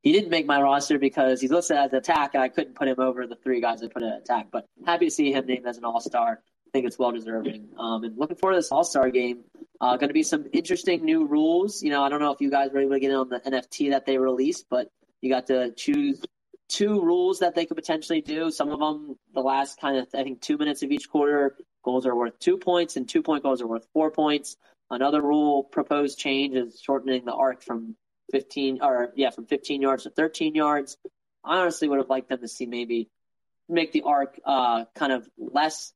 he 0.05 0.11
didn't 0.11 0.29
make 0.29 0.45
my 0.45 0.61
roster 0.61 0.99
because 0.99 1.41
he's 1.41 1.49
listed 1.49 1.77
as 1.77 1.91
attack, 1.91 2.35
and 2.35 2.43
I 2.43 2.47
couldn't 2.47 2.75
put 2.75 2.87
him 2.87 2.99
over 2.99 3.25
the 3.25 3.35
three 3.35 3.59
guys 3.59 3.81
I 3.81 3.87
put 3.87 4.03
at 4.03 4.19
attack. 4.19 4.49
But 4.51 4.67
happy 4.85 5.05
to 5.05 5.11
see 5.11 5.33
him 5.33 5.47
named 5.47 5.65
as 5.65 5.79
an 5.79 5.83
All 5.83 5.99
Star. 5.99 6.41
I 6.67 6.69
think 6.71 6.85
it's 6.85 6.99
well 6.99 7.11
deserving. 7.11 7.69
Um, 7.79 8.03
and 8.03 8.15
looking 8.15 8.37
forward 8.37 8.53
to 8.53 8.59
this 8.59 8.71
All 8.71 8.83
Star 8.83 9.09
game. 9.09 9.45
Uh, 9.81 9.97
going 9.97 10.09
to 10.09 10.13
be 10.13 10.21
some 10.21 10.45
interesting 10.53 11.03
new 11.03 11.25
rules. 11.25 11.81
You 11.81 11.89
know, 11.89 12.03
I 12.03 12.09
don't 12.09 12.19
know 12.19 12.31
if 12.31 12.39
you 12.39 12.51
guys 12.51 12.69
were 12.71 12.81
able 12.81 12.91
to 12.91 12.99
get 12.99 13.09
in 13.09 13.17
on 13.17 13.29
the 13.29 13.39
NFT 13.39 13.89
that 13.89 14.05
they 14.05 14.19
released, 14.19 14.67
but 14.69 14.89
you 15.21 15.31
got 15.31 15.47
to 15.47 15.71
choose 15.71 16.21
two 16.69 17.01
rules 17.01 17.39
that 17.39 17.55
they 17.55 17.65
could 17.65 17.75
potentially 17.75 18.21
do. 18.21 18.51
Some 18.51 18.69
of 18.69 18.79
them, 18.79 19.17
the 19.33 19.41
last 19.41 19.81
kind 19.81 19.97
of, 19.97 20.07
I 20.13 20.21
think, 20.21 20.39
two 20.39 20.59
minutes 20.59 20.83
of 20.83 20.91
each 20.91 21.09
quarter, 21.09 21.55
goals 21.83 22.05
are 22.05 22.15
worth 22.15 22.37
two 22.37 22.59
points, 22.59 22.95
and 22.95 23.09
two 23.09 23.23
point 23.23 23.41
goals 23.41 23.59
are 23.59 23.67
worth 23.67 23.87
four 23.91 24.11
points. 24.11 24.55
Another 24.91 25.21
rule 25.23 25.63
proposed 25.63 26.19
change 26.19 26.55
is 26.55 26.79
shortening 26.79 27.25
the 27.25 27.33
arc 27.33 27.63
from 27.63 27.95
15, 28.35 28.79
or 28.81 29.13
yeah, 29.15 29.29
from 29.29 29.45
15 29.45 29.81
yards 29.81 30.03
to 30.03 30.09
13 30.09 30.55
yards. 30.55 30.97
I 31.41 31.59
honestly 31.59 31.87
would 31.87 31.99
have 31.99 32.09
liked 32.09 32.27
them 32.27 32.41
to 32.41 32.49
see 32.49 32.65
maybe 32.65 33.09
make 33.69 33.93
the 33.93 34.01
arc 34.01 34.37
uh, 34.43 34.83
kind 34.93 35.13
of 35.13 35.25
less 35.37 35.93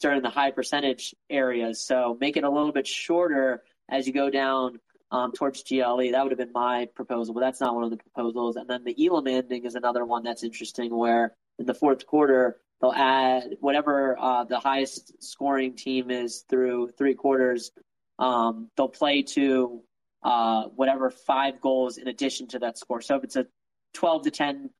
during 0.00 0.22
the 0.22 0.30
high 0.30 0.52
percentage 0.52 1.16
areas. 1.28 1.84
So 1.84 2.16
make 2.20 2.36
it 2.36 2.44
a 2.44 2.48
little 2.48 2.70
bit 2.70 2.86
shorter 2.86 3.64
as 3.88 4.06
you 4.06 4.12
go 4.12 4.30
down 4.30 4.78
um, 5.10 5.32
towards 5.32 5.64
GLE. 5.64 6.12
That 6.12 6.22
would 6.22 6.30
have 6.30 6.38
been 6.38 6.52
my 6.54 6.86
proposal, 6.94 7.34
but 7.34 7.40
that's 7.40 7.60
not 7.60 7.74
one 7.74 7.82
of 7.82 7.90
the 7.90 7.96
proposals. 7.96 8.54
And 8.54 8.70
then 8.70 8.84
the 8.84 8.94
Elam 9.04 9.26
ending 9.26 9.64
is 9.64 9.74
another 9.74 10.04
one 10.04 10.22
that's 10.22 10.44
interesting, 10.44 10.96
where 10.96 11.34
in 11.58 11.66
the 11.66 11.74
fourth 11.74 12.06
quarter 12.06 12.60
they'll 12.80 12.92
add 12.92 13.56
whatever 13.58 14.16
uh, 14.16 14.44
the 14.44 14.60
highest 14.60 15.20
scoring 15.24 15.74
team 15.74 16.12
is 16.12 16.44
through 16.48 16.90
three 16.96 17.14
quarters. 17.14 17.72
Um, 18.20 18.70
they'll 18.76 18.88
play 18.88 19.22
to 19.22 19.82
uh, 20.22 20.64
whatever 20.74 21.10
five 21.10 21.60
goals 21.60 21.98
in 21.98 22.08
addition 22.08 22.48
to 22.48 22.58
that 22.60 22.78
score. 22.78 23.00
So 23.00 23.16
if 23.16 23.24
it's 23.24 23.36
a 23.36 23.46
12 23.94 24.22
to 24.24 24.30
10 24.30 24.70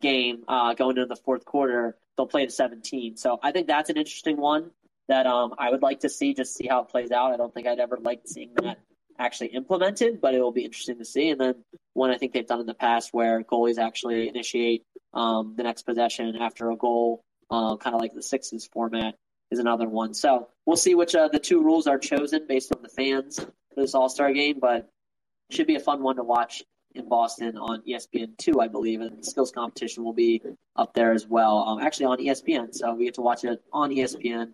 game 0.00 0.44
uh, 0.48 0.74
going 0.74 0.96
into 0.96 1.06
the 1.06 1.16
fourth 1.16 1.44
quarter, 1.44 1.96
they'll 2.16 2.26
play 2.26 2.46
to 2.46 2.52
17. 2.52 3.16
So 3.16 3.38
I 3.42 3.52
think 3.52 3.66
that's 3.66 3.90
an 3.90 3.96
interesting 3.96 4.36
one 4.36 4.70
that 5.08 5.26
um, 5.26 5.54
I 5.58 5.70
would 5.70 5.82
like 5.82 6.00
to 6.00 6.08
see, 6.08 6.34
just 6.34 6.54
see 6.54 6.66
how 6.66 6.82
it 6.82 6.88
plays 6.88 7.10
out. 7.10 7.32
I 7.32 7.36
don't 7.36 7.52
think 7.52 7.66
I'd 7.66 7.80
ever 7.80 7.98
like 8.00 8.22
seeing 8.26 8.52
that 8.62 8.78
actually 9.18 9.48
implemented, 9.48 10.20
but 10.20 10.34
it 10.34 10.40
will 10.40 10.52
be 10.52 10.64
interesting 10.64 10.98
to 10.98 11.04
see. 11.04 11.30
And 11.30 11.40
then 11.40 11.54
one 11.94 12.10
I 12.10 12.16
think 12.16 12.32
they've 12.32 12.46
done 12.46 12.60
in 12.60 12.66
the 12.66 12.74
past 12.74 13.10
where 13.12 13.42
goalies 13.42 13.78
actually 13.78 14.28
initiate 14.28 14.84
um, 15.12 15.54
the 15.56 15.62
next 15.62 15.82
possession 15.82 16.36
after 16.36 16.70
a 16.70 16.76
goal, 16.76 17.22
uh, 17.50 17.76
kind 17.76 17.94
of 17.94 18.00
like 18.00 18.14
the 18.14 18.22
sixes 18.22 18.68
format 18.72 19.16
is 19.50 19.58
another 19.58 19.88
one. 19.88 20.14
So 20.14 20.48
we'll 20.64 20.76
see 20.76 20.94
which 20.94 21.14
uh, 21.14 21.28
the 21.28 21.38
two 21.38 21.62
rules 21.62 21.86
are 21.86 21.98
chosen 21.98 22.46
based 22.46 22.74
on 22.74 22.82
the 22.82 22.88
fans 22.88 23.44
for 23.74 23.80
this 23.80 23.94
All 23.94 24.08
Star 24.08 24.32
game, 24.32 24.58
but 24.60 24.88
should 25.50 25.66
be 25.66 25.76
a 25.76 25.80
fun 25.80 26.02
one 26.02 26.16
to 26.16 26.22
watch 26.22 26.62
in 26.94 27.08
Boston 27.08 27.56
on 27.56 27.82
ESPN 27.82 28.36
two, 28.36 28.60
I 28.60 28.68
believe, 28.68 29.00
and 29.00 29.18
the 29.18 29.24
skills 29.24 29.52
competition 29.52 30.04
will 30.04 30.12
be 30.12 30.42
up 30.76 30.92
there 30.94 31.12
as 31.12 31.26
well. 31.26 31.58
Um, 31.58 31.80
actually 31.80 32.06
on 32.06 32.18
ESPN, 32.18 32.74
so 32.74 32.94
we 32.94 33.04
get 33.04 33.14
to 33.14 33.20
watch 33.20 33.44
it 33.44 33.62
on 33.72 33.90
ESPN 33.90 34.52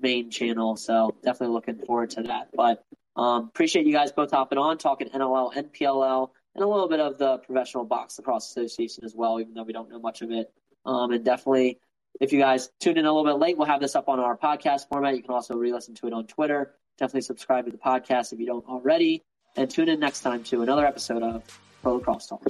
main 0.00 0.30
channel. 0.30 0.76
So 0.76 1.14
definitely 1.24 1.54
looking 1.54 1.78
forward 1.78 2.10
to 2.10 2.22
that. 2.24 2.48
But 2.54 2.84
um, 3.16 3.44
appreciate 3.44 3.86
you 3.86 3.92
guys 3.92 4.12
both 4.12 4.30
hopping 4.30 4.58
on, 4.58 4.78
talking 4.78 5.08
NLL, 5.08 5.54
NPLL, 5.54 6.30
and 6.54 6.64
a 6.64 6.68
little 6.68 6.88
bit 6.88 7.00
of 7.00 7.18
the 7.18 7.38
Professional 7.38 7.84
Box 7.84 8.18
Lacrosse 8.18 8.48
Association 8.50 9.04
as 9.04 9.14
well, 9.14 9.40
even 9.40 9.54
though 9.54 9.64
we 9.64 9.72
don't 9.72 9.90
know 9.90 9.98
much 9.98 10.22
of 10.22 10.30
it. 10.30 10.52
Um, 10.84 11.10
and 11.12 11.24
definitely, 11.24 11.78
if 12.20 12.32
you 12.32 12.38
guys 12.38 12.70
tune 12.80 12.96
in 12.96 13.06
a 13.06 13.12
little 13.12 13.24
bit 13.24 13.40
late, 13.40 13.56
we'll 13.56 13.66
have 13.66 13.80
this 13.80 13.96
up 13.96 14.08
on 14.08 14.20
our 14.20 14.36
podcast 14.36 14.88
format. 14.88 15.16
You 15.16 15.22
can 15.22 15.32
also 15.32 15.56
re-listen 15.56 15.94
to 15.96 16.06
it 16.06 16.12
on 16.12 16.26
Twitter 16.26 16.74
Definitely 16.98 17.22
subscribe 17.22 17.64
to 17.66 17.70
the 17.70 17.78
podcast 17.78 18.32
if 18.32 18.40
you 18.40 18.46
don't 18.46 18.66
already. 18.66 19.22
And 19.56 19.70
tune 19.70 19.88
in 19.88 20.00
next 20.00 20.20
time 20.22 20.42
to 20.44 20.62
another 20.62 20.84
episode 20.84 21.22
of 21.22 21.42
Pro 21.82 22.00
Crosstalk. 22.00 22.46